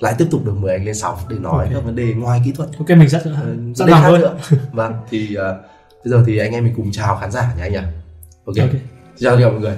lại 0.00 0.14
tiếp 0.18 0.26
tục 0.30 0.44
được 0.44 0.56
mời 0.56 0.72
anh 0.72 0.84
lên 0.84 0.94
sóng 0.94 1.18
để 1.28 1.36
nói 1.38 1.64
Ok. 1.64 1.74
các 1.74 1.84
vấn 1.84 1.96
đề 1.96 2.14
ngoài 2.14 2.40
kỹ 2.44 2.52
thuật. 2.52 2.68
Ok 2.78 2.88
mình 2.90 3.08
rất 3.08 3.22
Ờ, 3.24 3.54
sẵn 3.74 3.88
lòng 3.88 4.20
nữa. 4.20 4.36
vâng 4.72 4.92
thì 5.10 5.36
uh, 5.38 5.56
bây 6.04 6.10
giờ 6.10 6.24
thì 6.26 6.38
anh 6.38 6.52
em 6.52 6.64
mình 6.64 6.72
cùng 6.76 6.92
chào 6.92 7.16
khán 7.16 7.30
giả 7.30 7.54
nhé 7.56 7.62
anh 7.62 7.72
nhỉ. 7.72 7.78
Ok, 8.44 8.56
ok. 8.60 8.80
Chào 9.18 9.38
chào 9.40 9.50
mọi 9.50 9.60
người 9.60 9.76